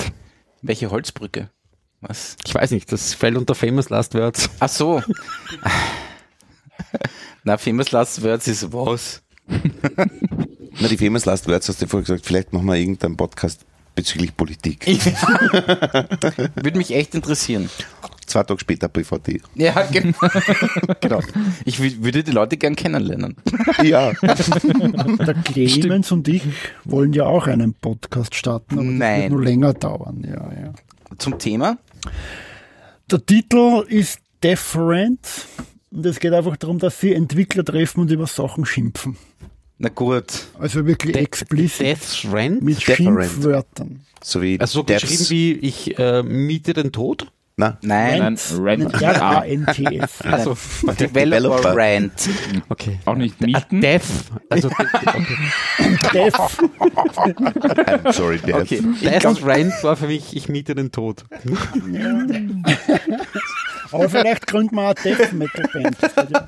Welche 0.63 0.91
Holzbrücke? 0.91 1.49
Was? 2.01 2.37
Ich 2.45 2.55
weiß 2.55 2.73
nicht, 2.73 2.91
das 2.91 3.15
fällt 3.15 3.37
unter 3.37 3.55
Famous 3.55 3.89
Last 3.89 4.15
Words. 4.15 4.51
Ach 4.59 4.69
so. 4.69 5.01
Na, 7.45 7.57
Famous 7.59 7.91
Last 7.93 8.23
Words 8.23 8.49
ist 8.49 8.73
was? 8.73 9.23
Na, 10.81 10.89
die 10.89 10.97
Famous 10.97 11.25
Last 11.25 11.47
Words 11.49 11.69
hast 11.69 11.83
du 11.83 11.87
vorher 11.87 12.05
gesagt, 12.05 12.27
vielleicht 12.27 12.53
machen 12.53 12.67
wir 12.67 12.77
irgendeinen 12.77 13.17
Podcast 13.17 13.65
bezüglich 13.95 14.35
Politik. 14.37 14.87
Würde 16.63 16.79
mich 16.79 16.95
echt 16.95 17.15
interessieren. 17.15 17.69
Zwei 18.27 18.43
Tage 18.45 18.61
später 18.61 18.89
BVT. 18.89 19.43
Ja, 19.55 19.83
genau. 19.93 20.17
genau. 21.01 21.21
Ich 21.67 21.77
wü- 21.79 22.03
würde 22.03 22.25
die 22.25 22.31
Leute 22.31 22.57
gern 22.57 22.75
kennenlernen. 22.77 23.37
Ja. 23.83 24.13
Der 24.23 25.35
Clemens 25.45 26.11
und 26.13 26.27
ich 26.29 26.43
wollen 26.85 27.13
ja 27.13 27.25
auch 27.25 27.47
einen 27.47 27.75
Podcast 27.75 28.35
starten, 28.35 28.79
aber 28.79 28.85
das 28.89 28.95
Nein. 28.95 29.21
wird 29.23 29.33
nur 29.33 29.43
länger 29.43 29.75
dauern. 29.75 30.25
Ja, 30.27 30.63
ja. 30.63 30.73
Zum 31.19 31.39
Thema. 31.39 31.77
Der 33.11 33.27
Titel 33.27 33.85
ist 33.89 34.21
Deferent 34.43 35.29
und 35.93 36.07
es 36.07 36.19
geht 36.21 36.33
einfach 36.33 36.57
darum, 36.57 36.79
dass 36.79 37.01
sie 37.01 37.13
Entwickler 37.15 37.65
treffen 37.65 38.01
und 38.01 38.11
über 38.11 38.27
Sachen 38.27 38.65
schimpfen. 38.65 39.17
Na 39.79 39.89
gut. 39.89 40.25
Also 40.59 40.87
wirklich 40.87 41.17
explizit 41.17 41.87
Death 41.87 42.27
Rand? 42.33 42.63
mit 42.63 42.79
Deferent. 42.87 43.31
Schimpfwörtern. 43.31 44.01
So 44.23 44.41
wie 44.41 44.61
Also 44.61 44.81
so 44.81 44.85
geschrieben 44.85 45.31
wie 45.31 45.53
ich 45.55 45.99
äh, 45.99 46.23
miete 46.23 46.73
den 46.73 46.93
Tod? 46.93 47.33
Na, 47.57 47.77
Nein. 47.83 48.19
Nein, 48.19 48.39
Rent. 48.65 49.03
R-A-N-T-S. 49.03 50.11
Also 50.25 50.57
Developer. 50.99 51.77
Rant. 51.77 52.13
Okay. 52.71 52.99
Auch 53.05 53.15
nicht 53.17 53.35
Ah, 53.43 53.45
mieten. 53.47 53.81
Death. 53.83 54.03
Also 54.49 54.69
okay. 54.71 55.37
Def. 56.15 56.35
I'm 56.81 58.13
sorry, 58.13 58.39
Dev. 58.39 58.55
Okay. 58.63 58.81
Death 59.03 59.45
Rand 59.45 59.73
war 59.83 59.97
für 59.97 60.07
mich, 60.07 60.35
ich 60.35 60.49
miete 60.49 60.75
den 60.75 60.93
Tod. 60.93 61.25
Aber 63.93 64.09
vielleicht 64.09 64.47
gründen 64.47 64.75
wir 64.77 64.83
eine 64.87 64.95
Death 64.95 65.33
Metal 65.33 65.65
Band. 65.73 65.97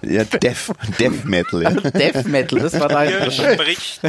Ja- 0.02 0.24
Death, 0.24 0.72
Death 0.98 1.24
Metal, 1.24 1.62
ja. 1.62 1.70
Death 1.70 2.26
Metal, 2.26 2.58
das 2.60 2.78
war 2.80 2.88
da 2.88 3.02
Hier 3.02 3.30
spricht, 3.30 4.00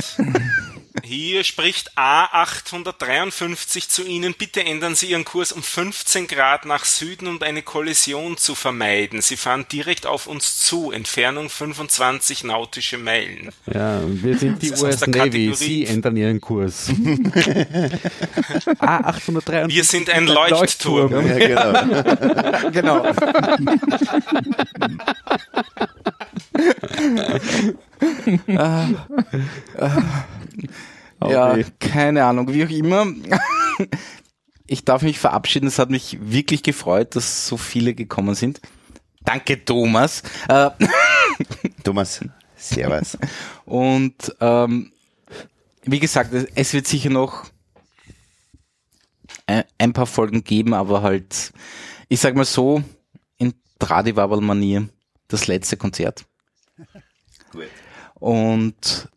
hier 1.04 1.44
spricht 1.44 1.92
A853 1.98 3.90
zu 3.90 4.04
Ihnen. 4.06 4.34
Bitte 4.38 4.64
ändern 4.64 4.96
Sie 4.96 5.08
Ihren 5.08 5.26
Kurs 5.26 5.52
um 5.52 5.62
15 5.62 6.28
Grad 6.28 6.66
nach 6.66 6.86
Süden, 6.86 7.28
um 7.28 7.42
eine 7.42 7.62
Kollision 7.62 8.38
zu 8.38 8.56
vermeiden. 8.56 9.22
Sie 9.22 9.38
fahren 9.38 9.66
direkt 9.72 10.06
auf 10.06 10.28
uns 10.28 10.60
zu. 10.62 10.92
Entfernung 10.92 11.50
25 11.50 12.44
nautische 12.44 12.98
Meilen. 12.98 13.50
Ja, 13.72 14.02
wir 14.08 14.38
sind 14.38 14.62
die 14.62 14.70
Das 14.70 14.80
ist 14.80 14.84
aus 14.86 14.92
US 14.94 15.00
der 15.02 15.10
Navy. 15.10 15.50
Kategorie- 15.50 15.56
Sie 15.56 15.86
ändern 15.86 16.18
ihren 16.18 16.42
Kurs. 16.42 16.90
ah, 18.80 18.98
853. 19.10 19.76
Wir 19.76 19.84
sind 19.84 20.10
ein 20.10 20.28
Leuchtturm. 20.28 21.12
ja 21.28 21.82
genau. 22.72 22.72
genau. 22.72 23.06
Ah, 28.58 28.88
ah, 29.78 30.04
ja, 31.30 31.58
keine 31.80 32.24
Ahnung, 32.26 32.52
wie 32.54 32.66
auch 32.66 32.70
immer. 32.70 33.08
Ich 34.68 34.84
darf 34.86 35.02
mich 35.04 35.20
verabschieden. 35.20 35.68
Es 35.68 35.80
hat 35.80 35.90
mich 35.90 36.18
wirklich 36.22 36.64
gefreut, 36.64 37.16
dass 37.16 37.48
so 37.48 37.58
viele 37.58 37.94
gekommen 37.94 38.36
sind. 38.36 38.62
Danke, 39.24 39.64
Thomas. 39.64 40.24
Äh, 40.48 40.70
Thomas, 41.84 42.22
servus. 42.56 43.18
Und 43.66 44.36
ähm, 44.40 44.92
wie 45.84 46.00
gesagt, 46.00 46.34
es- 46.56 46.74
wird 46.74 46.88
sicher 46.88 47.10
noch 47.10 47.46
ein, 49.48 49.64
ein 49.78 49.94
paar 49.94 50.06
Folgen 50.08 50.44
geben, 50.44 50.74
aber 50.74 51.02
halt, 51.02 51.54
ich 52.10 52.20
sag 52.20 52.36
mal 52.36 52.46
so, 52.46 52.84
in 53.38 53.54
Tradiwabel-Manier 53.80 54.90
das 55.28 55.48
letzte 55.48 55.78
Konzert. 55.78 56.26
Und 58.16 59.10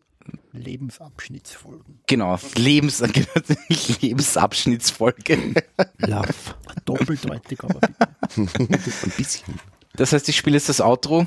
Lebensabschnittsfolgen. 0.51 1.99
genau, 2.07 2.37
Lebens 2.55 3.01
Lebensabschnittsfolge. 4.01 5.53
Love. 5.99 6.33
Doppeldeutig, 6.85 7.63
aber 7.63 7.79
bitte. 7.79 8.07
Ein 9.05 9.11
bisschen. 9.17 9.55
Das 9.93 10.13
heißt, 10.13 10.27
ich 10.29 10.37
spiele 10.37 10.55
jetzt 10.57 10.69
das 10.69 10.81
Outro 10.81 11.25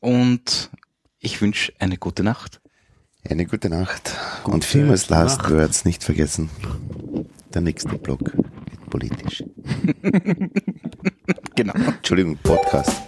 und 0.00 0.70
ich 1.18 1.40
wünsche 1.40 1.72
eine 1.78 1.98
gute 1.98 2.22
Nacht. 2.22 2.60
Eine 3.28 3.44
gute 3.46 3.68
Nacht. 3.68 4.16
Und 4.44 4.64
famous 4.64 5.08
last 5.10 5.48
words 5.50 5.84
nicht 5.84 6.02
vergessen. 6.02 6.48
Der 7.52 7.60
nächste 7.60 7.98
Block 7.98 8.20
wird 8.34 8.90
politisch. 8.90 9.44
Genau. 11.56 11.74
Entschuldigung, 11.74 12.38
Podcast. 12.42 13.02